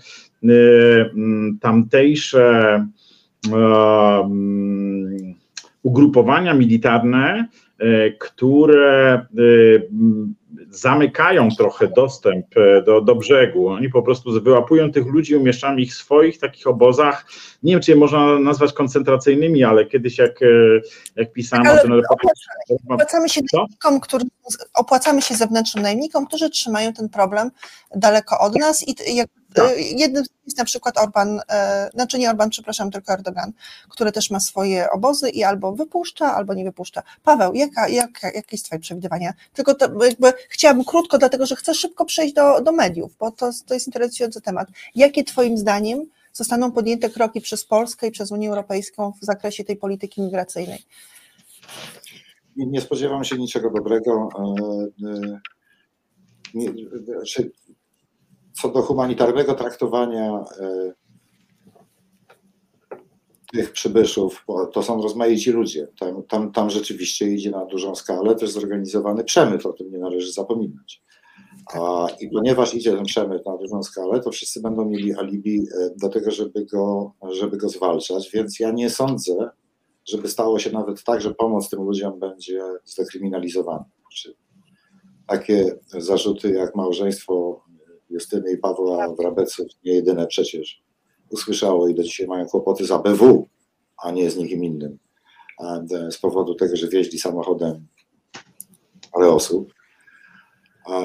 tamtejsze 1.61 2.87
ugrupowania 5.83 6.55
militarne, 6.55 7.49
e, 7.49 7.66
które 8.19 9.13
e, 9.15 9.27
zamykają 10.71 11.49
trochę 11.59 11.89
dostęp 11.89 12.47
e, 12.57 12.83
do, 12.83 13.01
do 13.01 13.15
brzegu. 13.15 13.69
Oni 13.69 13.89
po 13.89 14.03
prostu 14.03 14.43
wyłapują 14.43 14.93
tych 14.93 15.07
ludzi, 15.07 15.37
umieszczają 15.37 15.77
ich 15.77 15.93
w 15.93 15.97
swoich 15.97 16.39
takich 16.39 16.67
obozach. 16.67 17.27
Nie 17.63 17.73
wiem, 17.73 17.81
czy 17.81 17.91
je 17.91 17.97
można 17.97 18.39
nazwać 18.39 18.73
koncentracyjnymi, 18.73 19.65
ale 19.65 19.87
kiedyś 19.87 20.19
jak, 20.19 20.41
jak 21.17 21.33
pisałem 21.33 21.67
ale 21.67 21.81
o 21.81 21.83
tym 21.83 22.03
opłacamy 22.89 23.29
się, 23.29 23.41
najemnikom, 23.53 24.01
którzy, 24.01 24.25
opłacamy 24.75 25.23
się 25.23 25.35
zewnętrznym 25.35 25.83
najemnikom, 25.83 26.27
którzy 26.27 26.51
trzymają 26.51 26.93
ten 26.93 27.09
problem 27.09 27.51
daleko 27.95 28.39
od 28.39 28.59
nas 28.59 28.89
i 28.89 29.17
jak 29.17 29.29
tak. 29.63 29.79
Jednym 29.79 30.25
jest 30.45 30.59
na 30.59 30.65
przykład 30.65 30.99
Orban, 30.99 31.41
e, 31.49 31.91
znaczy 31.95 32.19
nie 32.19 32.31
Orban, 32.31 32.51
przepraszam, 32.51 32.91
tylko 32.91 33.13
Erdogan, 33.13 33.53
który 33.89 34.13
też 34.13 34.31
ma 34.31 34.41
swoje 34.41 34.91
obozy 34.91 35.31
i 35.31 35.45
albo 35.45 35.73
wypuszcza, 35.73 36.35
albo 36.35 36.55
nie 36.55 36.65
wypuszcza. 36.65 37.03
Paweł, 37.23 37.55
jaka, 37.55 37.89
jaka, 37.89 38.27
jakie 38.27 38.49
jest 38.53 38.65
Twoje 38.65 38.81
przewidywania? 38.81 39.33
Tylko 39.53 39.75
to 39.75 40.05
jakby 40.05 40.33
chciałabym 40.49 40.85
krótko, 40.85 41.19
dlatego 41.19 41.47
że 41.47 41.57
chcę 41.57 41.75
szybko 41.75 42.05
przejść 42.05 42.35
do, 42.35 42.61
do 42.61 42.73
mediów, 42.73 43.17
bo 43.19 43.31
to, 43.31 43.51
to 43.67 43.75
jest 43.75 43.87
interesujący 43.87 44.41
temat. 44.41 44.69
Jakie 44.95 45.25
Twoim 45.25 45.59
zdaniem 45.59 46.07
zostaną 46.33 46.73
podjęte 46.73 47.11
kroki 47.11 47.41
przez 47.41 47.65
Polskę 47.65 48.07
i 48.07 48.11
przez 48.11 48.31
Unię 48.31 48.49
Europejską 48.49 49.13
w 49.23 49.25
zakresie 49.25 49.65
tej 49.65 49.77
polityki 49.77 50.23
migracyjnej? 50.23 50.79
Nie 52.57 52.81
spodziewam 52.81 53.25
się 53.25 53.39
niczego 53.39 53.71
dobrego. 53.71 54.29
E, 54.39 55.07
e, 55.09 55.41
nie, 56.55 56.73
znaczy 57.15 57.51
co 58.61 58.69
do 58.69 58.83
humanitarnego 58.83 59.55
traktowania 59.55 60.45
e, 60.61 60.93
tych 63.53 63.73
przybyszów, 63.73 64.45
bo 64.47 64.67
to 64.67 64.83
są 64.83 65.03
rozmaici 65.03 65.51
ludzie. 65.51 65.89
Tam, 66.01 66.23
tam, 66.23 66.53
tam 66.53 66.71
rzeczywiście 66.71 67.27
idzie 67.27 67.51
na 67.51 67.65
dużą 67.65 67.95
skalę 67.95 68.35
też 68.35 68.51
zorganizowany 68.51 69.25
przemyt, 69.25 69.67
o 69.67 69.73
tym 69.73 69.91
nie 69.91 69.99
należy 69.99 70.33
zapominać. 70.33 71.03
A, 71.75 72.07
I 72.21 72.29
ponieważ 72.31 72.75
idzie 72.75 72.93
ten 72.93 73.05
przemyt 73.05 73.47
na 73.47 73.57
dużą 73.57 73.83
skalę, 73.83 74.21
to 74.21 74.31
wszyscy 74.31 74.63
będą 74.63 74.85
mieli 74.85 75.15
alibi 75.15 75.59
e, 75.59 75.91
do 75.97 76.09
tego, 76.09 76.31
żeby 76.31 76.65
go, 76.65 77.13
żeby 77.33 77.57
go 77.57 77.69
zwalczać, 77.69 78.31
więc 78.35 78.61
ja 78.61 78.71
nie 78.71 78.91
sądzę, 78.91 79.51
żeby 80.09 80.29
stało 80.29 80.59
się 80.59 80.71
nawet 80.73 81.05
tak, 81.05 81.21
że 81.21 81.35
pomoc 81.35 81.71
tym 81.71 81.83
ludziom 81.83 82.19
będzie 82.19 82.61
zdekryminalizowana. 82.85 83.85
Takie 85.27 85.79
zarzuty 85.99 86.51
jak 86.51 86.75
małżeństwo 86.75 87.65
Justyny 88.11 88.53
i 88.53 88.59
Pawła 88.59 89.15
Wrabeców, 89.15 89.67
nie 89.85 89.93
jedyne 89.93 90.27
przecież, 90.27 90.83
usłyszało 91.31 91.89
i 91.89 91.95
do 91.95 92.03
dzisiaj 92.03 92.27
mają 92.27 92.47
kłopoty 92.47 92.87
z 92.87 92.91
ABW, 92.91 93.49
a 94.03 94.11
nie 94.11 94.31
z 94.31 94.37
nikim 94.37 94.65
innym, 94.65 94.99
z 96.11 96.19
powodu 96.19 96.55
tego, 96.55 96.77
że 96.77 96.89
wieźli 96.89 97.19
samochodem 97.19 97.87
parę 99.13 99.31
osób. 99.31 99.75
A 100.87 101.01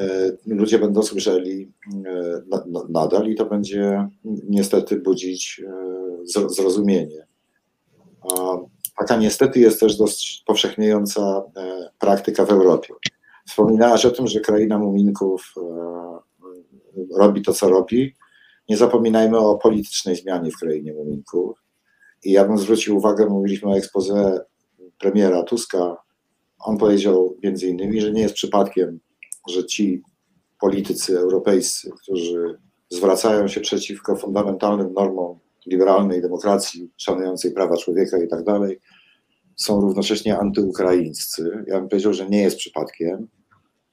e, 0.00 0.32
ludzie 0.46 0.78
będą 0.78 1.02
słyszeli 1.02 1.72
e, 2.06 2.42
nadal 2.88 3.28
i 3.28 3.34
to 3.34 3.46
będzie 3.46 4.08
niestety 4.24 4.96
budzić 4.96 5.62
e, 5.66 6.48
zrozumienie. 6.48 7.26
Taka 8.98 9.16
niestety 9.16 9.60
jest 9.60 9.80
też 9.80 9.96
dość 9.96 10.42
powszechniejąca 10.46 11.42
praktyka 11.98 12.44
w 12.44 12.50
Europie. 12.50 12.94
Wspominałaś 13.48 14.06
o 14.06 14.10
tym, 14.10 14.26
że 14.26 14.40
kraina 14.40 14.78
muminków 14.78 15.54
robi 17.16 17.42
to, 17.42 17.52
co 17.52 17.68
robi. 17.68 18.14
Nie 18.68 18.76
zapominajmy 18.76 19.38
o 19.38 19.58
politycznej 19.58 20.16
zmianie 20.16 20.50
w 20.50 20.56
krainie 20.56 20.92
muminków. 20.92 21.62
I 22.24 22.32
ja 22.32 22.44
bym 22.44 22.58
zwrócił 22.58 22.96
uwagę, 22.96 23.26
mówiliśmy 23.26 23.70
o 23.70 23.76
ekspoze 23.76 24.44
premiera 24.98 25.42
Tuska. 25.42 25.96
On 26.58 26.78
powiedział 26.78 27.36
między 27.42 27.68
innymi, 27.68 28.00
że 28.00 28.12
nie 28.12 28.22
jest 28.22 28.34
przypadkiem, 28.34 29.00
że 29.48 29.64
ci 29.64 30.02
politycy 30.60 31.18
europejscy, 31.18 31.90
którzy 32.02 32.58
zwracają 32.90 33.48
się 33.48 33.60
przeciwko 33.60 34.16
fundamentalnym 34.16 34.92
normom 34.92 35.38
liberalnej 35.66 36.22
demokracji, 36.22 36.90
szanującej 36.96 37.52
prawa 37.52 37.76
człowieka 37.76 38.18
i 38.18 38.28
tak 38.28 38.44
dalej, 38.44 38.80
są 39.56 39.80
równocześnie 39.80 40.38
antyukraińscy. 40.38 41.64
Ja 41.66 41.80
bym 41.80 41.88
powiedział, 41.88 42.14
że 42.14 42.28
nie 42.28 42.42
jest 42.42 42.56
przypadkiem, 42.56 43.28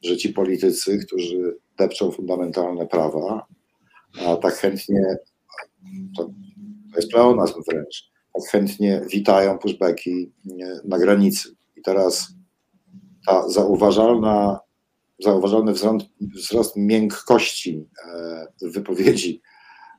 że 0.04 0.18
ci 0.18 0.30
politycy, 0.30 0.98
którzy 0.98 1.58
depczą 1.78 2.12
fundamentalne 2.12 2.88
prawa, 2.88 3.46
a 4.26 4.36
tak 4.36 4.54
chętnie, 4.54 5.18
to, 6.18 6.24
to 6.24 6.96
jest 6.96 7.12
pleonazm 7.12 7.62
wręcz, 7.70 8.12
tak 8.34 8.44
chętnie 8.52 9.02
witają 9.12 9.58
pushbacki 9.58 10.32
na 10.86 10.98
granicy. 10.98 11.50
I 11.76 11.82
teraz 11.82 12.28
ta 13.28 13.50
zauważalna, 13.50 14.60
zauważalny 15.20 15.74
wzrost, 15.74 16.06
wzrost 16.36 16.76
miękkości 16.76 17.88
e, 18.06 18.48
wypowiedzi 18.62 19.42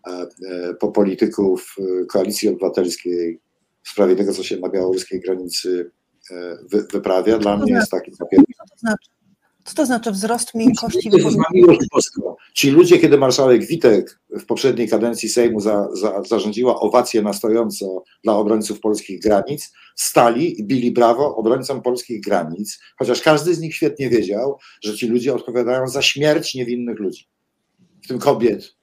e, 0.07 0.11
e, 0.11 0.75
po 0.75 0.93
polityków 0.93 1.77
Koalicji 2.09 2.49
Obywatelskiej 2.49 3.41
w 3.83 3.89
sprawie 3.89 4.17
tego, 4.17 4.33
co 4.33 4.43
się 4.43 4.57
na 4.57 4.69
białoruskiej 4.69 5.21
granicy 5.21 5.91
wyprawia, 6.93 7.39
dla 7.39 7.57
mnie 7.57 7.73
jest 7.73 7.91
taki 7.91 8.11
papier. 8.11 8.41
Co 8.41 8.65
to 8.71 8.79
znaczy? 8.79 9.14
Co 9.65 9.75
to 9.75 9.87
znaczy 9.87 10.11
wzrost 10.11 10.55
miękkości 10.55 11.11
miłość 11.55 11.81
boską. 11.93 12.35
Ci 12.55 12.71
ludzie, 12.71 12.99
kiedy 12.99 13.19
marszałek 13.19 13.67
Witek 13.67 14.21
w 14.31 14.47
poprzedniej 14.47 14.89
kadencji 14.89 15.29
Sejmu 15.29 15.61
za, 15.61 15.89
za, 15.93 16.23
zarządziła 16.23 16.81
owację 16.81 17.23
na 17.23 17.33
stojąco 17.33 18.03
dla 18.25 18.37
obrońców 18.37 18.81
polskich 18.81 19.21
granic, 19.21 19.73
stali 19.97 20.61
i 20.61 20.65
bili 20.65 20.93
brawo 20.93 21.37
obrońcom 21.37 21.83
polskich 21.83 22.21
granic, 22.21 22.81
chociaż 22.99 23.23
każdy 23.23 23.55
z 23.55 23.61
nich 23.61 23.75
świetnie 23.75 24.11
wiedział, 24.11 24.59
że 24.83 24.97
ci 24.97 25.07
ludzie 25.07 25.35
odpowiadają 25.35 25.89
za 25.89 26.03
śmierć 26.03 26.55
niewinnych 26.55 26.99
ludzi, 26.99 27.29
w 28.05 28.09
tym 28.09 28.19
kobiet 28.19 28.77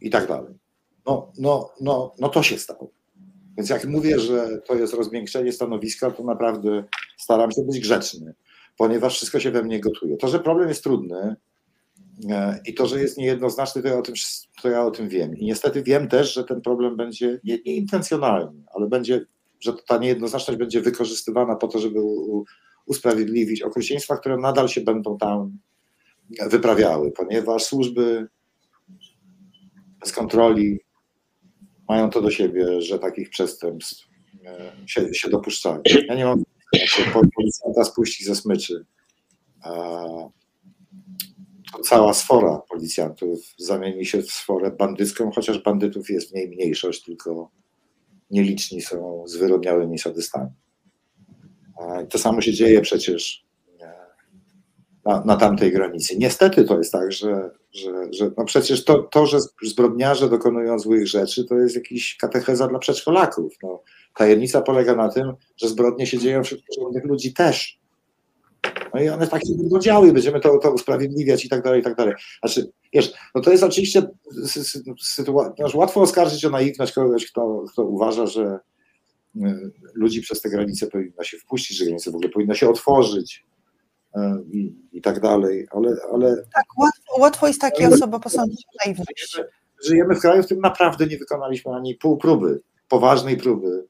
i 0.00 0.10
tak 0.10 0.28
dalej. 0.28 0.54
No, 1.06 1.32
no, 1.38 1.70
no, 1.80 2.14
no 2.18 2.28
to 2.28 2.42
się 2.42 2.58
stało. 2.58 2.90
Więc 3.56 3.70
jak 3.70 3.86
mówię, 3.86 4.20
że 4.20 4.58
to 4.66 4.74
jest 4.74 4.94
rozmiękczenie 4.94 5.52
stanowiska, 5.52 6.10
to 6.10 6.24
naprawdę 6.24 6.84
staram 7.18 7.52
się 7.52 7.62
być 7.62 7.80
grzeczny, 7.80 8.34
ponieważ 8.76 9.16
wszystko 9.16 9.40
się 9.40 9.50
we 9.50 9.62
mnie 9.62 9.80
gotuje. 9.80 10.16
To, 10.16 10.28
że 10.28 10.40
problem 10.40 10.68
jest 10.68 10.82
trudny 10.82 11.36
e, 12.30 12.60
i 12.66 12.74
to, 12.74 12.86
że 12.86 13.00
jest 13.00 13.18
niejednoznaczny, 13.18 13.82
to 13.82 13.88
ja 13.88 13.98
o 13.98 14.02
tym, 14.02 14.14
to 14.62 14.68
ja 14.68 14.82
o 14.86 14.90
tym 14.90 15.08
wiem. 15.08 15.36
I 15.36 15.44
niestety 15.44 15.82
wiem 15.82 16.08
też, 16.08 16.34
że 16.34 16.44
ten 16.44 16.60
problem 16.60 16.96
będzie 16.96 17.40
nie, 17.44 17.58
nieintencjonalny, 17.66 18.62
ale 18.74 18.88
będzie, 18.88 19.26
że 19.60 19.72
ta 19.86 19.98
niejednoznaczność 19.98 20.58
będzie 20.58 20.80
wykorzystywana 20.80 21.56
po 21.56 21.68
to, 21.68 21.78
żeby 21.78 22.02
u, 22.02 22.44
usprawiedliwić 22.86 23.62
okrucieństwa, 23.62 24.16
które 24.16 24.36
nadal 24.36 24.68
się 24.68 24.80
będą 24.80 25.18
tam 25.18 25.58
wyprawiały, 26.50 27.12
ponieważ 27.12 27.64
służby 27.64 28.28
bez 30.00 30.12
kontroli 30.12 30.80
mają 31.88 32.10
to 32.10 32.22
do 32.22 32.30
siebie, 32.30 32.82
że 32.82 32.98
takich 32.98 33.30
przestępstw 33.30 34.08
e, 34.44 34.72
się, 34.86 35.14
się 35.14 35.30
dopuszczają. 35.30 35.80
Ja 36.08 36.14
nie 36.14 36.24
mam, 36.24 36.42
jak 36.80 36.88
się 36.88 37.02
policjanta 37.36 37.84
spuści 37.84 38.24
ze 38.24 38.36
smyczy, 38.36 38.84
to 41.72 41.78
cała 41.82 42.14
sfora 42.14 42.62
policjantów 42.70 43.54
zamieni 43.58 44.06
się 44.06 44.22
w 44.22 44.30
sforę 44.30 44.70
bandycką, 44.70 45.30
chociaż 45.30 45.62
bandytów 45.62 46.10
jest 46.10 46.30
w 46.30 46.34
niej 46.34 46.48
mniejszość, 46.48 47.02
tylko 47.02 47.50
nieliczni 48.30 48.82
są 48.82 49.24
zwyrodniałymi 49.26 49.98
sadystami. 49.98 50.50
To 52.10 52.18
samo 52.18 52.40
się 52.40 52.52
dzieje 52.52 52.80
przecież 52.80 53.43
na, 55.06 55.22
na 55.24 55.36
tamtej 55.36 55.72
granicy. 55.72 56.18
Niestety 56.18 56.64
to 56.64 56.78
jest 56.78 56.92
tak, 56.92 57.12
że 57.12 57.50
że, 57.74 57.92
że 58.12 58.30
no 58.36 58.44
przecież 58.44 58.84
to, 58.84 59.02
to, 59.02 59.26
że 59.26 59.38
zbrodniarze 59.62 60.28
dokonują 60.28 60.78
złych 60.78 61.08
rzeczy, 61.08 61.44
to 61.44 61.54
jest 61.54 61.74
jakiś 61.74 62.16
katecheza 62.16 62.68
dla 62.68 62.78
przedszkolaków. 62.78 63.54
No, 63.62 63.82
tajemnica 64.16 64.62
polega 64.62 64.94
na 64.94 65.08
tym, 65.08 65.32
że 65.56 65.68
zbrodnie 65.68 66.06
się 66.06 66.18
dzieją 66.18 66.44
wśród 66.44 66.62
porządnych 66.66 67.04
ludzi 67.04 67.32
też. 67.32 67.78
No 68.94 69.00
i 69.00 69.08
one 69.08 69.26
tak 69.26 69.46
się 69.46 69.54
będą 69.58 69.78
działy, 69.78 70.12
będziemy 70.12 70.40
to, 70.40 70.58
to 70.58 70.72
usprawiedliwiać 70.72 71.44
i 71.44 71.48
tak 71.48 71.62
dalej, 71.62 71.80
i 71.80 71.84
tak 71.84 71.94
dalej. 71.94 72.14
Znaczy, 72.40 72.70
wiesz, 72.92 73.12
no 73.34 73.40
to 73.40 73.50
jest 73.50 73.62
oczywiście 73.62 74.02
sytuacja, 75.00 75.66
no, 75.74 75.78
łatwo 75.78 76.00
oskarżyć 76.00 76.44
o 76.44 76.50
naiwność 76.50 76.92
kogoś, 76.92 77.30
kto, 77.30 77.64
kto 77.72 77.82
uważa, 77.82 78.26
że 78.26 78.58
y, 79.36 79.40
ludzi 79.94 80.20
przez 80.20 80.40
te 80.40 80.50
granice 80.50 80.86
powinno 80.86 81.24
się 81.24 81.38
wpuścić, 81.38 81.76
że 81.76 81.84
granice 81.84 82.10
w 82.10 82.14
ogóle 82.14 82.28
powinno 82.28 82.54
się 82.54 82.68
otworzyć 82.68 83.44
i, 84.52 84.74
i 84.92 85.02
tak 85.02 85.20
dalej, 85.20 85.66
ale... 85.70 85.96
ale 86.12 86.36
tak, 86.36 86.64
łatwo, 86.78 87.20
łatwo 87.20 87.46
jest 87.46 87.60
takiej 87.60 87.86
osobie 87.86 88.20
posądzić 88.20 88.64
o 88.64 88.86
naiwność. 88.86 89.40
Żyjemy 89.84 90.14
w 90.14 90.20
kraju, 90.20 90.42
w 90.42 90.44
którym 90.44 90.60
naprawdę 90.60 91.06
nie 91.06 91.18
wykonaliśmy 91.18 91.72
ani 91.72 91.94
pół 91.94 92.16
próby, 92.16 92.60
poważnej 92.88 93.36
próby 93.36 93.86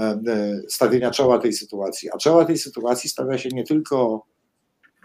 e, 0.00 0.02
e, 0.02 0.62
stawienia 0.68 1.10
czoła 1.10 1.38
tej 1.38 1.52
sytuacji. 1.52 2.10
A 2.10 2.16
czoła 2.16 2.44
tej 2.44 2.58
sytuacji 2.58 3.10
stawia 3.10 3.38
się 3.38 3.48
nie 3.48 3.64
tylko 3.64 4.26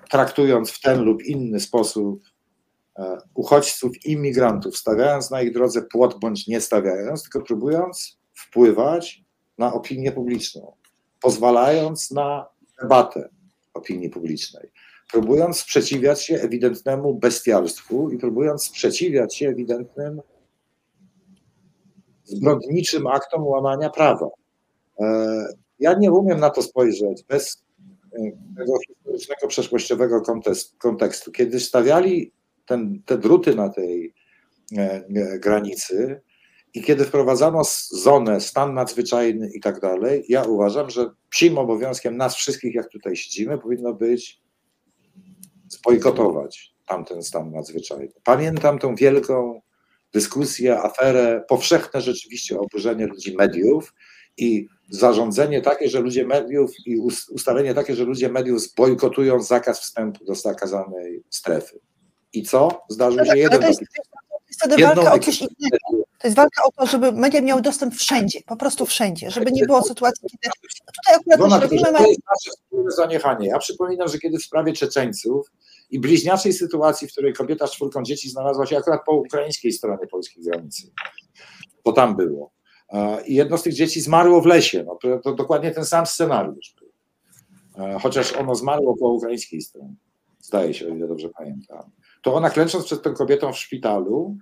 traktując 0.09 0.71
w 0.71 0.81
ten 0.81 1.03
lub 1.03 1.23
inny 1.23 1.59
sposób 1.59 2.19
uchodźców, 3.33 4.05
imigrantów, 4.05 4.77
stawiając 4.77 5.31
na 5.31 5.41
ich 5.41 5.53
drodze 5.53 5.81
płot 5.81 6.19
bądź 6.19 6.47
nie 6.47 6.61
stawiając, 6.61 7.23
tylko 7.23 7.41
próbując 7.41 8.19
wpływać 8.33 9.23
na 9.57 9.73
opinię 9.73 10.11
publiczną, 10.11 10.73
pozwalając 11.21 12.11
na 12.11 12.45
debatę, 12.81 13.29
opinii 13.79 14.09
publicznej, 14.09 14.71
próbując 15.11 15.57
sprzeciwiać 15.57 16.23
się 16.23 16.35
ewidentnemu 16.35 17.13
bestialstwu 17.13 18.11
i 18.11 18.17
próbując 18.17 18.63
sprzeciwiać 18.63 19.35
się 19.35 19.49
ewidentnym 19.49 20.21
zbrodniczym 22.29 23.07
aktom 23.07 23.47
łamania 23.47 23.89
prawa. 23.89 24.29
E, 24.99 25.45
ja 25.79 25.93
nie 25.93 26.11
umiem 26.11 26.39
na 26.39 26.49
to 26.49 26.61
spojrzeć 26.61 27.23
bez 27.23 27.63
e, 28.13 28.31
tego 28.57 28.73
historycznego, 28.87 29.47
przeszłościowego 29.47 30.21
kontekstu. 30.77 31.31
Kiedy 31.31 31.59
stawiali 31.59 32.31
ten, 32.65 33.01
te 33.05 33.17
druty 33.17 33.55
na 33.55 33.69
tej 33.69 34.13
e, 34.77 35.39
granicy, 35.39 36.21
i 36.73 36.83
kiedy 36.83 37.05
wprowadzano 37.05 37.61
zonę, 37.91 38.41
stan 38.41 38.73
nadzwyczajny 38.73 39.49
i 39.49 39.59
tak 39.59 39.79
dalej, 39.79 40.25
ja 40.29 40.43
uważam, 40.43 40.89
że 40.89 41.09
psim 41.29 41.57
obowiązkiem 41.57 42.17
nas 42.17 42.35
wszystkich, 42.35 42.75
jak 42.75 42.89
tutaj 42.89 43.15
siedzimy, 43.15 43.57
powinno 43.57 43.93
być 43.93 44.41
zbojkotować 45.69 46.73
tamten 46.87 47.23
stan 47.23 47.51
nadzwyczajny. 47.51 48.13
Pamiętam 48.23 48.79
tą 48.79 48.95
wielką 48.95 49.61
dyskusję, 50.13 50.79
aferę, 50.79 51.43
powszechne 51.47 52.01
rzeczywiście 52.01 52.59
oburzenie 52.59 53.07
ludzi 53.07 53.35
mediów 53.35 53.93
i 54.37 54.67
zarządzenie 54.89 55.61
takie, 55.61 55.89
że 55.89 55.99
ludzie 55.99 56.27
mediów 56.27 56.71
i 56.85 56.97
ustalenie 57.31 57.73
takie, 57.73 57.95
że 57.95 58.03
ludzie 58.03 58.29
mediów 58.29 58.61
zbojkotują 58.61 59.41
zakaz 59.41 59.79
wstępu 59.79 60.25
do 60.25 60.35
zakazanej 60.35 61.23
strefy. 61.29 61.79
I 62.33 62.43
co? 62.43 62.81
Zdarzył 62.89 63.25
się 63.25 63.37
jeden 63.37 63.61
taki 63.61 63.85
jest 64.49 64.61
wtedy 64.63 64.83
walka 64.83 65.13
o 65.13 65.19
coś 65.19 65.41
innego. 65.41 66.08
To 66.19 66.27
jest 66.27 66.37
walka 66.37 66.63
o 66.63 66.71
to, 66.71 66.85
żeby 66.85 67.11
media 67.11 67.41
miały 67.41 67.61
dostęp 67.61 67.95
wszędzie, 67.95 68.39
po 68.45 68.55
prostu 68.55 68.85
wszędzie, 68.85 69.31
żeby 69.31 69.51
nie 69.51 69.65
było 69.65 69.83
sytuacji, 69.83 70.29
kiedy 70.29 70.53
no 70.87 70.91
tutaj 70.95 71.15
akurat 71.15 71.39
Dona, 71.39 71.59
robimy... 71.59 71.81
To 71.81 72.07
jest 72.07 72.21
nasze 72.29 72.51
wspólne 72.51 72.91
zaniechanie. 72.91 73.47
Ja 73.47 73.59
przypominam, 73.59 74.07
że 74.07 74.19
kiedy 74.19 74.37
w 74.37 74.43
sprawie 74.43 74.73
Czeczeńców 74.73 75.51
i 75.89 75.99
bliźniaczej 75.99 76.53
sytuacji, 76.53 77.07
w 77.07 77.11
której 77.11 77.33
kobieta 77.33 77.67
z 77.67 77.71
czwórką 77.71 78.03
dzieci 78.03 78.29
znalazła 78.29 78.65
się 78.65 78.77
akurat 78.77 79.01
po 79.05 79.15
ukraińskiej 79.15 79.71
stronie 79.71 80.07
polskiej 80.07 80.43
granicy, 80.43 80.91
to 81.83 81.91
tam 81.91 82.15
było. 82.15 82.51
I 83.25 83.35
jedno 83.35 83.57
z 83.57 83.63
tych 83.63 83.73
dzieci 83.73 84.01
zmarło 84.01 84.41
w 84.41 84.45
lesie. 84.45 84.83
No, 84.83 84.97
to, 85.01 85.19
to 85.19 85.33
dokładnie 85.33 85.71
ten 85.71 85.85
sam 85.85 86.05
scenariusz 86.05 86.75
był. 86.79 86.89
Chociaż 87.99 88.33
ono 88.33 88.55
zmarło 88.55 88.97
po 88.97 89.07
ukraińskiej 89.07 89.61
stronie. 89.61 89.95
Zdaje 90.39 90.73
się, 90.73 90.85
o 90.85 90.89
ile 90.89 91.07
dobrze 91.07 91.29
pamiętam. 91.29 91.91
To 92.21 92.33
ona 92.33 92.49
klęcząc 92.49 92.85
przed 92.85 93.01
tą 93.01 93.13
kobietą 93.13 93.53
w 93.53 93.57
szpitalu, 93.57 94.37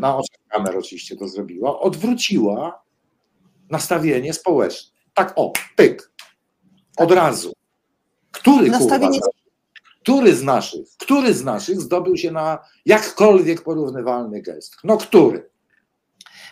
na 0.00 0.16
oczach 0.16 0.38
kamer 0.48 0.76
oczywiście 0.76 1.16
to 1.16 1.28
zrobiła, 1.28 1.80
odwróciła 1.80 2.82
nastawienie 3.70 4.32
społeczne. 4.32 4.94
Tak 5.14 5.32
o, 5.36 5.52
pyk, 5.76 6.12
od 6.96 7.12
razu. 7.12 7.52
Który 8.30 8.70
nastawienie... 8.70 9.20
kurwa, 9.20 9.44
który 10.02 10.34
z 10.34 10.42
naszych, 10.42 10.86
który 10.98 11.34
z 11.34 11.44
naszych 11.44 11.80
zdobył 11.80 12.16
się 12.16 12.30
na 12.30 12.58
jakkolwiek 12.86 13.62
porównywalny 13.62 14.42
gest? 14.42 14.76
No 14.84 14.96
który? 14.96 15.50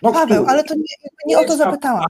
No 0.02 0.12
Paweł, 0.12 0.42
który? 0.42 0.50
ale 0.50 0.64
to 0.64 0.74
nie, 0.74 0.82
nie 1.26 1.38
o 1.38 1.44
to 1.44 1.56
zapytałam. 1.56 2.06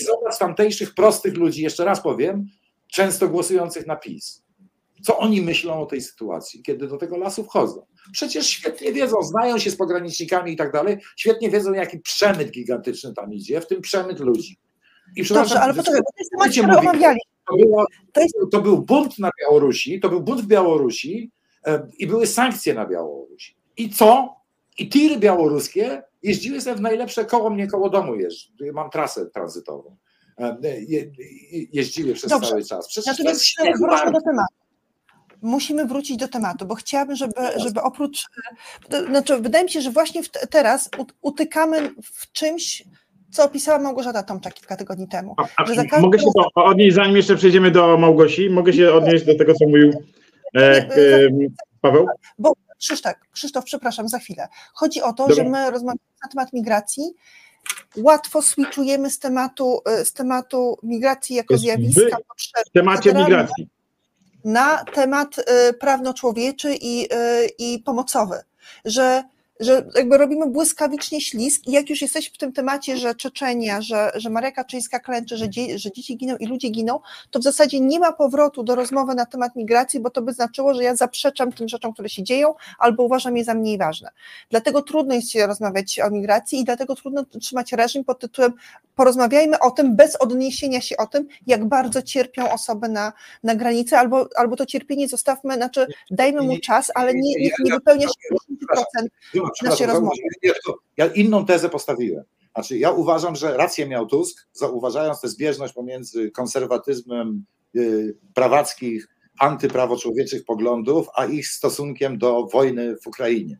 I 0.00 0.04
zobacz 0.04 0.38
tamtejszych 0.38 0.94
prostych 0.94 1.34
ludzi, 1.34 1.62
jeszcze 1.62 1.84
raz 1.84 2.02
powiem, 2.02 2.46
często 2.86 3.28
głosujących 3.28 3.86
na 3.86 3.96
PiS. 3.96 4.42
Co 5.02 5.18
oni 5.18 5.42
myślą 5.42 5.82
o 5.82 5.86
tej 5.86 6.00
sytuacji, 6.00 6.62
kiedy 6.62 6.88
do 6.88 6.96
tego 6.96 7.16
lasu 7.16 7.44
wchodzą? 7.44 7.86
Przecież 8.12 8.46
świetnie 8.46 8.92
wiedzą, 8.92 9.22
znają 9.22 9.58
się 9.58 9.70
z 9.70 9.76
pogranicznikami 9.76 10.52
i 10.52 10.56
tak 10.56 10.72
dalej, 10.72 10.98
świetnie 11.16 11.50
wiedzą, 11.50 11.72
jaki 11.72 11.98
przemyt 11.98 12.50
gigantyczny 12.50 13.14
tam 13.14 13.34
idzie, 13.34 13.60
w 13.60 13.66
tym 13.66 13.80
przemyt 13.80 14.20
ludzi. 14.20 14.58
I 15.16 15.24
Dobrze, 15.24 15.60
ale 15.60 15.74
poczekaj, 15.74 16.00
to 16.00 16.12
jest 16.18 16.30
temat, 16.30 16.48
który 16.50 16.88
omawiali. 16.88 17.20
To, 17.48 17.56
było, 17.56 17.86
to, 18.12 18.20
jest... 18.20 18.34
to, 18.50 18.60
był 18.60 18.82
bunt 18.82 19.18
na 19.18 19.30
Białorusi, 19.40 20.00
to 20.00 20.08
był 20.08 20.20
bunt 20.20 20.40
w 20.40 20.46
Białorusi 20.46 21.30
e, 21.66 21.88
i 21.98 22.06
były 22.06 22.26
sankcje 22.26 22.74
na 22.74 22.86
Białorusi. 22.86 23.56
I 23.76 23.90
co? 23.90 24.36
I 24.78 24.88
tiry 24.88 25.16
białoruskie 25.16 26.02
jeździły 26.22 26.60
sobie 26.60 26.76
w 26.76 26.80
najlepsze 26.80 27.24
koło 27.24 27.50
mnie, 27.50 27.66
koło 27.66 27.90
domu 27.90 28.14
jeżdżę. 28.14 28.72
Mam 28.72 28.90
trasę 28.90 29.26
tranzytową. 29.26 29.96
E, 30.38 30.56
je, 30.80 31.10
jeździły 31.72 32.14
przez 32.14 32.30
Dobrze. 32.30 32.50
cały 32.50 32.64
czas. 32.64 32.88
Przecież 32.88 33.18
Natomiast 33.18 33.44
wróćmy 33.80 34.12
do 34.12 34.20
tematu 34.20 34.60
musimy 35.42 35.84
wrócić 35.84 36.16
do 36.16 36.28
tematu, 36.28 36.66
bo 36.66 36.74
chciałabym, 36.74 37.16
żeby, 37.16 37.32
żeby 37.56 37.82
oprócz, 37.82 38.26
znaczy 39.08 39.38
wydaje 39.40 39.64
mi 39.64 39.70
się, 39.70 39.80
że 39.80 39.90
właśnie 39.90 40.22
teraz 40.50 40.90
utykamy 41.22 41.94
w 42.14 42.32
czymś, 42.32 42.84
co 43.30 43.44
opisała 43.44 43.78
Małgorzata 43.78 44.22
Tomczak 44.22 44.54
kilka 44.54 44.76
tygodni 44.76 45.08
temu. 45.08 45.34
A, 45.36 45.64
a 45.96 46.00
mogę 46.00 46.18
się 46.18 46.26
to 46.34 46.64
odnieść, 46.64 46.96
zanim 46.96 47.16
jeszcze 47.16 47.36
przejdziemy 47.36 47.70
do 47.70 47.98
Małgosi, 47.98 48.50
mogę 48.50 48.72
się 48.72 48.92
odnieść 48.92 49.24
do 49.24 49.38
tego, 49.38 49.54
co 49.54 49.66
mówił 49.66 49.92
e, 50.56 50.60
e, 50.60 50.88
Paweł? 51.80 52.06
Bo 52.38 52.52
Krzysztof, 52.78 53.12
Krzysztof, 53.32 53.64
przepraszam, 53.64 54.08
za 54.08 54.18
chwilę. 54.18 54.48
Chodzi 54.74 55.02
o 55.02 55.12
to, 55.12 55.28
Dobra. 55.28 55.34
że 55.34 55.50
my 55.50 55.70
rozmawiamy 55.70 56.00
na 56.22 56.28
temat 56.28 56.52
migracji, 56.52 57.04
łatwo 57.96 58.42
switchujemy 58.42 59.10
z 59.10 59.18
tematu, 59.18 59.80
z 60.04 60.12
tematu 60.12 60.78
migracji 60.82 61.36
jako 61.36 61.58
zjawiska 61.58 62.16
potrzebnego. 62.28 62.70
W 62.70 62.72
temacie 62.72 63.14
migracji 63.14 63.68
na 64.44 64.84
temat 64.84 65.38
y, 65.38 65.72
prawno-człowieczy 65.72 66.74
i, 66.80 67.14
y, 67.14 67.48
i 67.58 67.78
pomocowy, 67.78 68.42
że 68.84 69.24
że 69.60 69.86
jakby 69.96 70.18
robimy 70.18 70.46
błyskawicznie 70.46 71.20
ślisk 71.20 71.66
i 71.66 71.72
jak 71.72 71.90
już 71.90 72.02
jesteśmy 72.02 72.34
w 72.34 72.38
tym 72.38 72.52
temacie, 72.52 72.96
że 72.96 73.14
Czeczenia, 73.14 73.82
że, 73.82 74.12
że 74.14 74.30
Maria 74.30 74.52
Kaczyńska 74.52 75.00
klęczy, 75.00 75.36
że, 75.36 75.48
dzie, 75.48 75.78
że 75.78 75.92
dzieci 75.92 76.16
giną 76.16 76.36
i 76.36 76.46
ludzie 76.46 76.68
giną, 76.68 77.00
to 77.30 77.38
w 77.38 77.42
zasadzie 77.42 77.80
nie 77.80 78.00
ma 78.00 78.12
powrotu 78.12 78.62
do 78.62 78.74
rozmowy 78.74 79.14
na 79.14 79.26
temat 79.26 79.56
migracji, 79.56 80.00
bo 80.00 80.10
to 80.10 80.22
by 80.22 80.32
znaczyło, 80.32 80.74
że 80.74 80.82
ja 80.82 80.96
zaprzeczam 80.96 81.52
tym 81.52 81.68
rzeczom, 81.68 81.92
które 81.92 82.08
się 82.08 82.22
dzieją, 82.22 82.54
albo 82.78 83.02
uważam 83.02 83.36
je 83.36 83.44
za 83.44 83.54
mniej 83.54 83.78
ważne. 83.78 84.10
Dlatego 84.50 84.82
trudno 84.82 85.14
jest 85.14 85.30
się 85.30 85.46
rozmawiać 85.46 86.00
o 86.00 86.10
migracji 86.10 86.60
i 86.60 86.64
dlatego 86.64 86.94
trudno 86.94 87.24
trzymać 87.24 87.72
reżim 87.72 88.04
pod 88.04 88.18
tytułem 88.18 88.52
porozmawiajmy 88.94 89.58
o 89.58 89.70
tym 89.70 89.96
bez 89.96 90.16
odniesienia 90.16 90.80
się 90.80 90.96
o 90.96 91.06
tym, 91.06 91.28
jak 91.46 91.64
bardzo 91.64 92.02
cierpią 92.02 92.50
osoby 92.50 92.88
na, 92.88 93.12
na 93.42 93.54
granicy, 93.54 93.96
albo, 93.96 94.28
albo 94.36 94.56
to 94.56 94.66
cierpienie 94.66 95.08
zostawmy, 95.08 95.54
znaczy 95.54 95.86
dajmy 96.10 96.42
mu 96.42 96.58
czas, 96.58 96.92
ale 96.94 97.14
nie, 97.14 97.34
nie, 97.40 97.50
nie 97.64 97.72
wypełnia 97.72 98.06
się 98.06 98.36
50% 99.34 99.42
naszej 99.62 99.86
rozmowy. 99.86 100.16
Ja 100.96 101.06
inną 101.06 101.46
tezę 101.46 101.68
postawiłem. 101.68 102.24
Znaczy, 102.54 102.78
ja 102.78 102.90
uważam, 102.90 103.36
że 103.36 103.56
rację 103.56 103.88
miał 103.88 104.06
Tusk, 104.06 104.48
zauważając 104.52 105.20
tę 105.20 105.28
zbieżność 105.28 105.72
pomiędzy 105.72 106.30
konserwatyzmem 106.30 107.44
yy, 107.74 108.16
prawackich, 108.34 109.08
antyprawoczłowieczych 109.40 110.44
poglądów, 110.44 111.06
a 111.14 111.26
ich 111.26 111.48
stosunkiem 111.48 112.18
do 112.18 112.46
wojny 112.46 112.96
w 112.96 113.06
Ukrainie. 113.06 113.58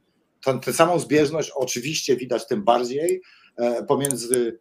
Tę 0.64 0.72
samą 0.72 0.98
zbieżność 0.98 1.50
oczywiście 1.54 2.16
widać 2.16 2.46
tym 2.46 2.64
bardziej 2.64 3.22
e, 3.56 3.84
pomiędzy 3.84 4.60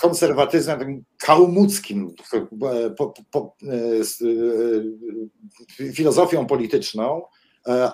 konserwatyzmem 0.00 1.04
kaumuckim, 1.18 2.14
po, 2.96 3.14
po, 3.30 3.56
e, 5.80 5.92
filozofią 5.92 6.46
polityczną, 6.46 7.22
E, 7.22 7.37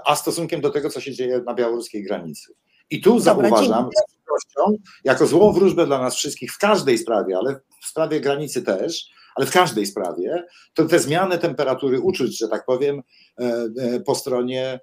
a 0.05 0.17
stosunkiem 0.17 0.61
do 0.61 0.71
tego, 0.71 0.91
co 0.91 1.01
się 1.01 1.13
dzieje 1.13 1.41
na 1.47 1.55
białoruskiej 1.55 2.03
granicy. 2.03 2.55
I 2.91 3.01
tu 3.01 3.21
Dobra, 3.21 3.49
zauważam 3.49 3.89
przykrością, 4.09 4.83
jako 5.05 5.27
złą 5.27 5.53
wróżbę 5.53 5.87
dla 5.87 5.99
nas 5.99 6.15
wszystkich 6.15 6.53
w 6.53 6.59
każdej 6.59 6.99
sprawie, 6.99 7.39
ale 7.39 7.61
w 7.83 7.87
sprawie 7.87 8.21
granicy 8.21 8.63
też, 8.63 9.11
ale 9.35 9.47
w 9.47 9.51
każdej 9.51 9.87
sprawie, 9.87 10.45
to 10.75 10.85
te 10.85 10.99
zmiany 10.99 11.39
temperatury 11.39 12.01
uczuć, 12.01 12.39
że 12.39 12.49
tak 12.49 12.65
powiem, 12.65 13.03
e, 13.41 13.69
e, 13.79 14.01
po 14.01 14.15
stronie 14.15 14.81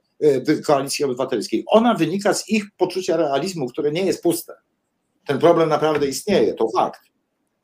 koalicji 0.66 1.06
obywatelskiej, 1.06 1.64
ona 1.68 1.94
wynika 1.94 2.34
z 2.34 2.50
ich 2.50 2.64
poczucia 2.78 3.18
realizmu, 3.18 3.68
które 3.68 3.92
nie 3.92 4.06
jest 4.06 4.24
puste. 4.24 4.54
Ten 5.26 5.40
problem 5.40 5.70
naprawdę 5.70 6.08
istnieje, 6.08 6.54
to 6.54 6.70
fakt. 6.70 7.02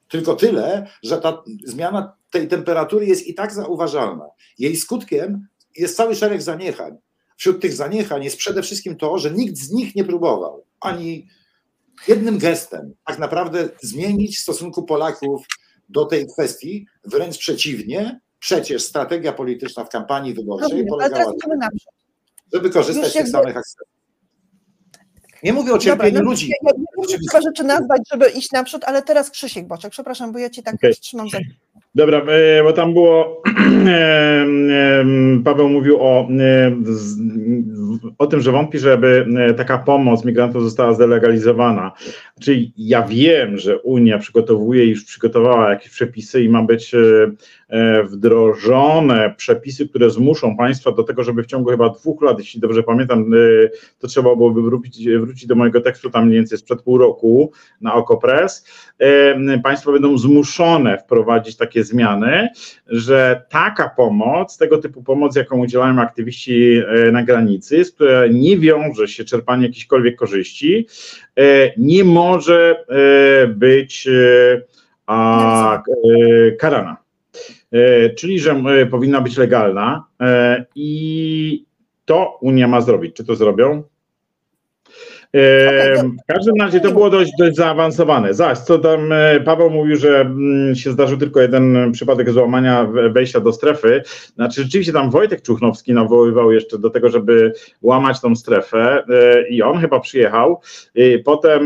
Tylko 0.09 0.35
tyle, 0.35 0.87
że 1.03 1.17
ta 1.17 1.43
zmiana 1.65 2.17
tej 2.31 2.47
temperatury 2.47 3.05
jest 3.05 3.27
i 3.27 3.33
tak 3.33 3.53
zauważalna. 3.53 4.25
Jej 4.59 4.75
skutkiem 4.75 5.47
jest 5.75 5.97
cały 5.97 6.15
szereg 6.15 6.41
zaniechań. 6.41 6.97
Wśród 7.37 7.61
tych 7.61 7.73
zaniechań 7.73 8.23
jest 8.23 8.37
przede 8.37 8.61
wszystkim 8.61 8.95
to, 8.95 9.17
że 9.17 9.31
nikt 9.31 9.57
z 9.57 9.71
nich 9.71 9.95
nie 9.95 10.03
próbował 10.03 10.63
ani 10.79 11.27
jednym 12.07 12.37
gestem 12.37 12.93
tak 13.05 13.19
naprawdę 13.19 13.69
zmienić 13.81 14.39
stosunku 14.39 14.83
Polaków 14.83 15.45
do 15.89 16.05
tej 16.05 16.27
kwestii, 16.27 16.87
wręcz 17.03 17.37
przeciwnie, 17.37 18.19
przecież 18.39 18.83
strategia 18.83 19.33
polityczna 19.33 19.83
w 19.83 19.89
kampanii 19.89 20.33
wyborczej 20.33 20.85
no, 20.85 20.89
polegała 20.89 21.33
na 21.59 21.69
tym, 21.69 21.79
żeby 22.53 22.69
korzystać 22.69 23.09
z 23.09 23.13
tych 23.13 23.27
samych 23.27 23.57
akcentów. 23.57 23.97
Nie 25.43 25.53
mówię 25.53 25.73
o 25.73 25.77
cierpieniu 25.77 26.11
Dobra, 26.11 26.23
no, 26.23 26.29
ludzi. 26.29 26.49
Ja, 26.49 26.55
ja, 26.63 27.05
ja 27.09 27.17
chyba 27.31 27.41
rzeczy 27.41 27.63
nazwać, 27.63 28.01
żeby 28.11 28.29
iść 28.29 28.51
naprzód, 28.51 28.83
ale 28.85 29.01
teraz 29.01 29.31
Krzysiek 29.31 29.67
Boczek, 29.67 29.91
przepraszam, 29.91 30.31
bo 30.31 30.39
ja 30.39 30.49
ci 30.49 30.63
tak 30.63 30.75
okay. 30.75 30.91
trzymam 30.93 31.29
za 31.29 31.37
Dobra, 31.97 32.21
e, 32.21 32.63
bo 32.63 32.73
tam 32.73 32.93
było, 32.93 33.43
Paweł 35.43 35.69
mówił 35.69 35.97
o, 35.99 36.27
o 38.17 38.27
tym, 38.27 38.41
że 38.41 38.51
wątpi, 38.51 38.79
żeby 38.79 39.25
e, 39.37 39.53
taka 39.53 39.77
pomoc 39.77 40.25
migrantów 40.25 40.63
została 40.63 40.93
zdelegalizowana. 40.93 41.91
Czyli 42.41 42.73
ja 42.77 43.01
wiem, 43.01 43.57
że 43.57 43.79
Unia 43.79 44.17
przygotowuje 44.17 44.85
i 44.85 44.89
już 44.89 45.03
przygotowała 45.03 45.69
jakieś 45.69 45.89
przepisy 45.89 46.43
i 46.43 46.49
ma 46.49 46.63
być 46.63 46.95
e, 47.69 48.03
wdrożone 48.03 49.33
przepisy, 49.37 49.89
które 49.89 50.09
zmuszą 50.09 50.57
państwa 50.57 50.91
do 50.91 51.03
tego, 51.03 51.23
żeby 51.23 51.43
w 51.43 51.47
ciągu 51.47 51.69
chyba 51.69 51.89
dwóch 51.89 52.21
lat, 52.21 52.39
jeśli 52.39 52.59
dobrze 52.59 52.83
pamiętam, 52.83 53.31
to 53.99 54.07
trzeba 54.07 54.35
byłoby 54.35 54.61
wrócić, 54.61 55.09
wrócić 55.09 55.47
do 55.47 55.55
mojego 55.55 55.81
tekstu 55.81 56.09
tam 56.09 56.25
mniej 56.25 56.39
więcej 56.39 56.57
sprzed 56.57 56.81
pół 56.81 56.97
roku 56.97 57.51
na 57.81 57.93
OKO.press, 57.93 58.65
państwa 59.63 59.91
będą 59.91 60.17
zmuszone 60.17 60.97
wprowadzić 60.97 61.57
takie 61.57 61.83
zmiany, 61.83 62.49
że 62.87 63.41
taka 63.49 63.89
pomoc, 63.89 64.57
tego 64.57 64.77
typu 64.77 65.03
pomoc, 65.03 65.35
jaką 65.35 65.59
udzielają 65.59 65.99
aktywiści 65.99 66.81
e, 66.87 67.11
na 67.11 67.23
granicy, 67.23 67.85
z 67.85 67.91
która 67.91 68.27
nie 68.27 68.57
wiąże 68.57 69.07
się 69.07 69.25
czerpanie 69.25 69.67
jakichkolwiek 69.67 70.15
korzyści, 70.15 70.87
e, 71.39 71.71
nie 71.77 72.03
może 72.03 72.85
e, 72.89 73.47
być 73.47 74.09
karana. 76.59 76.97
Czyli, 78.17 78.39
że 78.39 78.55
powinna 78.91 79.21
być 79.21 79.37
legalna 79.37 80.03
i 80.75 81.65
to 82.05 82.37
Unia 82.41 82.67
ma 82.67 82.81
zrobić. 82.81 83.15
Czy 83.15 83.25
to 83.25 83.35
zrobią? 83.35 83.83
W 86.23 86.33
każdym 86.33 86.55
razie 86.61 86.79
to 86.79 86.91
było 86.91 87.09
dość, 87.09 87.31
dość 87.39 87.55
zaawansowane. 87.55 88.33
Zaś, 88.33 88.57
co 88.57 88.79
tam 88.79 89.11
e, 89.11 89.39
Paweł 89.39 89.69
mówił, 89.69 89.97
że 89.97 90.21
mm, 90.21 90.75
się 90.75 90.91
zdarzył 90.91 91.17
tylko 91.17 91.41
jeden 91.41 91.91
przypadek 91.91 92.31
złamania 92.31 92.87
wejścia 93.09 93.39
do 93.39 93.53
strefy. 93.53 94.03
Znaczy, 94.35 94.63
rzeczywiście 94.63 94.93
tam 94.93 95.09
Wojtek 95.09 95.41
Czuchnowski 95.41 95.93
nawoływał 95.93 96.51
jeszcze 96.51 96.77
do 96.77 96.89
tego, 96.89 97.09
żeby 97.09 97.53
łamać 97.81 98.21
tą 98.21 98.35
strefę 98.35 99.03
e, 99.09 99.47
i 99.47 99.61
on 99.61 99.77
chyba 99.77 99.99
przyjechał. 99.99 100.61
Potem 101.25 101.61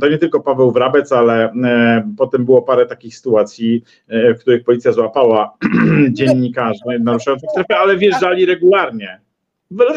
to 0.00 0.08
nie 0.08 0.18
tylko 0.18 0.40
Paweł 0.40 0.70
Wrabec, 0.70 1.12
ale 1.12 1.52
e, 1.52 2.12
potem 2.18 2.44
było 2.44 2.62
parę 2.62 2.86
takich 2.86 3.16
sytuacji, 3.16 3.84
w 4.08 4.40
których 4.40 4.64
policja 4.64 4.92
złapała 4.92 5.56
dziennikarzy 6.10 6.80
naruszających 7.00 7.50
strefę, 7.50 7.78
ale 7.78 7.96
wjeżdżali 7.96 8.46
regularnie. 8.46 9.20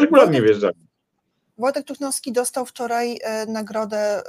Regularnie 0.00 0.42
wjeżdżali. 0.42 0.87
Władek 1.58 1.86
Tuchnowski 1.86 2.32
dostał 2.32 2.66
wczoraj 2.66 3.18
e, 3.22 3.46
nagrodę 3.46 4.22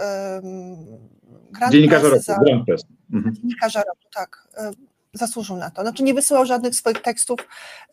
Grand 1.52 1.74
Dziennikarza 1.74 2.10
roku, 2.10 2.24
za, 2.24 2.40
Grand 2.40 2.66
Press. 2.66 2.82
Mhm. 3.14 3.36
Dziennikarza 3.36 3.80
roku, 3.80 4.08
tak. 4.14 4.48
E, 4.58 4.72
zasłużył 5.14 5.56
na 5.58 5.70
to. 5.70 5.82
Znaczy 5.82 6.04
nie 6.04 6.14
wysyłał 6.14 6.46
żadnych 6.46 6.76
swoich 6.76 7.02
tekstów, 7.02 7.40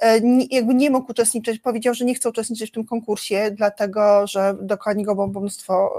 e, 0.01 0.21
jakby 0.51 0.75
nie 0.75 0.91
mógł 0.91 1.11
uczestniczyć, 1.11 1.59
powiedział, 1.61 1.95
że 1.95 2.05
nie 2.05 2.15
chce 2.15 2.29
uczestniczyć 2.29 2.71
w 2.71 2.75
tym 2.75 2.85
konkursie, 2.85 3.51
dlatego, 3.51 4.27
że 4.27 4.55
dookoła 4.61 4.95
niego 4.95 5.15
było 5.15 5.27
mnóstwo, 5.27 5.95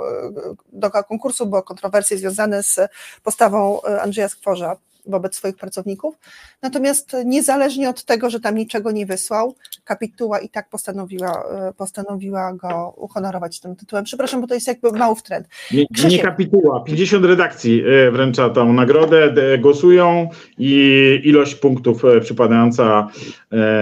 dookoła 0.73 1.03
konkursu 1.03 1.45
było 1.45 1.63
kontrowersje 1.63 2.17
związane 2.17 2.63
z 2.63 2.79
postawą 3.23 3.81
Andrzeja 3.81 4.29
Skworza, 4.29 4.75
wobec 5.07 5.35
swoich 5.35 5.55
pracowników. 5.55 6.15
Natomiast 6.61 7.15
niezależnie 7.25 7.89
od 7.89 8.03
tego, 8.03 8.29
że 8.29 8.39
tam 8.39 8.55
niczego 8.55 8.91
nie 8.91 9.05
wysłał, 9.05 9.55
kapituła 9.83 10.39
i 10.39 10.49
tak 10.49 10.69
postanowiła, 10.69 11.43
e, 11.51 11.73
postanowiła 11.73 12.53
go 12.53 12.93
uhonorować 12.97 13.59
tym 13.59 13.75
tytułem. 13.75 14.05
Przepraszam, 14.05 14.41
bo 14.41 14.47
to 14.47 14.53
jest 14.53 14.67
jakby 14.67 14.91
mały 14.91 15.15
trend. 15.23 15.47
Nie, 15.71 15.85
nie 16.09 16.19
kapituła, 16.19 16.83
50 16.83 17.25
redakcji 17.25 17.83
e, 17.85 18.11
wręcza 18.11 18.49
tą 18.49 18.73
nagrodę, 18.73 19.33
głosują 19.59 20.29
i 20.57 21.21
ilość 21.23 21.55
punktów 21.55 22.05
e, 22.05 22.21
przypadająca 22.21 23.07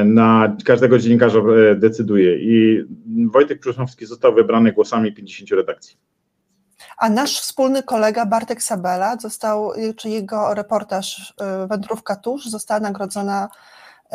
na 0.06 0.56
każdego 0.66 1.00
dziennikarza 1.00 1.40
decyduje. 1.76 2.38
I 2.40 2.84
Wojtek 3.32 3.60
Przusnowski 3.60 4.06
został 4.06 4.34
wybrany 4.36 4.72
głosami 4.72 5.14
50 5.14 5.52
redakcji 5.52 5.98
a 6.98 7.10
nasz 7.10 7.40
wspólny 7.40 7.84
kolega 7.84 8.26
Bartek 8.26 8.64
Sabela 8.64 9.18
został, 9.18 9.72
czy 9.98 10.10
jego 10.10 10.54
reportaż 10.54 11.34
y, 11.64 11.68
Wędrówka 11.68 12.16
Tuż 12.16 12.50
została 12.50 12.80
nagrodzona 12.80 13.50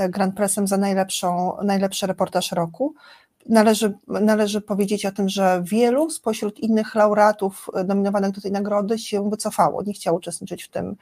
y, 0.01 0.09
Grand 0.09 0.35
Pressem 0.35 0.69
za 0.69 0.77
najlepszą, 0.77 1.57
najlepszy 1.63 2.07
reportaż 2.07 2.53
roku. 2.53 2.95
Należy, 3.47 3.99
należy 4.07 4.61
powiedzieć 4.61 5.07
o 5.07 5.13
tym, 5.13 5.29
że 5.29 5.63
wielu 5.65 6.11
spośród 6.11 6.59
innych 6.59 6.95
laureatów 6.95 7.71
y, 7.81 7.85
nominowanych 7.85 8.31
do 8.31 8.41
tej 8.41 8.53
nagrody 8.53 8.99
się 8.99 9.31
wycofało, 9.31 9.83
nie 9.83 9.93
chciało 9.93 10.19
uczestniczyć 10.19 10.65
w 10.65 10.69
tym, 10.69 10.97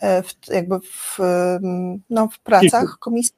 w, 0.00 0.52
jakby 0.52 0.80
w, 0.80 1.18
no, 2.10 2.28
w 2.28 2.38
pracach 2.38 2.98
komisji 2.98 3.34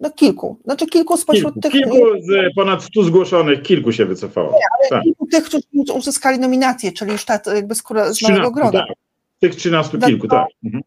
no 0.00 0.10
kilku, 0.10 0.60
znaczy 0.64 0.86
kilku 0.86 1.16
spośród 1.16 1.54
kilku, 1.54 1.60
tych... 1.60 1.72
Kilku 1.72 1.96
z 2.20 2.54
ponad 2.54 2.82
stu 2.82 3.02
zgłoszonych, 3.04 3.62
kilku 3.62 3.92
się 3.92 4.06
wycofało. 4.06 4.52
Nie, 4.52 4.58
ale 4.78 4.88
tak. 4.90 5.02
kilku 5.02 5.26
tych, 5.26 5.44
którzy 5.44 5.92
uzyskali 5.94 6.38
nominację, 6.38 6.92
czyli 6.92 7.12
już 7.12 7.24
ta, 7.24 7.40
jakby 7.54 7.74
skóra 7.74 8.12
z 8.12 8.22
Małego 8.22 8.50
Grodu. 8.50 8.78
Tak. 8.78 8.86
Tych 9.38 9.56
trzynastu 9.56 9.98
kilku, 9.98 10.28
tak. 10.28 10.46
Mhm. 10.64 10.82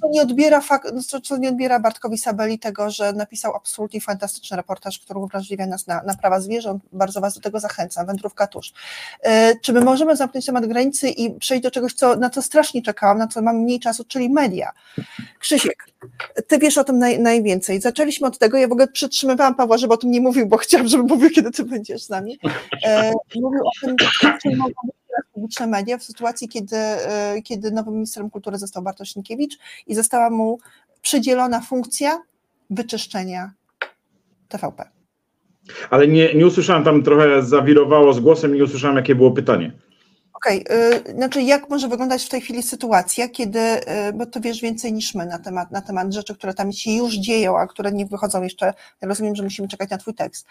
Co 0.00 0.08
nie, 0.10 0.22
odbiera 0.22 0.60
fakt, 0.60 0.92
co, 1.06 1.20
co 1.20 1.36
nie 1.36 1.48
odbiera 1.48 1.80
Bartkowi 1.80 2.18
Sabeli 2.18 2.58
tego, 2.58 2.90
że 2.90 3.12
napisał 3.12 3.56
absolutnie 3.56 4.00
fantastyczny 4.00 4.56
reportaż, 4.56 4.98
który 4.98 5.20
uwrażliwia 5.20 5.66
nas 5.66 5.86
na, 5.86 6.02
na 6.02 6.14
prawa 6.14 6.40
zwierząt. 6.40 6.82
Bardzo 6.92 7.20
Was 7.20 7.34
do 7.34 7.40
tego 7.40 7.60
zachęcam. 7.60 8.06
Wędrówka 8.06 8.46
tuż. 8.46 8.72
E, 9.22 9.54
czy 9.60 9.72
my 9.72 9.80
możemy 9.80 10.16
zamknąć 10.16 10.46
temat 10.46 10.66
granicy 10.66 11.08
i 11.08 11.38
przejść 11.38 11.62
do 11.62 11.70
czegoś, 11.70 11.94
co, 11.94 12.16
na 12.16 12.30
co 12.30 12.42
strasznie 12.42 12.82
czekałam, 12.82 13.18
na 13.18 13.26
co 13.26 13.42
mam 13.42 13.56
mniej 13.56 13.80
czasu, 13.80 14.04
czyli 14.04 14.30
media. 14.30 14.72
Krzysiek, 15.38 15.86
ty 16.46 16.58
wiesz 16.58 16.78
o 16.78 16.84
tym 16.84 16.98
naj, 16.98 17.20
najwięcej. 17.20 17.80
Zaczęliśmy 17.80 18.26
od 18.26 18.38
tego, 18.38 18.58
ja 18.58 18.68
w 18.68 18.72
ogóle 18.72 18.88
przytrzymywałam 18.88 19.54
Pawła, 19.54 19.78
żeby 19.78 19.94
o 19.94 19.96
tym 19.96 20.10
nie 20.10 20.20
mówił, 20.20 20.46
bo 20.46 20.56
chciałam, 20.56 20.88
żeby 20.88 21.02
mówił, 21.02 21.30
kiedy 21.30 21.50
ty 21.50 21.64
będziesz 21.64 22.02
z 22.02 22.08
nami. 22.08 22.38
E, 22.84 23.12
mówił 23.34 23.60
o 23.66 23.70
tym, 23.80 23.96
czym 24.42 24.56
mogą 24.56 24.74
być 24.84 25.05
publiczne 25.32 25.66
media 25.66 25.98
w 25.98 26.02
sytuacji, 26.02 26.48
kiedy, 26.48 26.76
e, 26.76 27.42
kiedy 27.44 27.70
nowym 27.70 27.94
ministrem 27.94 28.30
kultury 28.30 28.58
został 28.58 28.82
Bartosz 28.82 29.14
Sienkiewicz 29.14 29.58
i 29.86 29.94
została 29.94 30.30
mu 30.30 30.58
przydzielona 31.02 31.60
funkcja 31.60 32.22
wyczyszczenia 32.70 33.52
TVP. 34.48 34.90
Ale 35.90 36.08
nie, 36.08 36.34
nie 36.34 36.46
usłyszałem, 36.46 36.84
tam 36.84 37.02
trochę 37.02 37.42
zawirowało 37.42 38.12
z 38.12 38.20
głosem 38.20 38.54
nie 38.54 38.64
usłyszałem, 38.64 38.96
jakie 38.96 39.14
było 39.14 39.30
pytanie. 39.30 39.72
Okej, 40.46 40.64
okay. 40.64 41.14
znaczy 41.14 41.42
jak 41.42 41.70
może 41.70 41.88
wyglądać 41.88 42.24
w 42.24 42.28
tej 42.28 42.40
chwili 42.40 42.62
sytuacja, 42.62 43.28
kiedy, 43.28 43.60
y, 44.08 44.12
bo 44.14 44.26
to 44.26 44.40
wiesz 44.40 44.60
więcej 44.60 44.92
niż 44.92 45.14
my 45.14 45.26
na 45.26 45.38
temat, 45.38 45.70
na 45.70 45.80
temat 45.80 46.12
rzeczy, 46.12 46.34
które 46.34 46.54
tam 46.54 46.72
się 46.72 46.90
już 46.90 47.14
dzieją, 47.14 47.58
a 47.58 47.66
które 47.66 47.92
nie 47.92 48.06
wychodzą 48.06 48.42
jeszcze, 48.42 48.66
ja 49.02 49.08
rozumiem, 49.08 49.36
że 49.36 49.42
musimy 49.42 49.68
czekać 49.68 49.90
na 49.90 49.98
twój 49.98 50.14
tekst. 50.14 50.46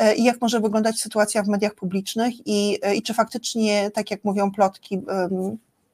Y, 0.00 0.14
I 0.14 0.24
jak 0.24 0.40
może 0.40 0.60
wyglądać 0.60 1.00
sytuacja 1.00 1.42
w 1.42 1.48
mediach 1.48 1.74
publicznych 1.74 2.34
i, 2.46 2.78
y, 2.86 2.94
i 2.94 3.02
czy 3.02 3.14
faktycznie, 3.14 3.90
tak 3.90 4.10
jak 4.10 4.24
mówią 4.24 4.50
plotki, 4.50 5.00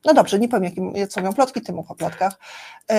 no 0.05 0.15
dobrze, 0.15 0.39
nie 0.39 0.49
powiem, 0.49 0.65
jakie, 0.65 1.09
co 1.09 1.21
mówią 1.21 1.33
plotki, 1.33 1.61
ty 1.61 1.73
mów 1.73 1.91
o 1.91 1.95
plotkach, 1.95 2.39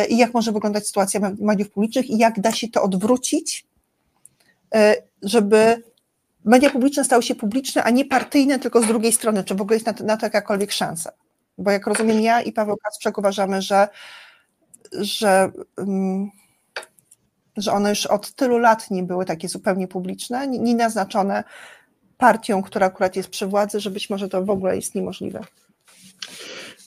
i 0.10 0.18
jak 0.18 0.34
może 0.34 0.52
wyglądać 0.52 0.88
sytuacja 0.88 1.20
mediów 1.40 1.70
publicznych 1.70 2.10
i 2.10 2.18
jak 2.18 2.40
da 2.40 2.52
się 2.52 2.68
to 2.68 2.84
odwrócić, 2.84 3.66
żeby 5.22 5.84
media 6.48 6.70
publiczne 6.70 7.04
stały 7.04 7.24
się 7.24 7.36
publiczne, 7.36 7.84
a 7.84 7.90
nie 7.90 8.06
partyjne, 8.06 8.60
tylko 8.60 8.82
z 8.82 8.88
drugiej 8.88 9.12
strony, 9.12 9.44
czy 9.44 9.56
w 9.56 9.62
ogóle 9.62 9.76
jest 9.76 9.86
na 9.86 9.94
to, 9.94 10.04
na 10.04 10.18
to 10.18 10.26
jakakolwiek 10.26 10.72
szansa? 10.72 11.12
Bo 11.58 11.72
jak 11.72 11.88
rozumiem 11.88 12.22
ja 12.22 12.42
i 12.42 12.52
Paweł 12.52 12.78
Kacprzek 12.78 13.18
uważamy, 13.18 13.62
że, 13.62 13.88
że, 14.94 15.52
um, 15.78 16.32
że 17.58 17.72
one 17.72 17.90
już 17.90 18.06
od 18.06 18.32
tylu 18.32 18.58
lat 18.58 18.92
nie 18.92 19.04
były 19.04 19.26
takie 19.26 19.48
zupełnie 19.48 19.88
publiczne, 19.88 20.48
nie 20.48 20.76
naznaczone 20.76 21.44
partią, 22.18 22.64
która 22.64 22.88
akurat 22.88 23.16
jest 23.16 23.30
przy 23.30 23.48
władzy, 23.48 23.80
że 23.80 23.92
być 23.92 24.10
może 24.10 24.30
to 24.30 24.46
w 24.46 24.50
ogóle 24.50 24.76
jest 24.76 24.96
niemożliwe. 24.96 25.42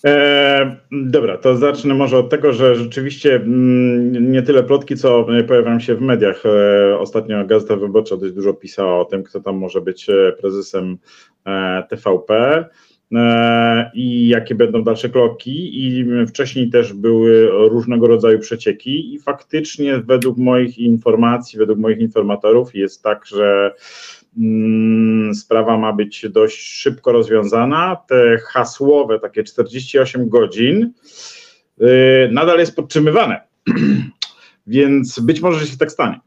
E, 0.05 0.77
dobra, 0.93 1.39
to 1.39 1.57
zacznę 1.57 1.95
może 1.95 2.19
od 2.19 2.31
tego, 2.31 2.53
że 2.53 2.75
rzeczywiście 2.75 3.35
mm, 3.35 4.33
nie 4.33 4.43
tyle 4.43 4.63
plotki, 4.63 4.97
co 4.97 5.27
pojawiają 5.49 5.81
się 5.81 5.95
w 5.95 6.01
mediach. 6.01 6.43
E, 6.47 6.99
ostatnio 6.99 7.47
Gazeta 7.47 7.77
Wyborcza 7.77 8.17
dość 8.17 8.35
dużo 8.35 8.55
pisała 8.55 9.01
o 9.01 9.05
tym, 9.05 9.23
kto 9.23 9.41
tam 9.41 9.57
może 9.57 9.81
być 9.81 10.11
e, 10.11 10.33
prezesem 10.41 10.99
e, 11.47 11.83
TVP 11.91 12.65
e, 13.15 13.91
i 13.95 14.29
jakie 14.29 14.55
będą 14.55 14.83
dalsze 14.85 15.09
kroki. 15.09 15.87
I 15.87 16.07
wcześniej 16.27 16.71
też 16.71 16.93
były 16.93 17.49
różnego 17.69 18.07
rodzaju 18.07 18.39
przecieki, 18.39 19.15
i 19.15 19.19
faktycznie, 19.19 19.99
według 19.99 20.39
moich 20.39 20.79
informacji, 20.79 21.59
według 21.59 21.79
moich 21.79 21.99
informatorów, 21.99 22.75
jest 22.75 23.03
tak, 23.03 23.27
że 23.27 23.75
sprawa 25.35 25.79
ma 25.79 25.93
być 25.93 26.27
dość 26.29 26.63
szybko 26.63 27.13
rozwiązana. 27.13 27.97
Te 28.09 28.39
hasłowe, 28.39 29.21
takie 29.21 29.45
48 29.45 30.29
godzin, 30.29 30.93
y, 31.81 32.29
nadal 32.33 32.59
jest 32.59 32.77
podtrzymywane. 32.77 33.41
Więc 34.67 35.21
być 35.21 35.41
może 35.41 35.67
się 35.67 35.77
tak 35.77 35.93
stanie, 35.93 36.21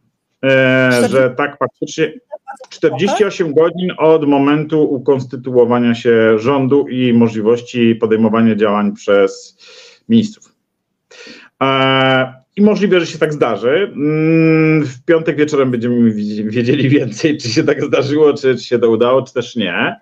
e, 0.44 1.08
że 1.10 1.30
tak 1.38 1.58
faktycznie 1.58 2.14
48 2.70 3.54
godzin 3.54 3.92
od 3.98 4.28
momentu 4.28 4.84
ukonstytuowania 4.94 5.96
się 5.96 6.40
rządu 6.40 6.88
i 6.88 7.14
możliwości 7.14 7.96
podejmowania 7.96 8.56
działań 8.56 8.94
przez 8.94 9.58
ministrów. 10.10 10.56
E, 12.58 12.62
i 12.62 12.62
możliwe, 12.62 13.00
że 13.00 13.08
się 13.08 13.18
tak 13.18 13.34
zdarzy. 13.34 13.92
Mm, 13.96 14.86
w 14.86 15.06
piątek 15.06 15.38
wieczorem 15.38 15.72
będziemy 15.72 16.12
wiedzieli 16.44 16.90
więcej, 16.90 17.38
czy 17.38 17.50
się 17.50 17.64
tak 17.64 17.84
zdarzyło, 17.84 18.34
czy, 18.34 18.56
czy 18.56 18.64
się 18.64 18.80
to 18.80 18.90
udało, 18.90 19.22
czy 19.22 19.34
też 19.34 19.56
nie. 19.56 19.96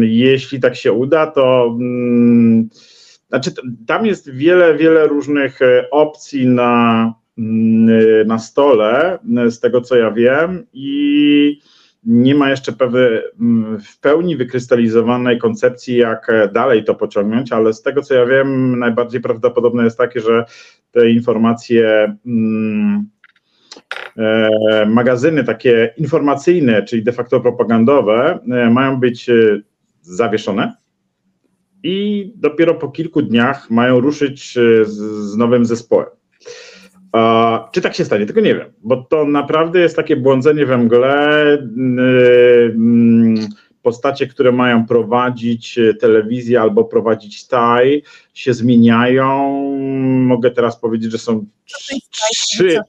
Jeśli 0.00 0.60
tak 0.60 0.76
się 0.76 0.92
uda, 0.92 1.26
to 1.26 1.76
mm, 1.80 2.68
znaczy 3.28 3.50
tam 3.86 4.06
jest 4.06 4.30
wiele, 4.30 4.76
wiele 4.76 5.06
różnych 5.06 5.62
e, 5.62 5.90
opcji 5.90 6.46
na, 6.46 7.14
mm, 7.38 8.26
na 8.26 8.38
stole, 8.38 9.18
z 9.50 9.60
tego 9.60 9.80
co 9.80 9.96
ja 9.96 10.10
wiem, 10.10 10.66
i 10.72 11.60
nie 12.04 12.34
ma 12.34 12.50
jeszcze 12.50 12.72
pewne, 12.72 13.22
w 13.84 14.00
pełni 14.00 14.36
wykrystalizowanej 14.36 15.38
koncepcji, 15.38 15.96
jak 15.96 16.32
dalej 16.52 16.84
to 16.84 16.94
pociągnąć, 16.94 17.52
ale 17.52 17.72
z 17.72 17.82
tego 17.82 18.02
co 18.02 18.14
ja 18.14 18.26
wiem, 18.26 18.78
najbardziej 18.78 19.20
prawdopodobne 19.20 19.84
jest 19.84 19.98
takie, 19.98 20.20
że 20.20 20.44
te 20.92 21.10
informacje, 21.10 22.16
mm, 22.26 23.08
e, 24.16 24.86
magazyny 24.86 25.44
takie 25.44 25.94
informacyjne, 25.96 26.82
czyli 26.82 27.02
de 27.02 27.12
facto 27.12 27.40
propagandowe, 27.40 28.38
e, 28.50 28.70
mają 28.70 29.00
być 29.00 29.28
e, 29.28 29.60
zawieszone 30.00 30.76
i 31.82 32.32
dopiero 32.36 32.74
po 32.74 32.88
kilku 32.88 33.22
dniach 33.22 33.70
mają 33.70 34.00
ruszyć 34.00 34.54
z, 34.84 35.36
nowym 35.36 35.64
zespołem. 35.64 36.08
Czy 37.72 37.80
tak 37.80 37.94
się 37.94 38.04
stanie? 38.04 38.26
Tego 38.26 38.40
nie 38.40 38.54
wiem, 38.54 38.72
bo 38.82 38.96
to 38.96 39.24
naprawdę 39.24 39.80
jest 39.80 39.96
takie 39.96 40.16
błądzenie 40.16 40.66
we 40.66 40.78
mgle. 40.78 41.58
Yy, 43.82 43.92
postacie, 43.92 44.26
które 44.26 44.52
mają 44.52 44.86
prowadzić 44.86 45.78
telewizję 46.00 46.60
albo 46.60 46.84
prowadzić 46.84 47.40
staj, 47.40 48.02
się 48.34 48.54
zmieniają. 48.54 49.52
Mogę 50.26 50.50
teraz 50.50 50.80
powiedzieć, 50.80 51.12
że 51.12 51.18
są 51.18 51.46
trzy, 51.64 52.80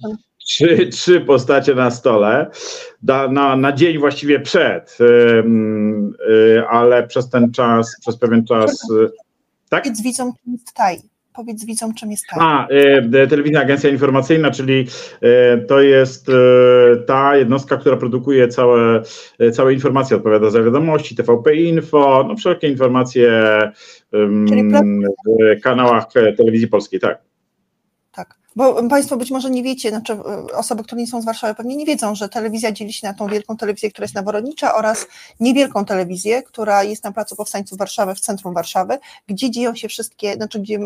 trzy, 0.45 0.88
trzy 0.88 1.22
postacie 1.22 1.76
na 1.76 1.91
stole, 1.91 2.52
da, 3.02 3.28
na, 3.28 3.56
na 3.56 3.72
dzień 3.72 3.98
właściwie 3.98 4.40
przed, 4.40 4.98
yy, 4.99 5.44
yy, 6.30 6.68
ale 6.68 7.07
przez 7.07 7.30
ten 7.30 7.52
czas, 7.52 7.95
przez 8.02 8.18
pewien 8.18 8.45
czas. 8.45 8.88
Tak? 9.70 9.84
Powiedz 9.84 10.02
widzom, 10.02 10.32
jest 10.48 10.74
taj. 10.74 11.12
Powiedz 11.34 11.65
widzom, 11.65 11.93
czym 11.93 12.11
jest 12.11 12.27
TAI. 12.27 12.39
A, 12.41 12.68
e, 12.68 13.27
Telewizyjna 13.27 13.61
Agencja 13.61 13.89
Informacyjna, 13.89 14.51
czyli 14.51 14.88
e, 15.22 15.57
to 15.57 15.81
jest 15.81 16.30
e, 16.30 16.34
ta 17.05 17.38
jednostka, 17.38 17.77
która 17.77 17.97
produkuje 17.97 18.47
całe, 18.47 19.01
e, 19.39 19.51
całe 19.51 19.73
informacje, 19.73 20.18
odpowiada 20.18 20.49
za 20.49 20.64
wiadomości, 20.64 21.15
TVP 21.15 21.55
Info, 21.55 22.26
no 22.27 22.35
wszelkie 22.35 22.68
informacje 22.69 23.31
w 24.11 25.61
kanałach 25.64 26.05
telewizji 26.38 26.68
polskiej, 26.68 26.99
tak. 26.99 27.32
Bo 28.56 28.88
Państwo 28.90 29.18
być 29.18 29.32
może 29.32 29.50
nie 29.50 29.64
wiecie, 29.64 29.90
znaczy 29.90 30.24
osoby, 30.54 30.84
które 30.84 31.02
nie 31.02 31.08
są 31.08 31.22
z 31.22 31.26
Warszawy 31.26 31.56
pewnie 31.56 31.76
nie 31.76 31.86
wiedzą, 31.86 32.16
że 32.16 32.30
telewizja 32.30 32.72
dzieli 32.72 32.94
się 32.94 33.08
na 33.08 33.14
tą 33.14 33.28
wielką 33.28 33.58
telewizję, 33.58 33.92
która 33.92 34.06
jest 34.06 34.16
na 34.16 34.22
Woronicza 34.22 34.76
oraz 34.76 35.08
niewielką 35.40 35.86
telewizję, 35.86 36.44
która 36.44 36.84
jest 36.84 37.04
na 37.04 37.12
Placu 37.12 37.36
Powstańców 37.36 37.78
Warszawy, 37.78 38.16
w 38.16 38.20
centrum 38.20 38.54
Warszawy, 38.54 38.98
gdzie 39.28 39.52
dzieją 39.52 39.76
się 39.76 39.88
wszystkie, 39.88 40.34
znaczy 40.34 40.60
gdzie 40.60 40.80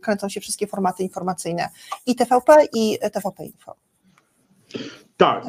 kręcą 0.00 0.28
się 0.28 0.40
wszystkie 0.40 0.66
formaty 0.66 1.02
informacyjne 1.02 1.68
i 2.06 2.14
TVP 2.14 2.66
i 2.74 2.98
TVP 3.12 3.44
Info. 3.44 3.74
Tak. 5.16 5.44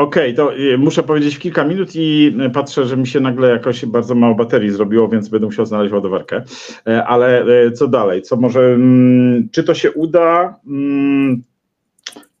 Okej, 0.00 0.34
okay, 0.34 0.34
to 0.34 0.56
y, 0.56 0.78
muszę 0.78 1.02
powiedzieć 1.02 1.36
w 1.36 1.38
kilka 1.38 1.64
minut 1.64 1.90
i 1.94 2.36
y, 2.46 2.50
patrzę, 2.50 2.86
że 2.86 2.96
mi 2.96 3.06
się 3.06 3.20
nagle 3.20 3.48
jakoś 3.48 3.86
bardzo 3.86 4.14
mało 4.14 4.34
baterii 4.34 4.70
zrobiło, 4.70 5.08
więc 5.08 5.28
będę 5.28 5.46
musiał 5.46 5.66
znaleźć 5.66 5.92
ładowarkę. 5.92 6.42
E, 6.86 7.04
ale 7.06 7.44
e, 7.44 7.72
co 7.72 7.88
dalej? 7.88 8.22
Co 8.22 8.36
może, 8.36 8.60
mm, 8.60 9.48
czy 9.52 9.64
to 9.64 9.74
się 9.74 9.92
uda? 9.92 10.56
Mm, 10.66 11.42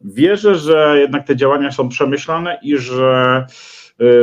wierzę, 0.00 0.54
że 0.54 0.96
jednak 1.00 1.26
te 1.26 1.36
działania 1.36 1.72
są 1.72 1.88
przemyślane 1.88 2.58
i 2.62 2.78
że 2.78 3.46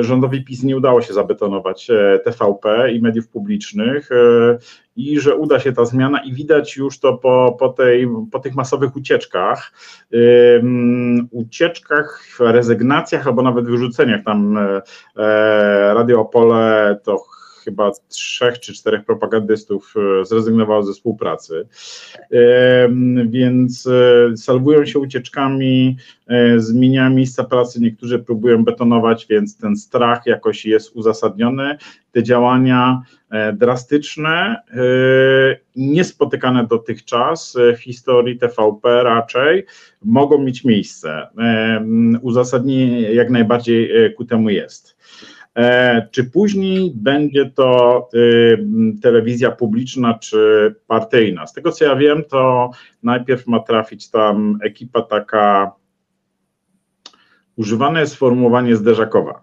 rządowi 0.01 0.43
PiS 0.43 0.63
nie 0.63 0.77
udało 0.77 1.01
się 1.01 1.13
zabetonować 1.13 1.89
e, 1.89 2.19
TVP 2.19 2.91
i 2.91 3.01
mediów 3.01 3.27
publicznych 3.27 4.11
e, 4.11 4.57
i 4.95 5.19
że 5.19 5.35
uda 5.35 5.59
się 5.59 5.73
ta 5.73 5.85
zmiana 5.85 6.23
i 6.23 6.33
widać 6.33 6.77
już 6.77 6.99
to 6.99 7.17
po, 7.17 7.55
po, 7.59 7.69
tej, 7.69 8.07
po 8.31 8.39
tych 8.39 8.55
masowych 8.55 8.95
ucieczkach, 8.95 9.71
ucieczkach, 11.31 12.27
rezygnacjach 12.39 13.27
albo 13.27 13.41
nawet 13.41 13.65
wyrzuceniach. 13.65 14.23
Tam 14.23 14.59
Radio 15.93 16.21
Opole 16.21 16.99
to 17.03 17.36
chyba 17.67 17.91
trzech 18.07 18.59
czy 18.59 18.73
czterech 18.73 19.05
propagandystów 19.05 19.93
e, 20.21 20.25
zrezygnowało 20.25 20.83
ze 20.83 20.93
współpracy. 20.93 21.67
Więc 23.25 23.87
e, 23.87 24.37
salwują 24.37 24.85
się 24.85 24.99
ucieczkami, 24.99 25.97
e, 26.27 26.59
zmieniają 26.59 27.09
miejsca 27.09 27.43
pracy, 27.43 27.81
niektórzy 27.81 28.19
próbują 28.19 28.63
betonować, 28.63 29.25
więc 29.29 29.57
ten 29.57 29.75
strach 29.75 30.25
jakoś 30.25 30.65
jest 30.65 30.95
uzasadniony. 30.95 31.77
Te 32.11 32.23
działania 32.23 33.01
drastyczne, 33.53 34.61
niespotykane 35.75 36.67
dotychczas 36.67 37.57
w 37.77 37.79
historii 37.79 38.37
TVP 38.37 39.03
raczej, 39.03 39.65
mogą 40.01 40.43
mieć 40.43 40.63
miejsce. 40.63 41.27
Uzasadnienie 42.21 43.01
jak 43.01 43.29
najbardziej 43.29 44.13
ku 44.15 44.25
temu 44.25 44.49
jest. 44.49 44.97
E, 45.57 46.07
czy 46.11 46.23
później 46.23 46.91
będzie 46.95 47.51
to 47.55 48.09
y, 48.13 48.57
telewizja 49.01 49.51
publiczna 49.51 50.13
czy 50.13 50.75
partyjna? 50.87 51.47
Z 51.47 51.53
tego 51.53 51.71
co 51.71 51.85
ja 51.85 51.95
wiem, 51.95 52.23
to 52.23 52.69
najpierw 53.03 53.47
ma 53.47 53.59
trafić 53.59 54.09
tam 54.09 54.59
ekipa 54.63 55.01
taka, 55.01 55.71
używane 57.55 57.99
jest 57.99 58.13
sformułowanie 58.13 58.75
zderzakowa, 58.75 59.41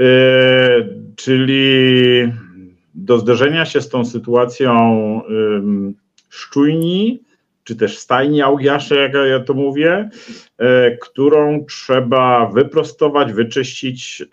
e, 0.00 0.08
czyli 1.16 2.32
do 2.94 3.18
zderzenia 3.18 3.64
się 3.64 3.80
z 3.80 3.88
tą 3.88 4.04
sytuacją 4.04 5.20
szczujni, 6.28 7.23
czy 7.64 7.76
też 7.76 7.98
stajni 7.98 8.42
Augiasze, 8.42 8.96
jak 8.96 9.12
ja 9.30 9.40
to 9.40 9.54
mówię, 9.54 10.10
e, 10.58 10.96
którą 10.96 11.64
trzeba 11.64 12.46
wyprostować, 12.46 13.32
wyczyścić 13.32 14.22
e, 14.22 14.26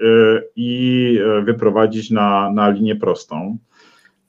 i 0.55 1.19
e, 1.25 1.41
wyprowadzić 1.41 2.09
na, 2.09 2.51
na 2.51 2.69
linię 2.69 2.95
prostą. 2.95 3.57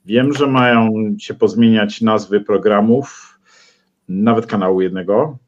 Wiem, 0.06 0.32
że 0.32 0.46
mają 0.46 0.90
się 1.18 1.34
pozmieniać 1.34 2.00
nazwy 2.00 2.40
programów, 2.40 3.38
nawet 4.08 4.46
kanału 4.46 4.80
jednego. 4.80 5.38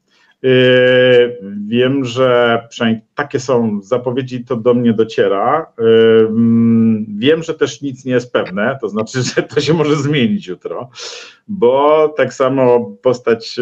Wiem, 1.67 2.05
że 2.05 2.61
przynajmniej 2.71 3.05
takie 3.15 3.41
są 3.41 3.81
zapowiedzi, 3.83 4.45
to 4.45 4.57
do 4.57 4.75
mnie 4.75 4.93
dociera. 4.93 5.73
Wiem, 7.17 7.43
że 7.43 7.55
też 7.55 7.83
nic 7.83 8.05
nie 8.05 8.13
jest 8.13 8.33
pewne, 8.33 8.79
to 8.81 8.89
znaczy, 8.89 9.23
że 9.37 9.43
to 9.43 9.61
się 9.61 9.75
może 9.75 9.97
zmienić 9.97 10.47
jutro, 10.47 10.91
bo 11.49 12.09
tak 12.17 12.35
samo 12.35 12.81
postać 13.03 13.61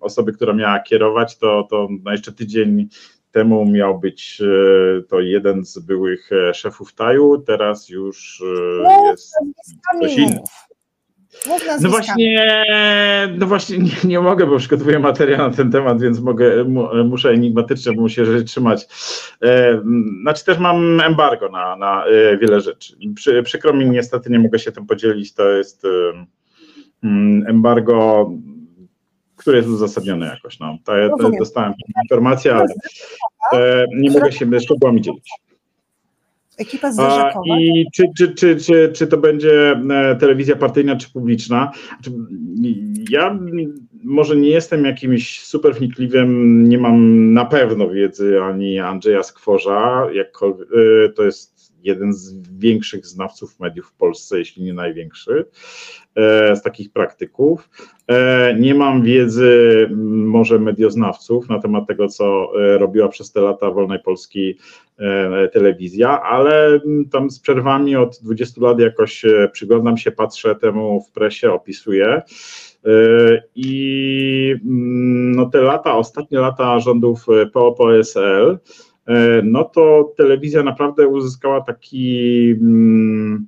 osoby, 0.00 0.32
która 0.32 0.52
miała 0.52 0.80
kierować, 0.80 1.38
to, 1.38 1.66
to 1.70 1.88
jeszcze 2.06 2.32
tydzień 2.32 2.88
temu 3.32 3.66
miał 3.66 3.98
być 3.98 4.42
to 5.08 5.20
jeden 5.20 5.64
z 5.64 5.78
byłych 5.78 6.30
e, 6.32 6.54
szefów 6.54 6.94
Taju, 6.94 7.38
teraz 7.38 7.88
już 7.88 8.42
e, 8.86 9.06
jest 9.10 9.34
ktoś 9.98 10.16
inny. 10.16 10.40
No 11.80 11.88
właśnie, 11.88 12.54
no 13.38 13.46
właśnie 13.46 13.78
nie, 13.78 13.90
nie, 14.04 14.20
mogę, 14.20 14.46
bo 14.46 14.58
przygotowuję 14.58 14.98
materiał 14.98 15.38
na 15.38 15.56
ten 15.56 15.70
temat, 15.70 16.00
więc 16.00 16.20
mogę, 16.20 16.64
muszę 17.04 17.30
enigmatycznie, 17.30 17.92
bo 17.92 18.02
muszę 18.02 18.24
rzeczy 18.24 18.44
trzymać. 18.44 18.86
E, 19.42 19.82
znaczy 20.22 20.44
też 20.44 20.58
mam 20.58 21.00
embargo 21.00 21.48
na, 21.48 21.76
na 21.76 22.04
e, 22.06 22.38
wiele 22.38 22.60
rzeczy. 22.60 22.96
Przy, 23.14 23.42
przykro 23.42 23.72
mi, 23.72 23.90
niestety 23.90 24.30
nie 24.30 24.38
mogę 24.38 24.58
się 24.58 24.72
tym 24.72 24.86
podzielić. 24.86 25.34
To 25.34 25.48
jest 25.50 25.86
mm, 27.04 27.46
embargo, 27.48 28.30
które 29.36 29.56
jest 29.56 29.68
uzasadnione 29.68 30.26
jakoś. 30.26 30.58
No. 30.58 30.78
To, 30.84 30.92
to 31.18 31.30
dostałem 31.38 31.72
informację, 32.04 32.54
ale 32.54 32.66
e, 33.52 33.86
nie 33.94 34.10
mogę 34.10 34.32
się 34.32 34.60
szczegółami 34.60 35.00
dzielić. 35.00 35.30
Ekipa 36.60 36.92
zderzakowa. 36.92 37.58
I 37.60 37.86
czy, 37.94 38.04
czy, 38.18 38.34
czy, 38.34 38.56
czy, 38.56 38.92
czy 38.94 39.06
to 39.06 39.16
będzie 39.16 39.70
e, 39.90 40.16
telewizja 40.16 40.56
partyjna, 40.56 40.96
czy 40.96 41.12
publiczna? 41.12 41.72
Znaczy, 41.88 42.18
ja 43.10 43.38
może 44.04 44.36
nie 44.36 44.48
jestem 44.48 44.84
jakimś 44.84 45.40
super 45.40 45.74
wnikliwym, 45.74 46.64
nie 46.68 46.78
mam 46.78 47.32
na 47.32 47.44
pewno 47.44 47.88
wiedzy 47.88 48.42
ani 48.42 48.78
Andrzeja 48.78 49.22
Skworza, 49.22 50.08
jakkolwiek, 50.12 50.68
e, 50.72 51.08
to 51.08 51.22
jest 51.22 51.60
jeden 51.82 52.12
z 52.12 52.34
większych 52.58 53.06
znawców 53.06 53.60
mediów 53.60 53.86
w 53.86 53.92
Polsce, 53.92 54.38
jeśli 54.38 54.62
nie 54.62 54.74
największy, 54.74 55.44
e, 56.14 56.56
z 56.56 56.62
takich 56.62 56.92
praktyków. 56.92 57.70
Nie 58.60 58.74
mam 58.74 59.02
wiedzy 59.02 59.88
może 60.06 60.58
medioznawców 60.58 61.48
na 61.48 61.58
temat 61.58 61.86
tego, 61.86 62.08
co 62.08 62.52
robiła 62.78 63.08
przez 63.08 63.32
te 63.32 63.40
lata 63.40 63.70
Wolnej 63.70 63.98
Polski 64.04 64.58
telewizja, 65.52 66.22
ale 66.22 66.80
tam 67.12 67.30
z 67.30 67.40
przerwami 67.40 67.96
od 67.96 68.18
20 68.22 68.60
lat 68.60 68.80
jakoś 68.80 69.24
e, 69.24 69.48
przyglądam 69.52 69.96
się, 69.96 70.10
patrzę 70.10 70.54
temu 70.54 71.04
w 71.08 71.12
presie, 71.12 71.52
opisuję. 71.52 72.06
E, 72.06 72.22
I 73.54 74.54
mm, 74.64 75.32
no 75.32 75.46
te 75.46 75.60
lata, 75.60 75.96
ostatnie 75.96 76.38
lata 76.38 76.80
rządów 76.80 77.26
PO-PSL, 77.52 78.58
no 79.42 79.64
to 79.64 80.12
telewizja 80.16 80.62
naprawdę 80.62 81.08
uzyskała 81.08 81.60
taki 81.60 82.50
mm, 82.60 83.46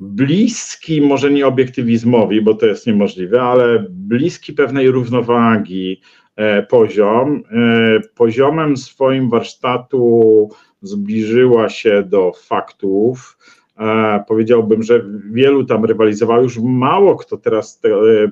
bliski, 0.00 1.02
może 1.02 1.30
nie 1.30 1.46
obiektywizmowi, 1.46 2.42
bo 2.42 2.54
to 2.54 2.66
jest 2.66 2.86
niemożliwe, 2.86 3.42
ale 3.42 3.86
bliski 3.90 4.52
pewnej 4.52 4.90
równowagi, 4.90 6.00
E, 6.25 6.25
poziom. 6.68 7.42
E, 7.50 8.00
poziomem 8.14 8.76
swoim 8.76 9.30
warsztatu 9.30 10.48
zbliżyła 10.82 11.68
się 11.68 12.02
do 12.02 12.32
faktów. 12.32 13.38
E, 13.78 14.24
powiedziałbym, 14.28 14.82
że 14.82 15.04
wielu 15.32 15.64
tam 15.64 15.84
rywalizowało, 15.84 16.42
już 16.42 16.58
mało 16.58 17.16
kto 17.16 17.36
teraz 17.36 17.80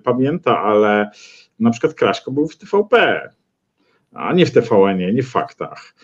pamięta, 0.05 0.62
ale 0.62 1.10
na 1.60 1.70
przykład 1.70 1.94
Kraśko 1.94 2.31
był 2.31 2.48
w 2.48 2.56
TVP, 2.56 3.20
a 4.12 4.32
nie 4.32 4.47
w 4.47 4.52
TVN, 4.52 5.14
nie 5.14 5.22
w 5.22 5.31
faktach. 5.31 5.94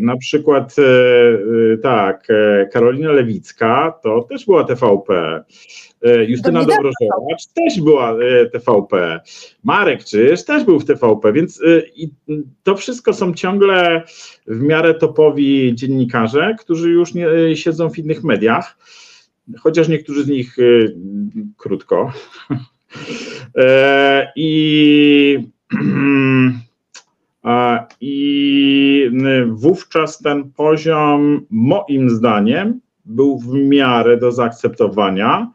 Na 0.00 0.16
przykład 0.16 0.76
tak, 1.82 2.28
Karolina 2.72 3.12
Lewicka 3.12 3.98
to 4.02 4.22
też 4.22 4.46
była 4.46 4.64
TVP. 4.64 5.42
E, 6.02 6.24
Justyna 6.24 6.60
Dobrożewacz 6.60 7.46
też 7.54 7.80
była 7.80 8.12
e, 8.12 8.46
TVP. 8.46 9.20
Marek 9.64 10.04
Czyż 10.04 10.44
też 10.44 10.64
był 10.64 10.80
w 10.80 10.84
TVP, 10.84 11.32
więc 11.32 11.62
e, 11.62 11.82
to 12.62 12.76
wszystko 12.76 13.12
są 13.12 13.34
ciągle 13.34 14.02
w 14.46 14.60
miarę 14.60 14.94
topowi 14.94 15.74
dziennikarze, 15.74 16.56
którzy 16.58 16.90
już 16.90 17.14
nie 17.14 17.26
siedzą 17.54 17.90
w 17.90 17.98
innych 17.98 18.24
mediach, 18.24 18.78
chociaż 19.58 19.88
niektórzy 19.88 20.24
z 20.24 20.28
nich 20.28 20.56
krótko. 21.56 22.12
I, 24.36 25.38
I 28.00 29.10
wówczas 29.50 30.18
ten 30.18 30.52
poziom, 30.52 31.46
moim 31.50 32.10
zdaniem, 32.10 32.80
był 33.04 33.38
w 33.38 33.54
miarę 33.54 34.16
do 34.16 34.32
zaakceptowania 34.32 35.50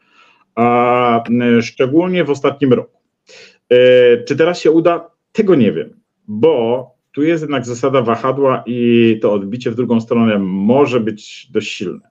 a 0.55 1.23
szczególnie 1.61 2.23
w 2.23 2.29
ostatnim 2.29 2.73
roku. 2.73 2.99
E, 3.69 3.77
czy 4.23 4.35
teraz 4.35 4.59
się 4.59 4.71
uda? 4.71 5.11
Tego 5.31 5.55
nie 5.55 5.71
wiem, 5.71 6.01
bo 6.27 6.95
tu 7.11 7.23
jest 7.23 7.41
jednak 7.41 7.65
zasada 7.65 8.01
wahadła 8.01 8.63
i 8.65 9.19
to 9.21 9.33
odbicie 9.33 9.71
w 9.71 9.75
drugą 9.75 10.01
stronę 10.01 10.39
może 10.39 10.99
być 10.99 11.47
dość 11.51 11.71
silne. 11.71 12.09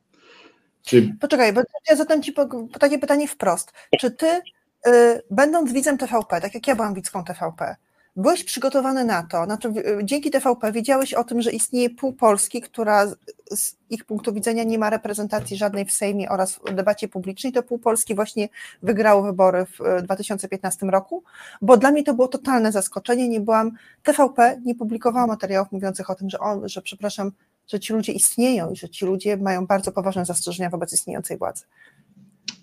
Czy... 0.82 1.16
Poczekaj, 1.20 1.52
bo 1.52 1.60
ja 1.90 1.96
zadam 1.96 2.22
Ci 2.22 2.34
takie 2.80 2.98
pytanie 2.98 3.28
wprost. 3.28 3.72
Czy 4.00 4.10
Ty, 4.10 4.26
y, 4.26 4.90
będąc 5.30 5.72
widzem 5.72 5.98
TVP, 5.98 6.40
tak 6.40 6.54
jak 6.54 6.66
ja 6.66 6.76
byłam 6.76 6.94
widzką 6.94 7.24
TVP, 7.24 7.76
byłeś 8.16 8.44
przygotowany 8.44 9.04
na 9.04 9.22
to, 9.22 9.44
znaczy 9.44 9.72
dzięki 10.02 10.30
TVP 10.30 10.72
wiedziałeś 10.72 11.14
o 11.14 11.24
tym, 11.24 11.42
że 11.42 11.52
istnieje 11.52 11.90
pół 11.90 12.12
Polski, 12.12 12.60
która 12.60 13.06
z 13.50 13.76
ich 13.90 14.04
punktu 14.04 14.32
widzenia 14.32 14.64
nie 14.64 14.78
ma 14.78 14.90
reprezentacji 14.90 15.56
żadnej 15.56 15.84
w 15.84 15.92
Sejmie 15.92 16.28
oraz 16.28 16.54
w 16.54 16.74
debacie 16.74 17.08
publicznej, 17.08 17.52
to 17.52 17.62
pół 17.62 17.78
Polski 17.78 18.14
właśnie 18.14 18.48
wygrało 18.82 19.22
wybory 19.22 19.66
w 19.66 20.02
2015 20.02 20.86
roku, 20.86 21.24
bo 21.62 21.76
dla 21.76 21.90
mnie 21.90 22.04
to 22.04 22.14
było 22.14 22.28
totalne 22.28 22.72
zaskoczenie, 22.72 23.28
nie 23.28 23.40
byłam, 23.40 23.72
TVP 24.02 24.60
nie 24.64 24.74
publikowała 24.74 25.26
materiałów 25.26 25.72
mówiących 25.72 26.10
o 26.10 26.14
tym, 26.14 26.30
że, 26.30 26.38
on, 26.38 26.68
że 26.68 26.82
przepraszam, 26.82 27.32
że 27.66 27.80
ci 27.80 27.92
ludzie 27.92 28.12
istnieją 28.12 28.70
i 28.70 28.76
że 28.76 28.88
ci 28.88 29.06
ludzie 29.06 29.36
mają 29.36 29.66
bardzo 29.66 29.92
poważne 29.92 30.24
zastrzeżenia 30.24 30.70
wobec 30.70 30.92
istniejącej 30.92 31.38
władzy 31.38 31.64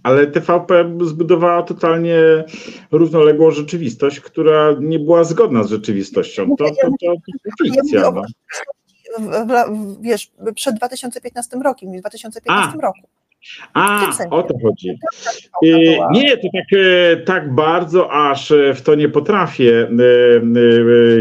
ale 0.03 0.27
TVP 0.27 0.97
zbudowała 1.01 1.63
totalnie 1.63 2.43
równoległą 2.91 3.51
rzeczywistość, 3.51 4.19
która 4.19 4.75
nie 4.79 4.99
była 4.99 5.23
zgodna 5.23 5.63
z 5.63 5.69
rzeczywistością. 5.69 6.55
To, 6.57 6.65
to, 6.65 6.89
to, 7.01 7.13
fikcja. 7.63 8.11
No. 8.11 8.23
Wiesz, 10.01 10.31
przed 10.55 10.75
2015 10.75 11.57
rokiem, 11.57 11.91
w 11.97 11.99
2015 11.99 12.71
A. 12.77 12.81
roku. 12.81 13.07
A, 13.73 14.11
o 14.29 14.43
to 14.43 14.53
chodzi. 14.63 14.89
Y, 15.65 15.97
nie, 16.11 16.37
to 16.37 16.47
tak, 16.53 16.79
e, 16.79 17.17
tak 17.17 17.55
bardzo 17.55 18.11
aż 18.11 18.51
e, 18.51 18.73
w 18.73 18.81
to 18.81 18.95
nie 18.95 19.09
potrafię 19.09 19.87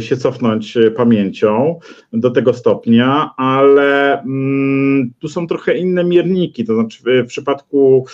się 0.00 0.16
cofnąć 0.16 0.78
pamięcią 0.96 1.78
do 2.12 2.30
tego 2.30 2.54
stopnia, 2.54 3.30
ale 3.36 4.20
mm, 4.22 5.12
tu 5.18 5.28
są 5.28 5.46
trochę 5.46 5.78
inne 5.78 6.04
mierniki. 6.04 6.64
To 6.64 6.74
znaczy, 6.74 7.22
w 7.24 7.26
przypadku 7.26 8.06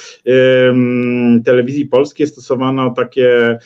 telewizji 1.45 1.87
polskiej 1.87 2.27
stosowano 2.27 2.91
takie 2.91 3.59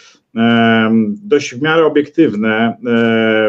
dość 1.22 1.54
w 1.54 1.62
miarę 1.62 1.84
obiektywne 1.86 2.76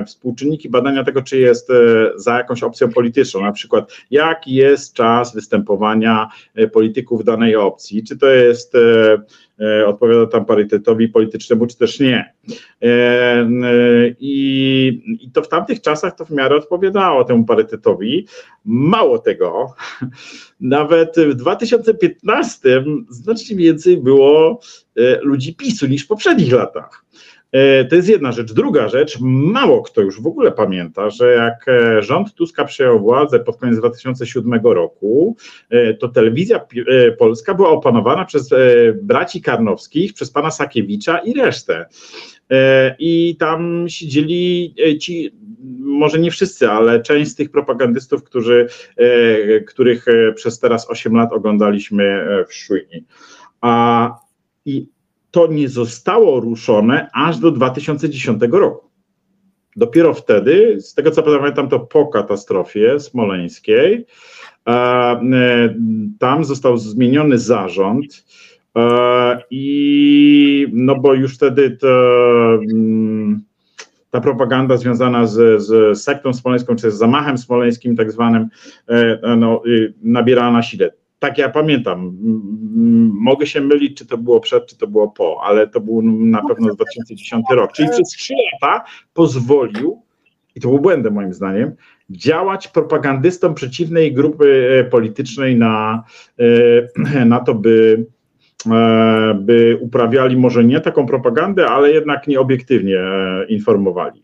współczynniki 0.07 0.69
badania 0.69 1.03
tego, 1.03 1.21
czy 1.21 1.37
jest 1.37 1.69
e, 1.69 1.73
za 2.15 2.37
jakąś 2.37 2.63
opcją 2.63 2.89
polityczną, 2.89 3.41
na 3.41 3.51
przykład 3.51 3.91
jaki 4.11 4.53
jest 4.53 4.93
czas 4.93 5.35
występowania 5.35 6.29
e, 6.55 6.67
polityków 6.67 7.23
danej 7.23 7.55
opcji, 7.55 8.03
czy 8.03 8.17
to 8.17 8.27
jest 8.27 8.73
odpowiada 9.85 10.27
tam 10.27 10.45
parytetowi 10.45 11.09
politycznemu, 11.09 11.67
czy 11.67 11.77
też 11.77 11.99
nie. 11.99 12.33
I, 14.19 15.19
I 15.21 15.31
to 15.31 15.41
w 15.41 15.47
tamtych 15.47 15.81
czasach 15.81 16.15
to 16.15 16.25
w 16.25 16.29
miarę 16.29 16.55
odpowiadało 16.55 17.23
temu 17.23 17.45
parytetowi. 17.45 18.27
Mało 18.65 19.19
tego, 19.19 19.73
nawet 20.59 21.15
w 21.17 21.33
2015 21.33 22.83
znacznie 23.09 23.55
więcej 23.55 23.97
było 23.97 24.59
ludzi 25.21 25.55
PiSu 25.55 25.87
niż 25.87 26.03
w 26.03 26.07
poprzednich 26.07 26.53
latach. 26.53 27.05
E, 27.51 27.85
to 27.85 27.95
jest 27.95 28.09
jedna 28.09 28.31
rzecz. 28.31 28.53
Druga 28.53 28.89
rzecz, 28.89 29.17
mało 29.21 29.81
kto 29.81 30.01
już 30.01 30.21
w 30.21 30.27
ogóle 30.27 30.51
pamięta, 30.51 31.09
że 31.09 31.31
jak 31.31 31.67
e, 31.67 32.01
rząd 32.01 32.33
Tuska 32.33 32.65
przejął 32.65 32.99
władzę 32.99 33.39
pod 33.39 33.57
koniec 33.57 33.77
2007 33.77 34.59
roku, 34.63 35.35
e, 35.69 35.93
to 35.93 36.07
telewizja 36.07 36.65
polska 37.17 37.53
była 37.53 37.69
opanowana 37.69 38.25
przez 38.25 38.49
braci 39.01 39.41
Karnowskich, 39.41 40.13
przez 40.13 40.31
pana 40.31 40.51
Sakiewicza 40.51 41.17
i 41.17 41.33
resztę. 41.33 41.85
I 42.99 43.35
tam 43.39 43.85
siedzieli 43.89 44.75
ci, 44.99 45.31
może 45.79 46.19
nie 46.19 46.31
wszyscy, 46.31 46.69
ale 46.69 47.01
część 47.01 47.31
z 47.31 47.35
tych 47.35 47.51
propagandystów, 47.51 48.23
którzy, 48.23 48.67
których 49.67 50.05
przez 50.35 50.59
teraz 50.59 50.89
8 50.89 51.15
lat 51.15 51.33
oglądaliśmy 51.33 52.25
w 52.47 52.53
Szujni. 52.53 53.05
A 53.61 54.09
i 54.65 54.87
to 55.31 55.47
nie 55.47 55.69
zostało 55.69 56.39
ruszone 56.39 57.09
aż 57.13 57.37
do 57.37 57.51
2010 57.51 58.41
roku. 58.51 58.89
Dopiero 59.75 60.13
wtedy, 60.13 60.77
z 60.81 60.93
tego 60.93 61.11
co 61.11 61.23
pamiętam, 61.23 61.69
to 61.69 61.79
po 61.79 62.07
katastrofie 62.07 62.99
smoleńskiej, 62.99 64.05
e, 64.67 65.75
tam 66.19 66.45
został 66.45 66.77
zmieniony 66.77 67.37
zarząd 67.37 68.25
e, 68.77 69.43
i 69.51 70.67
no 70.73 70.95
bo 70.95 71.13
już 71.13 71.35
wtedy 71.35 71.71
to, 71.71 71.87
mm, 72.73 73.41
ta 74.09 74.21
propaganda 74.21 74.77
związana 74.77 75.27
z, 75.27 75.63
z 75.63 76.01
sektą 76.01 76.33
smoleńską, 76.33 76.75
czy 76.75 76.91
z 76.91 76.97
zamachem 76.97 77.37
smoleńskim 77.37 77.95
tak 77.95 78.11
zwanym, 78.11 78.47
e, 78.87 79.35
no, 79.35 79.61
nabierała 80.03 80.51
na 80.51 80.61
sile 80.61 81.00
tak 81.21 81.37
ja 81.37 81.49
pamiętam. 81.49 82.17
Mogę 83.13 83.47
się 83.47 83.61
mylić, 83.61 83.97
czy 83.97 84.05
to 84.05 84.17
było 84.17 84.39
przed, 84.39 84.65
czy 84.65 84.77
to 84.77 84.87
było 84.87 85.07
po, 85.07 85.41
ale 85.43 85.67
to 85.67 85.81
był 85.81 86.01
na 86.01 86.41
pewno 86.47 86.75
2010 86.75 87.45
rok. 87.51 87.71
Czyli 87.71 87.89
przez 87.89 88.09
trzy 88.09 88.33
lata 88.53 88.83
pozwolił, 89.13 90.01
i 90.55 90.59
to 90.61 90.69
był 90.69 90.79
błędem 90.79 91.13
moim 91.13 91.33
zdaniem, 91.33 91.75
działać 92.09 92.67
propagandystom 92.67 93.53
przeciwnej 93.53 94.13
grupy 94.13 94.69
e, 94.79 94.83
politycznej 94.83 95.55
na, 95.55 96.03
e, 97.15 97.25
na 97.25 97.39
to, 97.39 97.55
by, 97.55 98.05
e, 98.71 99.39
by 99.41 99.77
uprawiali 99.81 100.37
może 100.37 100.63
nie 100.63 100.79
taką 100.79 101.05
propagandę, 101.05 101.67
ale 101.67 101.91
jednak 101.91 102.27
nieobiektywnie 102.27 102.99
informowali. 103.47 104.23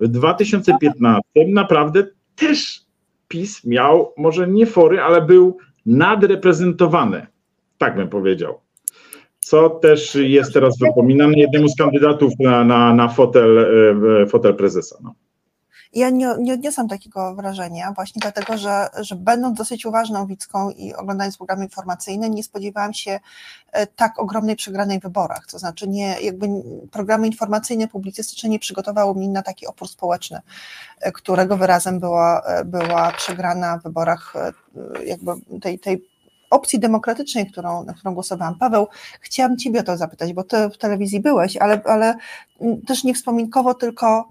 W 0.00 0.08
2015 0.08 1.22
naprawdę 1.48 2.06
też 2.36 2.80
PiS 3.28 3.64
miał 3.64 4.12
może 4.16 4.48
nie 4.48 4.66
fory, 4.66 5.00
ale 5.00 5.22
był 5.22 5.58
nadreprezentowane, 5.86 7.26
tak 7.78 7.96
bym 7.96 8.08
powiedział. 8.08 8.60
Co 9.38 9.70
też 9.70 10.14
jest 10.14 10.52
teraz 10.54 10.78
wypominane 10.78 11.32
jednemu 11.36 11.68
z 11.68 11.76
kandydatów 11.76 12.32
na, 12.40 12.64
na, 12.64 12.94
na 12.94 13.08
fotel, 13.08 13.58
e, 14.22 14.26
fotel 14.26 14.54
prezesa. 14.54 14.98
No. 15.02 15.14
Ja 15.92 16.10
nie, 16.10 16.28
nie 16.38 16.54
odniosłam 16.54 16.88
takiego 16.88 17.34
wrażenia, 17.34 17.92
właśnie 17.92 18.20
dlatego, 18.20 18.58
że, 18.58 18.88
że 19.00 19.16
będąc 19.16 19.58
dosyć 19.58 19.86
uważną 19.86 20.26
widzką 20.26 20.70
i 20.70 20.94
oglądając 20.94 21.36
programy 21.36 21.64
informacyjne, 21.64 22.30
nie 22.30 22.44
spodziewałam 22.44 22.94
się 22.94 23.20
e, 23.72 23.86
tak 23.86 24.18
ogromnej 24.18 24.56
przegranej 24.56 25.00
w 25.00 25.02
wyborach. 25.02 25.46
To 25.50 25.58
znaczy, 25.58 25.88
nie, 25.88 26.20
jakby 26.20 26.46
programy 26.90 27.26
informacyjne, 27.26 27.88
publicystyczne 27.88 28.48
nie 28.48 28.58
przygotowały 28.58 29.14
mnie 29.14 29.28
na 29.28 29.42
taki 29.42 29.66
opór 29.66 29.88
społeczny, 29.88 30.40
e, 31.00 31.12
którego 31.12 31.56
wyrazem 31.56 32.00
była, 32.00 32.42
e, 32.42 32.64
była 32.64 33.12
przegrana 33.12 33.78
w 33.78 33.82
wyborach 33.82 34.34
jakby 35.04 35.32
tej, 35.60 35.78
tej 35.78 36.04
opcji 36.50 36.78
demokratycznej, 36.78 37.46
którą, 37.46 37.84
na 37.84 37.94
którą 37.94 38.14
głosowałam. 38.14 38.58
Paweł, 38.58 38.86
chciałam 39.20 39.56
Ciebie 39.56 39.80
o 39.80 39.82
to 39.82 39.96
zapytać, 39.96 40.32
bo 40.32 40.44
Ty 40.44 40.68
w 40.68 40.78
telewizji 40.78 41.20
byłeś, 41.20 41.56
ale, 41.56 41.82
ale 41.84 42.14
też 42.86 43.04
nie 43.04 43.14
wspominkowo, 43.14 43.74
tylko 43.74 44.28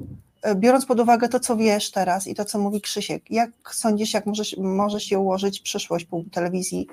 biorąc 0.56 0.86
pod 0.86 1.00
uwagę 1.00 1.30
to, 1.30 1.40
co 1.40 1.58
wiesz 1.58 1.92
teraz 1.92 2.28
i 2.28 2.36
to, 2.36 2.46
co 2.46 2.60
mówi 2.60 2.82
Krzysiek, 2.82 3.32
jak 3.32 3.50
sądzisz, 3.72 4.14
jak 4.14 4.26
możesz, 4.26 4.58
może 4.58 5.00
się 5.00 5.20
ułożyć 5.20 5.60
przyszłość 5.60 6.08
telewizji 6.32 6.88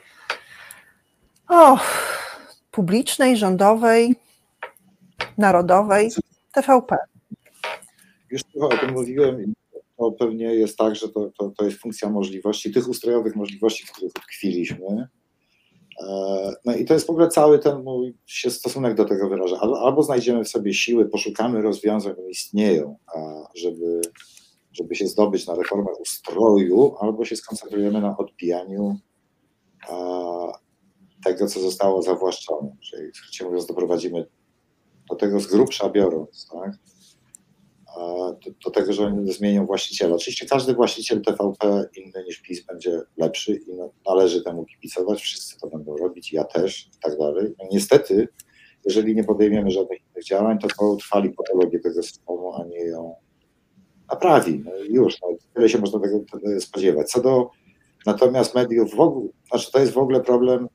o, 1.49 1.79
publicznej, 2.71 3.37
rządowej, 3.37 4.15
narodowej, 5.39 6.11
TVP? 6.53 6.97
Już 8.31 8.43
trochę 8.43 8.77
o 8.77 8.79
tym 8.79 8.93
mówiłem. 8.93 9.55
To 9.99 10.13
pewnie 10.13 10.45
jest 10.45 10.79
tak, 10.79 10.97
że 10.97 11.09
to, 11.09 11.31
to, 11.39 11.53
to 11.57 11.65
jest 11.65 11.79
funkcja 11.79 12.11
możliwości, 12.11 12.73
tych 12.73 12.89
ustrojowych 12.89 13.37
możliwości, 13.37 13.87
w 13.87 13.93
których 13.93 14.13
utkwiliśmy 14.19 14.79
E, 14.91 15.24
no 16.65 16.77
i 16.77 16.85
to 16.85 16.95
jest 16.95 17.07
w 17.07 17.11
ogóle 17.11 17.29
cały 17.29 17.59
ten 17.59 17.83
mój 17.83 18.17
się 18.27 18.51
stosunek 18.51 18.95
do 18.95 19.05
tego 19.05 19.29
wyraża. 19.29 19.61
Albo 19.61 20.03
znajdziemy 20.03 20.45
w 20.45 20.49
sobie 20.49 20.75
siły, 20.75 21.05
poszukamy 21.05 21.63
rozwiązań, 21.63 22.13
które 22.13 22.31
istnieją, 22.31 22.97
żeby, 23.55 24.01
żeby 24.73 24.95
się 24.95 25.07
zdobyć 25.07 25.47
na 25.47 25.55
reformę 25.55 25.91
ustroju, 26.01 26.97
albo 27.01 27.25
się 27.25 27.37
skoncentrujemy 27.37 28.01
na 28.01 28.17
odbijaniu 28.17 28.97
tego, 31.25 31.47
co 31.47 31.61
zostało 31.61 32.03
zawłaszczone. 32.03 32.77
Czyli, 32.81 33.11
skrócie 33.15 33.45
mówiąc, 33.45 33.67
doprowadzimy 33.67 34.27
do 35.11 35.17
tego 35.17 35.41
z 35.41 35.47
grubsza 35.47 35.89
biorąc, 35.89 36.49
tak? 36.53 36.73
Do, 38.45 38.51
do, 38.65 38.71
tego, 38.71 38.93
że 38.93 39.07
oni 39.07 39.33
zmienią 39.33 39.67
właściciela. 39.67 40.15
Oczywiście 40.15 40.47
każdy 40.47 40.75
właściciel 40.75 41.23
TVP 41.23 41.85
inny 41.97 42.25
niż 42.25 42.39
PiS 42.39 42.67
będzie 42.67 43.01
lepszy 43.17 43.55
i 43.55 43.71
należy 44.07 44.43
temu 44.43 44.65
kibicować, 44.65 45.21
wszyscy 45.21 45.61
to 45.61 45.69
będą 45.69 45.97
robić, 45.97 46.33
ja 46.33 46.45
też 46.45 46.87
i 46.87 46.99
tak 47.03 47.19
dalej. 47.19 47.55
No 47.59 47.69
niestety, 47.73 48.29
jeżeli 48.85 49.15
nie 49.15 49.25
podejmiemy 49.25 49.71
żadnych 49.71 50.01
innych 50.01 50.25
działań, 50.25 50.59
to 50.59 50.69
to 50.79 50.85
utrwali 50.85 51.31
patologię 51.31 51.81
tego 51.81 52.03
systemu, 52.03 52.55
a 52.55 52.65
nie 52.65 52.85
ją 52.85 53.15
naprawi. 54.11 54.63
No 54.65 54.71
już, 54.89 55.21
no, 55.23 55.29
tyle 55.55 55.69
się 55.69 55.79
można 55.79 56.01
tego, 56.01 56.21
spodziewać. 56.61 57.11
Co 57.11 57.23
do 57.23 57.51
natomiast 58.07 58.55
mediów 58.55 58.95
w 58.95 59.01
ogóle, 59.01 59.29
znaczy 59.49 59.73
to 59.73 59.79
jest 59.79 59.93
w 59.93 59.99
ogóle 59.99 60.21
problem, 60.21 60.69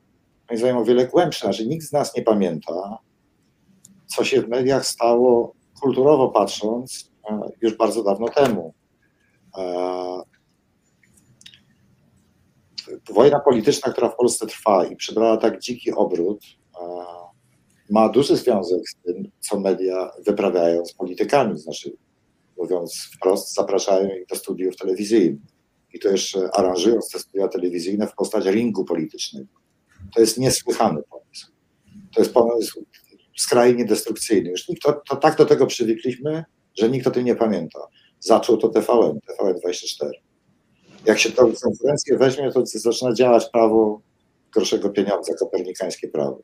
moim 0.48 0.58
zdaniem 0.58 0.76
o 0.76 0.84
wiele 0.84 1.06
głębszy, 1.06 1.40
znaczy 1.40 1.66
nikt 1.66 1.86
z 1.86 1.92
nas 1.92 2.16
nie 2.16 2.22
pamięta, 2.22 2.98
co 4.06 4.24
się 4.24 4.42
w 4.42 4.48
mediach 4.48 4.86
stało 4.86 5.54
kulturowo 5.80 6.28
patrząc 6.28 7.09
już 7.62 7.76
bardzo 7.76 8.02
dawno 8.02 8.28
temu. 8.28 8.74
Wojna 13.10 13.40
polityczna, 13.40 13.92
która 13.92 14.08
w 14.08 14.16
Polsce 14.16 14.46
trwa 14.46 14.84
i 14.84 14.96
przybrała 14.96 15.36
tak 15.36 15.60
dziki 15.60 15.92
obrót, 15.92 16.44
ma 17.90 18.08
duży 18.08 18.36
związek 18.36 18.88
z 18.88 18.94
tym, 18.96 19.30
co 19.40 19.60
media 19.60 20.10
wyprawiają 20.26 20.86
z 20.86 20.92
politykami. 20.92 21.58
Znaczy, 21.58 21.92
mówiąc 22.58 23.10
wprost, 23.16 23.54
zapraszają 23.54 24.08
ich 24.08 24.26
do 24.26 24.36
studiów 24.36 24.76
telewizyjnych. 24.76 25.42
I 25.94 25.98
to 25.98 26.08
jeszcze 26.08 26.50
aranżując 26.52 27.10
te 27.10 27.18
studia 27.18 27.48
telewizyjne 27.48 28.06
w 28.06 28.14
postać 28.14 28.46
ringu 28.46 28.84
politycznego. 28.84 29.48
To 30.14 30.20
jest 30.20 30.38
niesłychany 30.38 31.02
pomysł. 31.02 31.46
To 32.14 32.20
jest 32.20 32.34
pomysł 32.34 32.84
skrajnie 33.36 33.84
destrukcyjny. 33.84 34.50
Już 34.50 34.66
to, 34.82 35.00
to 35.08 35.16
tak 35.16 35.36
do 35.36 35.46
tego 35.46 35.66
przywykliśmy, 35.66 36.44
że 36.80 36.88
nikt 36.88 37.06
o 37.06 37.10
tym 37.10 37.24
nie 37.24 37.34
pamięta. 37.34 37.80
Zaczął 38.20 38.56
to 38.56 38.68
TVN, 38.68 39.18
TVN24. 39.28 40.10
Jak 41.06 41.18
się 41.18 41.30
tę 41.30 41.52
konkurencję 41.62 42.18
weźmie, 42.18 42.52
to 42.52 42.62
zaczyna 42.66 43.14
działać 43.14 43.50
prawo 43.52 44.00
gorszego 44.54 44.90
pieniądza, 44.90 45.34
kopernikańskie 45.34 46.08
prawo. 46.08 46.40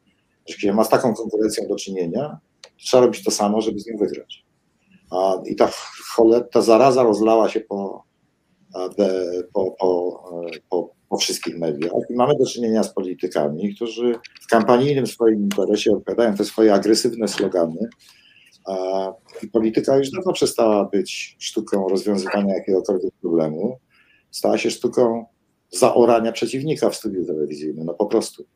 Jeśli 0.48 0.72
ma 0.72 0.84
z 0.84 0.88
taką 0.88 1.14
konkurencją 1.14 1.68
do 1.68 1.76
czynienia, 1.76 2.38
trzeba 2.76 3.02
robić 3.02 3.24
to 3.24 3.30
samo, 3.30 3.60
żeby 3.60 3.80
z 3.80 3.86
nią 3.86 3.96
wygrać. 3.98 4.44
A, 5.10 5.34
I 5.46 5.56
ta, 5.56 5.70
ta 6.52 6.62
zaraza 6.62 7.02
rozlała 7.02 7.48
się 7.48 7.60
po, 7.60 8.04
po, 9.52 9.70
po, 9.78 10.22
po, 10.70 10.90
po 11.08 11.16
wszystkich 11.16 11.58
mediach 11.58 11.92
i 12.10 12.14
mamy 12.14 12.34
do 12.38 12.46
czynienia 12.46 12.82
z 12.82 12.94
politykami, 12.94 13.74
którzy 13.74 14.14
w 14.42 14.46
kampanijnym 14.46 15.06
swoim 15.06 15.42
interesie 15.42 15.92
odpowiadają 15.92 16.34
te 16.34 16.44
swoje 16.44 16.74
agresywne 16.74 17.28
slogany, 17.28 17.88
i 19.42 19.48
polityka 19.48 19.96
już 19.96 20.10
dawno 20.10 20.32
przestała 20.32 20.84
być 20.84 21.36
sztuką 21.38 21.88
rozwiązywania 21.88 22.54
jakiegokolwiek 22.54 23.14
problemu. 23.20 23.78
Stała 24.30 24.58
się 24.58 24.70
sztuką 24.70 25.24
zaorania 25.70 26.32
przeciwnika 26.32 26.90
w 26.90 26.96
studiu 26.96 27.26
telewizyjnym. 27.26 27.86
No 27.86 27.94
po 27.94 28.06
prostu. 28.06 28.46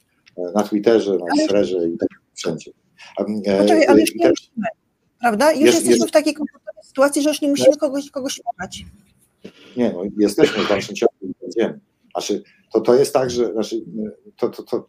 Na 0.55 0.63
Twitterze, 0.63 1.19
na 1.19 1.27
Instagramie 1.41 1.95
i 1.95 1.99
tak 1.99 2.09
wszędzie. 2.35 2.71
Poczekaj, 3.17 3.87
ale 3.87 4.01
już 4.01 4.15
nie 4.15 4.29
musimy, 4.29 4.67
prawda? 5.21 5.53
Już 5.53 5.61
jest, 5.61 5.75
jesteśmy 5.75 5.97
jest, 5.97 6.09
w 6.09 6.13
takiej 6.13 6.35
komfortowej 6.35 6.85
sytuacji, 6.85 7.23
że 7.23 7.29
już 7.29 7.41
nie 7.41 7.49
musimy 7.49 7.77
kogoś, 7.77 8.11
kogoś 8.11 8.33
szukać. 8.35 8.85
Nie, 9.77 9.93
no 9.93 10.03
jesteśmy 10.19 10.65
w 10.65 10.69
dalszym 10.69 10.97
ciągu 10.97 11.15
i 11.23 11.33
będziemy. 11.41 11.81
Znaczy, 12.13 12.43
to, 12.73 12.81
to 12.81 12.95
jest 12.95 13.13
tak, 13.13 13.31
że 13.31 13.53
znaczy, 13.53 13.85
to, 14.37 14.49
to, 14.49 14.63
to 14.63 14.87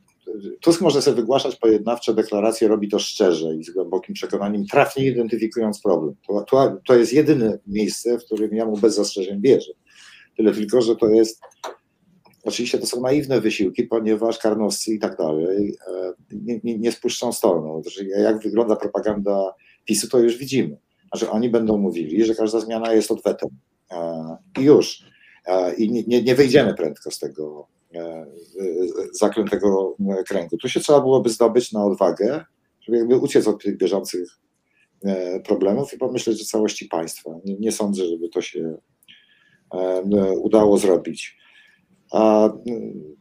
Tusk 0.61 0.81
może 0.81 1.01
sobie 1.01 1.15
wygłaszać 1.15 1.55
pojednawcze 1.55 2.13
deklaracje, 2.13 2.67
robi 2.67 2.89
to 2.89 2.99
szczerze 2.99 3.55
i 3.55 3.63
z 3.63 3.69
głębokim 3.69 4.15
przekonaniem, 4.15 4.65
trafnie 4.65 5.05
identyfikując 5.05 5.81
problem. 5.81 6.15
To, 6.27 6.45
to, 6.49 6.77
to 6.87 6.95
jest 6.95 7.13
jedyne 7.13 7.59
miejsce, 7.67 8.19
w 8.19 8.25
którym 8.25 8.55
ja 8.55 8.65
mu 8.65 8.77
bez 8.77 8.95
zastrzeżeń 8.95 9.41
wierzę. 9.41 9.71
Tyle 10.37 10.53
tylko, 10.53 10.81
że 10.81 10.95
to 10.95 11.07
jest 11.07 11.41
Oczywiście 12.43 12.77
to 12.77 12.85
są 12.85 13.01
naiwne 13.01 13.41
wysiłki, 13.41 13.83
ponieważ 13.83 14.37
karnowscy 14.37 14.93
i 14.93 14.99
tak 14.99 15.17
dalej 15.17 15.77
e, 15.87 16.13
nie, 16.31 16.59
nie, 16.63 16.77
nie 16.77 16.91
spuszczą 16.91 17.33
stolną. 17.33 17.81
Jak 18.17 18.43
wygląda 18.43 18.75
propaganda 18.75 19.53
PiSu, 19.85 20.09
to 20.09 20.19
już 20.19 20.37
widzimy. 20.37 20.77
Że 21.13 21.31
oni 21.31 21.49
będą 21.49 21.77
mówili, 21.77 22.25
że 22.25 22.35
każda 22.35 22.59
zmiana 22.59 22.93
jest 22.93 23.11
odwetem. 23.11 23.49
E, 23.91 24.37
I 24.59 24.63
już. 24.63 25.03
E, 25.45 25.73
I 25.73 25.91
nie, 26.07 26.23
nie 26.23 26.35
wyjdziemy 26.35 26.73
prędko 26.73 27.11
z 27.11 27.19
tego 27.19 27.67
zaklętego 29.13 29.95
kręgu. 30.27 30.57
Tu 30.57 30.69
się 30.69 30.79
trzeba 30.79 31.01
byłoby 31.01 31.29
zdobyć 31.29 31.71
na 31.71 31.85
odwagę, 31.85 32.45
żeby 32.81 32.97
jakby 32.97 33.17
uciec 33.17 33.47
od 33.47 33.63
tych 33.63 33.77
bieżących 33.77 34.39
problemów 35.45 35.93
i 35.93 35.97
pomyśleć 35.97 36.41
o 36.41 36.45
całości 36.45 36.85
państwa. 36.85 37.31
Nie, 37.45 37.55
nie 37.59 37.71
sądzę, 37.71 38.05
żeby 38.05 38.29
to 38.29 38.41
się 38.41 38.77
udało 40.41 40.77
zrobić. 40.77 41.37
A 42.11 42.45
mm, 42.45 43.15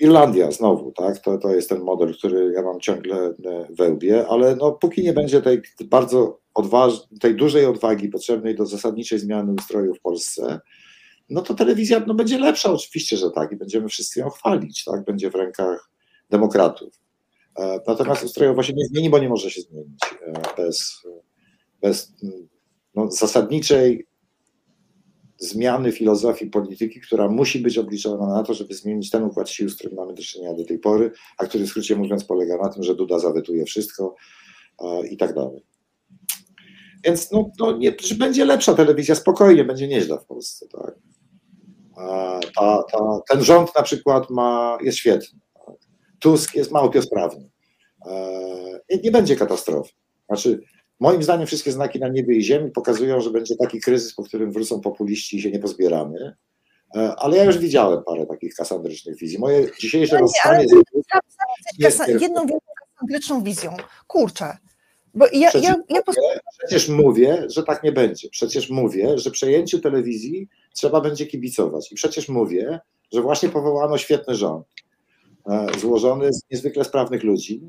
Irlandia 0.00 0.50
znowu, 0.50 0.92
tak, 0.92 1.18
to, 1.18 1.38
to 1.38 1.54
jest 1.54 1.68
ten 1.68 1.80
model, 1.80 2.14
który 2.14 2.52
ja 2.52 2.62
mam 2.62 2.80
ciągle 2.80 3.16
e, 3.16 3.34
we 3.70 3.90
łbie, 3.90 4.26
ale 4.28 4.56
no, 4.56 4.72
póki 4.72 5.02
nie 5.02 5.12
będzie 5.12 5.42
tej 5.42 5.62
bardzo 5.84 6.40
odważnej, 6.54 7.18
tej 7.20 7.34
dużej 7.34 7.66
odwagi 7.66 8.08
potrzebnej 8.08 8.54
do 8.54 8.66
zasadniczej 8.66 9.18
zmiany 9.18 9.52
ustroju 9.52 9.94
w 9.94 10.00
Polsce, 10.00 10.60
no 11.28 11.42
to 11.42 11.54
telewizja 11.54 12.04
no, 12.06 12.14
będzie 12.14 12.38
lepsza, 12.38 12.72
oczywiście, 12.72 13.16
że 13.16 13.30
tak, 13.30 13.52
i 13.52 13.56
będziemy 13.56 13.88
wszyscy 13.88 14.20
ją 14.20 14.30
chwalić, 14.30 14.84
tak, 14.84 15.04
będzie 15.04 15.30
w 15.30 15.34
rękach 15.34 15.90
demokratów. 16.30 17.00
E, 17.58 17.80
natomiast 17.86 18.24
ustrojowo 18.24 18.62
się 18.62 18.72
nie 18.72 18.86
zmieni, 18.86 19.10
bo 19.10 19.18
nie 19.18 19.28
może 19.28 19.50
się 19.50 19.60
zmienić 19.60 20.00
e, 20.26 20.32
bez, 20.56 21.02
bez 21.82 22.12
no, 22.94 23.10
zasadniczej 23.10 24.06
zmiany 25.38 25.92
filozofii 25.92 26.46
polityki, 26.46 27.00
która 27.00 27.28
musi 27.28 27.58
być 27.58 27.78
obliczona 27.78 28.26
na 28.26 28.42
to, 28.42 28.54
żeby 28.54 28.74
zmienić 28.74 29.10
ten 29.10 29.22
układ 29.22 29.50
sił, 29.50 29.68
z 29.68 29.74
którym 29.74 29.96
mamy 29.96 30.14
do 30.14 30.22
czynienia 30.22 30.54
do 30.54 30.64
tej 30.64 30.78
pory, 30.78 31.12
a 31.38 31.46
który 31.46 31.64
w 31.64 31.68
skrócie 31.68 31.96
mówiąc 31.96 32.24
polega 32.24 32.56
na 32.56 32.68
tym, 32.68 32.82
że 32.82 32.94
Duda 32.94 33.18
zawetuje 33.18 33.64
wszystko 33.64 34.14
i 35.10 35.16
tak 35.16 35.34
dalej. 35.34 35.64
Więc 37.04 37.32
no, 37.32 37.50
no 37.58 37.76
nie, 37.76 37.96
będzie 38.18 38.44
lepsza 38.44 38.74
telewizja, 38.74 39.14
spokojnie, 39.14 39.64
będzie 39.64 39.88
nieźle 39.88 40.18
w 40.18 40.24
Polsce. 40.24 40.66
Tak? 40.68 40.94
Ta, 42.56 42.82
ta, 42.92 43.20
ten 43.28 43.44
rząd 43.44 43.74
na 43.76 43.82
przykład 43.82 44.30
ma, 44.30 44.78
jest 44.82 44.98
świetny. 44.98 45.38
Tusk 46.20 46.54
jest 46.54 46.70
małpiosprawny. 46.70 47.50
E, 48.06 48.98
nie 49.04 49.10
będzie 49.10 49.36
katastrofy. 49.36 49.92
Znaczy, 50.26 50.60
Moim 51.00 51.22
zdaniem 51.22 51.46
wszystkie 51.46 51.72
znaki 51.72 51.98
na 51.98 52.08
niebie 52.08 52.36
i 52.36 52.42
ziemi 52.42 52.70
pokazują, 52.70 53.20
że 53.20 53.30
będzie 53.30 53.56
taki 53.56 53.80
kryzys, 53.80 54.14
po 54.14 54.22
którym 54.22 54.52
wrócą 54.52 54.80
populiści 54.80 55.36
i 55.36 55.42
się 55.42 55.50
nie 55.50 55.58
pozbieramy. 55.58 56.36
E, 56.96 57.14
ale 57.16 57.36
ja 57.36 57.44
już 57.44 57.58
widziałem 57.58 58.04
parę 58.04 58.26
takich 58.26 58.54
kasandrycznych 58.54 59.18
wizji. 59.18 59.38
Moje 59.38 59.68
dzisiejsze 59.80 60.14
no 60.14 60.20
rozstanie... 60.20 60.68
z 60.68 62.22
jedną 62.22 62.46
wielką 62.46 62.66
kasandryczną 62.90 63.42
wizją. 63.42 63.76
Kurczę. 64.06 64.56
Bo 65.14 65.26
ja, 65.32 65.48
przecież, 65.48 65.68
ja, 65.68 65.74
ja 65.88 66.00
mówię, 66.06 66.40
przecież 66.58 66.88
mówię, 66.88 67.44
że 67.48 67.62
tak 67.62 67.82
nie 67.82 67.92
będzie. 67.92 68.28
Przecież 68.30 68.70
mówię, 68.70 69.18
że 69.18 69.30
przejęciu 69.30 69.78
telewizji 69.78 70.48
trzeba 70.76 71.00
będzie 71.00 71.26
kibicować. 71.26 71.92
I 71.92 71.94
przecież 71.94 72.28
mówię, 72.28 72.80
że 73.12 73.22
właśnie 73.22 73.48
powołano 73.48 73.98
świetny 73.98 74.34
rząd, 74.34 74.66
e, 75.50 75.66
złożony 75.78 76.32
z 76.32 76.42
niezwykle 76.50 76.84
sprawnych 76.84 77.24
ludzi, 77.24 77.60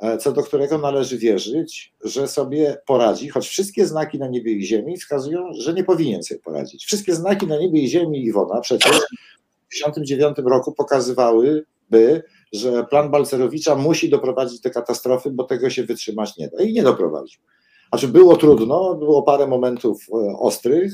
E, 0.00 0.18
co 0.18 0.32
do 0.32 0.42
którego 0.42 0.78
należy 0.78 1.18
wierzyć, 1.18 1.94
że 2.04 2.28
sobie 2.28 2.76
poradzi, 2.86 3.28
choć 3.28 3.48
wszystkie 3.48 3.86
znaki 3.86 4.18
na 4.18 4.28
niebie 4.28 4.52
i 4.52 4.66
ziemi 4.66 4.96
wskazują, 4.96 5.52
że 5.52 5.74
nie 5.74 5.84
powinien 5.84 6.22
sobie 6.22 6.40
poradzić. 6.40 6.84
Wszystkie 6.84 7.14
znaki 7.14 7.46
na 7.46 7.58
niebie 7.58 7.80
i 7.80 7.88
ziemi 7.88 8.24
Iwona 8.24 8.60
przecież 8.60 8.92
w 8.92 9.72
1959 9.72 10.38
roku 10.50 10.72
pokazywały, 10.72 11.64
by, 11.90 12.22
że 12.52 12.84
plan 12.84 13.10
Balcerowicza 13.10 13.74
musi 13.74 14.10
doprowadzić 14.10 14.60
do 14.60 14.70
katastrofy, 14.70 15.30
bo 15.30 15.44
tego 15.44 15.70
się 15.70 15.84
wytrzymać 15.84 16.36
nie 16.36 16.48
da. 16.48 16.62
I 16.62 16.72
nie 16.72 16.82
doprowadził. 16.82 17.40
Znaczy 17.88 18.08
było 18.08 18.36
trudno, 18.36 18.94
było 18.94 19.22
parę 19.22 19.46
momentów 19.46 20.06
e, 20.12 20.38
ostrych, 20.38 20.92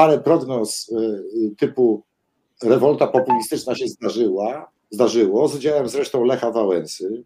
parę 0.00 0.20
prognoz 0.20 0.92
e, 0.92 1.56
typu 1.56 2.02
rewolta 2.62 3.06
populistyczna 3.06 3.74
się 3.74 3.88
zdarzyła, 3.88 4.70
zdarzyło, 4.90 5.48
z 5.48 5.54
udziałem 5.54 5.88
zresztą 5.88 6.24
Lecha 6.24 6.50
Wałęsy, 6.50 7.24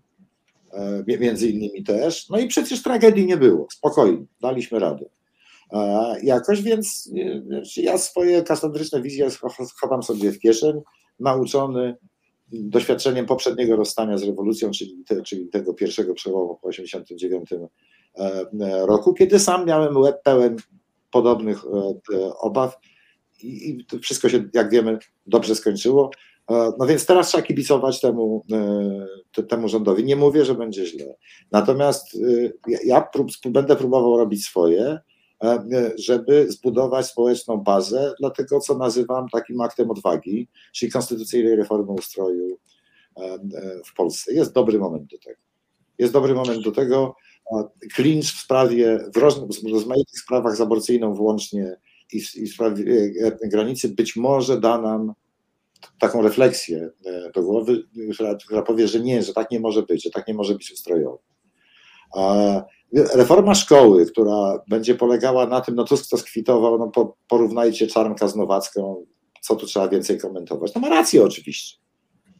E, 0.74 1.18
między 1.18 1.48
innymi 1.48 1.84
też. 1.84 2.28
No 2.28 2.38
i 2.38 2.46
przecież 2.46 2.82
tragedii 2.82 3.26
nie 3.26 3.36
było, 3.36 3.66
spokojnie, 3.70 4.24
daliśmy 4.40 4.78
radę. 4.78 5.06
E, 5.72 6.14
jakoś, 6.22 6.62
więc 6.62 7.10
e, 7.76 7.82
ja 7.82 7.98
swoje 7.98 8.42
kasandryczne 8.42 9.02
wizje 9.02 9.28
chowam 9.80 10.02
sobie 10.02 10.32
w 10.32 10.38
kieszeń, 10.38 10.80
nauczony 11.20 11.96
doświadczeniem 12.52 13.26
poprzedniego 13.26 13.76
rozstania 13.76 14.18
z 14.18 14.22
rewolucją, 14.22 14.70
czyli, 14.70 15.04
te, 15.06 15.22
czyli 15.22 15.48
tego 15.48 15.74
pierwszego 15.74 16.14
przełomu 16.14 16.58
po 16.62 16.68
1989 16.68 17.70
roku, 18.86 19.14
kiedy 19.14 19.38
sam 19.38 19.66
miałem 19.66 19.96
łeb 19.96 20.22
pełen 20.22 20.56
podobnych 21.14 21.64
obaw 22.40 22.78
i, 23.42 23.86
wszystko 24.02 24.28
się, 24.28 24.44
jak 24.54 24.70
wiemy, 24.70 24.98
dobrze 25.26 25.54
skończyło. 25.54 26.10
E, 26.50 26.72
no 26.78 26.86
więc 26.86 27.06
teraz 27.06 27.28
trzeba 27.28 27.42
kibicować 27.42 28.00
temu, 28.00 28.44
e, 29.38 29.42
temu 29.42 29.68
rządowi. 29.68 30.04
Nie 30.04 30.16
mówię, 30.16 30.44
że 30.44 30.54
będzie 30.54 30.86
źle. 30.86 31.14
Natomiast 31.52 32.14
e, 32.14 32.78
ja 32.84 33.00
prób, 33.00 33.30
będę 33.44 33.76
próbował 33.76 34.16
robić 34.16 34.44
swoje, 34.44 34.98
żeby 35.98 36.52
zbudować 36.52 37.06
społeczną 37.06 37.56
bazę 37.56 38.14
dla 38.20 38.30
tego, 38.30 38.60
co 38.60 38.78
nazywam 38.78 39.28
takim 39.28 39.60
aktem 39.60 39.90
odwagi, 39.90 40.48
czyli 40.72 40.92
konstytucyjnej 40.92 41.56
reformy 41.56 41.92
ustroju 41.92 42.58
w 43.86 43.94
Polsce. 43.94 44.34
Jest 44.34 44.52
dobry 44.52 44.78
moment 44.78 45.10
do 45.10 45.18
tego. 45.18 45.40
Jest 45.98 46.12
dobry 46.12 46.34
moment 46.34 46.64
do 46.64 46.72
tego. 46.72 47.14
Klincz 47.94 48.34
w 48.34 48.40
sprawie, 48.40 48.98
w 49.14 49.16
rozmaitych 49.72 50.18
sprawach 50.18 50.56
z 50.56 50.60
aborcyjną 50.60 51.14
włącznie 51.14 51.76
i 52.12 52.16
i 52.34 52.46
w 52.46 52.52
sprawie 52.54 53.12
granicy 53.42 53.88
być 53.88 54.16
może 54.16 54.60
da 54.60 54.80
nam 54.80 55.14
taką 55.98 56.22
refleksję 56.22 56.90
e, 57.06 57.30
do 57.30 57.42
głowy, 57.42 57.84
która, 58.14 58.34
która 58.34 58.62
powie, 58.62 58.88
że 58.88 59.00
nie, 59.00 59.22
że 59.22 59.32
tak 59.32 59.50
nie 59.50 59.60
może 59.60 59.82
być, 59.82 60.04
że 60.04 60.10
tak 60.10 60.28
nie 60.28 60.34
może 60.34 60.54
być 60.54 60.72
ustrojowo. 60.72 61.22
Reforma 62.92 63.54
szkoły, 63.54 64.06
która 64.06 64.64
będzie 64.68 64.94
polegała 64.94 65.46
na 65.46 65.60
tym, 65.60 65.74
no 65.74 65.84
Tusk 65.84 66.10
to 66.10 66.18
skwitował, 66.18 66.78
no 66.78 66.88
po, 66.88 67.16
porównajcie 67.28 67.86
Czarnka 67.86 68.28
z 68.28 68.36
Nowacką, 68.36 69.06
co 69.40 69.56
tu 69.56 69.66
trzeba 69.66 69.88
więcej 69.88 70.18
komentować. 70.18 70.74
No 70.74 70.80
ma 70.80 70.88
rację 70.88 71.24
oczywiście. 71.24 71.78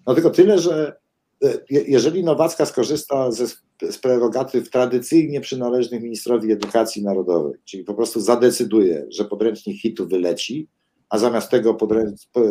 No 0.07 0.15
tylko 0.15 0.31
tyle, 0.31 0.59
że 0.59 0.97
e, 1.45 1.59
jeżeli 1.69 2.25
Nowacka 2.25 2.67
skorzysta 2.67 3.33
ze, 3.33 3.47
z 3.91 3.99
prerogatyw 3.99 4.71
tradycyjnie 4.71 5.41
przynależnych 5.41 6.03
ministrowi 6.03 6.53
edukacji 6.53 7.03
narodowej, 7.03 7.55
czyli 7.65 7.85
po 7.85 7.95
prostu 7.95 8.21
zadecyduje, 8.21 9.07
że 9.11 9.25
podręcznik 9.25 9.81
hitu 9.81 10.09
wyleci, 10.09 10.69
a 11.09 11.19
zamiast 11.19 11.51
tego 11.51 11.79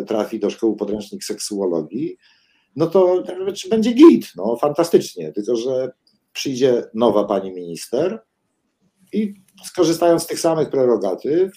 trafi 0.08 0.40
do 0.40 0.50
szkoły 0.50 0.76
podręcznik 0.76 1.24
seksuologii, 1.24 2.18
no 2.76 2.88
to 2.88 3.24
będzie 3.70 3.94
git, 3.94 4.32
no 4.36 4.58
fantastycznie, 4.58 5.32
tylko 5.32 5.56
że 5.56 5.92
przyjdzie 6.34 6.84
nowa 6.94 7.24
pani 7.24 7.52
minister 7.52 8.24
i 9.14 9.34
skorzystając 9.66 10.24
z 10.24 10.28
tych 10.28 10.40
samych 10.40 10.70
prerogatyw, 10.70 11.52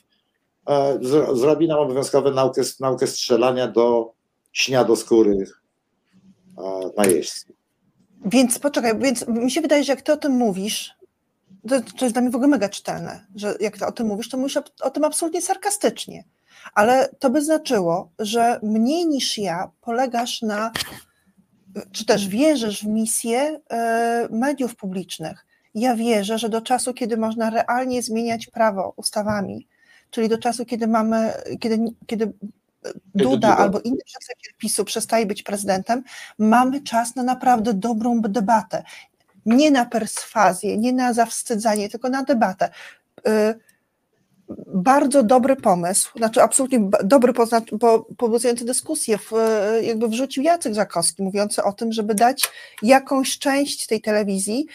e, 0.69 0.99
zrobi 1.33 1.69
nam 1.69 1.79
obowiązkowe 1.79 2.31
naukę, 2.31 2.63
naukę 2.81 3.07
strzelania 3.07 3.69
do 3.69 4.13
śniadoskórych 4.53 5.63
e, 6.59 6.91
najeźdźców. 6.97 7.56
Więc 8.27 8.59
poczekaj, 8.59 8.99
więc 8.99 9.29
mi 9.29 9.51
się 9.51 9.61
wydaje, 9.61 9.85
że 9.85 9.93
jak 9.93 10.03
ty 10.03 10.13
o 10.13 10.17
tym 10.17 10.33
mówisz, 10.33 10.95
to, 11.69 11.81
to 11.81 12.05
jest 12.05 12.15
dla 12.15 12.23
mnie 12.23 12.31
w 12.31 12.35
ogóle 12.35 12.49
mega 12.49 12.69
czytelne, 12.69 13.27
że 13.35 13.55
jak 13.61 13.79
ty 13.79 13.87
o 13.87 13.93
tym 13.93 14.07
mówisz, 14.07 14.29
to 14.29 14.37
mówisz 14.37 14.57
o, 14.57 14.63
o 14.81 14.91
tym 14.91 15.05
absolutnie 15.05 15.43
sarkastycznie 15.43 16.25
ale 16.75 17.09
to 17.19 17.31
by 17.31 17.43
znaczyło, 17.43 18.11
że 18.19 18.61
mniej 18.63 19.07
niż 19.07 19.39
ja 19.39 19.71
polegasz 19.81 20.43
na, 20.43 20.73
czy 21.93 22.07
też 22.07 22.29
wierzysz 22.29 22.83
w 22.83 22.87
misję 22.87 23.61
e, 23.71 24.29
mediów 24.31 24.77
publicznych. 24.77 25.47
Ja 25.75 25.97
wierzę, 25.97 26.39
że 26.39 26.49
do 26.49 26.61
czasu, 26.61 26.95
kiedy 26.95 27.17
można 27.17 27.51
realnie 27.51 28.03
zmieniać 28.03 28.47
prawo 28.47 28.93
ustawami, 28.97 29.69
czyli 30.11 30.29
do 30.29 30.39
czasu, 30.39 30.65
kiedy 30.65 30.87
mamy, 30.87 31.33
kiedy, 31.61 31.79
kiedy 32.07 32.33
Duda 33.15 33.57
albo 33.57 33.81
inny 33.81 34.05
przedstawiciel 34.05 34.55
PiSu 34.59 34.85
przestaje 34.85 35.27
być 35.27 35.43
prezydentem, 35.43 36.03
mamy 36.39 36.81
czas 36.81 37.17
na 37.17 37.23
naprawdę 37.23 37.75
dobrą 37.75 38.21
debatę. 38.21 38.83
Nie 39.47 39.71
na 39.71 39.85
perswazję, 39.85 40.79
nie 40.79 40.93
na 40.93 41.13
zawstydzanie, 41.13 41.89
tylko 41.89 42.09
na 42.09 42.23
debatę. 42.23 42.71
E, 43.27 43.55
bardzo 44.67 45.23
dobry 45.23 45.57
pomysł, 45.57 46.19
znaczy 46.19 46.43
absolutnie 46.43 46.91
dobry, 47.05 47.33
pobudzający 48.17 48.65
dyskusję, 48.65 49.19
w, 49.19 49.33
jakby 49.83 50.09
wrzucił 50.09 50.43
Jacek 50.43 50.75
Żakowski, 50.75 51.23
mówiący 51.23 51.63
o 51.63 51.73
tym, 51.73 51.93
żeby 51.93 52.15
dać 52.15 52.51
jakąś 52.83 53.39
część 53.39 53.87
tej 53.87 54.01
telewizji 54.01 54.67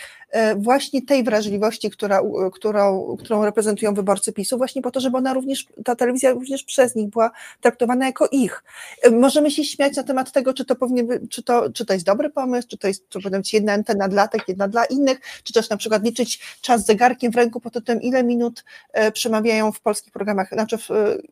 właśnie 0.56 1.02
tej 1.02 1.24
wrażliwości, 1.24 1.90
która, 1.90 2.22
którą, 2.54 3.16
którą 3.20 3.46
reprezentują 3.46 3.94
wyborcy 3.94 4.34
PiSu, 4.34 4.58
właśnie 4.58 4.82
po 4.82 4.92
to, 4.92 5.00
żeby 5.00 5.18
ona 5.18 5.34
również, 5.34 5.68
ta 5.86 5.96
telewizja 5.96 6.32
również 6.32 6.64
przez 6.64 6.96
nich 6.96 7.10
była 7.10 7.32
traktowana 7.62 8.06
jako 8.06 8.28
ich. 8.32 8.64
E, 9.02 9.12
możemy 9.12 9.52
się 9.52 9.64
śmiać 9.64 9.96
na 9.96 10.04
temat 10.04 10.32
tego, 10.32 10.54
czy 10.54 10.66
to 10.66 10.76
powinien 10.76 11.08
być, 11.08 11.22
czy 11.30 11.44
to, 11.44 11.72
czy 11.72 11.86
to 11.86 11.94
jest 11.94 12.06
dobry 12.06 12.30
pomysł, 12.30 12.68
czy 12.68 12.78
to 12.78 12.88
jest, 12.88 13.10
czy 13.10 13.20
powinna 13.20 13.38
być 13.38 13.54
jedna 13.54 13.74
antena 13.74 14.08
dla 14.08 14.28
tych, 14.28 14.48
jedna 14.48 14.68
dla 14.68 14.86
innych, 14.86 15.20
czy 15.44 15.54
też 15.54 15.70
na 15.70 15.78
przykład 15.78 16.04
liczyć 16.04 16.40
czas 16.62 16.86
zegarkiem 16.86 17.32
w 17.32 17.36
ręku 17.36 17.60
pod 17.60 17.86
tym, 17.86 18.02
ile 18.02 18.24
minut 18.24 18.64
e, 18.94 19.12
przemawiają 19.12 19.72
w 19.72 19.82
polskich 19.82 20.14
programach, 20.14 20.50
znaczy 20.50 20.78
w 20.78 20.90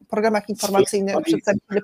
programach 0.10 0.50
informacyjnych 0.50 1.16
przedstawiciele 1.24 1.82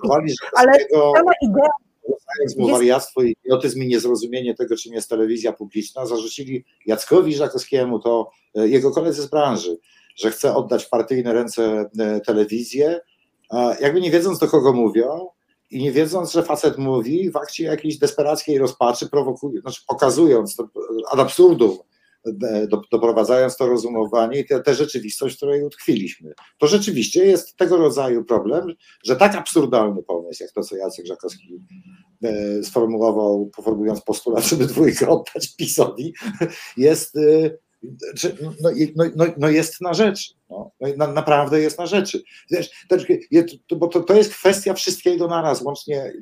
Ale 0.56 0.72
sama 1.16 1.32
idea 1.42 1.85
Uznając 2.06 2.56
mu 2.56 2.68
wariactwo 2.68 3.22
i 3.22 3.36
idiotyzm 3.44 3.82
i 3.82 3.86
niezrozumienie 3.86 4.54
tego, 4.54 4.76
czym 4.76 4.94
jest 4.94 5.08
telewizja 5.08 5.52
publiczna, 5.52 6.06
zarzucili 6.06 6.64
Jackowi 6.86 7.34
Żakowskiemu, 7.34 7.98
to 7.98 8.30
e, 8.54 8.68
jego 8.68 8.90
koledzy 8.90 9.22
z 9.22 9.26
branży, 9.26 9.78
że 10.16 10.30
chce 10.30 10.54
oddać 10.54 10.84
w 10.84 10.88
partyjne 10.88 11.32
ręce 11.32 11.90
e, 11.98 12.20
telewizję, 12.20 13.00
jakby 13.80 14.00
nie 14.00 14.10
wiedząc 14.10 14.38
do 14.38 14.48
kogo 14.48 14.72
mówią 14.72 15.28
i 15.70 15.82
nie 15.82 15.92
wiedząc, 15.92 16.32
że 16.32 16.42
facet 16.42 16.78
mówi 16.78 17.30
w 17.30 17.36
akcie 17.36 17.64
jakiejś 17.64 17.98
desperackiej 17.98 18.58
rozpaczy, 18.58 19.08
prowokując, 19.08 19.62
znaczy 19.62 19.82
pokazując 19.86 20.56
to 20.56 20.68
ad 21.10 21.20
absurdum, 21.20 21.78
E, 22.26 22.66
doprowadzając 22.92 23.56
to 23.56 23.66
rozumowanie 23.66 24.40
i 24.40 24.44
tę 24.64 24.74
rzeczywistość, 24.74 25.34
w 25.34 25.36
której 25.36 25.64
utkwiliśmy. 25.64 26.32
To 26.58 26.66
rzeczywiście 26.66 27.24
jest 27.24 27.56
tego 27.56 27.76
rodzaju 27.76 28.24
problem, 28.24 28.74
że 29.04 29.16
tak 29.16 29.34
absurdalny 29.34 30.02
pomysł, 30.02 30.42
jak 30.42 30.52
to, 30.52 30.62
co 30.62 30.76
Jacek 30.76 31.06
Żakowski 31.06 31.60
e, 32.22 32.62
sformułował, 32.62 33.50
formułując 33.62 34.00
postulat, 34.00 34.44
żeby 34.44 34.66
dwójkę 34.66 35.08
oddać 35.08 35.56
PiSowi, 35.56 36.14
jest, 36.76 37.16
e, 37.16 37.50
no, 38.62 38.70
no, 38.96 39.04
no, 39.16 39.24
no 39.38 39.48
jest 39.48 39.80
na 39.80 39.94
rzeczy. 39.94 40.34
No, 40.50 40.70
na, 40.96 41.06
naprawdę 41.06 41.60
jest 41.60 41.78
na 41.78 41.86
rzeczy. 41.86 42.22
Wiesz, 42.50 42.70
bo 43.76 43.88
to, 43.88 44.00
to 44.00 44.14
jest 44.14 44.34
kwestia 44.34 44.74
wszystkiego 44.74 45.28
naraz, 45.28 45.62
łącznie 45.62 46.12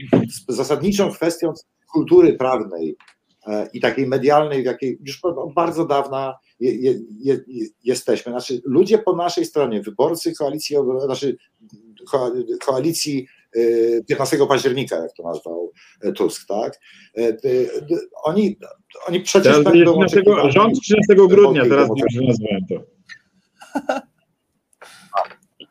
z 0.49 0.55
zasadniczą 0.55 1.13
kwestią 1.13 1.53
kultury 1.93 2.33
prawnej, 2.33 2.97
i 3.73 3.81
takiej 3.81 4.07
medialnej, 4.07 4.63
w 4.63 4.67
jakiej 4.67 4.99
już 5.05 5.25
od 5.25 5.55
bardzo 5.55 5.87
dawna 5.87 6.35
je, 6.61 6.75
je, 6.75 6.95
je, 7.21 7.67
jesteśmy. 7.85 8.33
Znaczy, 8.33 8.61
ludzie 8.65 8.99
po 8.99 9.17
naszej 9.17 9.45
stronie, 9.45 9.83
wyborcy 9.83 10.35
koalicji, 10.35 10.77
znaczy 11.07 11.37
koalicji 12.65 13.27
15 14.09 14.37
e, 14.37 14.47
października, 14.47 14.97
jak 14.97 15.13
to 15.17 15.23
nazwał 15.23 15.73
e, 16.03 16.13
Tusk, 16.13 16.49
tak? 16.49 16.81
Oni, 18.25 18.59
oni 19.09 19.21
przecież 19.21 19.43
teraz 19.43 19.65
będą... 19.65 20.07
13, 20.07 20.51
rząd 20.51 20.81
13 20.81 21.15
grudnia, 21.29 21.63
teraz 21.63 21.89
już 21.89 22.27
nazwałem 22.27 22.67
to. 22.69 22.75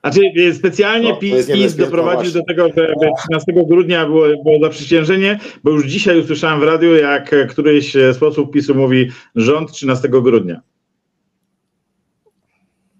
Znaczy 0.03 0.53
specjalnie 0.53 1.09
no, 1.09 1.15
PiS, 1.15 1.47
PiS 1.47 1.75
doprowadził 1.75 2.31
do 2.31 2.43
tego, 2.43 2.67
że 2.67 2.93
13 3.17 3.53
grudnia 3.67 4.05
było, 4.05 4.25
było 4.43 4.59
zaprzysiężenie, 4.61 5.39
bo 5.63 5.71
już 5.71 5.85
dzisiaj 5.85 6.19
usłyszałem 6.19 6.59
w 6.59 6.63
radiu, 6.63 6.95
jak 6.95 7.47
któryś 7.49 7.93
z 7.93 8.17
posłów 8.17 8.51
PiSu 8.51 8.75
mówi 8.75 9.11
rząd 9.35 9.71
13 9.71 10.09
grudnia. 10.09 10.61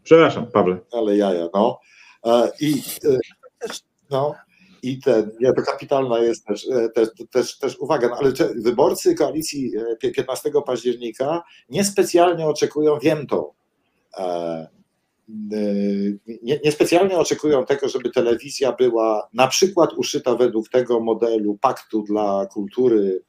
Przepraszam, 0.04 0.48
Pawle. 0.48 0.78
Ale 0.92 1.18
jaja, 1.18 1.50
no. 1.54 1.80
E, 2.26 2.52
I 2.62 2.74
e, 3.06 3.68
no. 4.10 4.36
I 4.84 5.00
ten, 5.00 5.32
nie, 5.40 5.54
to 5.54 5.62
kapitalna 5.62 6.20
jest 6.20 6.46
też, 6.46 6.68
e, 6.70 6.90
też, 6.90 7.10
też, 7.32 7.58
też 7.58 7.80
uwaga, 7.80 8.10
no, 8.10 8.16
ale 8.16 8.32
wyborcy 8.56 9.16
koalicji 9.16 9.72
15 10.14 10.52
października 10.66 11.44
niespecjalnie 11.70 12.46
oczekują, 12.46 13.00
wiem 13.00 13.28
to, 13.28 13.54
niespecjalnie 16.64 17.10
nie 17.10 17.20
oczekują 17.20 17.66
tego, 17.66 17.90
żeby 17.90 18.10
telewizja 18.10 18.72
była 18.72 19.30
na 19.34 19.48
przykład 19.48 19.94
uszyta 19.94 20.36
według 20.36 20.70
tego 20.70 21.00
modelu 21.00 21.58
paktu 21.62 22.02
dla 22.02 22.46
kultury, 22.46 23.24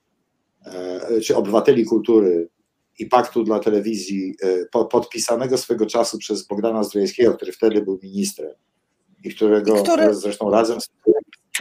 e, 0.67 1.21
czy 1.21 1.37
obywateli 1.37 1.85
kultury 1.85 2.49
i 2.99 3.07
paktu 3.07 3.45
dla 3.45 3.59
telewizji 3.59 4.35
e, 4.43 4.85
podpisanego 4.85 5.59
swego 5.59 5.87
czasu 5.87 6.19
przez 6.19 6.47
Bogdana 6.47 6.85
Zdrojewskiego, 6.85 7.35
który 7.35 7.53
wtedy 7.53 7.83
był 7.83 7.99
ministrem 8.03 8.53
i 9.25 9.35
którego 9.35 9.83
Który... 9.83 10.15
zresztą 10.15 10.51
razem 10.51 10.79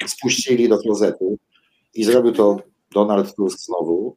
spuścili 0.08 0.70
do 0.70 0.78
klozetu 0.78 1.38
i 1.94 2.04
zrobił 2.04 2.32
to 2.32 2.58
Donald 2.94 3.36
Tusk 3.36 3.60
znowu. 3.60 4.16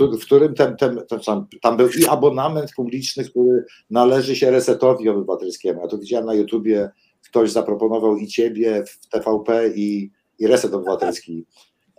W 0.00 0.24
którym 0.24 0.54
ten, 0.54 0.76
ten, 0.76 1.00
tam, 1.26 1.46
tam 1.62 1.76
był 1.76 1.88
i 1.88 2.06
abonament 2.06 2.72
publiczny, 2.76 3.24
który 3.24 3.64
należy 3.90 4.36
się 4.36 4.50
resetowi 4.50 5.08
obywatelskiemu. 5.08 5.80
Ja 5.80 5.88
to 5.88 5.98
widziałem 5.98 6.26
na 6.26 6.34
YouTubie, 6.34 6.90
ktoś 7.28 7.50
zaproponował 7.50 8.16
i 8.16 8.26
ciebie 8.26 8.84
w 8.86 9.08
TVP 9.08 9.68
i, 9.68 10.10
i 10.38 10.46
reset 10.46 10.74
obywatelski 10.74 11.46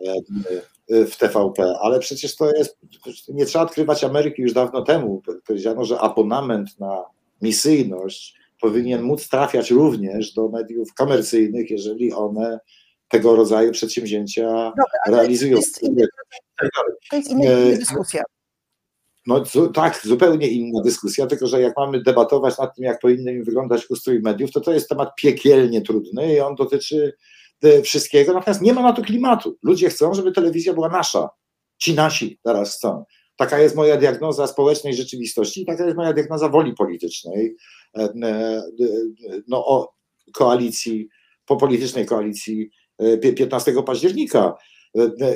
e, 0.08 0.14
e, 0.90 1.06
w 1.06 1.18
TVP, 1.18 1.74
ale 1.82 2.00
przecież 2.00 2.36
to 2.36 2.52
jest, 2.52 2.78
nie 3.30 3.46
trzeba 3.46 3.66
odkrywać 3.66 4.04
Ameryki 4.04 4.42
już 4.42 4.54
dawno 4.54 4.82
temu. 4.82 5.22
Powiedziano, 5.48 5.86
że 5.86 6.00
abonament 6.00 6.80
na 6.80 7.04
misyjność 7.42 8.36
powinien 8.62 9.02
móc 9.02 9.30
trafiać 9.30 9.72
również 9.72 10.34
do 10.34 10.50
mediów 10.50 10.94
komercyjnych, 10.94 11.72
jeżeli 11.72 12.14
one 12.14 12.60
tego 13.08 13.36
rodzaju 13.36 13.72
przedsięwzięcia 13.72 14.44
Dobra, 14.48 15.18
realizują. 15.18 15.54
To 15.54 15.58
jest, 15.58 15.82
to 17.10 17.16
jest 17.16 17.30
inna 17.30 17.52
e, 17.52 17.78
dyskusja. 17.78 18.24
No 19.28 19.44
tak, 19.74 20.02
zupełnie 20.04 20.48
inna 20.48 20.82
dyskusja, 20.84 21.28
tylko 21.28 21.48
że 21.48 21.62
jak 21.62 21.78
mamy 21.78 22.04
debatować 22.04 22.58
nad 22.58 22.76
tym, 22.76 22.86
jak 22.86 23.00
powinien 23.00 23.44
wyglądać 23.44 23.90
ustrój 23.90 24.20
mediów, 24.20 24.52
to 24.52 24.62
to 24.62 24.74
jest 24.74 24.90
temat 24.90 25.16
piekielnie 25.16 25.82
trudny 25.82 26.34
i 26.34 26.40
on 26.40 26.56
dotyczy 26.56 27.14
e, 27.64 27.82
wszystkiego, 27.82 28.34
natomiast 28.34 28.62
nie 28.62 28.74
ma 28.74 28.82
na 28.82 28.94
to 28.94 29.02
klimatu. 29.02 29.58
Ludzie 29.64 29.90
chcą, 29.90 30.14
żeby 30.14 30.32
telewizja 30.32 30.74
była 30.74 30.90
nasza. 30.90 31.30
Ci 31.78 31.94
nasi 31.94 32.40
teraz 32.44 32.76
chcą. 32.76 33.04
Taka 33.36 33.60
jest 33.60 33.76
moja 33.76 33.98
diagnoza 33.98 34.48
społecznej 34.48 34.96
rzeczywistości 34.96 35.62
i 35.62 35.66
taka 35.66 35.86
jest 35.86 35.98
moja 35.98 36.14
diagnoza 36.14 36.50
woli 36.50 36.74
politycznej, 36.74 37.56
e, 37.98 38.10
no, 39.48 39.66
o 39.66 39.94
koalicji, 40.34 41.08
po 41.46 41.58
politycznej 41.58 42.06
koalicji 42.06 42.70
15 43.22 43.84
października. 43.86 44.56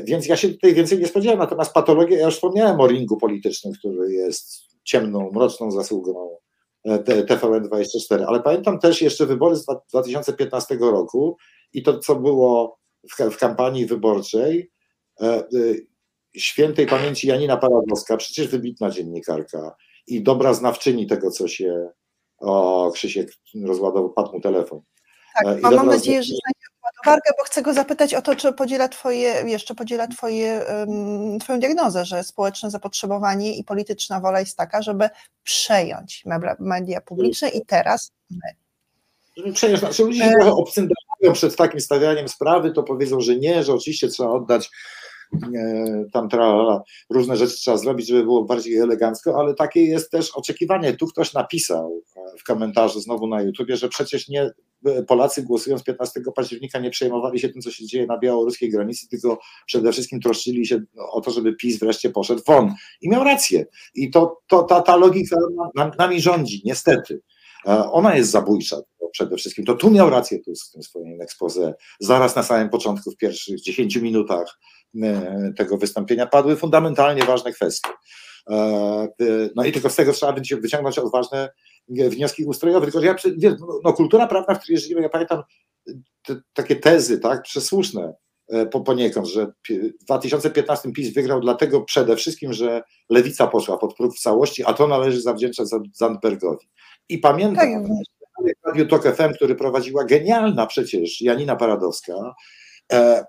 Więc 0.03 0.27
ja 0.27 0.37
się 0.37 0.49
tutaj 0.49 0.73
więcej 0.73 0.99
nie 0.99 1.07
spodziewam. 1.07 1.39
Natomiast 1.39 1.73
patologia, 1.73 2.17
ja 2.17 2.25
już 2.25 2.35
wspomniałem 2.35 2.79
o 2.79 2.87
ringu 2.87 3.17
politycznym, 3.17 3.73
który 3.73 4.13
jest 4.13 4.69
ciemną, 4.83 5.31
mroczną 5.33 5.71
zasługą 5.71 6.37
e, 6.85 6.99
TVN24, 6.99 8.23
ale 8.27 8.39
pamiętam 8.39 8.79
też 8.79 9.01
jeszcze 9.01 9.25
wybory 9.25 9.55
z 9.55 9.65
2015 9.93 10.77
roku 10.81 11.37
i 11.73 11.83
to, 11.83 11.99
co 11.99 12.15
było 12.15 12.79
w, 13.31 13.37
kampanii 13.37 13.85
wyborczej. 13.85 14.71
E, 15.21 15.25
e, 15.25 15.45
świętej 16.35 16.87
pamięci 16.87 17.27
Janina 17.27 17.57
Paradowska, 17.57 18.17
przecież 18.17 18.47
wybitna 18.47 18.89
dziennikarka 18.89 19.75
i 20.07 20.23
dobra 20.23 20.53
znawczyni 20.53 21.07
tego, 21.07 21.31
co 21.31 21.47
się. 21.47 21.89
O, 22.39 22.91
Krzysiek 22.93 23.31
rozładował, 23.65 24.13
padł 24.13 24.33
mu 24.33 24.41
telefon. 24.41 24.81
Tak, 25.45 25.61
mam 25.61 25.87
nadzieję, 25.87 26.23
że 26.23 26.33
ładowarkę, 27.05 27.31
bo 27.37 27.43
chcę 27.43 27.61
go 27.61 27.73
zapytać 27.73 28.13
o 28.13 28.21
to, 28.21 28.35
czy 28.35 28.53
podziela 28.53 28.87
twoje, 28.87 29.43
jeszcze 29.45 29.75
podziela 29.75 30.07
twoje, 30.07 30.65
um, 30.69 31.39
twoją 31.39 31.59
diagnozę, 31.59 32.05
że 32.05 32.23
społeczne 32.23 32.71
zapotrzebowanie 32.71 33.57
i 33.57 33.63
polityczna 33.63 34.19
wola 34.19 34.39
jest 34.39 34.57
taka, 34.57 34.81
żeby 34.81 35.09
przejąć 35.43 36.23
media 36.59 37.01
publiczne 37.01 37.49
i 37.49 37.65
teraz 37.65 38.11
my. 38.29 38.55
Przejąć, 39.53 39.79
znaczy 39.79 40.03
ludzie 40.03 40.23
się 40.23 40.31
trochę 40.31 40.51
obcyndają 40.51 41.33
przed 41.33 41.55
takim 41.55 41.79
stawianiem 41.79 42.29
sprawy, 42.29 42.71
to 42.71 42.83
powiedzą, 42.83 43.21
że 43.21 43.35
nie, 43.35 43.63
że 43.63 43.73
oczywiście 43.73 44.07
trzeba 44.07 44.29
oddać 44.29 44.69
tam 46.13 46.29
tra, 46.29 46.81
różne 47.09 47.37
rzeczy 47.37 47.55
trzeba 47.55 47.77
zrobić, 47.77 48.07
żeby 48.07 48.23
było 48.23 48.43
bardziej 48.43 48.77
elegancko, 48.77 49.39
ale 49.39 49.53
takie 49.53 49.85
jest 49.85 50.11
też 50.11 50.31
oczekiwanie. 50.31 50.93
Tu 50.93 51.07
ktoś 51.07 51.33
napisał 51.33 52.01
e, 52.15 52.37
w 52.39 52.43
komentarzu 52.43 52.99
znowu 52.99 53.27
na 53.27 53.41
YouTubie, 53.41 53.77
że 53.77 53.89
przecież 53.89 54.29
nie 54.29 54.51
e, 54.85 55.03
Polacy 55.03 55.43
głosując 55.43 55.83
15 55.83 56.21
października 56.35 56.79
nie 56.79 56.89
przejmowali 56.89 57.39
się 57.39 57.49
tym, 57.49 57.61
co 57.61 57.71
się 57.71 57.85
dzieje 57.85 58.05
na 58.05 58.17
białoruskiej 58.17 58.69
granicy, 58.69 59.07
tylko 59.09 59.39
przede 59.65 59.91
wszystkim 59.91 60.19
troszczyli 60.19 60.65
się 60.65 60.81
o 61.11 61.21
to, 61.21 61.31
żeby 61.31 61.53
PiS 61.53 61.79
wreszcie 61.79 62.09
poszedł 62.09 62.41
won. 62.47 62.73
I 63.01 63.09
miał 63.09 63.23
rację. 63.23 63.65
I 63.95 64.11
to, 64.11 64.41
to 64.47 64.63
ta, 64.63 64.81
ta 64.81 64.95
logika 64.95 65.35
nami 65.97 66.21
rządzi, 66.21 66.61
niestety. 66.65 67.21
E, 67.67 67.91
ona 67.91 68.15
jest 68.15 68.31
zabójcza 68.31 68.77
przede 69.11 69.37
wszystkim. 69.37 69.65
To 69.65 69.73
tu 69.73 69.91
miał 69.91 70.09
rację 70.09 70.39
Tusk 70.39 70.69
w 70.69 70.71
tym 70.71 70.83
swoim 70.83 71.21
expose. 71.21 71.73
Zaraz 71.99 72.35
na 72.35 72.43
samym 72.43 72.69
początku, 72.69 73.11
w 73.11 73.17
pierwszych 73.17 73.61
10 73.61 73.95
minutach 73.95 74.45
e, 74.47 74.78
tego 75.57 75.77
wystąpienia 75.77 76.27
padły 76.27 76.55
fundamentalnie 76.55 77.23
ważne 77.23 77.51
kwestie. 77.51 77.89
No 79.55 79.65
i 79.65 79.71
tylko 79.71 79.89
z 79.89 79.95
tego 79.95 80.13
trzeba 80.13 80.33
wyciągnąć 80.61 80.99
odważne 80.99 81.49
wnioski 81.89 82.45
ustrojowe. 82.45 82.85
Tylko, 82.85 83.01
że 83.01 83.07
ja, 83.07 83.15
no, 83.59 83.79
no, 83.83 83.93
kultura 83.93 84.27
prawna, 84.27 84.55
w 84.55 84.59
której 84.59 84.81
żyjemy, 84.81 85.01
ja 85.01 85.09
pamiętam 85.09 85.43
te, 86.25 86.41
takie 86.53 86.75
tezy, 86.75 87.19
tak, 87.19 87.41
przesłuszne 87.41 88.13
po, 88.71 88.81
poniekąd, 88.81 89.27
że 89.27 89.47
w 89.69 90.03
2015 90.03 90.91
PiS 90.91 91.13
wygrał 91.13 91.39
dlatego 91.39 91.81
przede 91.81 92.15
wszystkim, 92.15 92.53
że 92.53 92.81
lewica 93.09 93.47
poszła 93.47 93.77
pod 93.77 93.95
próg 93.95 94.15
w 94.15 94.19
całości, 94.19 94.63
a 94.65 94.73
to 94.73 94.87
należy 94.87 95.21
zawdzięczać 95.21 95.67
Zandbergowi. 95.93 96.69
I 97.09 97.17
pamiętam, 97.17 97.87
tak. 97.87 98.51
Radio 98.65 98.85
Tok 98.85 99.15
FM, 99.15 99.33
który 99.33 99.55
prowadziła 99.55 100.03
genialna 100.05 100.65
przecież 100.65 101.21
Janina 101.21 101.55
Paradowska, 101.55 102.13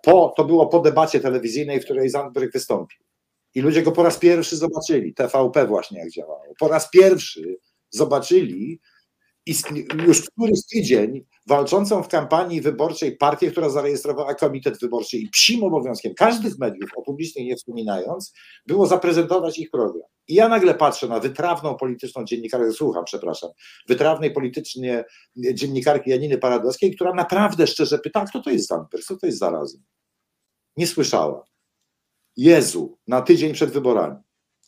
po, 0.03 0.35
to 0.37 0.45
było 0.45 0.67
po 0.67 0.81
debacie 0.81 1.21
telewizyjnej, 1.21 1.81
w 1.81 1.85
której 1.85 2.11
Zandberg 2.11 2.53
wystąpił. 2.53 3.05
I 3.55 3.61
ludzie 3.61 3.83
go 3.83 3.93
po 3.93 4.03
raz 4.03 4.19
pierwszy 4.19 4.57
zobaczyli, 4.57 5.15
TVP 5.15 5.67
właśnie 5.67 5.99
jak 5.99 6.11
działało. 6.11 6.55
Po 6.59 6.69
raz 6.69 6.91
pierwszy 6.91 7.59
zobaczyli 7.91 8.81
i 9.47 9.55
już 10.07 10.31
któryś 10.31 10.67
tydzień 10.67 11.25
walczącą 11.51 12.03
w 12.03 12.09
kampanii 12.09 12.61
wyborczej 12.61 13.17
partię, 13.17 13.51
która 13.51 13.69
zarejestrowała 13.69 14.35
komitet 14.35 14.81
wyborczy 14.81 15.17
i 15.17 15.29
psim 15.29 15.65
obowiązkiem 15.65 16.15
każdych 16.15 16.59
mediów, 16.59 16.91
o 16.97 17.03
publicznych 17.03 17.47
nie 17.47 17.57
wspominając, 17.57 18.33
było 18.67 18.87
zaprezentować 18.87 19.59
ich 19.59 19.71
program. 19.71 20.09
I 20.29 20.35
ja 20.35 20.49
nagle 20.49 20.75
patrzę 20.75 21.09
na 21.09 21.21
wytrawną 21.21 21.75
polityczną 21.75 22.25
dziennikarkę, 22.25 22.73
słucham, 22.73 23.05
przepraszam, 23.05 23.51
wytrawnej 23.89 24.31
politycznie 24.31 25.05
dziennikarki 25.37 26.11
Janiny 26.11 26.39
Paradowskiej, 26.39 26.95
która 26.95 27.15
naprawdę 27.15 27.67
szczerze 27.67 27.99
pyta, 27.99 28.25
kto 28.25 28.43
to 28.43 28.51
jest 28.51 28.69
Zandberg, 28.69 29.05
co 29.05 29.17
to 29.17 29.27
jest 29.27 29.39
zarazem. 29.39 29.83
Nie 30.77 30.87
słyszała. 30.87 31.45
Jezu, 32.37 32.99
na 33.07 33.23
tydzień 33.23 33.53
przed 33.53 33.71
wyborami. 33.71 34.17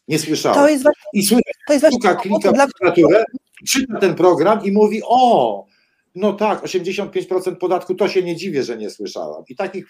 Nie 0.09 0.19
słyszała. 0.19 0.55
To 0.55 0.69
jest 0.69 0.83
właśnie, 0.83 1.05
I 1.13 1.23
słychać, 1.23 1.55
to 1.67 1.73
jest 1.73 1.83
właśnie 1.83 1.99
klika, 2.01 2.15
klika 2.15 2.53
klawiaturę, 2.53 3.25
czyta 3.69 3.99
ten 3.99 4.15
program 4.15 4.65
i 4.65 4.73
mówi, 4.73 5.01
o, 5.05 5.67
no 6.15 6.33
tak, 6.33 6.65
85% 6.65 7.57
podatku, 7.57 7.95
to 7.95 8.09
się 8.09 8.23
nie 8.23 8.37
dziwię, 8.37 8.63
że 8.63 8.77
nie 8.77 8.91
słyszałam. 8.91 9.45
I 9.49 9.57
takich 9.57 9.87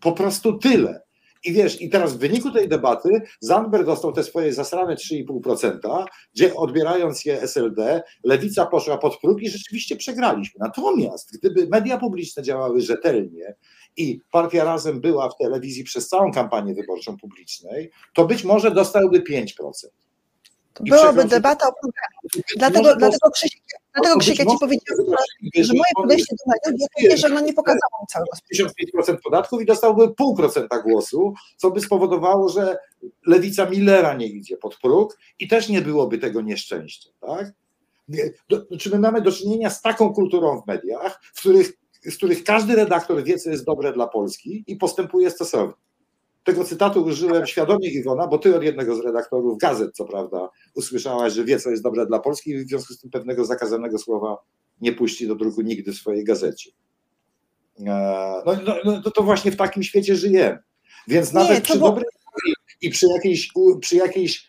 po 0.00 0.12
prostu 0.12 0.58
tyle. 0.58 1.08
I 1.44 1.52
wiesz, 1.52 1.80
i 1.80 1.90
teraz 1.90 2.14
w 2.14 2.18
wyniku 2.18 2.50
tej 2.50 2.68
debaty 2.68 3.22
Zandberg 3.40 3.86
dostał 3.86 4.12
te 4.12 4.24
swoje 4.24 4.52
zasrane 4.52 4.94
3,5%, 4.94 6.04
gdzie 6.34 6.54
odbierając 6.54 7.24
je 7.24 7.40
SLD, 7.40 8.02
lewica 8.24 8.66
poszła 8.66 8.98
pod 8.98 9.20
próg 9.20 9.42
i 9.42 9.48
rzeczywiście 9.48 9.96
przegraliśmy. 9.96 10.58
Natomiast 10.60 11.38
gdyby 11.38 11.66
media 11.66 11.98
publiczne 11.98 12.42
działały 12.42 12.80
rzetelnie 12.80 13.54
i 13.96 14.20
partia 14.32 14.64
razem 14.64 15.00
była 15.00 15.28
w 15.28 15.36
telewizji 15.36 15.84
przez 15.84 16.08
całą 16.08 16.32
kampanię 16.32 16.74
wyborczą 16.74 17.16
publicznej, 17.16 17.90
to 18.14 18.26
być 18.26 18.44
może 18.44 18.70
dostałby 18.70 19.20
5%. 19.20 19.44
Byłaby 20.80 21.24
debata 21.24 21.68
o 21.68 21.72
programie. 21.72 22.44
Dlatego, 22.56 22.96
dlatego 22.96 23.30
Krzysiek, 23.30 23.62
dlatego 23.94 24.18
Krzysiek 24.18 24.46
ja 24.46 24.52
ci 24.52 24.58
powiedziałem, 24.60 25.06
że, 25.54 25.64
że 25.64 25.72
moje 25.72 25.92
podejście 25.96 26.36
do 26.36 26.52
mediów 26.52 26.80
jest 26.80 26.90
takie, 26.96 27.16
że 27.16 27.28
no 27.28 27.40
nie 27.40 27.52
pokazało 27.52 28.06
całego 28.08 28.30
15% 29.04 29.16
podatków 29.24 29.62
i 29.62 29.66
dostałby 29.66 30.14
pół 30.14 30.36
procenta 30.36 30.82
głosu, 30.82 31.34
co 31.56 31.70
by 31.70 31.80
spowodowało, 31.80 32.48
że 32.48 32.78
lewica 33.26 33.70
Millera 33.70 34.14
nie 34.14 34.26
idzie 34.26 34.56
pod 34.56 34.76
próg 34.76 35.18
i 35.38 35.48
też 35.48 35.68
nie 35.68 35.82
byłoby 35.82 36.18
tego 36.18 36.40
nieszczęścia. 36.40 37.10
Tak? 37.20 37.52
Czy 38.78 38.90
my 38.90 38.98
mamy 38.98 39.22
do 39.22 39.32
czynienia 39.32 39.70
z 39.70 39.82
taką 39.82 40.14
kulturą 40.14 40.60
w 40.60 40.66
mediach, 40.66 41.20
w 41.22 41.40
których, 41.40 41.72
z 42.02 42.16
których 42.16 42.44
każdy 42.44 42.76
redaktor 42.76 43.24
wie, 43.24 43.38
co 43.38 43.50
jest 43.50 43.64
dobre 43.64 43.92
dla 43.92 44.06
Polski 44.06 44.64
i 44.66 44.76
postępuje 44.76 45.30
stosownie. 45.30 45.87
Tego 46.48 46.64
cytatu 46.64 47.04
użyłem 47.04 47.46
świadomie, 47.46 47.88
Iwona, 47.88 48.26
bo 48.26 48.38
ty 48.38 48.56
od 48.56 48.62
jednego 48.62 48.96
z 48.96 49.00
redaktorów 49.00 49.58
gazet, 49.58 49.94
co 49.94 50.04
prawda, 50.04 50.48
usłyszałaś, 50.74 51.32
że 51.32 51.44
wie, 51.44 51.60
co 51.60 51.70
jest 51.70 51.82
dobre 51.82 52.06
dla 52.06 52.18
Polski 52.18 52.50
i 52.50 52.64
w 52.64 52.68
związku 52.68 52.94
z 52.94 53.00
tym 53.00 53.10
pewnego 53.10 53.44
zakazanego 53.44 53.98
słowa 53.98 54.36
nie 54.80 54.92
puści 54.92 55.28
do 55.28 55.34
druku 55.34 55.62
nigdy 55.62 55.92
w 55.92 55.96
swojej 55.96 56.24
gazecie. 56.24 56.70
No, 57.78 58.42
no, 58.66 58.74
no 59.04 59.10
to 59.10 59.22
właśnie 59.22 59.52
w 59.52 59.56
takim 59.56 59.82
świecie 59.82 60.16
żyjemy. 60.16 60.58
Więc 61.08 61.32
nawet 61.32 61.56
nie, 61.56 61.60
przy 61.60 61.78
bo... 61.78 61.86
dobrej 61.86 62.06
i 62.80 62.90
przy 62.90 63.06
jakiejś, 63.14 63.52
przy 63.80 63.96
jakiejś 63.96 64.48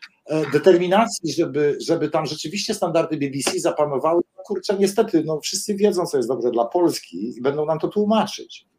determinacji, 0.53 1.34
żeby, 1.34 1.77
żeby 1.88 2.09
tam 2.09 2.26
rzeczywiście 2.26 2.73
standardy 2.73 3.17
BBC 3.17 3.59
zapanowały, 3.59 4.21
no 4.38 4.43
kurczę, 4.43 4.77
niestety, 4.80 5.23
no 5.26 5.39
wszyscy 5.41 5.76
wiedzą, 5.76 6.05
co 6.05 6.17
jest 6.17 6.30
dobre 6.30 6.51
dla 6.51 6.65
Polski 6.65 7.38
i 7.38 7.41
będą 7.41 7.65
nam 7.65 7.80
to 7.80 7.88
tłumaczyć. 7.88 8.69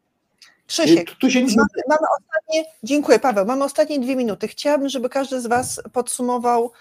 Krzysiek, 0.71 1.11
tu 1.11 1.31
się 1.31 1.43
nic 1.43 1.55
mamy, 1.55 1.67
mamy 1.87 2.07
ostatnie, 2.19 2.63
dziękuję 2.83 3.19
Paweł, 3.19 3.45
mamy 3.45 3.63
ostatnie 3.63 3.99
dwie 3.99 4.15
minuty. 4.15 4.47
Chciałabym, 4.47 4.89
żeby 4.89 5.09
każdy 5.09 5.41
z 5.41 5.47
Was 5.47 5.81
podsumował, 5.93 6.71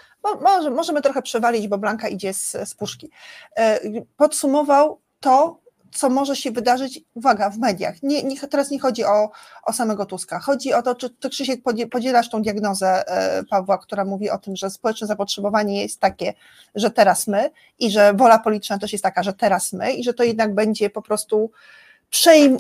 może, 0.40 0.70
możemy 0.70 1.02
trochę 1.02 1.22
przewalić, 1.22 1.68
bo 1.68 1.78
Blanka 1.78 2.08
idzie 2.08 2.34
z, 2.34 2.56
z 2.64 2.74
puszki, 2.74 3.10
e, 3.56 3.80
podsumował 4.16 5.00
to, 5.20 5.60
co 5.92 6.10
może 6.10 6.36
się 6.36 6.50
wydarzyć, 6.50 7.00
uwaga, 7.14 7.50
w 7.50 7.58
mediach. 7.58 8.02
Nie, 8.02 8.22
nie, 8.22 8.40
teraz 8.40 8.70
nie 8.70 8.80
chodzi 8.80 9.04
o, 9.04 9.30
o 9.64 9.72
samego 9.72 10.06
Tuska. 10.06 10.40
Chodzi 10.40 10.74
o 10.74 10.82
to, 10.82 10.94
czy 10.94 11.10
ty, 11.10 11.30
Krzysiek, 11.30 11.60
podzielasz 11.90 12.30
tą 12.30 12.42
diagnozę 12.42 13.08
e, 13.08 13.44
Pawła, 13.44 13.78
która 13.78 14.04
mówi 14.04 14.30
o 14.30 14.38
tym, 14.38 14.56
że 14.56 14.70
społeczne 14.70 15.06
zapotrzebowanie 15.06 15.82
jest 15.82 16.00
takie, 16.00 16.34
że 16.74 16.90
teraz 16.90 17.26
my 17.26 17.50
i 17.78 17.90
że 17.90 18.14
wola 18.14 18.38
polityczna 18.38 18.78
też 18.78 18.92
jest 18.92 19.04
taka, 19.04 19.22
że 19.22 19.32
teraz 19.32 19.72
my 19.72 19.92
i 19.92 20.04
że 20.04 20.14
to 20.14 20.22
jednak 20.22 20.54
będzie 20.54 20.90
po 20.90 21.02
prostu 21.02 21.50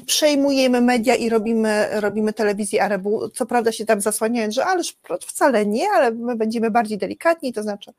przejmujemy 0.06 0.80
media 0.80 1.14
i 1.14 1.28
robimy, 1.28 1.88
robimy 1.92 2.32
telewizję 2.32 2.84
Arebu, 2.84 3.28
co 3.28 3.46
prawda 3.46 3.72
się 3.72 3.86
tam 3.86 4.00
zasłaniając, 4.00 4.54
że 4.54 4.66
ależ 4.66 4.96
wcale 5.20 5.66
nie, 5.66 5.86
ale 5.96 6.10
my 6.10 6.36
będziemy 6.36 6.70
bardziej 6.70 6.98
delikatni, 6.98 7.52
to 7.52 7.62
znaczy 7.62 7.92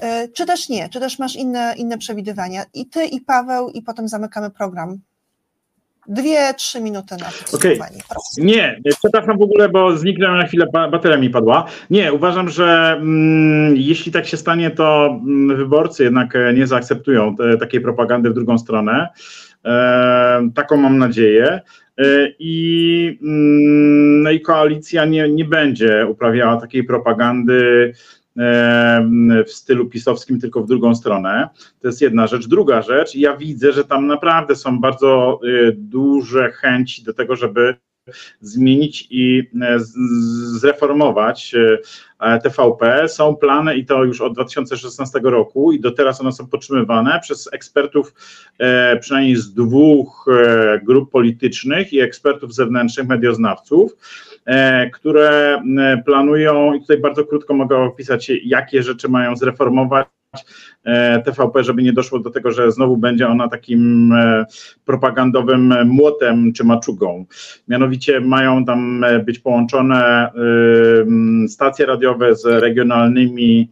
e, 0.00 0.28
czy 0.28 0.46
też 0.46 0.68
nie, 0.68 0.88
czy 0.88 1.00
też 1.00 1.18
masz 1.18 1.36
inne, 1.36 1.74
inne 1.76 1.98
przewidywania 1.98 2.64
i 2.74 2.86
ty 2.86 3.04
i 3.04 3.20
Paweł 3.20 3.70
i 3.70 3.82
potem 3.82 4.08
zamykamy 4.08 4.50
program. 4.50 5.00
Dwie, 6.08 6.54
trzy 6.54 6.80
minuty 6.80 7.16
na 7.16 7.26
podsumowanie. 7.50 7.98
Okay. 8.08 8.44
Nie, 8.46 8.80
przepraszam 8.98 9.38
w 9.38 9.42
ogóle, 9.42 9.68
bo 9.68 9.96
zniknęła 9.96 10.36
na 10.36 10.46
chwilę, 10.46 10.66
bateria 10.72 11.16
mi 11.16 11.30
padła. 11.30 11.66
Nie, 11.90 12.12
uważam, 12.12 12.48
że 12.48 12.96
mm, 13.00 13.76
jeśli 13.76 14.12
tak 14.12 14.26
się 14.26 14.36
stanie, 14.36 14.70
to 14.70 15.06
mm, 15.06 15.56
wyborcy 15.56 16.04
jednak 16.04 16.36
e, 16.36 16.54
nie 16.54 16.66
zaakceptują 16.66 17.36
te, 17.36 17.58
takiej 17.58 17.80
propagandy 17.80 18.30
w 18.30 18.34
drugą 18.34 18.58
stronę. 18.58 19.08
E, 19.68 20.50
taką 20.54 20.76
mam 20.76 20.98
nadzieję. 20.98 21.60
E, 21.98 22.04
I, 22.38 23.18
mm, 23.22 24.22
no 24.22 24.30
i 24.30 24.40
koalicja 24.40 25.04
nie, 25.04 25.28
nie 25.28 25.44
będzie 25.44 26.06
uprawiała 26.06 26.60
takiej 26.60 26.84
propagandy 26.84 27.92
e, 28.38 29.08
w 29.46 29.52
stylu 29.52 29.86
pisowskim, 29.86 30.40
tylko 30.40 30.62
w 30.62 30.66
drugą 30.66 30.94
stronę. 30.94 31.48
To 31.80 31.88
jest 31.88 32.02
jedna 32.02 32.26
rzecz. 32.26 32.48
Druga 32.48 32.82
rzecz, 32.82 33.14
ja 33.14 33.36
widzę, 33.36 33.72
że 33.72 33.84
tam 33.84 34.06
naprawdę 34.06 34.56
są 34.56 34.80
bardzo 34.80 35.40
duże 35.74 36.52
chęci 36.52 37.04
do 37.04 37.14
tego, 37.14 37.36
żeby 37.36 37.76
zmienić 38.40 39.06
i 39.10 39.50
zreformować 40.60 41.54
E, 42.18 42.40
TVP. 42.40 43.08
Są 43.08 43.36
plany 43.36 43.76
i 43.76 43.84
to 43.84 44.04
już 44.04 44.20
od 44.20 44.34
2016 44.34 45.20
roku 45.22 45.72
i 45.72 45.80
do 45.80 45.90
teraz 45.90 46.20
one 46.20 46.32
są 46.32 46.46
podtrzymywane 46.46 47.20
przez 47.22 47.52
ekspertów 47.52 48.14
e, 48.58 48.96
przynajmniej 48.96 49.36
z 49.36 49.54
dwóch 49.54 50.26
e, 50.28 50.80
grup 50.84 51.10
politycznych 51.10 51.92
i 51.92 52.00
ekspertów 52.00 52.54
zewnętrznych, 52.54 53.06
medioznawców, 53.06 53.96
które 54.92 55.62
planują, 56.04 56.74
i 56.74 56.80
tutaj 56.80 56.98
bardzo 56.98 57.24
krótko 57.24 57.54
mogę 57.54 57.76
opisać, 57.76 58.32
jakie 58.44 58.82
rzeczy 58.82 59.08
mają 59.08 59.36
zreformować 59.36 60.06
TVP, 61.24 61.64
żeby 61.64 61.82
nie 61.82 61.92
doszło 61.92 62.18
do 62.18 62.30
tego, 62.30 62.50
że 62.50 62.72
znowu 62.72 62.96
będzie 62.96 63.28
ona 63.28 63.48
takim 63.48 64.12
propagandowym 64.84 65.74
młotem 65.86 66.52
czy 66.52 66.64
maczugą. 66.64 67.24
Mianowicie 67.68 68.20
mają 68.20 68.64
tam 68.64 69.04
być 69.26 69.38
połączone 69.38 70.30
stacje 71.48 71.86
radiowe, 71.86 72.36
z 72.36 72.44
regionalnymi 72.44 73.70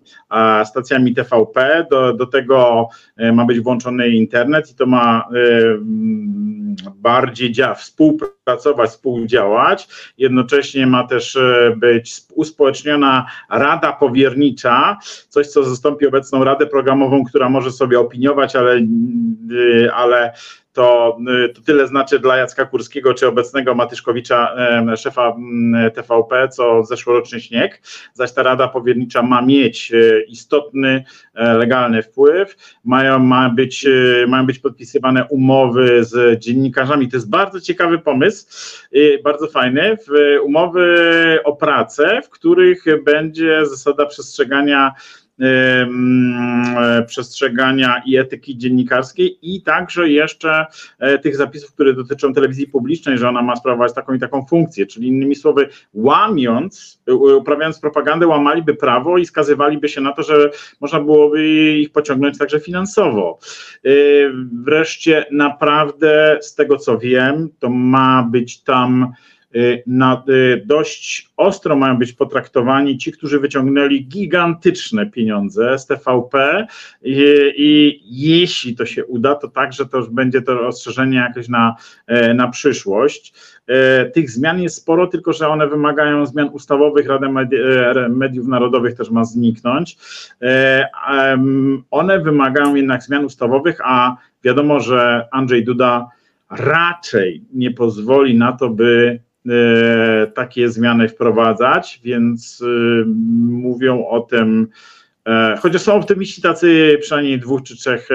stacjami 0.65 1.15
TVP. 1.15 1.87
Do, 1.91 2.13
do 2.13 2.27
tego 2.27 2.89
e, 3.17 3.33
ma 3.33 3.45
być 3.45 3.61
włączony 3.61 4.09
internet 4.09 4.71
i 4.71 4.75
to 4.75 4.87
ma 4.87 5.29
e, 5.35 5.79
bardziej 6.95 7.53
dzia- 7.53 7.75
współpracować, 7.75 8.91
współdziałać. 8.91 9.89
Jednocześnie 10.19 10.87
ma 10.87 11.07
też 11.07 11.37
e, 11.37 11.75
być 11.77 12.21
uspołeczniona 12.35 13.27
rada 13.51 13.93
powiernicza, 13.93 14.99
coś 15.29 15.47
co 15.47 15.65
zastąpi 15.65 16.07
obecną 16.07 16.45
radę 16.47 16.67
programową, 16.67 17.25
która 17.25 17.49
może 17.49 17.73
sobie 17.73 18.01
opiniować, 18.01 18.57
ale, 18.57 18.81
ale 19.95 20.33
to, 20.77 21.19
to 21.55 21.63
tyle 21.63 21.87
znaczy 21.87 22.19
dla 22.19 22.37
Jacka 22.37 22.65
Kurskiego 22.65 23.15
czy 23.15 23.29
obecnego 23.29 23.75
Matyszkowicza, 23.75 24.57
szefa 24.97 25.37
TVP, 25.95 26.49
co 26.49 26.85
zeszłoroczny 26.85 27.41
śnieg, 27.41 27.83
zaś 28.15 28.33
ta 28.33 28.43
Rada 28.43 28.69
Powiernicza 28.69 29.23
ma 29.23 29.43
mieć 29.43 29.93
istotny, 30.29 31.05
legalny 31.35 32.03
wpływ, 32.03 32.57
mają, 32.85 33.19
ma 33.19 33.51
być, 33.51 33.87
mają 34.29 34.47
być 34.47 34.59
podpisywane 34.59 35.25
umowy 35.25 36.05
z 36.05 36.39
dziennikarzami, 36.39 37.09
to 37.09 37.17
jest 37.17 37.31
bardzo 37.31 37.61
ciekawy 37.61 37.99
pomysł, 37.99 38.47
bardzo 39.25 39.47
fajny, 39.47 39.97
umowy 40.43 40.89
o 41.45 41.57
pracę, 41.57 42.21
w 42.25 42.29
których 42.29 42.85
będzie 43.05 43.67
zasada 43.67 44.07
przestrzegania 44.07 44.95
przestrzegania 47.07 48.03
i 48.07 48.17
etyki 48.17 48.59
dziennikarskiej 48.59 49.39
i 49.43 49.63
także 49.63 50.09
jeszcze 50.09 50.67
e, 50.99 51.19
tych 51.19 51.37
zapisów, 51.37 51.73
które 51.73 51.95
dotyczą 51.95 52.33
telewizji 52.33 52.67
publicznej, 52.67 53.19
że 53.19 53.29
ona 53.29 53.43
ma 53.43 53.57
sprawować 53.57 53.95
taką 53.95 54.15
i 54.15 54.19
taką 54.19 54.47
funkcję, 54.47 54.87
czyli 54.87 55.09
innymi 55.09 55.35
słowy 55.35 55.69
łamiąc, 55.95 57.03
uprawiając 57.39 57.81
propagandę, 57.81 58.27
łamaliby 58.27 58.75
prawo 58.75 59.19
i 59.19 59.27
skazywaliby 59.27 59.89
się 59.89 60.01
na 60.01 60.13
to, 60.13 60.23
że 60.23 60.51
można 60.81 61.01
byłoby 61.01 61.49
ich 61.79 61.93
pociągnąć 61.93 62.39
także 62.39 62.61
finansowo. 62.61 63.39
E, 63.85 63.91
wreszcie 64.65 65.27
naprawdę 65.31 66.39
z 66.41 66.55
tego 66.55 66.77
co 66.77 66.99
wiem, 66.99 67.49
to 67.59 67.71
ma 67.71 68.29
być 68.31 68.63
tam 68.63 69.13
na, 69.87 70.25
y, 70.29 70.63
dość 70.67 71.31
ostro 71.37 71.77
mają 71.77 71.97
być 71.97 72.13
potraktowani 72.13 72.99
ci, 72.99 73.13
którzy 73.13 73.41
wyciągnęli 73.41 74.05
gigantyczne 74.05 75.07
pieniądze 75.07 75.79
z 75.79 75.87
TVP 75.87 76.67
i, 77.03 77.53
i 77.57 78.01
jeśli 78.29 78.77
to 78.77 78.87
się 78.87 79.05
uda, 79.05 79.35
to 79.35 79.49
także 79.49 79.87
to 79.87 79.99
już 79.99 80.09
będzie 80.09 80.43
to 80.43 80.55
rozszerzenie 80.55 81.19
jakieś 81.19 81.49
na, 81.49 81.77
e, 82.07 82.35
na 82.35 82.49
przyszłość. 82.49 83.35
E, 83.67 84.05
tych 84.05 84.31
zmian 84.31 84.63
jest 84.63 84.77
sporo, 84.77 85.07
tylko 85.07 85.33
że 85.33 85.49
one 85.49 85.69
wymagają 85.69 86.27
zmian 86.27 86.49
ustawowych. 86.49 87.09
Rada 87.09 87.27
e, 87.27 88.09
Mediów 88.09 88.47
Narodowych 88.47 88.95
też 88.95 89.11
ma 89.11 89.25
zniknąć. 89.25 89.97
One 91.91 92.21
wymagają 92.21 92.75
jednak 92.75 93.03
zmian 93.03 93.25
ustawowych, 93.25 93.79
a 93.85 94.17
wiadomo, 94.45 94.81
że 94.81 95.29
Andrzej 95.33 95.65
Duda 95.65 96.09
raczej 96.51 97.45
nie 97.53 97.71
pozwoli 97.71 98.39
na 98.39 98.53
to, 98.53 98.69
by 98.69 99.21
takie 100.35 100.71
zmiany 100.71 101.09
wprowadzać, 101.09 102.01
więc 102.05 102.63
e, 102.63 103.05
mówią 103.51 104.07
o 104.07 104.21
tym, 104.21 104.69
e, 105.27 105.57
chociaż 105.61 105.83
są 105.83 105.95
optymiści 105.95 106.43
tacy 106.43 106.99
przynajmniej 107.01 107.41
dwóch 107.41 107.63
czy 107.63 107.77
trzech 107.77 108.09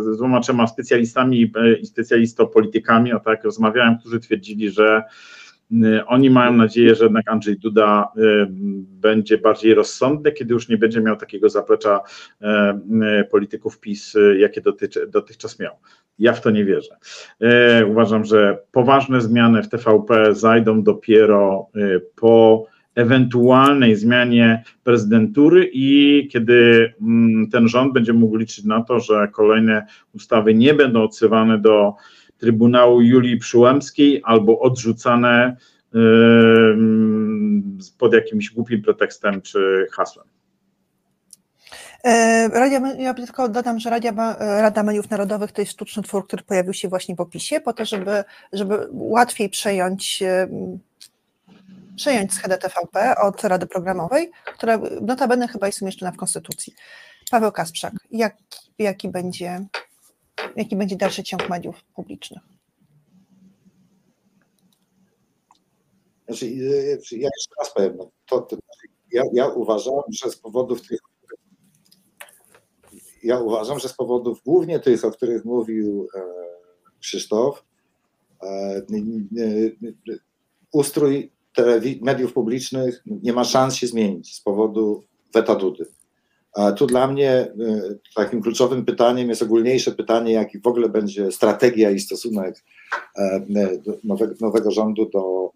z 0.00 0.16
dwoma, 0.16 0.40
trzema 0.40 0.66
specjalistami 0.66 1.52
i 1.80 1.86
specjalistopolitykami, 1.86 3.12
o 3.12 3.20
tak 3.20 3.44
rozmawiałem, 3.44 3.98
którzy 3.98 4.20
twierdzili, 4.20 4.70
że 4.70 5.02
oni 6.06 6.30
mają 6.30 6.52
nadzieję, 6.52 6.94
że 6.94 7.04
jednak 7.04 7.28
Andrzej 7.30 7.58
Duda 7.58 8.08
będzie 9.00 9.38
bardziej 9.38 9.74
rozsądny, 9.74 10.32
kiedy 10.32 10.54
już 10.54 10.68
nie 10.68 10.78
będzie 10.78 11.00
miał 11.00 11.16
takiego 11.16 11.48
zaplecza 11.48 12.00
polityków 13.30 13.80
PiS, 13.80 14.16
jakie 14.38 14.62
dotychczas 15.08 15.58
miał. 15.58 15.72
Ja 16.20 16.32
w 16.32 16.40
to 16.40 16.50
nie 16.50 16.64
wierzę. 16.64 16.96
E, 17.40 17.86
uważam, 17.86 18.24
że 18.24 18.58
poważne 18.72 19.20
zmiany 19.20 19.62
w 19.62 19.68
TVP 19.68 20.34
zajdą 20.34 20.82
dopiero 20.82 21.66
e, 21.76 22.00
po 22.16 22.66
ewentualnej 22.94 23.96
zmianie 23.96 24.64
prezydentury 24.84 25.70
i 25.72 26.28
kiedy 26.32 26.92
mm, 27.00 27.50
ten 27.50 27.68
rząd 27.68 27.92
będzie 27.92 28.12
mógł 28.12 28.36
liczyć 28.36 28.64
na 28.64 28.84
to, 28.84 29.00
że 29.00 29.28
kolejne 29.32 29.86
ustawy 30.14 30.54
nie 30.54 30.74
będą 30.74 31.02
odsyłane 31.02 31.58
do 31.58 31.94
Trybunału 32.38 33.00
Julii 33.00 33.36
Przyłębskiej 33.36 34.20
albo 34.24 34.60
odrzucane 34.60 35.56
e, 35.94 35.98
pod 37.98 38.12
jakimś 38.12 38.50
głupim 38.50 38.82
pretekstem 38.82 39.42
czy 39.42 39.86
hasłem. 39.92 40.39
E, 42.04 42.48
Radia, 42.48 42.80
ja 42.98 43.14
tylko 43.14 43.48
dodam, 43.48 43.80
że 43.80 43.90
Radia, 43.90 44.36
Rada 44.38 44.82
Mediów 44.82 45.10
Narodowych 45.10 45.52
to 45.52 45.62
jest 45.62 45.72
sztuczny 45.72 46.02
twór, 46.02 46.26
który 46.26 46.42
pojawił 46.42 46.74
się 46.74 46.88
właśnie 46.88 47.14
w 47.14 47.20
opisie, 47.20 47.60
po 47.60 47.72
to, 47.72 47.84
żeby, 47.84 48.24
żeby 48.52 48.88
łatwiej 48.92 49.48
przejąć, 49.48 50.22
przejąć 51.96 52.34
schedę 52.34 52.58
TVP 52.58 53.14
od 53.16 53.44
Rady 53.44 53.66
Programowej, 53.66 54.30
która 54.54 54.78
notabene 55.00 55.48
chyba 55.48 55.66
jest 55.66 55.82
umieszczona 55.82 56.12
w 56.12 56.16
Konstytucji. 56.16 56.74
Paweł 57.30 57.52
Kasprzak, 57.52 57.92
jak, 58.10 58.36
jaki, 58.78 59.08
będzie, 59.08 59.66
jaki 60.56 60.76
będzie 60.76 60.96
dalszy 60.96 61.22
ciąg 61.22 61.48
mediów 61.48 61.84
publicznych? 61.94 62.42
Znaczy, 66.26 66.50
ja 66.50 67.28
jeszcze 67.36 67.54
raz 67.58 67.74
powiem, 67.74 67.96
no, 67.96 68.10
to, 68.26 68.40
to, 68.40 68.56
ja, 69.12 69.22
ja 69.32 69.48
uważam, 69.48 69.94
że 70.10 70.30
z 70.30 70.36
powodów 70.36 70.88
tych 70.88 71.00
ja 73.22 73.38
uważam, 73.40 73.78
że 73.78 73.88
z 73.88 73.92
powodów 73.92 74.42
głównie 74.46 74.80
tych, 74.80 75.04
o 75.04 75.10
których 75.10 75.44
mówił 75.44 76.08
e, 76.14 76.20
Krzysztof, 77.00 77.64
e, 78.42 78.82
ustrój 80.72 81.30
mediów 82.00 82.32
publicznych 82.32 83.02
nie 83.06 83.32
ma 83.32 83.44
szans 83.44 83.74
się 83.74 83.86
zmienić 83.86 84.34
z 84.34 84.40
powodu 84.40 85.02
weta 85.34 85.54
Dudy. 85.54 85.86
Tu 86.76 86.86
dla 86.86 87.06
mnie 87.06 87.30
e, 87.30 87.54
takim 88.14 88.42
kluczowym 88.42 88.84
pytaniem 88.84 89.28
jest 89.28 89.42
ogólniejsze 89.42 89.92
pytanie, 89.92 90.32
jaki 90.32 90.58
w 90.60 90.66
ogóle 90.66 90.88
będzie 90.88 91.32
strategia 91.32 91.90
i 91.90 92.00
stosunek 92.00 92.64
nowego, 94.04 94.34
nowego 94.40 94.70
rządu 94.70 95.10
do, 95.10 95.50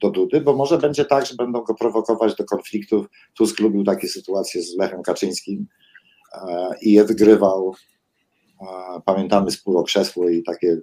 do 0.00 0.10
Dudy, 0.10 0.40
bo 0.40 0.56
może 0.56 0.78
będzie 0.78 1.04
tak, 1.04 1.26
że 1.26 1.34
będą 1.34 1.62
go 1.62 1.74
prowokować 1.74 2.34
do 2.34 2.44
konfliktów. 2.44 3.06
Tusk 3.34 3.60
lubił 3.60 3.84
takie 3.84 4.08
sytuacje 4.08 4.62
z 4.62 4.76
Lechem 4.76 5.02
Kaczyńskim, 5.02 5.66
i 6.82 7.02
wygrywał. 7.02 7.74
Pamiętamy 9.04 9.50
spór 9.50 9.76
o 9.76 9.82
krzesło 9.82 10.28
i 10.28 10.42
takie 10.42 10.80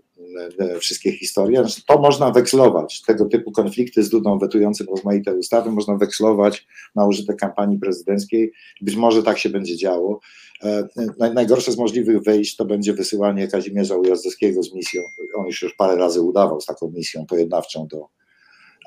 e, 0.59 0.79
wszystkie 0.79 1.11
historie. 1.11 1.59
Znaczy, 1.59 1.81
to 1.87 1.99
można 1.99 2.31
wekslować. 2.31 3.01
Tego 3.01 3.25
typu 3.25 3.51
konflikty 3.51 4.03
z 4.03 4.09
Dudą 4.09 4.39
wetującym 4.39 4.87
rozmaite 4.89 5.35
ustawy 5.35 5.71
można 5.71 5.95
wekslować 5.95 6.67
na 6.95 7.05
użytek 7.05 7.37
kampanii 7.37 7.79
prezydenckiej. 7.79 8.51
Być 8.81 8.95
może 8.95 9.23
tak 9.23 9.37
się 9.37 9.49
będzie 9.49 9.77
działo. 9.77 10.19
E, 10.63 10.87
najgorsze 11.33 11.71
z 11.71 11.77
możliwych 11.77 12.23
wejść 12.23 12.55
to 12.55 12.65
będzie 12.65 12.93
wysyłanie 12.93 13.47
Kazimierza 13.47 13.95
Ujazdowskiego 13.95 14.63
z 14.63 14.73
misją. 14.73 15.01
On 15.35 15.45
już 15.45 15.61
już 15.61 15.73
parę 15.73 15.95
razy 15.95 16.21
udawał 16.21 16.61
z 16.61 16.65
taką 16.65 16.91
misją 16.91 17.25
pojednawczą 17.25 17.87
do, 17.87 18.07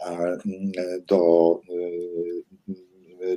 e, 0.06 0.38
do, 1.06 1.60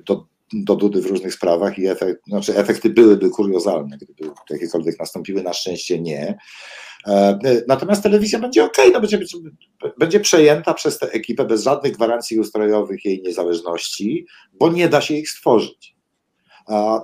do 0.06 0.26
do 0.54 0.76
Dudy 0.76 1.02
w 1.02 1.06
różnych 1.06 1.34
sprawach 1.34 1.80
i 1.80 1.88
efekt, 1.88 2.26
znaczy 2.28 2.58
efekty 2.58 2.90
byłyby 2.90 3.30
kuriozalne, 3.30 3.98
gdyby 3.98 4.34
jakiekolwiek 4.50 5.00
nastąpiły, 5.00 5.44
na 5.44 5.54
szczęście 5.54 6.02
nie. 6.02 6.38
E, 7.08 7.40
natomiast 7.68 8.04
telewizja 8.04 8.40
będzie 8.40 8.66
ok, 8.66 8.78
no 8.94 9.00
będzie, 9.00 9.20
będzie 9.98 10.20
przejęta 10.20 10.74
przez 10.74 11.00
tę 11.00 11.12
ekipę 11.12 11.46
bez 11.46 11.64
żadnych 11.64 11.94
gwarancji 11.94 12.40
ustrojowych 12.40 13.06
jej 13.06 13.22
niezależności, 13.22 14.26
bo 14.54 14.72
nie 14.72 14.90
da 14.90 15.02
się 15.02 15.14
ich 15.14 15.30
stworzyć. 15.30 15.98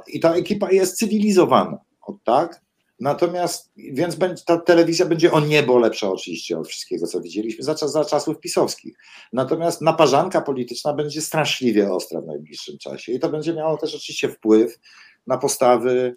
I 0.08 0.20
ta 0.20 0.34
ekipa 0.34 0.72
jest 0.72 0.98
cywilizowana, 0.98 1.78
tak? 2.24 2.63
Natomiast, 3.04 3.72
więc 3.78 4.46
ta 4.46 4.58
telewizja 4.58 5.06
będzie 5.06 5.32
o 5.32 5.40
niebo 5.40 5.78
lepsza 5.80 6.10
oczywiście 6.12 6.60
od 6.60 6.68
wszystkiego, 6.68 7.08
co 7.08 7.22
widzieliśmy 7.22 7.64
za, 7.64 7.74
za 7.76 8.06
czasów 8.06 8.40
pisowskich. 8.40 8.98
Natomiast 9.34 9.82
naparzanka 9.82 10.42
polityczna 10.42 10.94
będzie 10.94 11.22
straszliwie 11.22 11.94
ostra 11.94 12.22
w 12.22 12.26
najbliższym 12.26 12.78
czasie 12.78 13.12
i 13.12 13.20
to 13.20 13.30
będzie 13.30 13.54
miało 13.54 13.78
też 13.78 13.96
oczywiście 13.96 14.30
wpływ 14.30 14.80
na 15.28 15.38
postawy 15.38 16.16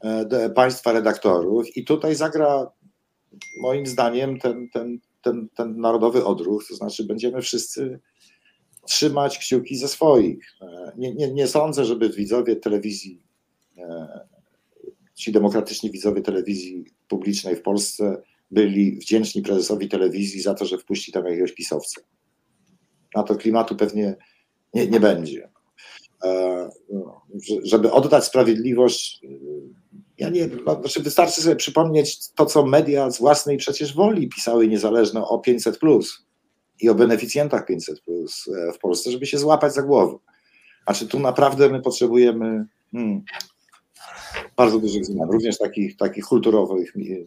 e, 0.00 0.50
państwa 0.50 0.92
redaktorów 0.92 1.76
i 1.76 1.84
tutaj 1.84 2.14
zagra 2.14 2.70
moim 3.60 3.86
zdaniem 3.86 4.38
ten, 4.38 4.68
ten, 4.72 4.98
ten, 5.22 5.48
ten 5.54 5.80
narodowy 5.80 6.24
odruch, 6.24 6.68
to 6.68 6.74
znaczy 6.74 7.04
będziemy 7.04 7.42
wszyscy 7.42 8.00
trzymać 8.86 9.38
kciuki 9.38 9.76
ze 9.76 9.88
swoich. 9.88 10.52
E, 10.62 10.92
nie, 10.96 11.14
nie, 11.14 11.32
nie 11.32 11.46
sądzę, 11.46 11.84
żeby 11.84 12.08
widzowie 12.08 12.56
telewizji 12.56 13.22
e, 13.78 14.35
ci 15.16 15.32
demokratyczni 15.32 15.90
widzowie 15.90 16.22
telewizji 16.22 16.84
publicznej 17.08 17.56
w 17.56 17.62
Polsce 17.62 18.22
byli 18.50 18.96
wdzięczni 18.96 19.42
prezesowi 19.42 19.88
telewizji 19.88 20.40
za 20.40 20.54
to, 20.54 20.64
że 20.64 20.78
wpuści 20.78 21.12
tam 21.12 21.26
jakiegoś 21.26 21.52
pisowca. 21.52 22.00
Na 23.14 23.22
to 23.22 23.36
klimatu 23.36 23.76
pewnie 23.76 24.16
nie, 24.74 24.86
nie 24.86 25.00
będzie. 25.00 25.50
E, 26.24 26.70
no, 26.92 27.22
żeby 27.64 27.92
oddać 27.92 28.24
sprawiedliwość, 28.24 29.20
e, 29.24 29.28
ja 30.18 30.28
nie 30.28 30.48
no, 30.66 30.80
znaczy 30.80 31.02
wystarczy 31.02 31.42
sobie 31.42 31.56
przypomnieć 31.56 32.30
to, 32.32 32.46
co 32.46 32.66
media 32.66 33.10
z 33.10 33.18
własnej 33.18 33.56
przecież 33.56 33.94
woli 33.94 34.28
pisały 34.28 34.68
niezależne 34.68 35.24
o 35.24 35.38
500 35.38 35.78
plus 35.78 36.26
i 36.80 36.88
o 36.88 36.94
beneficjentach 36.94 37.66
500 37.66 38.00
plus 38.00 38.48
e, 38.48 38.72
w 38.72 38.78
Polsce, 38.78 39.10
żeby 39.10 39.26
się 39.26 39.38
złapać 39.38 39.74
za 39.74 39.82
głowę. 39.82 40.18
Znaczy 40.84 41.08
tu 41.08 41.20
naprawdę 41.20 41.68
my 41.68 41.82
potrzebujemy 41.82 42.66
hmm, 42.92 43.24
bardzo 44.56 44.78
dużych 44.78 45.04
zmian, 45.04 45.30
również 45.30 45.58
takich, 45.58 45.96
takich 45.96 46.24
kulturowych 46.24 46.92
i, 46.96 47.24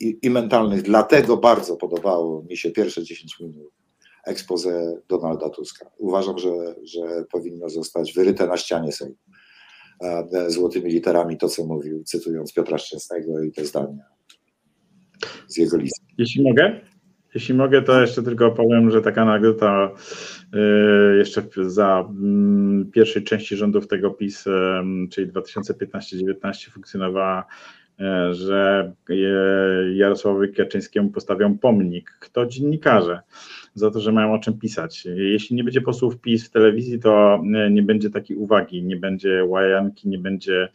i, 0.00 0.18
i 0.22 0.30
mentalnych. 0.30 0.82
Dlatego 0.82 1.36
bardzo 1.36 1.76
podobało 1.76 2.42
mi 2.42 2.56
się 2.56 2.70
pierwsze 2.70 3.02
10 3.02 3.40
minut 3.40 3.72
expose 4.28 5.00
Donalda 5.08 5.48
Tuska. 5.50 5.90
Uważam, 5.98 6.38
że, 6.38 6.50
że 6.84 7.24
powinno 7.32 7.68
zostać 7.68 8.12
wyryte 8.12 8.46
na 8.46 8.56
ścianie 8.56 8.92
Sejmu 8.92 9.16
e, 10.02 10.50
złotymi 10.50 10.90
literami 10.90 11.36
to, 11.36 11.48
co 11.48 11.66
mówił, 11.66 12.04
cytując 12.04 12.52
Piotra 12.52 12.78
Szczęsnego 12.78 13.42
i 13.42 13.52
te 13.52 13.64
zdania 13.64 14.04
z 15.48 15.56
jego 15.56 15.76
listy. 15.76 16.06
Jeśli 16.18 16.42
mogę? 16.42 16.80
Jeśli 17.34 17.54
mogę, 17.54 17.82
to 17.82 18.00
jeszcze 18.00 18.22
tylko 18.22 18.50
powiem, 18.50 18.90
że 18.90 19.02
taka 19.02 19.22
anegdota 19.22 19.90
jeszcze 21.18 21.42
za 21.56 22.08
mm, 22.10 22.90
pierwszej 22.92 23.24
części 23.24 23.56
rządów 23.56 23.88
tego 23.88 24.10
PiS, 24.10 24.44
czyli 25.10 25.32
2015-19 25.32 26.70
funkcjonowała, 26.70 27.44
e, 28.00 28.34
że 28.34 28.92
Jarosławowi 29.94 30.54
Kaczyńskiemu 30.54 31.10
postawią 31.10 31.58
pomnik. 31.58 32.16
Kto? 32.20 32.46
Dziennikarze 32.46 33.20
za 33.74 33.90
to, 33.90 34.00
że 34.00 34.12
mają 34.12 34.32
o 34.32 34.38
czym 34.38 34.58
pisać. 34.58 35.04
Jeśli 35.16 35.56
nie 35.56 35.64
będzie 35.64 35.80
posłów 35.80 36.20
PiS 36.20 36.46
w 36.46 36.50
telewizji, 36.50 36.98
to 36.98 37.42
e, 37.54 37.70
nie 37.70 37.82
będzie 37.82 38.10
takiej 38.10 38.36
uwagi, 38.36 38.82
nie 38.82 38.96
będzie 38.96 39.44
łajanki, 39.44 40.08
nie 40.08 40.18
będzie 40.18 40.68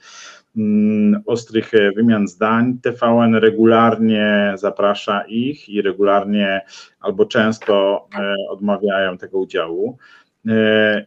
mm, 0.57 1.21
ostrych 1.25 1.73
e, 1.73 1.91
wymian 1.91 2.27
zdań. 2.27 2.77
TVN 2.81 3.35
regularnie 3.35 4.53
zaprasza 4.55 5.21
ich 5.21 5.69
i 5.69 5.81
regularnie 5.81 6.61
albo 6.99 7.25
często 7.25 8.07
e, 8.19 8.35
odmawiają 8.49 9.17
tego 9.17 9.39
udziału. 9.39 9.97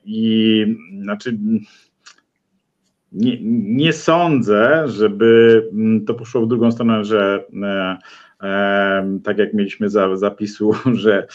I 0.05 0.67
znaczy 1.03 1.39
nie, 3.13 3.39
nie 3.77 3.93
sądzę, 3.93 4.89
żeby 4.89 5.63
mm, 5.73 6.05
to 6.05 6.15
poszło 6.15 6.43
w 6.43 6.49
drugą 6.49 6.73
stronę, 6.73 7.05
że 7.05 7.45
tak 9.25 9.39
jak 9.39 9.55
mieliśmy 9.55 9.91
za, 9.91 10.17
zapisu, 10.17 10.73
że 11.03 11.27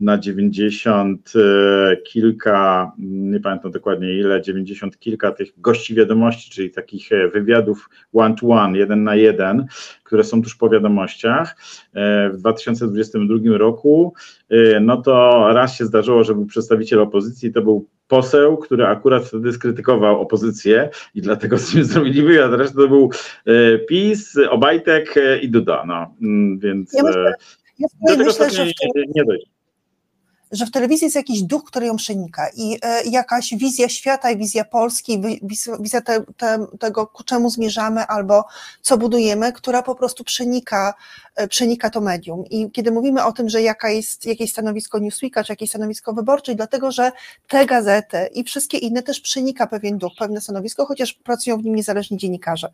na 0.00 0.18
90 0.18 1.32
e, 1.36 1.96
kilka, 1.96 2.92
nie 2.98 3.40
pamiętam 3.40 3.70
dokładnie 3.70 4.18
ile, 4.18 4.42
90 4.42 4.98
kilka 4.98 5.32
tych 5.32 5.60
gości 5.60 5.94
wiadomości, 5.94 6.50
czyli 6.50 6.70
takich 6.70 7.12
e, 7.12 7.28
wywiadów 7.28 7.90
one 8.12 8.34
to 8.34 8.48
one, 8.48 8.78
jeden 8.78 9.04
na 9.04 9.14
jeden, 9.14 9.66
które 10.04 10.24
są 10.24 10.42
tuż 10.42 10.56
po 10.56 10.68
wiadomościach 10.68 11.56
e, 11.94 12.30
w 12.30 12.36
2022 12.36 13.58
roku, 13.58 14.14
no 14.80 15.02
to 15.02 15.46
raz 15.52 15.76
się 15.76 15.84
zdarzyło, 15.84 16.24
że 16.24 16.34
był 16.34 16.46
przedstawiciel 16.46 17.00
opozycji, 17.00 17.52
to 17.52 17.62
był 17.62 17.88
poseł, 18.08 18.56
który 18.56 18.86
akurat 18.86 19.24
wtedy 19.24 19.52
skrytykował 19.52 20.20
opozycję 20.20 20.90
i 21.14 21.22
dlatego 21.22 21.58
z 21.58 21.74
nim 21.74 21.84
zrobili 21.84 22.22
wywiad, 22.22 22.52
reszta 22.52 22.76
to 22.76 22.88
był 22.88 23.10
e, 23.46 23.78
PiS, 23.78 24.38
Obajtek 24.50 25.16
e, 25.16 25.38
i 25.38 25.48
Duda, 25.48 25.84
no, 25.86 26.14
mm, 26.22 26.58
więc 26.58 26.92
ja 26.94 27.02
myślę, 27.02 27.34
ja 27.78 28.16
do 28.16 28.16
tego 28.16 28.24
myślę, 28.24 28.64
nie, 28.94 29.02
nie 29.14 29.24
dojdzie 29.24 29.57
że 30.52 30.66
w 30.66 30.70
telewizji 30.70 31.04
jest 31.04 31.16
jakiś 31.16 31.42
duch, 31.42 31.64
który 31.64 31.86
ją 31.86 31.96
przenika 31.96 32.48
i 32.56 32.78
e, 32.82 33.04
jakaś 33.04 33.54
wizja 33.54 33.88
świata 33.88 34.30
i 34.30 34.36
wizja 34.36 34.64
Polski, 34.64 35.22
wizja 35.80 36.00
te, 36.00 36.24
te, 36.36 36.66
tego, 36.80 37.06
ku 37.06 37.24
czemu 37.24 37.50
zmierzamy 37.50 38.06
albo 38.06 38.44
co 38.82 38.98
budujemy, 38.98 39.52
która 39.52 39.82
po 39.82 39.94
prostu 39.94 40.24
przenika, 40.24 40.94
e, 41.36 41.48
przenika 41.48 41.90
to 41.90 42.00
medium. 42.00 42.44
I 42.50 42.70
kiedy 42.70 42.92
mówimy 42.92 43.24
o 43.24 43.32
tym, 43.32 43.48
że 43.48 43.62
jaka 43.62 43.90
jest 43.90 44.26
jakieś 44.26 44.50
stanowisko 44.50 44.98
Newsweeka, 44.98 45.44
czy 45.44 45.52
jakieś 45.52 45.70
stanowisko 45.70 46.12
wyborcze, 46.12 46.54
dlatego, 46.54 46.92
że 46.92 47.12
te 47.48 47.66
gazety 47.66 48.28
i 48.34 48.44
wszystkie 48.44 48.78
inne 48.78 49.02
też 49.02 49.20
przenika 49.20 49.66
pewien 49.66 49.98
duch, 49.98 50.12
pewne 50.18 50.40
stanowisko, 50.40 50.86
chociaż 50.86 51.12
pracują 51.12 51.58
w 51.58 51.64
nim 51.64 51.74
niezależni 51.74 52.16
dziennikarze. 52.16 52.68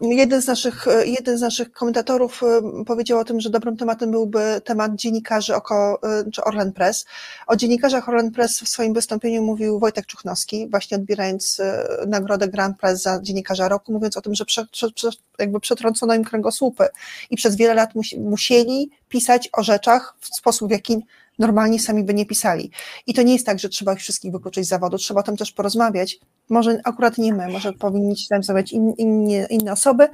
Jeden 0.00 0.42
z, 0.42 0.46
naszych, 0.46 0.86
jeden 1.04 1.38
z 1.38 1.40
naszych 1.40 1.72
komentatorów 1.72 2.42
e, 2.42 2.84
powiedział 2.84 3.18
o 3.18 3.24
tym, 3.24 3.40
że 3.40 3.50
dobrym 3.50 3.76
tematem 3.76 4.10
byłby 4.10 4.60
temat 4.64 4.94
dziennikarzy 4.94 5.54
oko, 5.54 5.98
e, 6.02 6.30
czy 6.30 6.44
Orlen 6.44 6.72
Press. 6.72 7.06
O 7.46 7.56
dziennikarzach 7.56 8.08
Orlen 8.08 8.30
Press 8.30 8.60
w 8.60 8.68
swoim 8.68 8.94
wystąpieniu 8.94 9.42
mówił 9.42 9.78
Wojtek 9.78 10.06
Czuchnowski, 10.06 10.68
właśnie 10.70 10.96
odbierając 10.96 11.60
e, 11.60 11.86
nagrodę 12.06 12.48
Grand 12.48 12.78
Press 12.78 13.02
za 13.02 13.20
dziennikarza 13.22 13.68
roku, 13.68 13.92
mówiąc 13.92 14.16
o 14.16 14.20
tym, 14.20 14.34
że 14.34 14.44
prze, 14.44 14.66
prze, 14.94 15.10
jakby 15.38 15.60
przetrącono 15.60 16.14
im 16.14 16.24
kręgosłupy 16.24 16.88
i 17.30 17.36
przez 17.36 17.56
wiele 17.56 17.74
lat 17.74 17.90
musieli 18.18 18.90
pisać 19.08 19.48
o 19.52 19.62
rzeczach 19.62 20.14
w 20.20 20.36
sposób, 20.36 20.68
w 20.68 20.72
jaki 20.72 21.04
normalnie 21.38 21.80
sami 21.80 22.04
by 22.04 22.14
nie 22.14 22.26
pisali. 22.26 22.70
I 23.06 23.14
to 23.14 23.22
nie 23.22 23.32
jest 23.32 23.46
tak, 23.46 23.58
że 23.58 23.68
trzeba 23.68 23.92
ich 23.92 23.98
wszystkich 23.98 24.32
wykluczyć 24.32 24.64
z 24.64 24.68
zawodu, 24.68 24.98
trzeba 24.98 25.20
o 25.20 25.22
tym 25.22 25.36
też 25.36 25.52
porozmawiać. 25.52 26.18
Może 26.48 26.80
akurat 26.84 27.18
nie 27.18 27.34
my, 27.34 27.48
może 27.48 27.72
powinni 27.72 28.18
się 28.18 28.28
tam 28.28 28.42
zamawiać 28.42 28.72
in, 28.72 28.92
inne, 28.98 29.46
inne 29.50 29.72
osoby. 29.72 30.08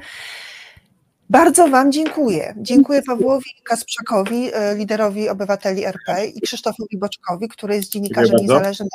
Bardzo 1.30 1.68
Wam 1.68 1.92
dziękuję. 1.92 2.54
Dziękuję 2.56 3.02
Pawłowi 3.02 3.50
Kasprzakowi, 3.64 4.50
e, 4.54 4.74
liderowi 4.74 5.28
obywateli 5.28 5.84
RP 5.84 6.26
i 6.26 6.40
Krzysztofowi 6.40 6.98
Boczkowi, 6.98 7.48
który 7.48 7.76
jest 7.76 7.90
dziennikarzem 7.90 8.36
niezależnym, 8.40 8.88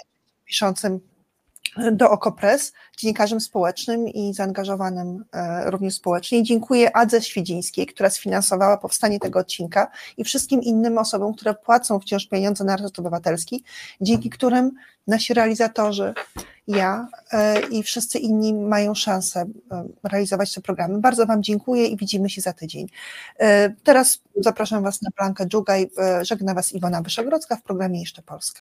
piszącym 0.46 1.00
do 1.92 2.12
Okopres, 2.12 2.74
dziennikarzem 2.98 3.42
społecznym 3.42 4.08
i 4.08 4.34
zaangażowanym 4.34 5.26
e, 5.34 5.72
również 5.72 5.94
społecznie. 5.94 6.44
dziękuję 6.44 6.98
Adze 6.98 7.22
Świdzińskiej, 7.22 7.86
która 7.86 8.10
sfinansowała 8.10 8.78
powstanie 8.78 9.20
tego 9.20 9.40
odcinka 9.40 9.92
i 10.18 10.24
wszystkim 10.24 10.62
innym 10.62 10.98
osobom, 10.98 11.34
które 11.34 11.54
płacą 11.54 12.00
wciąż 12.00 12.28
pieniądze 12.28 12.64
na 12.64 12.76
Resort 12.76 13.00
Obywatelski, 13.00 13.64
dzięki 14.02 14.30
którym 14.30 14.72
nasi 15.08 15.34
realizatorzy, 15.34 16.14
ja 16.68 17.08
e, 17.32 17.62
i 17.62 17.84
wszyscy 17.84 18.20
inni 18.20 18.54
mają 18.54 18.96
szansę 18.96 19.46
e, 19.72 19.88
realizować 20.04 20.54
te 20.54 20.62
programy. 20.62 21.00
Bardzo 21.00 21.26
Wam 21.26 21.44
dziękuję 21.44 21.86
i 21.86 21.98
widzimy 21.98 22.30
się 22.30 22.42
za 22.42 22.54
tydzień. 22.54 22.88
Teraz 23.84 24.22
zapraszam 24.36 24.84
Was 24.84 25.02
na 25.02 25.10
Blankę 25.18 25.46
Dżugaj. 25.48 25.90
Żegna 26.22 26.54
Was 26.54 26.74
Iwona 26.74 27.02
Wyszogrodzka 27.02 27.56
w 27.56 27.62
programie 27.62 28.00
Jeszcze 28.00 28.22
Polska. 28.22 28.58